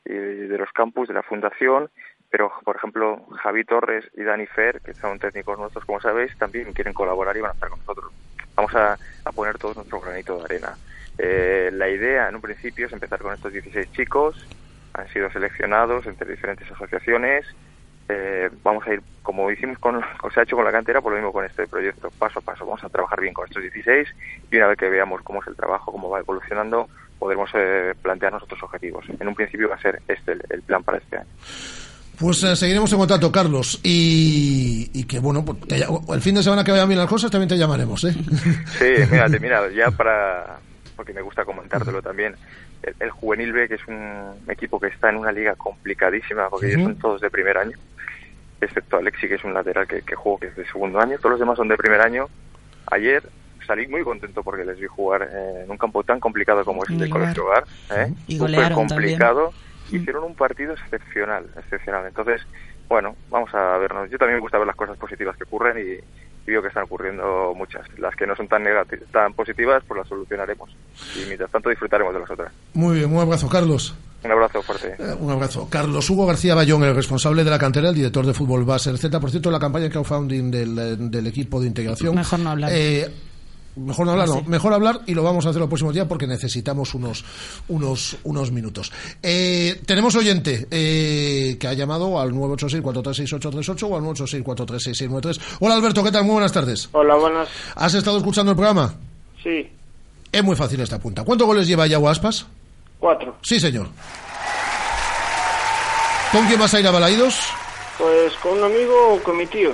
de 0.04 0.58
los 0.58 0.70
campus 0.72 1.08
de 1.08 1.14
la 1.14 1.22
fundación. 1.22 1.90
Pero, 2.30 2.52
por 2.64 2.76
ejemplo, 2.76 3.26
Javi 3.42 3.64
Torres 3.64 4.08
y 4.16 4.22
Dani 4.22 4.46
Fer, 4.46 4.80
que 4.80 4.94
son 4.94 5.18
técnicos 5.18 5.58
nuestros, 5.58 5.84
como 5.84 6.00
sabéis, 6.00 6.36
también 6.38 6.72
quieren 6.72 6.94
colaborar 6.94 7.36
y 7.36 7.40
van 7.40 7.50
a 7.50 7.54
estar 7.54 7.68
con 7.68 7.80
nosotros. 7.80 8.12
Vamos 8.54 8.74
a, 8.74 8.96
a 9.24 9.32
poner 9.32 9.58
todos 9.58 9.76
nuestro 9.76 10.00
granito 10.00 10.38
de 10.38 10.44
arena. 10.44 10.76
Eh, 11.18 11.70
la 11.72 11.88
idea, 11.88 12.28
en 12.28 12.36
un 12.36 12.40
principio, 12.40 12.86
es 12.86 12.92
empezar 12.92 13.20
con 13.20 13.34
estos 13.34 13.52
16 13.52 13.92
chicos. 13.92 14.46
Han 14.94 15.08
sido 15.08 15.30
seleccionados 15.30 16.06
entre 16.06 16.30
diferentes 16.30 16.70
asociaciones. 16.70 17.44
Eh, 18.08 18.48
vamos 18.62 18.86
a 18.86 18.94
ir, 18.94 19.02
como 19.22 19.50
hicimos 19.50 19.78
con, 19.78 19.96
o 20.22 20.30
se 20.30 20.40
ha 20.40 20.42
hecho 20.44 20.56
con 20.56 20.64
la 20.64 20.72
cantera, 20.72 21.00
por 21.00 21.12
lo 21.12 21.18
mismo 21.18 21.32
con 21.32 21.44
este 21.44 21.66
proyecto, 21.66 22.10
paso 22.18 22.38
a 22.38 22.42
paso. 22.42 22.64
Vamos 22.64 22.82
a 22.84 22.88
trabajar 22.88 23.20
bien 23.20 23.34
con 23.34 23.46
estos 23.46 23.62
16 23.62 24.08
y 24.50 24.56
una 24.56 24.68
vez 24.68 24.78
que 24.78 24.88
veamos 24.88 25.20
cómo 25.22 25.42
es 25.42 25.48
el 25.48 25.56
trabajo, 25.56 25.92
cómo 25.92 26.08
va 26.08 26.20
evolucionando, 26.20 26.88
podremos 27.20 27.50
eh, 27.54 27.94
plantearnos 28.02 28.42
otros 28.42 28.60
objetivos. 28.64 29.04
En 29.20 29.28
un 29.28 29.34
principio 29.34 29.68
va 29.68 29.76
a 29.76 29.80
ser 29.80 30.02
este 30.08 30.32
el, 30.32 30.42
el 30.48 30.62
plan 30.62 30.82
para 30.82 30.98
este 30.98 31.18
año. 31.18 31.28
Pues 32.18 32.42
eh, 32.42 32.56
seguiremos 32.56 32.92
en 32.92 32.98
contacto, 32.98 33.30
Carlos. 33.30 33.78
Y, 33.82 34.90
y 34.92 35.04
que 35.04 35.20
bueno, 35.20 35.44
pues, 35.44 35.60
te 35.60 35.76
el 35.76 36.20
fin 36.20 36.34
de 36.34 36.42
semana 36.42 36.64
que 36.64 36.72
vayan 36.72 36.88
bien 36.88 36.98
las 36.98 37.08
cosas 37.08 37.30
también 37.30 37.48
te 37.48 37.56
llamaremos, 37.56 38.04
¿eh? 38.04 38.12
Sí, 38.78 39.38
mira, 39.40 39.70
ya 39.70 39.90
para, 39.90 40.58
porque 40.96 41.12
me 41.12 41.22
gusta 41.22 41.44
comentártelo 41.44 42.02
también, 42.02 42.34
el, 42.82 42.94
el 43.00 43.10
Juvenil 43.10 43.52
B, 43.52 43.68
que 43.68 43.74
es 43.74 43.86
un 43.86 44.34
equipo 44.48 44.80
que 44.80 44.88
está 44.88 45.10
en 45.10 45.16
una 45.16 45.32
liga 45.32 45.54
complicadísima, 45.56 46.48
porque 46.48 46.68
ellos 46.68 46.82
son 46.82 46.96
todos 46.96 47.20
de 47.20 47.30
primer 47.30 47.56
año, 47.56 47.76
excepto 48.60 48.98
Alexi, 48.98 49.28
que 49.28 49.36
es 49.36 49.44
un 49.44 49.54
lateral 49.54 49.86
que, 49.86 50.02
que 50.02 50.14
juego, 50.14 50.40
que 50.40 50.48
es 50.48 50.56
de 50.56 50.66
segundo 50.66 51.00
año, 51.00 51.16
todos 51.18 51.32
los 51.32 51.40
demás 51.40 51.56
son 51.56 51.68
de 51.68 51.76
primer 51.76 52.00
año. 52.02 52.28
Ayer 52.90 53.22
salí 53.70 53.86
muy 53.86 54.02
contento 54.02 54.42
porque 54.42 54.64
les 54.64 54.78
vi 54.80 54.86
jugar 54.88 55.22
eh, 55.32 55.62
en 55.64 55.70
un 55.70 55.78
campo 55.78 56.02
tan 56.02 56.18
complicado 56.18 56.64
como 56.64 56.82
es 56.82 56.90
el 56.90 56.96
golear. 56.96 57.10
Colegio 57.10 57.44
Hogar, 57.44 57.64
¿eh? 57.96 58.12
Y 58.26 58.36
súper 58.36 58.50
golearon 58.56 58.78
complicado. 58.88 59.52
Hicieron 59.92 60.24
un 60.24 60.34
partido 60.34 60.72
excepcional, 60.72 61.46
excepcional. 61.56 62.06
Entonces, 62.06 62.40
bueno, 62.88 63.14
vamos 63.30 63.54
a 63.54 63.78
vernos. 63.78 64.10
Yo 64.10 64.18
también 64.18 64.36
me 64.38 64.40
gusta 64.40 64.58
ver 64.58 64.66
las 64.66 64.76
cosas 64.76 64.96
positivas 64.96 65.36
que 65.36 65.44
ocurren 65.44 65.78
y, 65.78 65.92
y 66.48 66.50
veo 66.50 66.62
que 66.62 66.68
están 66.68 66.84
ocurriendo 66.84 67.52
muchas. 67.56 67.86
Las 67.98 68.14
que 68.16 68.26
no 68.26 68.34
son 68.34 68.48
tan 68.48 68.62
negativas, 68.64 69.08
tan 69.12 69.32
positivas, 69.34 69.82
pues 69.86 69.98
las 69.98 70.08
solucionaremos. 70.08 70.70
Y 71.16 71.26
mientras 71.26 71.50
tanto 71.50 71.70
disfrutaremos 71.70 72.12
de 72.12 72.20
las 72.20 72.30
otras. 72.30 72.52
Muy 72.74 72.98
bien, 72.98 73.12
un 73.12 73.20
abrazo, 73.20 73.48
Carlos. 73.48 73.94
Un 74.22 74.32
abrazo 74.32 74.60
fuerte. 74.62 74.94
Eh, 74.98 75.14
Un 75.18 75.30
abrazo. 75.30 75.66
Carlos 75.70 76.10
Hugo 76.10 76.26
García 76.26 76.54
Bayón, 76.54 76.84
el 76.84 76.94
responsable 76.94 77.42
de 77.42 77.50
la 77.50 77.58
cantera, 77.58 77.88
el 77.88 77.94
director 77.94 78.26
de 78.26 78.34
fútbol 78.34 78.64
base 78.64 78.94
Z. 78.96 79.18
Por 79.18 79.30
cierto, 79.30 79.50
la 79.50 79.58
campaña 79.58 79.84
de 79.84 79.90
crowdfunding 79.90 80.50
del, 80.50 81.10
del 81.10 81.26
equipo 81.26 81.58
de 81.58 81.66
integración. 81.68 82.14
Mejor 82.16 82.38
no 82.40 82.50
hablar. 82.50 82.70
Eh, 82.72 83.08
mejor 83.76 84.06
no 84.06 84.12
hablar, 84.12 84.28
no. 84.28 84.34
sí. 84.40 84.42
Mejor 84.46 84.72
hablar 84.72 85.00
y 85.06 85.14
lo 85.14 85.22
vamos 85.22 85.46
a 85.46 85.50
hacer 85.50 85.60
los 85.60 85.68
próximos 85.68 85.94
días 85.94 86.06
porque 86.08 86.26
necesitamos 86.26 86.94
unos, 86.94 87.24
unos, 87.68 88.16
unos 88.24 88.50
minutos. 88.52 88.92
Eh, 89.22 89.80
tenemos 89.86 90.14
oyente 90.16 90.66
eh, 90.70 91.56
que 91.58 91.66
ha 91.68 91.72
llamado 91.72 92.20
al 92.20 92.32
986-436-838 92.32 93.82
o 93.90 93.96
al 93.96 94.02
986-436-693. 94.04 95.40
Hola 95.60 95.74
Alberto, 95.76 96.02
¿qué 96.04 96.12
tal? 96.12 96.24
Muy 96.24 96.32
buenas 96.34 96.52
tardes. 96.52 96.88
Hola, 96.92 97.14
buenas. 97.16 97.48
¿Has 97.76 97.94
estado 97.94 98.18
escuchando 98.18 98.52
el 98.52 98.56
programa? 98.56 98.94
Sí, 99.42 99.70
Es 100.32 100.44
muy 100.44 100.54
fácil 100.56 100.80
esta 100.80 100.98
punta. 100.98 101.24
¿Cuántos 101.24 101.46
goles 101.46 101.66
lleva 101.66 101.86
Yago 101.86 102.08
Aspas? 102.08 102.46
cuatro. 102.98 103.36
Sí, 103.42 103.58
señor. 103.58 103.88
¿Con 106.32 106.46
quién 106.46 106.60
vas 106.60 106.72
a 106.74 106.80
ir 106.80 106.86
a 106.86 106.90
Balaidos? 106.90 107.40
Pues 107.98 108.32
con 108.42 108.58
un 108.58 108.64
amigo 108.64 109.14
o 109.14 109.22
con 109.22 109.36
mi 109.36 109.46
tío. 109.46 109.72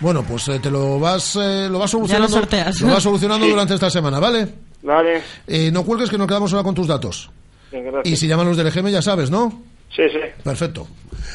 Bueno, 0.00 0.22
pues 0.22 0.48
eh, 0.48 0.58
te 0.60 0.70
lo 0.70 0.98
vas, 1.00 1.36
eh, 1.36 1.68
lo 1.70 1.78
vas 1.78 1.90
solucionando. 1.90 2.28
sorteas. 2.28 2.80
lo 2.80 2.92
vas 2.92 3.02
solucionando 3.02 3.46
Sí. 3.46 3.50
durante 3.52 3.74
esta 3.74 3.90
semana, 3.90 4.20
¿vale? 4.20 4.48
Vale. 4.82 5.22
Eh, 5.46 5.70
no 5.72 5.84
cuelgues 5.84 6.08
que 6.10 6.18
nos 6.18 6.26
quedamos 6.28 6.52
ahora 6.52 6.64
con 6.64 6.74
tus 6.74 6.86
datos. 6.86 7.30
Bien, 7.72 7.84
Y 8.04 8.16
si 8.16 8.26
llaman 8.28 8.46
los 8.46 8.56
del 8.56 8.66
EGM 8.68 8.88
ya 8.88 9.02
sabes, 9.02 9.30
¿no? 9.30 9.62
Sí, 9.94 10.02
sí. 10.12 10.18
Perfecto. 10.44 10.86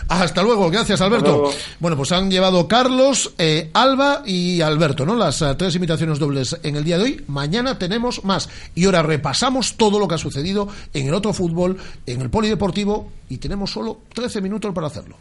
Hasta 0.07 0.41
luego, 0.41 0.69
gracias 0.69 1.01
Alberto. 1.01 1.27
Luego. 1.31 1.51
Bueno, 1.79 1.97
pues 1.97 2.11
han 2.11 2.29
llevado 2.31 2.67
Carlos, 2.67 3.33
eh, 3.37 3.69
Alba 3.73 4.21
y 4.25 4.61
Alberto, 4.61 5.05
¿no? 5.05 5.15
Las 5.15 5.41
eh, 5.41 5.53
tres 5.57 5.75
invitaciones 5.75 6.19
dobles 6.19 6.57
en 6.63 6.75
el 6.75 6.83
día 6.83 6.97
de 6.97 7.03
hoy. 7.03 7.23
Mañana 7.27 7.77
tenemos 7.77 8.23
más. 8.23 8.49
Y 8.75 8.85
ahora 8.85 9.01
repasamos 9.03 9.75
todo 9.75 9.99
lo 9.99 10.07
que 10.07 10.15
ha 10.15 10.19
sucedido 10.19 10.67
en 10.93 11.07
el 11.07 11.13
otro 11.13 11.33
fútbol, 11.33 11.77
en 12.05 12.21
el 12.21 12.29
polideportivo, 12.29 13.11
y 13.29 13.37
tenemos 13.37 13.71
solo 13.71 13.99
13 14.13 14.41
minutos 14.41 14.73
para 14.73 14.87
hacerlo. 14.87 15.17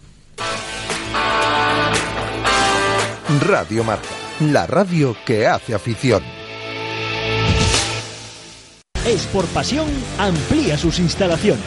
Radio 3.40 3.82
Marca, 3.82 4.08
la 4.40 4.66
radio 4.66 5.16
que 5.24 5.46
hace 5.46 5.74
afición. 5.74 6.22
Sport 9.06 9.48
Pasión 9.48 9.88
amplía 10.18 10.76
sus 10.76 10.98
instalaciones. 10.98 11.64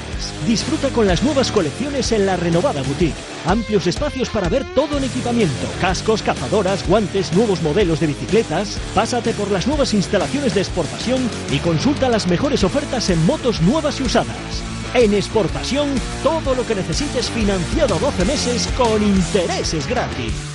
Disfruta 0.47 0.89
con 0.89 1.07
las 1.07 1.23
nuevas 1.23 1.51
colecciones 1.51 2.11
en 2.11 2.25
la 2.25 2.37
renovada 2.37 2.81
boutique. 2.83 3.15
Amplios 3.45 3.87
espacios 3.87 4.29
para 4.29 4.47
ver 4.47 4.63
todo 4.73 4.97
en 4.97 5.03
equipamiento, 5.05 5.67
cascos, 5.81 6.21
cazadoras, 6.21 6.87
guantes, 6.87 7.33
nuevos 7.33 7.61
modelos 7.61 7.99
de 7.99 8.07
bicicletas. 8.07 8.77
Pásate 8.93 9.33
por 9.33 9.51
las 9.51 9.67
nuevas 9.67 9.93
instalaciones 9.93 10.55
de 10.55 10.61
Sport 10.61 10.89
Pasión 10.89 11.29
y 11.51 11.59
consulta 11.59 12.09
las 12.09 12.27
mejores 12.27 12.63
ofertas 12.63 13.09
en 13.09 13.25
motos 13.25 13.61
nuevas 13.61 13.99
y 13.99 14.03
usadas. 14.03 14.63
En 14.93 15.13
Sport 15.15 15.51
Pasión, 15.51 15.89
todo 16.23 16.55
lo 16.55 16.65
que 16.65 16.75
necesites 16.75 17.29
financiado 17.29 17.95
a 17.95 17.99
12 17.99 18.25
meses 18.25 18.67
con 18.77 19.03
intereses 19.03 19.87
gratis. 19.87 20.54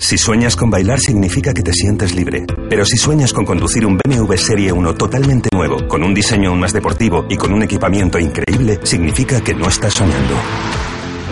Si 0.00 0.16
sueñas 0.16 0.56
con 0.56 0.70
bailar 0.70 0.98
significa 0.98 1.52
que 1.52 1.62
te 1.62 1.74
sientes 1.74 2.14
libre. 2.16 2.46
Pero 2.70 2.86
si 2.86 2.96
sueñas 2.96 3.34
con 3.34 3.44
conducir 3.44 3.84
un 3.84 3.98
BMW 3.98 4.34
Serie 4.34 4.72
1 4.72 4.94
totalmente 4.94 5.50
nuevo, 5.52 5.86
con 5.86 6.02
un 6.02 6.14
diseño 6.14 6.48
aún 6.48 6.60
más 6.60 6.72
deportivo 6.72 7.26
y 7.28 7.36
con 7.36 7.52
un 7.52 7.62
equipamiento 7.62 8.18
increíble, 8.18 8.80
significa 8.82 9.42
que 9.42 9.54
no 9.54 9.68
estás 9.68 9.94
soñando. 9.94 10.34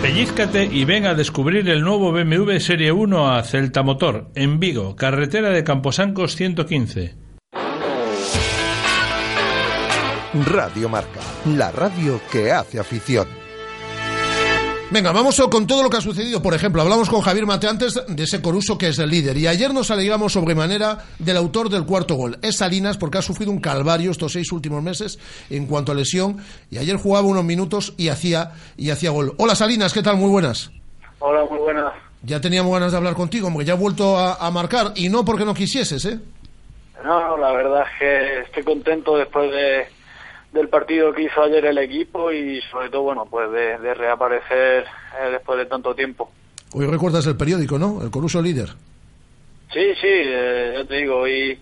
Pellízcate 0.03 0.65
y 0.65 0.85
ven 0.85 1.07
a 1.07 1.15
descubrir 1.15 1.67
el 1.67 1.81
nuevo 1.81 2.11
BMW 2.11 2.59
Serie 2.59 2.91
1 2.91 3.33
a 3.33 3.43
Celta 3.43 3.81
Motor, 3.81 4.29
en 4.35 4.59
Vigo, 4.59 4.95
carretera 4.95 5.49
de 5.49 5.63
Camposancos 5.63 6.35
115. 6.35 7.15
Radio 10.45 10.89
Marca, 10.89 11.19
la 11.57 11.71
radio 11.71 12.21
que 12.31 12.51
hace 12.51 12.79
afición. 12.79 13.38
Venga, 14.91 15.11
vamos 15.11 15.39
con 15.51 15.67
todo 15.67 15.83
lo 15.83 15.89
que 15.89 15.97
ha 15.97 16.01
sucedido. 16.01 16.41
Por 16.41 16.55
ejemplo, 16.55 16.81
hablamos 16.81 17.09
con 17.09 17.21
Javier 17.21 17.45
Mate 17.45 17.67
antes 17.67 18.01
de 18.07 18.23
ese 18.23 18.41
Coruso 18.41 18.75
que 18.75 18.87
es 18.87 18.97
el 18.97 19.11
líder. 19.11 19.37
Y 19.37 19.45
ayer 19.45 19.71
nos 19.71 19.91
alegramos 19.91 20.33
sobremanera 20.33 21.05
del 21.19 21.37
autor 21.37 21.69
del 21.69 21.85
cuarto 21.85 22.15
gol. 22.15 22.39
Es 22.41 22.57
Salinas 22.57 22.97
porque 22.97 23.19
ha 23.19 23.21
sufrido 23.21 23.51
un 23.51 23.59
calvario 23.59 24.09
estos 24.09 24.33
seis 24.33 24.51
últimos 24.51 24.81
meses 24.81 25.19
en 25.51 25.67
cuanto 25.67 25.91
a 25.91 25.95
lesión. 25.95 26.37
Y 26.71 26.79
ayer 26.79 26.95
jugaba 26.97 27.27
unos 27.27 27.43
minutos 27.43 27.93
y 27.97 28.07
hacía, 28.07 28.53
y 28.77 28.89
hacía 28.89 29.11
gol. 29.11 29.35
Hola 29.37 29.53
Salinas, 29.53 29.93
¿qué 29.93 30.01
tal? 30.01 30.17
Muy 30.17 30.31
buenas. 30.31 30.71
Hola, 31.19 31.45
muy 31.47 31.59
buenas. 31.59 31.93
Ya 32.23 32.41
teníamos 32.41 32.73
ganas 32.73 32.91
de 32.91 32.97
hablar 32.97 33.13
contigo, 33.13 33.47
porque 33.53 33.65
ya 33.65 33.73
ha 33.73 33.77
vuelto 33.77 34.17
a, 34.17 34.35
a 34.35 34.49
marcar. 34.49 34.93
Y 34.95 35.09
no 35.09 35.23
porque 35.23 35.45
no 35.45 35.53
quisieses, 35.53 36.03
¿eh? 36.05 36.19
No, 37.03 37.37
la 37.37 37.51
verdad 37.51 37.83
es 37.83 37.99
que 37.99 38.39
estoy 38.39 38.63
contento 38.63 39.17
después 39.17 39.51
de, 39.51 39.87
del 40.51 40.67
partido 40.69 41.13
que 41.13 41.23
hizo 41.23 41.41
ayer 41.41 41.65
el 41.65 41.77
equipo 41.77 42.31
y 42.31 42.61
sobre 42.71 42.89
todo, 42.89 43.03
bueno, 43.03 43.27
pues 43.29 43.51
de, 43.51 43.77
de 43.77 43.93
reaparecer 43.93 44.83
eh, 44.83 45.31
después 45.31 45.59
de 45.59 45.65
tanto 45.65 45.93
tiempo. 45.93 46.29
Hoy 46.73 46.85
recuerdas 46.85 47.25
el 47.27 47.37
periódico, 47.37 47.77
¿no? 47.79 48.01
El 48.01 48.11
Coruso 48.11 48.41
líder. 48.41 48.69
Sí, 49.71 49.93
sí, 50.01 50.07
eh, 50.07 50.73
ya 50.77 50.85
te 50.85 50.95
digo, 50.95 51.27
y 51.27 51.59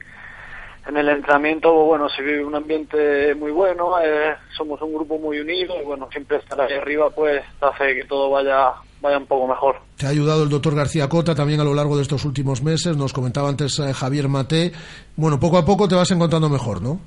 en 0.87 0.97
el 0.97 1.09
entrenamiento, 1.09 1.73
pues, 1.73 1.87
bueno, 1.87 2.09
se 2.09 2.21
vive 2.21 2.45
un 2.45 2.55
ambiente 2.55 3.35
muy 3.35 3.51
bueno, 3.51 3.99
eh, 4.01 4.35
somos 4.55 4.81
un 4.81 4.93
grupo 4.93 5.17
muy 5.17 5.39
unido 5.39 5.75
y 5.81 5.85
bueno, 5.85 6.07
siempre 6.11 6.37
estar 6.37 6.59
ahí 6.61 6.73
arriba 6.73 7.09
pues 7.09 7.43
hace 7.59 7.95
que 7.95 8.05
todo 8.05 8.29
vaya 8.29 8.71
vaya 9.01 9.17
un 9.17 9.25
poco 9.25 9.47
mejor. 9.47 9.75
Te 9.97 10.05
ha 10.05 10.09
ayudado 10.09 10.43
el 10.43 10.49
doctor 10.49 10.73
García 10.75 11.09
Cota 11.09 11.35
también 11.35 11.59
a 11.59 11.63
lo 11.63 11.73
largo 11.73 11.97
de 11.97 12.03
estos 12.03 12.23
últimos 12.25 12.63
meses, 12.63 12.95
nos 12.95 13.11
comentaba 13.11 13.49
antes 13.49 13.77
eh, 13.79 13.93
Javier 13.93 14.29
Mate. 14.29 14.71
Bueno, 15.17 15.39
poco 15.39 15.57
a 15.57 15.65
poco 15.65 15.87
te 15.87 15.95
vas 15.95 16.09
encontrando 16.11 16.49
mejor, 16.49 16.81
¿no? 16.81 16.99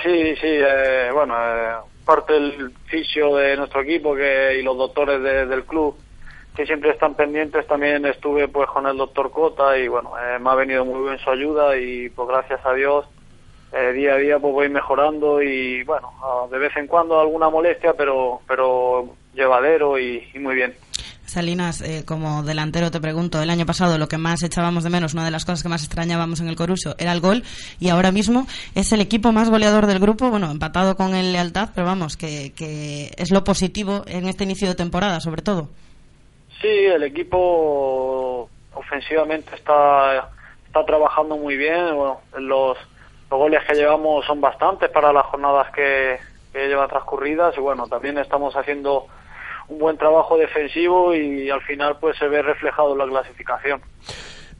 Sí, 0.00 0.36
sí, 0.36 0.46
eh, 0.48 1.10
bueno, 1.12 1.34
eh, 1.38 1.74
parte 2.04 2.32
del 2.32 2.72
fisio 2.86 3.36
de 3.36 3.56
nuestro 3.56 3.82
equipo 3.82 4.14
que, 4.16 4.56
y 4.58 4.62
los 4.62 4.76
doctores 4.76 5.22
de- 5.22 5.46
del 5.46 5.64
club 5.64 5.96
que 6.54 6.66
siempre 6.66 6.90
están 6.90 7.14
pendientes, 7.14 7.66
también 7.66 8.04
estuve 8.06 8.48
pues 8.48 8.68
con 8.68 8.86
el 8.86 8.96
doctor 8.96 9.30
Cota 9.30 9.78
y 9.78 9.88
bueno, 9.88 10.12
eh, 10.18 10.38
me 10.38 10.50
ha 10.50 10.54
venido 10.54 10.84
muy 10.84 11.02
bien 11.04 11.18
su 11.18 11.30
ayuda 11.30 11.76
y 11.76 12.10
pues 12.10 12.28
gracias 12.28 12.60
a 12.64 12.74
Dios 12.74 13.06
eh, 13.72 13.92
día 13.92 14.14
a 14.14 14.18
día 14.18 14.38
pues 14.38 14.52
voy 14.52 14.68
mejorando 14.68 15.40
y 15.40 15.82
bueno, 15.84 16.10
de 16.50 16.58
vez 16.58 16.76
en 16.76 16.86
cuando 16.88 17.20
alguna 17.20 17.48
molestia, 17.48 17.94
pero 17.94 18.40
pero 18.46 19.16
llevadero 19.32 19.98
y, 19.98 20.28
y 20.34 20.38
muy 20.40 20.54
bien. 20.54 20.76
Salinas, 21.32 21.80
eh, 21.80 22.04
como 22.06 22.42
delantero 22.42 22.90
te 22.90 23.00
pregunto, 23.00 23.42
el 23.42 23.50
año 23.50 23.66
pasado 23.66 23.98
lo 23.98 24.08
que 24.08 24.18
más 24.18 24.42
echábamos 24.42 24.84
de 24.84 24.90
menos, 24.90 25.14
una 25.14 25.24
de 25.24 25.30
las 25.30 25.44
cosas 25.44 25.62
que 25.62 25.68
más 25.68 25.82
extrañábamos 25.82 26.40
en 26.40 26.48
el 26.48 26.56
Coruso 26.56 26.94
era 26.98 27.12
el 27.12 27.20
gol 27.20 27.42
y 27.80 27.88
ahora 27.88 28.12
mismo 28.12 28.46
es 28.74 28.92
el 28.92 29.00
equipo 29.00 29.32
más 29.32 29.50
goleador 29.50 29.86
del 29.86 29.98
grupo, 29.98 30.30
bueno, 30.30 30.50
empatado 30.50 30.96
con 30.96 31.14
el 31.14 31.32
Lealtad, 31.32 31.70
pero 31.74 31.86
vamos, 31.86 32.16
que, 32.16 32.52
que 32.54 33.10
es 33.16 33.30
lo 33.30 33.44
positivo 33.44 34.02
en 34.06 34.28
este 34.28 34.44
inicio 34.44 34.68
de 34.68 34.74
temporada, 34.74 35.20
sobre 35.20 35.42
todo. 35.42 35.68
Sí, 36.60 36.68
el 36.68 37.02
equipo 37.02 38.48
ofensivamente 38.74 39.54
está, 39.56 40.30
está 40.66 40.84
trabajando 40.84 41.36
muy 41.36 41.56
bien. 41.56 41.96
Bueno, 41.96 42.20
los, 42.38 42.78
los 43.30 43.38
goles 43.38 43.60
que 43.66 43.74
llevamos 43.74 44.24
son 44.26 44.40
bastantes 44.40 44.88
para 44.90 45.12
las 45.12 45.26
jornadas 45.26 45.72
que, 45.72 46.18
que 46.52 46.68
llevan 46.68 46.88
transcurridas 46.88 47.56
y 47.56 47.60
bueno, 47.60 47.88
también 47.88 48.18
estamos 48.18 48.54
haciendo 48.54 49.06
un 49.68 49.78
buen 49.78 49.96
trabajo 49.98 50.36
defensivo 50.36 51.14
y 51.14 51.48
al 51.50 51.62
final 51.62 51.96
pues 52.00 52.16
se 52.18 52.28
ve 52.28 52.42
reflejado 52.42 52.92
en 52.92 52.98
la 52.98 53.06
clasificación. 53.06 53.80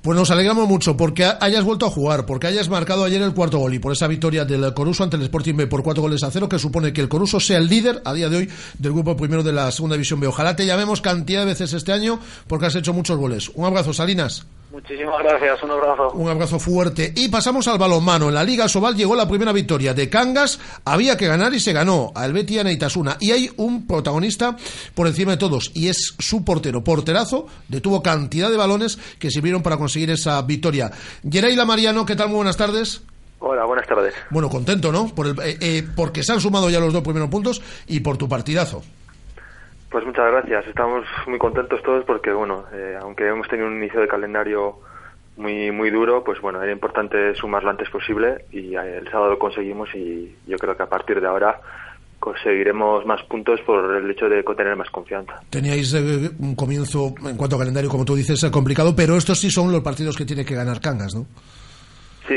Pues 0.02 0.18
nos 0.18 0.32
alegramos 0.32 0.66
mucho 0.66 0.96
porque 0.96 1.24
ha- 1.24 1.38
hayas 1.40 1.62
vuelto 1.62 1.86
a 1.86 1.90
jugar, 1.90 2.26
porque 2.26 2.48
hayas 2.48 2.68
marcado 2.68 3.04
ayer 3.04 3.22
el 3.22 3.34
cuarto 3.34 3.58
gol 3.58 3.72
y 3.74 3.78
por 3.78 3.92
esa 3.92 4.08
victoria 4.08 4.44
del 4.44 4.74
Coruso 4.74 5.04
ante 5.04 5.14
el 5.16 5.22
Sporting 5.22 5.54
B 5.54 5.68
por 5.68 5.84
cuatro 5.84 6.02
goles 6.02 6.24
a 6.24 6.30
cero, 6.32 6.48
que 6.48 6.58
supone 6.58 6.92
que 6.92 7.00
el 7.00 7.08
Coruso 7.08 7.38
sea 7.38 7.58
el 7.58 7.68
líder 7.68 8.02
a 8.04 8.12
día 8.12 8.28
de 8.28 8.36
hoy 8.38 8.50
del 8.78 8.92
grupo 8.92 9.16
primero 9.16 9.44
de 9.44 9.52
la 9.52 9.70
segunda 9.70 9.94
división 9.94 10.18
B. 10.18 10.26
Ojalá 10.26 10.56
te 10.56 10.66
llamemos 10.66 11.00
cantidad 11.00 11.40
de 11.42 11.46
veces 11.46 11.72
este 11.72 11.92
año 11.92 12.18
porque 12.48 12.66
has 12.66 12.74
hecho 12.74 12.92
muchos 12.92 13.16
goles. 13.16 13.50
Un 13.54 13.64
abrazo, 13.66 13.92
Salinas. 13.92 14.44
Muchísimas 14.72 15.18
gracias, 15.22 15.62
un 15.62 15.70
abrazo. 15.70 16.10
Un 16.14 16.30
abrazo 16.30 16.58
fuerte. 16.58 17.12
Y 17.14 17.28
pasamos 17.28 17.68
al 17.68 17.76
balonmano. 17.78 18.28
En 18.28 18.34
la 18.34 18.42
Liga 18.42 18.68
Sobal 18.68 18.96
llegó 18.96 19.14
la 19.14 19.28
primera 19.28 19.52
victoria 19.52 19.92
de 19.92 20.08
Cangas. 20.08 20.58
Había 20.86 21.16
que 21.18 21.26
ganar 21.26 21.52
y 21.52 21.60
se 21.60 21.74
ganó 21.74 22.10
al 22.14 22.32
Betis 22.32 22.62
y 22.64 22.68
Itasuna. 22.68 23.18
Y 23.20 23.32
hay 23.32 23.50
un 23.58 23.86
protagonista 23.86 24.56
por 24.94 25.06
encima 25.06 25.32
de 25.32 25.36
todos 25.36 25.70
y 25.74 25.88
es 25.88 26.14
su 26.18 26.42
portero. 26.42 26.82
Porterazo. 26.82 27.46
Detuvo 27.68 28.02
cantidad 28.02 28.50
de 28.50 28.56
balones 28.56 28.98
que 29.18 29.30
sirvieron 29.30 29.62
para 29.62 29.76
conseguir 29.76 30.10
esa 30.10 30.40
victoria. 30.40 30.90
Geraila 31.30 31.66
Mariano, 31.66 32.06
¿qué 32.06 32.16
tal? 32.16 32.28
Muy 32.28 32.36
buenas 32.36 32.56
tardes. 32.56 33.02
Hola, 33.40 33.64
buenas 33.66 33.86
tardes. 33.86 34.14
Bueno, 34.30 34.48
contento, 34.48 34.90
¿no? 34.90 35.08
Por 35.14 35.26
el- 35.26 35.38
eh, 35.40 35.58
eh, 35.60 35.86
porque 35.94 36.22
se 36.22 36.32
han 36.32 36.40
sumado 36.40 36.70
ya 36.70 36.80
los 36.80 36.92
dos 36.94 37.02
primeros 37.02 37.28
puntos 37.28 37.60
y 37.88 38.00
por 38.00 38.16
tu 38.16 38.28
partidazo. 38.28 38.82
Pues 39.92 40.04
muchas 40.06 40.30
gracias. 40.32 40.66
Estamos 40.66 41.04
muy 41.26 41.38
contentos 41.38 41.82
todos 41.82 42.04
porque, 42.06 42.32
bueno, 42.32 42.64
eh, 42.72 42.96
aunque 43.00 43.28
hemos 43.28 43.46
tenido 43.46 43.68
un 43.68 43.76
inicio 43.76 44.00
de 44.00 44.08
calendario 44.08 44.78
muy 45.36 45.70
muy 45.70 45.90
duro, 45.90 46.24
pues 46.24 46.40
bueno, 46.40 46.62
era 46.62 46.72
importante 46.72 47.34
sumar 47.34 47.62
lo 47.62 47.70
antes 47.70 47.88
posible 47.90 48.46
y 48.52 48.74
eh, 48.74 48.98
el 48.98 49.08
sábado 49.10 49.30
lo 49.30 49.38
conseguimos 49.38 49.88
y 49.94 50.34
yo 50.46 50.56
creo 50.58 50.76
que 50.76 50.82
a 50.82 50.88
partir 50.88 51.20
de 51.20 51.26
ahora 51.26 51.60
conseguiremos 52.20 53.04
más 53.04 53.22
puntos 53.24 53.60
por 53.62 53.96
el 53.96 54.10
hecho 54.10 54.28
de 54.28 54.42
tener 54.42 54.76
más 54.76 54.88
confianza. 54.90 55.40
Teníais 55.50 55.92
eh, 55.94 56.30
un 56.38 56.54
comienzo, 56.54 57.14
en 57.26 57.36
cuanto 57.36 57.56
a 57.56 57.58
calendario, 57.60 57.90
como 57.90 58.04
tú 58.04 58.14
dices, 58.14 58.44
complicado, 58.50 58.94
pero 58.94 59.16
estos 59.16 59.38
sí 59.40 59.50
son 59.50 59.72
los 59.72 59.80
partidos 59.82 60.16
que 60.16 60.24
tiene 60.24 60.44
que 60.44 60.54
ganar 60.54 60.80
Cangas, 60.80 61.14
¿no? 61.14 61.26
Sí, 62.28 62.34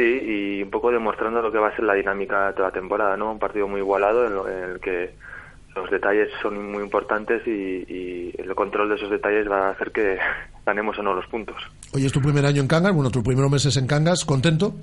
y 0.58 0.64
un 0.64 0.72
poco 0.72 0.90
demostrando 0.92 1.42
lo 1.42 1.52
que 1.52 1.60
va 1.60 1.68
a 1.68 1.76
ser 1.76 1.86
la 1.86 1.94
dinámica 1.94 2.48
de 2.48 2.54
toda 2.54 2.70
la 2.70 2.74
temporada, 2.74 3.16
¿no? 3.16 3.32
Un 3.32 3.40
partido 3.40 3.68
muy 3.68 3.80
igualado 3.82 4.26
en, 4.26 4.34
lo- 4.34 4.48
en 4.50 4.64
el 4.72 4.80
que 4.80 5.14
los 5.76 5.90
detalles 5.92 6.30
son 6.42 6.72
muy 6.72 6.84
importantes 6.84 7.46
y, 7.46 7.86
y 7.88 8.34
el 8.38 8.56
control 8.56 8.90
de 8.90 8.96
esos 8.96 9.10
detalles 9.10 9.50
va 9.50 9.68
a 9.68 9.72
hacer 9.72 9.92
que 9.92 10.18
ganemos 10.66 10.98
o 10.98 11.04
no 11.04 11.14
los 11.14 11.28
puntos. 11.28 11.58
Hoy 11.94 12.06
es 12.06 12.12
tu 12.12 12.22
primer 12.22 12.46
año 12.46 12.62
en 12.62 12.68
Cangas, 12.68 12.94
bueno, 12.94 13.10
tus 13.10 13.24
primeros 13.24 13.52
meses 13.52 13.76
en 13.78 13.88
Cangas, 13.88 14.26
¿contento? 14.26 14.74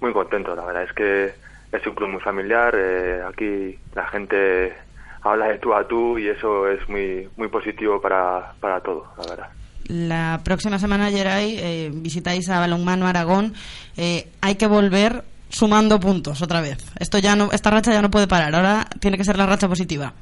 Muy 0.00 0.12
contento, 0.12 0.54
la 0.54 0.64
verdad 0.64 0.84
es 0.84 0.92
que 0.92 1.32
es 1.72 1.86
un 1.86 1.94
club 1.94 2.10
muy 2.10 2.20
familiar, 2.20 2.74
eh, 2.76 3.22
aquí 3.22 3.78
la 3.94 4.06
gente 4.08 4.74
habla 5.22 5.48
de 5.48 5.58
tú 5.58 5.74
a 5.74 5.86
tú 5.86 6.18
y 6.18 6.28
eso 6.28 6.66
es 6.68 6.88
muy 6.88 7.28
muy 7.36 7.48
positivo 7.48 8.00
para, 8.00 8.54
para 8.60 8.80
todo, 8.80 9.06
la 9.18 9.30
verdad. 9.30 9.50
La 9.86 10.40
próxima 10.44 10.78
semana, 10.78 11.10
Geray, 11.10 11.58
eh, 11.58 11.90
visitáis 11.92 12.48
a 12.48 12.60
Balonmano 12.60 13.08
Aragón. 13.08 13.54
Eh, 13.96 14.28
hay 14.40 14.54
que 14.54 14.68
volver 14.68 15.24
sumando 15.50 16.00
puntos 16.00 16.40
otra 16.42 16.60
vez. 16.60 16.78
Esto 16.98 17.18
ya 17.18 17.36
no, 17.36 17.50
esta 17.52 17.70
racha 17.70 17.92
ya 17.92 18.02
no 18.02 18.10
puede 18.10 18.26
parar. 18.26 18.54
Ahora 18.54 18.86
tiene 19.00 19.16
que 19.18 19.24
ser 19.24 19.36
la 19.36 19.46
racha 19.46 19.68
positiva. 19.68 20.12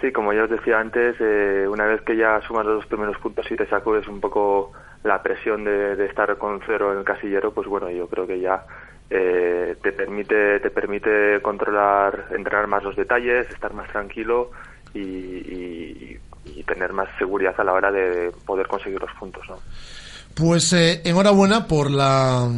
Sí, 0.00 0.10
como 0.12 0.32
ya 0.32 0.44
os 0.44 0.50
decía 0.50 0.80
antes, 0.80 1.14
eh, 1.20 1.66
una 1.68 1.86
vez 1.86 2.02
que 2.02 2.16
ya 2.16 2.40
sumas 2.46 2.66
los 2.66 2.76
dos 2.76 2.86
primeros 2.86 3.16
puntos 3.18 3.46
y 3.50 3.56
te 3.56 3.66
sacudes 3.68 4.06
un 4.08 4.20
poco 4.20 4.72
la 5.04 5.22
presión 5.22 5.64
de, 5.64 5.94
de 5.96 6.06
estar 6.06 6.36
con 6.38 6.60
cero 6.66 6.92
en 6.92 6.98
el 6.98 7.04
casillero, 7.04 7.52
pues 7.54 7.68
bueno, 7.68 7.88
yo 7.90 8.08
creo 8.08 8.26
que 8.26 8.40
ya 8.40 8.64
eh, 9.10 9.76
te 9.82 9.92
permite 9.92 10.58
te 10.60 10.70
permite 10.70 11.40
controlar, 11.42 12.26
entrenar 12.36 12.66
más 12.66 12.82
los 12.82 12.96
detalles, 12.96 13.48
estar 13.50 13.72
más 13.74 13.88
tranquilo 13.90 14.50
y, 14.94 15.00
y- 15.00 16.18
y 16.44 16.64
tener 16.64 16.92
más 16.92 17.08
seguridad 17.18 17.54
a 17.58 17.62
la 17.64 17.72
hora 17.72 17.92
de 17.92 18.32
poder 18.44 18.66
conseguir 18.66 19.00
los 19.00 19.12
puntos, 19.12 19.48
¿no? 19.48 19.58
Pues 20.34 20.72
eh, 20.72 21.00
enhorabuena 21.04 21.68
por 21.68 21.88
la 21.90 22.48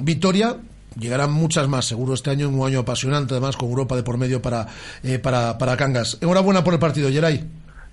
victoria. 0.00 0.56
Llegarán 0.98 1.32
muchas 1.32 1.68
más, 1.68 1.86
seguro, 1.86 2.14
este 2.14 2.30
año, 2.30 2.48
un 2.48 2.66
año 2.66 2.80
apasionante, 2.80 3.34
además, 3.34 3.56
con 3.56 3.68
Europa 3.68 3.96
de 3.96 4.04
por 4.04 4.16
medio 4.16 4.40
para, 4.40 4.66
eh, 5.02 5.18
para, 5.18 5.58
para 5.58 5.76
Cangas. 5.76 6.18
Enhorabuena 6.20 6.62
por 6.62 6.74
el 6.74 6.78
partido, 6.78 7.10
Geray. 7.10 7.44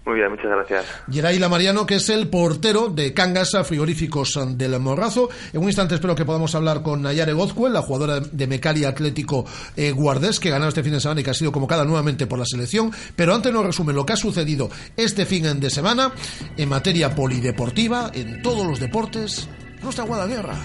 Muy 0.06 0.16
bien, 0.16 0.32
muchas 0.32 0.48
gracias. 0.48 0.86
Geray 1.12 1.38
Lamariano, 1.38 1.86
que 1.86 1.96
es 1.96 2.10
el 2.10 2.28
portero 2.28 2.90
de 2.90 3.14
Cangas 3.14 3.56
Frigoríficos 3.66 4.40
del 4.58 4.80
Morrazo. 4.80 5.30
En 5.54 5.62
un 5.62 5.68
instante 5.68 5.94
espero 5.94 6.16
que 6.16 6.26
podamos 6.26 6.56
hablar 6.56 6.82
con 6.82 7.04
Nayare 7.04 7.34
Gozcue, 7.34 7.70
la 7.70 7.84
jugadora 7.84 8.20
de 8.20 8.48
Mecali 8.48 8.84
Atlético 8.84 9.46
eh, 9.76 9.92
Guardés, 9.92 10.40
que 10.40 10.50
ganó 10.50 10.68
este 10.68 10.82
fin 10.82 10.94
de 10.94 11.00
semana 11.00 11.22
y 11.22 11.24
que 11.24 11.30
ha 11.30 11.36
sido 11.36 11.52
convocada 11.52 11.86
nuevamente 11.86 12.26
por 12.26 12.40
la 12.40 12.46
selección. 12.46 12.92
Pero 13.16 13.36
antes 13.36 13.54
nos 13.54 13.64
resume 13.64 13.94
lo 13.94 14.04
que 14.04 14.14
ha 14.14 14.18
sucedido 14.18 14.72
este 14.98 15.28
fin 15.28 15.60
de 15.60 15.70
semana 15.70 16.12
en 16.58 16.68
materia 16.68 17.14
polideportiva, 17.14 18.10
en 18.12 18.42
todos 18.42 18.66
los 18.66 18.80
deportes. 18.80 19.48
Nuestra 19.84 20.06
Guadaguerra. 20.06 20.56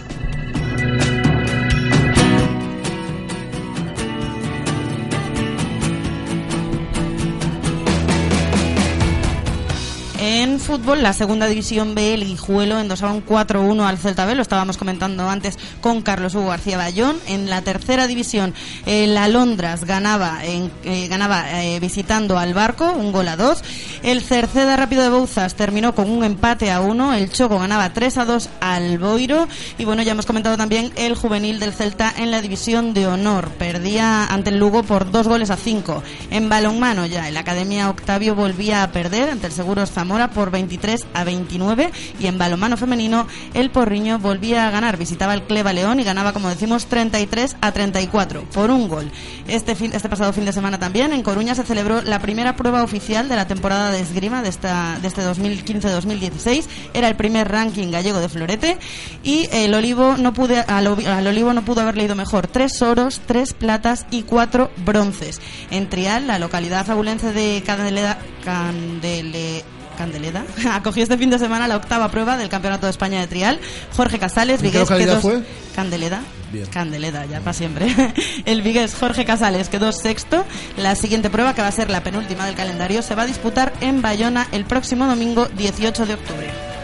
En 10.19 10.61
fútbol, 10.61 11.03
la 11.03 11.13
segunda 11.13 11.47
división 11.47 11.95
B, 11.95 12.15
el 12.15 12.25
Guijuelo 12.25 12.81
endosaba 12.81 13.13
un 13.13 13.25
4-1 13.25 13.87
al 13.87 13.99
Celta 13.99 14.25
B, 14.25 14.35
lo 14.35 14.41
estábamos 14.41 14.79
comentando 14.79 15.29
antes 15.29 15.59
con 15.83 16.01
Carlos 16.01 16.35
Hugo 16.35 16.49
García 16.49 16.79
Bayón. 16.79 17.19
En 17.27 17.51
la 17.51 17.61
tercera 17.61 18.07
división, 18.07 18.55
el 18.87 19.15
Alondras 19.19 19.85
ganaba, 19.85 20.39
eh, 20.43 21.09
ganaba 21.09 21.63
eh, 21.63 21.81
visitando 21.81 22.39
al 22.39 22.55
Barco, 22.55 22.91
un 22.93 23.13
gol 23.13 23.29
a 23.29 23.37
dos. 23.37 23.63
El 24.03 24.23
Cerceda 24.23 24.77
Rápido 24.77 25.03
de 25.03 25.11
Bouzas 25.11 25.55
terminó 25.55 25.95
con 25.95 26.09
un 26.09 26.25
empate 26.25 26.71
a 26.71 26.81
uno. 26.81 27.13
El 27.13 27.31
Choco 27.31 27.59
ganaba 27.59 27.93
3 27.93 28.17
a 28.17 28.25
2 28.25 28.49
al 28.61 28.99
Boiro. 28.99 29.47
Y 29.77 29.85
bueno, 29.85 30.03
ya 30.03 30.13
hemos 30.13 30.27
comentado 30.27 30.57
también 30.57 30.93
el 30.97 31.15
juvenil 31.15 31.61
del 31.61 31.75
Celta 31.75 32.13
en 32.17 32.31
la 32.31 32.41
división 32.41 32.95
de 32.95 33.07
honor. 33.07 33.51
Perdía 33.59 34.25
ante 34.25 34.49
el 34.49 34.59
Lugo 34.59 34.83
por 34.83 35.11
dos 35.11 35.29
goles 35.29 35.51
a 35.51 35.57
cinco. 35.57 36.03
En 36.31 36.49
balonmano 36.49 37.05
ya, 37.05 37.29
el 37.29 37.37
Academia 37.37 37.91
Octavio 37.91 38.35
volvía 38.35 38.83
a 38.83 38.93
perder 38.93 39.29
ante 39.29 39.49
el 39.49 39.53
Seguros 39.53 39.91
Zamora 39.91 40.06
por 40.33 40.51
23 40.51 41.07
a 41.15 41.25
29. 41.25 41.91
Y 42.21 42.27
en 42.27 42.39
balonmano 42.39 42.77
femenino, 42.77 43.27
el 43.55 43.71
Porriño 43.71 44.19
volvía 44.19 44.67
a 44.67 44.71
ganar. 44.71 44.97
Visitaba 44.97 45.35
el 45.35 45.43
Cleva 45.43 45.73
León 45.73 46.01
y 46.01 46.05
ganaba, 46.05 46.33
como 46.33 46.49
decimos, 46.49 46.87
33 46.87 47.57
a 47.61 47.73
34 47.73 48.45
por 48.53 48.71
un 48.71 48.89
gol. 48.89 49.11
Este, 49.49 49.75
fin, 49.75 49.91
este 49.95 50.09
pasado 50.09 50.33
fin 50.33 50.45
de 50.45 50.53
semana 50.53 50.79
también 50.79 51.13
en 51.13 51.23
Coruña 51.23 51.55
se 51.55 51.65
celebró 51.65 52.03
la 52.03 52.21
primera 52.21 52.57
prueba 52.57 52.83
oficial 52.83 53.29
de 53.29 53.37
la 53.37 53.47
temporada 53.47 53.91
de 53.91 54.01
esgrima 54.01 54.43
de, 54.43 54.49
esta, 54.49 54.99
de 55.03 55.09
este 55.09 55.23
2015-2016. 55.23 56.65
Era 56.95 57.09
el 57.09 57.17
primer 57.17 57.51
ranking 57.51 57.91
gallego 57.91 58.21
de 58.21 58.29
florete 58.29 58.79
y 59.23 59.49
el 59.53 59.75
Olivo 59.75 60.17
no 60.17 60.33
pude, 60.33 60.61
al, 60.61 60.87
al 60.87 61.27
Olivo 61.27 61.53
no 61.53 61.65
pudo 61.65 61.81
haberle 61.81 62.05
ido 62.05 62.15
mejor. 62.15 62.47
Tres 62.47 62.81
oros, 62.81 63.21
tres 63.27 63.55
platas 63.55 64.07
y 64.11 64.23
cuatro 64.23 64.71
bronces. 64.85 65.41
En 65.71 65.89
Trial, 65.89 66.27
la 66.27 66.39
localidad 66.39 66.87
fabulense 66.87 67.33
de 67.33 67.63
Candele, 67.67 68.17
Candele, 68.45 69.65
Candeleda, 69.97 70.45
acogió 70.73 71.03
este 71.03 71.19
fin 71.19 71.31
de 71.31 71.39
semana 71.39 71.67
la 71.69 71.77
octava 71.77 72.11
prueba 72.11 72.37
del 72.37 72.49
Campeonato 72.49 72.87
de 72.87 72.91
España 72.91 73.21
de 73.21 73.27
Trial. 73.27 73.59
Jorge 73.97 74.19
Casales, 74.19 74.63
¿En 74.63 74.71
qué 74.71 74.79
Vigués, 74.81 74.89
quedó- 74.99 75.21
fue? 75.21 75.43
Candeleda. 75.75 76.23
Bien. 76.53 76.67
Candeleda, 76.67 77.27
ya 77.27 77.41
para 77.41 77.53
siempre. 77.53 77.93
El 78.45 78.63
Vigués 78.63 78.95
Jorge 78.95 79.25
Casales 79.25 79.69
quedó 79.69 79.91
sexto. 79.93 80.45
La 80.77 80.95
siguiente 80.95 81.29
prueba, 81.29 81.55
que 81.55 81.63
va 81.63 81.69
a 81.69 81.73
ser 81.73 81.91
la 81.91 82.03
penúltima 82.03 82.47
del 82.47 82.55
calendario, 82.55 83.03
se 83.03 83.15
va 83.17 83.23
a 83.23 83.27
disputar 83.27 83.73
en 83.81 84.01
Bayona 84.01 84.47
el 84.53 84.65
próximo 84.65 85.07
domingo 85.07 85.47
18 85.47 86.07
de 86.07 86.15
octubre. 86.15 86.76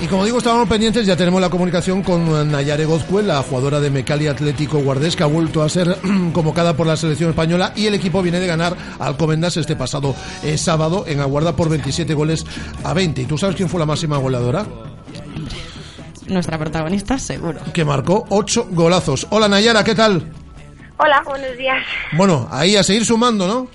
Y 0.00 0.06
como 0.06 0.24
digo, 0.24 0.38
estábamos 0.38 0.68
pendientes, 0.68 1.06
ya 1.06 1.16
tenemos 1.16 1.40
la 1.40 1.48
comunicación 1.48 2.02
con 2.02 2.50
Nayare 2.50 2.84
Gozcue, 2.84 3.22
la 3.22 3.42
jugadora 3.42 3.80
de 3.80 3.90
Mecali 3.90 4.26
Atlético 4.26 4.78
Guardés, 4.78 5.16
que 5.16 5.22
ha 5.22 5.26
vuelto 5.26 5.62
a 5.62 5.68
ser 5.68 5.96
convocada 6.32 6.76
por 6.76 6.86
la 6.86 6.96
selección 6.96 7.30
española 7.30 7.72
y 7.76 7.86
el 7.86 7.94
equipo 7.94 8.20
viene 8.20 8.40
de 8.40 8.46
ganar 8.46 8.76
al 8.98 9.16
Comendas 9.16 9.56
este 9.56 9.76
pasado 9.76 10.14
eh, 10.42 10.58
sábado 10.58 11.04
en 11.06 11.20
Aguarda 11.20 11.56
por 11.56 11.70
27 11.70 12.12
goles 12.12 12.44
a 12.84 12.92
20. 12.92 13.22
¿Y 13.22 13.24
tú 13.24 13.38
sabes 13.38 13.56
quién 13.56 13.68
fue 13.68 13.80
la 13.80 13.86
máxima 13.86 14.18
goleadora? 14.18 14.66
Nuestra 16.26 16.58
protagonista, 16.58 17.18
seguro. 17.18 17.60
Que 17.72 17.84
marcó 17.84 18.26
8 18.28 18.68
golazos. 18.70 19.26
Hola 19.30 19.48
Nayara, 19.48 19.84
¿qué 19.84 19.94
tal? 19.94 20.32
Hola, 20.96 21.22
buenos 21.24 21.56
días. 21.56 21.82
Bueno, 22.12 22.48
ahí 22.50 22.76
a 22.76 22.82
seguir 22.82 23.04
sumando, 23.04 23.46
¿no? 23.46 23.68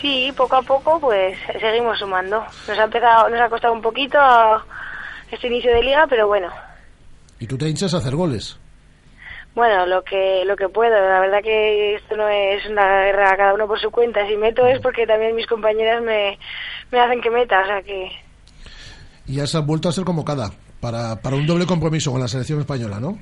Sí, 0.00 0.32
poco 0.36 0.56
a 0.56 0.62
poco 0.62 1.00
pues 1.00 1.36
seguimos 1.60 1.98
sumando. 1.98 2.44
Nos 2.68 2.78
ha 2.78 2.84
empezado, 2.84 3.28
nos 3.30 3.40
ha 3.40 3.48
costado 3.48 3.72
un 3.72 3.82
poquito 3.82 4.18
este 5.30 5.46
inicio 5.48 5.74
de 5.74 5.82
liga, 5.82 6.06
pero 6.08 6.26
bueno, 6.28 6.50
Y 7.38 7.46
tú 7.46 7.56
te 7.58 7.68
hinchas 7.68 7.94
a 7.94 7.98
hacer 7.98 8.14
goles. 8.14 8.58
bueno, 9.54 9.86
lo 9.86 10.02
que 10.02 10.44
lo 10.44 10.56
que 10.56 10.68
puedo. 10.68 10.90
La 10.94 11.20
verdad 11.20 11.42
que 11.42 11.94
esto 11.96 12.16
no 12.16 12.28
es 12.28 12.64
una 12.66 13.04
guerra 13.04 13.36
cada 13.36 13.54
uno 13.54 13.66
por 13.66 13.78
su 13.80 13.90
cuenta. 13.90 14.26
Si 14.26 14.36
meto 14.36 14.66
es 14.66 14.80
porque 14.80 15.06
también 15.06 15.34
mis 15.36 15.46
compañeras 15.46 16.02
me, 16.02 16.38
me 16.90 17.00
hacen 17.00 17.20
que 17.20 17.30
meta, 17.30 17.60
o 17.62 17.66
sea 17.66 17.82
que 17.82 18.10
Y 19.26 19.36
ya 19.36 19.46
se 19.46 19.56
ha 19.56 19.60
vuelto 19.60 19.88
a 19.88 19.92
ser 19.92 20.04
convocada 20.04 20.50
para, 20.80 21.16
para 21.20 21.36
un 21.36 21.46
doble 21.46 21.66
compromiso 21.66 22.10
con 22.12 22.20
la 22.20 22.28
selección 22.28 22.60
española, 22.60 22.98
¿no? 23.00 23.18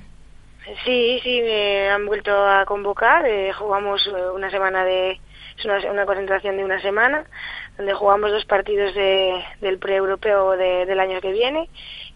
Sí, 0.85 1.21
sí, 1.23 1.41
me 1.43 1.91
han 1.91 2.07
vuelto 2.07 2.31
a 2.33 2.65
convocar. 2.65 3.27
eh, 3.27 3.53
jugamos 3.53 4.01
eh, 4.07 4.31
una 4.35 4.51
semana 4.51 4.85
de. 4.85 5.21
Es 5.59 5.65
una, 5.67 5.79
una 5.91 6.07
concentración 6.07 6.57
de 6.57 6.65
una 6.65 6.81
semana, 6.81 7.25
donde 7.77 7.95
jugamos 7.95 8.31
dos 8.31 8.45
partidos 8.45 8.95
de, 8.95 9.33
del 9.61 9.79
pre-europeo 9.79 10.53
de- 10.53 10.87
del 10.87 11.01
año 11.01 11.21
que 11.21 11.33
viene. 11.33 11.69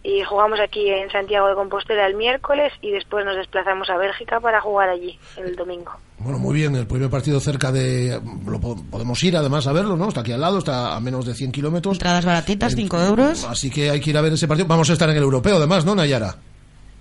Y 0.03 0.23
jugamos 0.23 0.59
aquí 0.59 0.87
en 0.89 1.09
Santiago 1.11 1.47
de 1.49 1.55
Compostela 1.55 2.05
el 2.05 2.15
miércoles 2.15 2.71
y 2.81 2.91
después 2.91 3.25
nos 3.25 3.35
desplazamos 3.35 3.89
a 3.89 3.97
Bélgica 3.97 4.39
para 4.39 4.61
jugar 4.61 4.89
allí 4.89 5.19
el 5.37 5.55
domingo. 5.55 5.91
Bueno, 6.19 6.39
muy 6.39 6.55
bien, 6.55 6.75
el 6.75 6.87
primer 6.87 7.09
partido 7.09 7.39
cerca 7.39 7.71
de... 7.71 8.19
Lo 8.47 8.59
po- 8.59 8.77
podemos 8.89 9.21
ir 9.23 9.35
además 9.35 9.67
a 9.67 9.73
verlo, 9.73 9.97
¿no? 9.97 10.07
Está 10.07 10.21
aquí 10.21 10.31
al 10.31 10.41
lado, 10.41 10.59
está 10.59 10.95
a 10.95 10.99
menos 10.99 11.25
de 11.25 11.33
100 11.33 11.51
kilómetros. 11.51 11.95
Entradas 11.95 12.25
baratitas, 12.25 12.73
5 12.75 12.99
euros. 13.01 13.43
Así 13.43 13.69
que 13.69 13.89
hay 13.89 13.99
que 13.99 14.11
ir 14.11 14.17
a 14.17 14.21
ver 14.21 14.33
ese 14.33 14.47
partido. 14.47 14.67
Vamos 14.67 14.89
a 14.89 14.93
estar 14.93 15.09
en 15.09 15.17
el 15.17 15.23
europeo, 15.23 15.57
además, 15.57 15.83
¿no, 15.85 15.93
Nayara? 15.95 16.35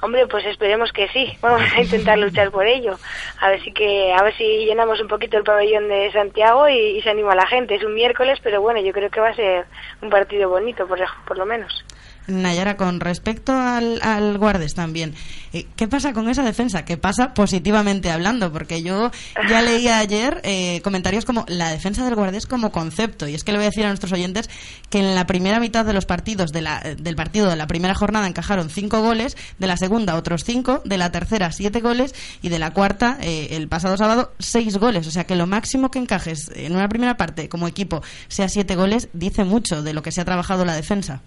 Hombre, 0.03 0.27
pues 0.27 0.45
esperemos 0.45 0.93
que 0.93 1.09
sí. 1.09 1.37
Vamos 1.43 1.63
a 1.75 1.81
intentar 1.81 2.19
luchar 2.19 2.51
por 2.51 2.67
ello. 2.67 2.99
A 3.41 3.51
ver 3.51 3.63
si 3.63 3.73
que 3.73 4.13
a 4.13 4.23
ver 4.23 4.35
si 4.37 4.65
llenamos 4.67 5.01
un 5.01 5.09
poquito 5.09 5.39
el 5.39 5.45
pabellón 5.45 5.89
de 5.89 6.13
Santiago 6.13 6.69
y, 6.69 7.01
se 7.03 7.11
anima 7.11 7.35
la 7.35 7.47
gente. 7.47 7.75
Es 7.75 7.85
un 7.85 7.95
miércoles, 7.95 8.39
pero 8.43 8.61
bueno, 8.61 8.81
yo 8.81 8.93
creo 8.93 9.11
que 9.11 9.21
va 9.21 9.29
a 9.29 9.35
ser 9.35 9.67
un 10.03 10.11
partido 10.11 10.49
bonito, 10.49 10.87
por, 10.87 10.99
por 11.27 11.39
lo 11.39 11.47
menos. 11.47 11.85
Nayara, 12.29 12.77
con 12.77 13.01
respecto 13.01 13.53
al, 13.53 14.01
al 14.03 14.39
Guardes 14.39 14.75
también, 14.75 15.15
eh, 15.53 15.67
¿qué 15.77 15.89
pasa 15.89 16.13
con 16.13 16.29
esa 16.29 16.43
defensa? 16.43 16.85
¿Qué 16.85 16.97
pasa 16.97 17.35
positivamente 17.35 18.11
hablando? 18.11 18.53
Porque 18.53 18.83
yo 18.83 19.11
ya 19.49 19.63
leía 19.63 19.99
ayer 20.01 20.41
eh, 20.45 20.81
comentarios 20.83 21.25
como 21.25 21.45
la 21.49 21.71
defensa 21.71 22.05
del 22.05 22.15
Guardes 22.15 22.47
como 22.47 22.73
concepto. 22.73 23.29
Y 23.29 23.35
es 23.35 23.45
que 23.45 23.53
le 23.53 23.59
voy 23.59 23.67
a 23.67 23.71
decir 23.71 23.85
a 23.85 23.89
nuestros 23.89 24.13
oyentes 24.13 24.51
que 24.91 24.99
en 24.99 25.15
la 25.15 25.27
primera 25.27 25.61
mitad 25.61 25.85
de 25.85 25.93
los 25.93 26.07
partidos 26.07 26.53
de 26.53 26.63
la- 26.63 26.81
del 26.81 27.17
partido 27.17 27.49
de 27.49 27.57
la 27.57 27.67
primera 27.67 27.95
jornada 27.95 28.27
encajaron 28.27 28.71
cinco 28.71 29.01
goles, 29.03 29.37
de 29.59 29.67
la 29.67 29.77
segunda 29.77 30.17
otros 30.17 30.45
cinco, 30.45 30.83
de 30.85 30.99
la 30.99 31.13
tercera 31.13 31.53
siete 31.53 31.81
goles 31.81 32.15
y 32.43 32.49
de 32.49 32.59
la 32.59 32.73
cuarta 32.73 33.19
eh, 33.21 33.49
el 33.53 33.69
pasado 33.69 33.97
sábado 33.97 34.33
seis 34.39 34.77
goles. 34.79 35.07
O 35.07 35.11
sea 35.11 35.25
que 35.25 35.37
lo 35.37 35.47
máximo 35.47 35.91
que 35.91 35.99
encajes 35.99 36.51
en 36.55 36.75
una 36.75 36.89
primera 36.89 37.17
parte 37.17 37.49
como 37.49 37.69
equipo 37.69 38.03
sea 38.29 38.49
siete 38.49 38.75
goles 38.77 39.09
dice 39.13 39.45
mucho 39.45 39.83
de 39.83 39.93
lo 39.95 40.03
que 40.03 40.13
se 40.13 40.21
ha 40.21 40.25
trabajado 40.25 40.65
la 40.65 40.75
defensa. 40.75 41.21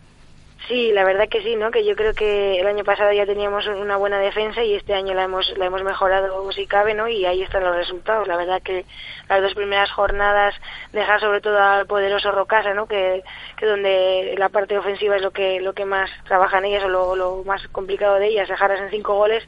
Sí, 0.70 0.92
la 0.92 1.04
verdad 1.04 1.28
que 1.28 1.42
sí, 1.42 1.56
¿no? 1.56 1.72
Que 1.72 1.84
yo 1.84 1.96
creo 1.96 2.14
que 2.14 2.60
el 2.60 2.68
año 2.68 2.84
pasado 2.84 3.12
ya 3.12 3.26
teníamos 3.26 3.66
una 3.66 3.98
buena 3.98 4.20
defensa 4.20 4.64
y 4.64 4.76
este 4.76 4.94
año 4.94 5.16
la 5.16 5.24
hemos 5.24 5.52
la 5.58 5.66
hemos 5.66 5.82
mejorado 5.84 6.52
si 6.52 6.68
cabe, 6.68 6.94
¿no? 6.94 7.08
Y 7.08 7.26
ahí 7.26 7.42
están 7.42 7.64
los 7.64 7.76
resultados. 7.76 8.28
La 8.28 8.38
verdad 8.38 8.62
que 8.62 8.86
las 9.28 9.42
dos 9.42 9.56
primeras 9.56 9.90
jornadas 9.92 10.54
dejar 10.94 11.22
sobre 11.22 11.42
todo 11.42 11.60
al 11.60 11.88
poderoso 11.88 12.32
Rocasa, 12.32 12.76
¿no? 12.76 12.86
Que, 12.86 13.24
que 13.58 13.66
donde 13.66 14.36
la 14.38 14.50
parte 14.50 14.78
ofensiva 14.78 15.16
es 15.16 15.24
lo 15.24 15.32
que 15.32 15.60
lo 15.60 15.74
que 15.74 15.86
más 15.86 16.12
trabajan 16.26 16.64
ellas 16.66 16.84
o 16.84 16.88
lo, 16.90 17.16
lo 17.16 17.44
más 17.46 17.68
complicado 17.70 18.20
de 18.20 18.28
ellas, 18.28 18.48
dejarlas 18.48 18.82
en 18.82 18.92
cinco 18.92 19.16
goles 19.16 19.44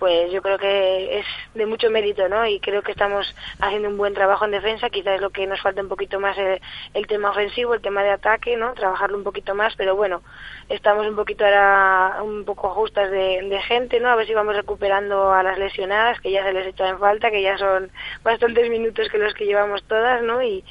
pues 0.00 0.32
yo 0.32 0.40
creo 0.40 0.58
que 0.58 1.18
es 1.18 1.26
de 1.54 1.66
mucho 1.66 1.90
mérito, 1.90 2.28
¿no? 2.28 2.46
Y 2.46 2.58
creo 2.58 2.82
que 2.82 2.90
estamos 2.90 3.32
haciendo 3.60 3.88
un 3.88 3.98
buen 3.98 4.14
trabajo 4.14 4.46
en 4.46 4.50
defensa. 4.50 4.88
Quizás 4.88 5.16
es 5.16 5.20
lo 5.20 5.30
que 5.30 5.46
nos 5.46 5.60
falta 5.60 5.82
un 5.82 5.88
poquito 5.88 6.18
más 6.18 6.36
el, 6.38 6.60
el 6.94 7.06
tema 7.06 7.30
ofensivo, 7.30 7.74
el 7.74 7.82
tema 7.82 8.02
de 8.02 8.10
ataque, 8.10 8.56
¿no? 8.56 8.72
Trabajarlo 8.72 9.18
un 9.18 9.24
poquito 9.24 9.54
más, 9.54 9.76
pero 9.76 9.94
bueno, 9.94 10.22
estamos 10.70 11.06
un 11.06 11.16
poquito 11.16 11.44
ahora 11.44 12.22
un 12.22 12.44
poco 12.44 12.70
justas 12.70 13.10
de, 13.10 13.60
gente, 13.68 14.00
¿no? 14.00 14.08
A 14.08 14.16
ver 14.16 14.26
si 14.26 14.32
vamos 14.32 14.56
recuperando 14.56 15.32
a 15.32 15.42
las 15.42 15.58
lesionadas, 15.58 16.18
que 16.20 16.30
ya 16.30 16.42
se 16.44 16.52
les 16.52 16.66
echa 16.68 16.88
en 16.88 16.98
falta, 16.98 17.30
que 17.30 17.42
ya 17.42 17.58
son 17.58 17.90
bastantes 18.22 18.70
minutos 18.70 19.08
que 19.10 19.18
los 19.18 19.34
que 19.34 19.44
llevamos 19.44 19.82
todas, 19.84 20.22
¿no? 20.22 20.42
Y, 20.42 20.64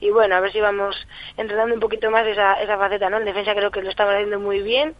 y 0.00 0.10
bueno, 0.10 0.34
a 0.34 0.40
ver 0.40 0.52
si 0.52 0.60
vamos 0.60 0.94
entrenando 1.38 1.74
un 1.74 1.80
poquito 1.80 2.10
más 2.10 2.26
esa, 2.26 2.60
esa 2.60 2.76
faceta, 2.76 3.08
¿no? 3.08 3.16
En 3.16 3.24
defensa 3.24 3.54
creo 3.54 3.70
que 3.70 3.82
lo 3.82 3.88
estamos 3.88 4.14
haciendo 4.14 4.38
muy 4.40 4.60
bien 4.60 4.94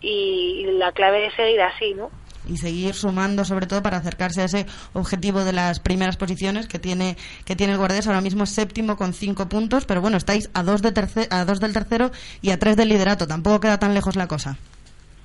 y 0.00 0.66
la 0.72 0.92
clave 0.92 1.26
es 1.26 1.34
seguir 1.34 1.62
así, 1.62 1.94
¿no? 1.94 2.10
Y 2.50 2.56
seguir 2.58 2.94
sumando 2.94 3.44
sobre 3.44 3.66
todo 3.66 3.82
para 3.82 3.96
acercarse 3.98 4.42
a 4.42 4.44
ese 4.44 4.66
objetivo 4.92 5.44
de 5.44 5.52
las 5.52 5.80
primeras 5.80 6.16
posiciones 6.16 6.66
que 6.68 6.78
tiene 6.78 7.16
que 7.44 7.56
tiene 7.56 7.72
el 7.72 7.78
Guardés 7.78 8.06
ahora 8.08 8.20
mismo 8.20 8.44
es 8.44 8.50
séptimo 8.50 8.96
con 8.96 9.14
cinco 9.14 9.48
puntos 9.48 9.86
pero 9.86 10.00
bueno 10.00 10.16
estáis 10.16 10.50
a 10.52 10.62
dos 10.62 10.82
de 10.82 10.92
terce- 10.92 11.28
a 11.30 11.44
dos 11.44 11.60
del 11.60 11.72
tercero 11.72 12.10
y 12.42 12.50
a 12.50 12.58
tres 12.58 12.76
del 12.76 12.88
liderato 12.88 13.26
tampoco 13.26 13.60
queda 13.60 13.78
tan 13.78 13.94
lejos 13.94 14.16
la 14.16 14.26
cosa 14.26 14.56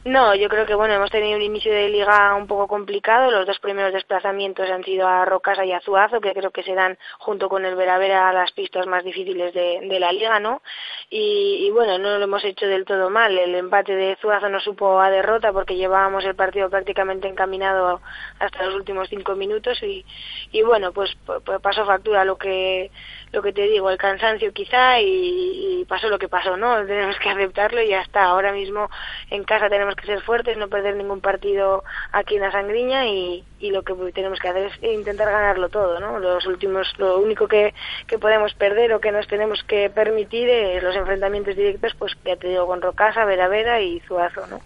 No, 0.06 0.35
yo 0.35 0.47
creo 0.49 0.68
que 0.68 0.76
bueno, 0.76 0.93
hemos 0.93 1.10
tenido 1.10 1.35
un 1.35 1.41
inicio 1.41 1.73
de 1.73 1.89
liga 1.89 2.35
un 2.35 2.45
poco 2.45 2.68
complicado. 2.68 3.31
Los 3.31 3.47
dos 3.47 3.57
primeros 3.57 3.91
desplazamientos 3.91 4.69
han 4.69 4.84
sido 4.84 5.07
a 5.07 5.26
Rocasa 5.26 5.65
y 5.65 5.72
a 5.72 5.81
Zuazo, 5.81 6.22
que 6.22 6.31
creo 6.31 6.52
que 6.52 6.61
serán 6.61 6.95
junto 7.18 7.49
con 7.49 7.65
el 7.65 7.76
Veravera 7.76 8.31
las 8.31 8.52
pistas 8.52 8.85
más 8.85 9.03
difíciles 9.03 9.52
de, 9.56 9.80
de 9.81 9.99
la 9.99 10.11
liga, 10.11 10.39
¿no? 10.39 10.61
Y, 11.10 11.65
y 11.65 11.72
bueno, 11.72 11.98
no 11.98 12.18
lo 12.18 12.23
hemos 12.23 12.44
hecho 12.44 12.65
del 12.68 12.86
todo 12.86 13.10
mal. 13.10 13.38
El 13.38 13.56
empate 13.56 13.95
de 13.95 14.15
Zuazo 14.18 14.49
no 14.49 14.60
supo 14.60 14.99
a 14.99 15.10
derrota 15.10 15.53
porque 15.53 15.76
llevábamos 15.76 16.26
el 16.26 16.36
partido 16.36 16.69
prácticamente 16.69 17.27
encaminado 17.27 18.02
hasta 18.40 18.65
los 18.65 18.76
últimos 18.76 19.10
cinco 19.10 19.36
minutos 19.36 19.82
y, 19.84 20.06
y 20.52 20.61
bueno, 20.64 20.91
pues, 20.94 21.15
pues 21.26 21.61
pasó 21.61 21.86
factura 21.86 22.26
lo 22.26 22.38
que 22.38 22.91
lo 23.32 23.41
que 23.41 23.52
te 23.52 23.68
digo, 23.68 23.90
el 23.90 23.98
cansancio 23.98 24.53
quizá 24.53 25.02
y, 25.02 25.82
y 25.82 25.86
pasó 25.86 26.07
lo 26.07 26.18
que 26.18 26.30
pasó, 26.30 26.56
¿no? 26.57 26.86
Tenemos 26.88 27.18
que 27.19 27.30
aceptarlo 27.30 27.82
y 27.82 27.90
ya 27.90 28.02
está. 28.02 28.23
Ahora 28.23 28.53
mismo 28.53 28.90
en 29.30 29.44
casa 29.44 29.69
tenemos 29.69 29.95
que 29.95 30.06
ser 30.06 30.22
fuertes, 30.22 30.57
no 30.57 30.69
perder 30.69 30.95
ningún 30.95 31.22
partido 31.22 31.84
aquí 32.11 32.36
en 32.36 32.41
la 32.41 32.52
Sangriña 32.52 33.06
y, 33.07 33.44
y 33.60 33.72
lo 33.72 33.84
que 33.84 33.94
tenemos 34.11 34.40
que 34.40 34.49
hacer 34.49 34.65
es 34.68 34.84
intentar 34.84 35.32
ganarlo 35.32 35.69
todo, 35.69 35.99
¿no? 35.99 36.19
Los 36.19 36.45
últimos, 36.45 36.88
lo 36.98 37.19
único 37.19 37.48
que, 37.48 37.73
que 38.07 38.18
podemos 38.18 38.53
perder 38.53 38.94
o 38.94 38.99
que 38.99 39.11
nos 39.11 39.27
tenemos 39.27 39.64
que 39.68 39.90
permitir 39.90 40.49
es 40.49 40.84
los 40.84 40.95
enfrentamientos 40.95 41.56
directos, 41.56 41.94
pues 41.98 42.14
ya 42.26 42.36
te 42.36 42.49
digo, 42.49 42.68
con 42.68 42.82
Rocasa, 42.82 43.26
Vera 43.26 43.48
Vera 43.48 43.82
y 43.82 43.99
Zuazo, 44.02 44.45
¿no? 44.48 44.60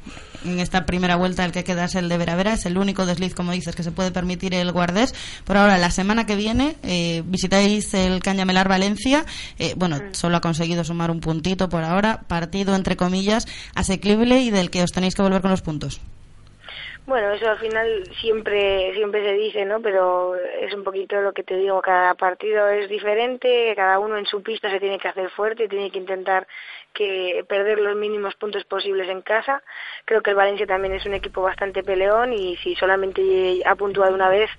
en 0.46 0.60
esta 0.60 0.86
primera 0.86 1.16
vuelta 1.16 1.46
el 1.46 1.52
que 1.52 1.64
queda 1.64 1.86
es 1.86 1.96
el 1.96 2.10
de 2.10 2.18
Veravera 2.18 2.54
es 2.54 2.66
el 2.66 2.78
único 2.78 3.06
desliz 3.06 3.36
como 3.36 3.52
dices 3.52 3.76
que 3.76 3.84
se 3.84 3.92
puede 3.92 4.12
permitir 4.12 4.54
el 4.54 4.72
Guardés. 4.72 5.14
Por 5.44 5.58
ahora 5.58 5.78
la 5.78 5.92
semana 5.92 6.26
que 6.26 6.36
viene 6.36 6.76
eh, 6.84 7.24
visitáis 7.26 7.94
el 7.94 8.22
Cañamelar 8.22 8.70
Valencia. 8.70 9.26
Eh, 9.58 9.74
bueno 9.76 10.00
solo 10.12 10.38
ha 10.38 10.42
conseguido 10.42 10.84
sumar 10.84 11.12
un 11.12 11.20
puntito 11.20 11.70
por 11.70 11.84
ahora. 11.84 12.22
Partido 12.28 12.76
entre 12.76 12.96
comillas 12.96 13.48
asequible 13.76 14.40
y 14.40 14.52
del 14.52 14.70
que 14.70 14.84
os 14.84 14.92
tenéis 14.92 15.16
que 15.16 15.22
volver 15.22 15.42
con 15.42 15.52
los 15.52 15.62
puntos 15.62 16.00
Bueno, 17.10 17.32
eso 17.34 17.50
al 17.50 17.58
final 17.58 18.08
siempre 18.22 18.94
siempre 18.94 19.24
se 19.24 19.34
dice, 19.34 19.66
¿no? 19.66 19.82
Pero 19.82 20.36
es 20.36 20.72
un 20.76 20.84
poquito 20.84 21.20
lo 21.22 21.34
que 21.34 21.44
te 21.44 21.56
digo, 21.56 21.82
cada 21.82 22.14
partido 22.14 22.68
es 22.70 22.88
diferente, 22.88 23.74
cada 23.76 23.98
uno 24.00 24.18
en 24.18 24.28
su 24.28 24.44
pista 24.44 24.70
se 24.70 24.80
tiene 24.80 25.00
que 25.00 25.08
hacer 25.08 25.30
fuerte, 25.32 25.68
tiene 25.68 25.90
que 25.90 25.98
intentar 25.98 26.48
que 26.94 27.44
perder 27.50 27.80
los 27.80 27.96
mínimos 27.96 28.36
puntos 28.36 28.64
posibles 28.66 29.10
en 29.10 29.22
casa. 29.24 29.64
Creo 30.06 30.22
que 30.22 30.32
el 30.32 30.36
Valencia 30.36 30.68
también 30.68 30.94
es 30.94 31.06
un 31.06 31.16
equipo 31.16 31.42
bastante 31.42 31.84
peleón 31.84 32.34
y 32.34 32.58
si 32.58 32.76
solamente 32.76 33.62
ha 33.66 33.76
puntuado 33.76 34.14
una 34.14 34.30
vez, 34.30 34.50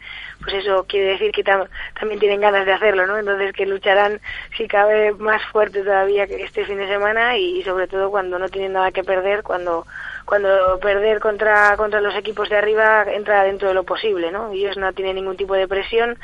pues 0.43 0.57
eso 0.57 0.87
quiere 0.89 1.11
decir 1.13 1.33
que 1.33 1.45
tam- 1.45 1.69
también 1.99 2.21
tienen 2.21 2.41
ganas 2.41 2.67
de 2.67 2.73
hacerlo, 2.73 3.07
¿no? 3.07 3.19
Entonces 3.19 3.53
que 3.53 3.67
lucharán 3.67 4.21
si 4.57 4.67
cabe 4.69 5.13
más 5.13 5.43
fuerte 5.53 5.83
todavía 5.85 6.27
que 6.27 6.43
este 6.43 6.65
fin 6.67 6.79
de 6.79 6.89
semana 6.89 7.37
y, 7.37 7.63
sobre 7.63 7.87
todo 7.89 8.11
cuando 8.11 8.39
no 8.39 8.49
tienen 8.49 8.73
nada 8.73 8.91
que 8.93 9.05
perder, 9.05 9.43
cuando 9.45 9.87
cuando 10.25 10.79
perder 10.81 11.21
contra 11.21 11.77
contra 11.77 12.01
los 12.01 12.15
equipos 12.15 12.49
de 12.49 12.57
arriba 12.57 13.05
entra 13.13 13.45
dentro 13.45 13.69
de 13.69 13.75
lo 13.75 13.85
posible, 13.85 14.31
¿no? 14.31 14.53
Ellos 14.53 14.77
no 14.77 14.93
tienen 14.93 15.17
ningún 15.17 15.37
tipo 15.37 15.55
de 15.55 15.69
presión, 15.69 16.19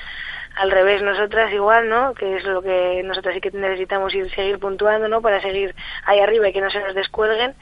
al 0.56 0.70
revés 0.70 1.02
nosotras 1.02 1.52
igual, 1.52 1.88
¿no? 1.88 2.14
Que 2.14 2.36
es 2.36 2.44
lo 2.44 2.62
que 2.62 3.02
nosotras 3.04 3.34
sí 3.34 3.40
que 3.40 3.50
necesitamos 3.50 4.14
ir 4.14 4.34
seguir 4.34 4.58
puntuando, 4.58 5.06
¿no? 5.06 5.20
Para 5.20 5.40
seguir 5.40 5.74
ahí 6.04 6.18
arriba 6.18 6.48
y 6.48 6.52
que 6.52 6.62
no 6.62 6.70
se 6.70 6.80
nos 6.80 6.94
descuelguen. 6.94 7.54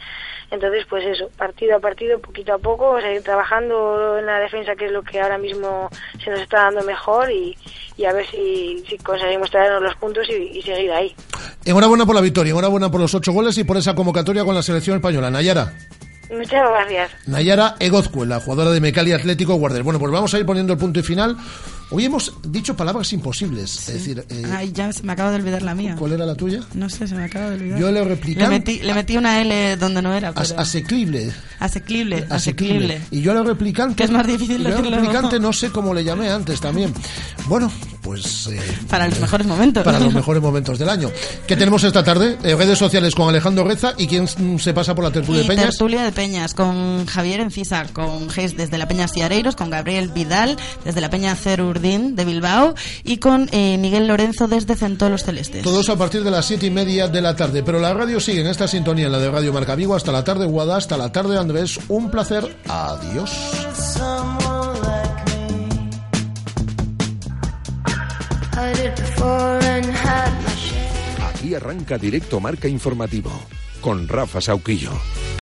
Entonces, 0.50 0.86
pues 0.88 1.04
eso, 1.04 1.28
partido 1.36 1.76
a 1.76 1.80
partido, 1.80 2.20
poquito 2.20 2.54
a 2.54 2.58
poco, 2.58 3.00
seguir 3.00 3.22
trabajando 3.22 4.18
en 4.18 4.26
la 4.26 4.38
defensa, 4.38 4.76
que 4.76 4.86
es 4.86 4.92
lo 4.92 5.02
que 5.02 5.20
ahora 5.20 5.38
mismo 5.38 5.88
se 6.22 6.30
nos 6.30 6.40
está 6.40 6.64
dando 6.64 6.84
mejor 6.84 7.30
y, 7.30 7.56
y 7.96 8.04
a 8.04 8.12
ver 8.12 8.26
si, 8.26 8.84
si 8.88 8.96
conseguimos 8.98 9.50
traernos 9.50 9.82
los 9.82 9.96
puntos 9.96 10.28
y, 10.28 10.58
y 10.58 10.62
seguir 10.62 10.92
ahí. 10.92 11.14
Enhorabuena 11.64 12.06
por 12.06 12.14
la 12.14 12.20
victoria, 12.20 12.52
enhorabuena 12.52 12.90
por 12.90 13.00
los 13.00 13.14
ocho 13.14 13.32
goles 13.32 13.58
y 13.58 13.64
por 13.64 13.76
esa 13.76 13.94
convocatoria 13.94 14.44
con 14.44 14.54
la 14.54 14.62
selección 14.62 14.96
española. 14.96 15.30
Nayara. 15.30 15.72
Muchas 16.30 16.62
gracias. 16.70 17.10
Nayara 17.26 17.76
Egozcuela, 17.78 18.40
jugadora 18.40 18.70
de 18.70 18.80
Mecali 18.80 19.12
Atlético 19.12 19.54
Guarder. 19.56 19.82
Bueno, 19.82 19.98
pues 19.98 20.10
vamos 20.12 20.32
a 20.34 20.38
ir 20.38 20.46
poniendo 20.46 20.72
el 20.72 20.78
punto 20.78 21.00
y 21.00 21.02
final. 21.02 21.36
Hoy 21.90 22.06
hemos 22.06 22.32
dicho 22.42 22.74
palabras 22.74 23.12
imposibles. 23.12 23.88
Es 23.88 23.94
decir, 23.94 24.24
eh, 24.30 24.42
Ay, 24.50 24.72
ya 24.72 24.90
se 24.92 25.02
me 25.02 25.12
acaba 25.12 25.30
de 25.30 25.36
olvidar 25.36 25.62
la 25.62 25.74
mía. 25.74 25.94
¿cuál 25.98 26.12
era 26.12 26.24
la 26.26 26.34
tuya? 26.34 26.60
No 26.72 26.88
sé, 26.88 27.06
se 27.06 27.14
me 27.14 27.24
acaba 27.24 27.50
de 27.50 27.56
olvidar. 27.56 27.78
Yo 27.78 27.86
le 27.92 28.00
Le 28.00 28.04
replicaba. 28.04 28.48
metí, 28.48 28.80
le 28.80 28.94
metí 28.94 29.16
una 29.16 29.40
L 29.42 29.76
donde 29.76 30.00
no 30.02 30.12
era. 30.14 30.32
Pero... 30.32 30.58
asequible. 30.58 31.30
Asequible, 31.60 32.26
Asequible. 32.30 33.00
Y 33.10 33.20
yo 33.20 33.32
a 33.32 33.34
la 33.34 33.42
replicante. 33.42 33.96
Que 33.96 34.04
es 34.04 34.10
más 34.10 34.26
difícil 34.26 34.62
yo 34.62 34.68
a 34.68 34.70
la 34.70 34.76
decirlo. 34.76 34.96
replicante 34.96 35.38
no 35.38 35.52
sé 35.52 35.70
cómo 35.70 35.92
le 35.94 36.02
llamé 36.04 36.30
antes 36.30 36.60
también. 36.60 36.92
Bueno, 37.46 37.70
pues. 38.04 38.46
eh, 38.48 38.60
Para 38.88 39.08
los 39.08 39.18
mejores 39.18 39.46
momentos. 39.46 39.82
para 39.82 39.98
los 39.98 40.12
mejores 40.14 40.42
momentos 40.42 40.78
del 40.78 40.88
año. 40.90 41.10
¿Qué 41.46 41.56
tenemos 41.56 41.82
esta 41.82 42.04
tarde? 42.04 42.36
Eh, 42.44 42.54
redes 42.54 42.78
sociales 42.78 43.14
con 43.14 43.28
Alejandro 43.28 43.64
Reza 43.64 43.94
y 43.96 44.06
quién 44.06 44.24
mm, 44.24 44.58
se 44.58 44.72
pasa 44.74 44.94
por 44.94 45.02
la 45.04 45.10
tertulia 45.10 45.42
de 45.42 45.48
Peñas. 45.48 45.70
tertulia 45.70 46.02
de 46.04 46.12
Peñas 46.12 46.54
con 46.54 47.06
Javier 47.06 47.40
Encisa, 47.40 47.86
con 47.92 48.28
Geis 48.30 48.56
desde 48.56 48.78
la 48.78 48.86
Peña 48.86 49.08
Siareiros, 49.08 49.56
con 49.56 49.70
Gabriel 49.70 50.10
Vidal 50.10 50.56
desde 50.84 51.00
la 51.00 51.10
Peña 51.10 51.34
Cerurdín 51.34 52.14
de 52.14 52.24
Bilbao 52.24 52.74
y 53.02 53.16
con 53.16 53.48
eh, 53.52 53.78
Miguel 53.78 54.06
Lorenzo 54.06 54.46
desde 54.46 54.76
Centolos 54.76 55.24
Celestes. 55.24 55.62
Todos 55.62 55.88
a 55.88 55.96
partir 55.96 56.22
de 56.22 56.30
las 56.30 56.44
siete 56.44 56.66
y 56.66 56.70
media 56.70 57.08
de 57.08 57.22
la 57.22 57.34
tarde. 57.34 57.62
Pero 57.62 57.80
la 57.80 57.94
radio 57.94 58.20
sigue 58.20 58.42
en 58.42 58.46
esta 58.48 58.68
sintonía, 58.68 59.06
en 59.06 59.12
la 59.12 59.18
de 59.18 59.30
Radio 59.30 59.52
Marca 59.52 59.74
Vigo, 59.74 59.94
hasta 59.96 60.12
la 60.12 60.22
tarde, 60.22 60.44
Guada, 60.46 60.76
hasta 60.76 60.96
la 60.98 61.10
tarde, 61.10 61.38
Andrés. 61.38 61.78
Un 61.88 62.10
placer. 62.10 62.56
Adiós. 62.68 63.30
Aquí 71.28 71.54
arranca 71.54 71.98
directo 71.98 72.40
Marca 72.40 72.68
Informativo 72.68 73.30
con 73.80 74.08
Rafa 74.08 74.40
Sauquillo. 74.40 74.92